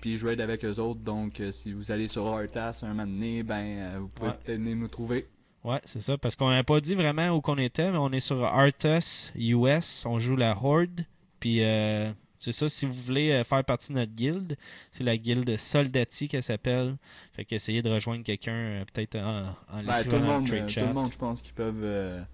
puis 0.00 0.16
je 0.16 0.26
raid 0.26 0.40
avec 0.40 0.64
eux 0.64 0.78
autres. 0.80 1.00
Donc, 1.00 1.42
si 1.52 1.74
vous 1.74 1.92
allez 1.92 2.06
sur 2.08 2.26
Artas 2.26 2.80
un 2.82 2.88
moment 2.88 3.04
donné, 3.04 3.42
ben, 3.42 3.98
vous 3.98 4.08
pouvez 4.08 4.30
Ouais. 4.30 4.36
peut-être 4.42 4.58
venir 4.58 4.76
nous 4.76 4.88
trouver. 4.88 5.28
Ouais, 5.62 5.78
c'est 5.84 6.00
ça. 6.00 6.16
Parce 6.16 6.36
qu'on 6.36 6.48
n'a 6.48 6.64
pas 6.64 6.80
dit 6.80 6.94
vraiment 6.94 7.28
où 7.36 7.42
qu'on 7.42 7.58
était, 7.58 7.90
mais 7.92 7.98
on 7.98 8.10
est 8.12 8.20
sur 8.20 8.42
Artus 8.42 9.30
US. 9.36 10.04
On 10.06 10.18
joue 10.18 10.36
la 10.36 10.56
Horde. 10.56 11.04
Puis, 11.40 11.62
euh, 11.62 12.10
c'est 12.40 12.52
ça. 12.52 12.70
Si 12.70 12.86
vous 12.86 12.94
voulez 12.94 13.42
faire 13.44 13.62
partie 13.62 13.92
de 13.92 13.98
notre 13.98 14.12
guilde, 14.12 14.56
c'est 14.90 15.04
la 15.04 15.18
guilde 15.18 15.54
Soldati 15.58 16.28
qu'elle 16.28 16.42
s'appelle. 16.42 16.96
Fait 17.34 17.44
qu'essayez 17.44 17.82
de 17.82 17.90
rejoindre 17.90 18.24
quelqu'un, 18.24 18.82
peut-être 18.90 19.16
en, 19.16 19.48
en 19.70 19.84
Ben, 19.84 20.02
tout, 20.04 20.12
le 20.16 20.20
monde, 20.22 20.46
trade 20.46 20.64
tout 20.66 20.72
chat. 20.72 20.86
le 20.86 20.94
monde, 20.94 21.12
je 21.12 21.18
pense 21.18 21.42
qu'ils 21.42 21.52
peuvent, 21.54 22.24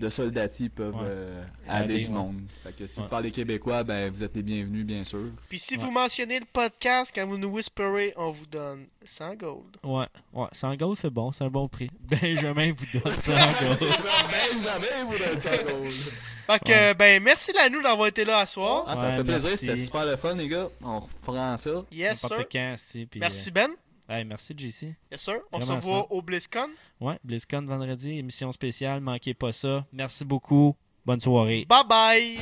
de 0.00 0.08
soldati, 0.08 0.68
peuvent 0.68 0.94
Ouais. 0.96 1.02
euh, 1.04 1.44
Aider, 1.68 1.94
aider 1.94 1.98
du 2.04 2.08
ouais. 2.08 2.14
monde. 2.14 2.40
Fait 2.64 2.74
que 2.76 2.86
si 2.86 2.98
Ouais. 2.98 3.04
vous 3.04 3.10
parlez 3.10 3.30
québécois, 3.30 3.84
ben, 3.84 4.10
vous 4.10 4.24
êtes 4.24 4.34
les 4.34 4.42
bienvenus, 4.42 4.84
bien 4.84 5.04
sûr. 5.04 5.30
Puis 5.48 5.58
si 5.58 5.76
Ouais. 5.76 5.84
vous 5.84 5.90
mentionnez 5.92 6.40
le 6.40 6.46
podcast, 6.52 7.12
quand 7.14 7.26
vous 7.26 7.38
nous 7.38 7.48
whisperez, 7.50 8.12
on 8.16 8.30
vous 8.30 8.46
donne 8.46 8.86
100 9.04 9.34
gold. 9.34 9.76
Ouais, 9.84 10.06
ouais. 10.32 10.46
100 10.52 10.74
gold, 10.76 10.96
c'est 10.96 11.10
bon. 11.10 11.30
C'est 11.32 11.44
un 11.44 11.50
bon 11.50 11.68
prix. 11.68 11.88
Benjamin 12.22 12.72
vous 12.72 12.98
donne 13.00 13.12
100 13.20 13.32
gold. 13.32 13.78
ben, 13.78 14.62
jamais 14.62 15.04
vous 15.06 15.18
donne 15.18 15.38
ça, 15.40 15.56
gold. 15.58 15.92
Fait 15.92 16.58
que, 16.64 16.70
Ouais. 16.70 16.94
ben, 16.94 17.22
merci 17.22 17.52
Lanou 17.52 17.80
d'avoir 17.82 18.08
été 18.08 18.24
là 18.24 18.38
à 18.38 18.46
soir. 18.46 18.84
Ah, 18.88 18.96
ça 18.96 19.10
Ouais, 19.10 19.16
fait 19.18 19.24
plaisir, 19.24 19.50
c'était 19.56 19.76
super 19.76 20.04
le 20.06 20.16
fun, 20.16 20.34
les 20.34 20.48
gars. 20.48 20.68
On 20.82 20.98
reprend 20.98 21.56
ça. 21.56 21.70
Yes, 21.92 22.18
sir. 22.20 22.30
N'importe 22.30 22.52
quand, 22.52 22.74
si, 22.76 23.06
puis, 23.06 23.20
Merci 23.20 23.50
Ben. 23.52 23.70
Hey, 24.10 24.24
merci, 24.24 24.54
JC. 24.56 24.94
Yes, 25.10 25.20
sir. 25.22 25.40
On 25.52 25.60
se 25.60 25.72
revoit 25.72 26.10
au 26.12 26.20
BlizzCon. 26.22 26.68
Ouais, 27.00 27.18
BlizzCon 27.24 27.62
vendredi, 27.66 28.18
émission 28.18 28.50
spéciale, 28.52 29.00
manquez 29.00 29.34
pas 29.34 29.52
ça. 29.52 29.86
Merci 29.92 30.24
beaucoup. 30.24 30.76
Bonne 31.06 31.20
soirée. 31.20 31.64
Bye 31.68 31.84
bye. 31.88 32.38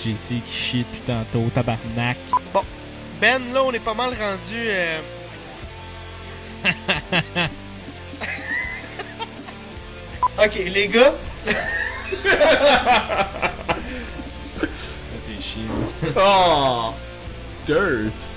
C'est 0.00 0.10
JC 0.10 0.40
qui 0.44 0.52
chie 0.52 0.84
depuis 0.84 1.00
tantôt, 1.00 1.48
tabarnak. 1.50 2.16
Ben, 3.20 3.40
là, 3.52 3.62
on 3.64 3.72
est 3.72 3.78
pas 3.78 3.94
mal 3.94 4.10
rendu. 4.14 4.54
euh, 4.56 5.00
ok, 10.44 10.54
les 10.54 10.88
gars. 10.88 11.14
T'es. 11.44 11.54
Oh! 16.16 16.92
Dirt! 17.66 18.30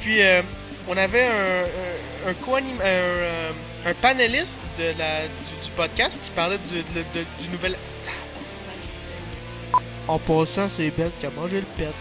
Puis, 0.00 0.20
euh, 0.22 0.42
on 0.88 0.96
avait 0.96 1.24
un, 1.24 2.28
un, 2.28 2.32
un 2.32 2.62
euh, 2.82 3.50
un 3.86 3.94
panéliste 3.94 4.62
de 4.78 4.98
la, 4.98 5.22
du, 5.22 5.70
podcast 5.76 6.20
qui 6.22 6.30
parlait 6.30 6.58
du, 6.58 6.82
du 7.42 7.50
nouvel. 7.50 7.76
En 10.06 10.18
passant, 10.18 10.68
c'est 10.68 10.90
Ben 10.90 11.10
qui 11.18 11.26
a 11.26 11.30
mangé 11.30 11.60
le 11.60 11.66
pet. 11.76 11.92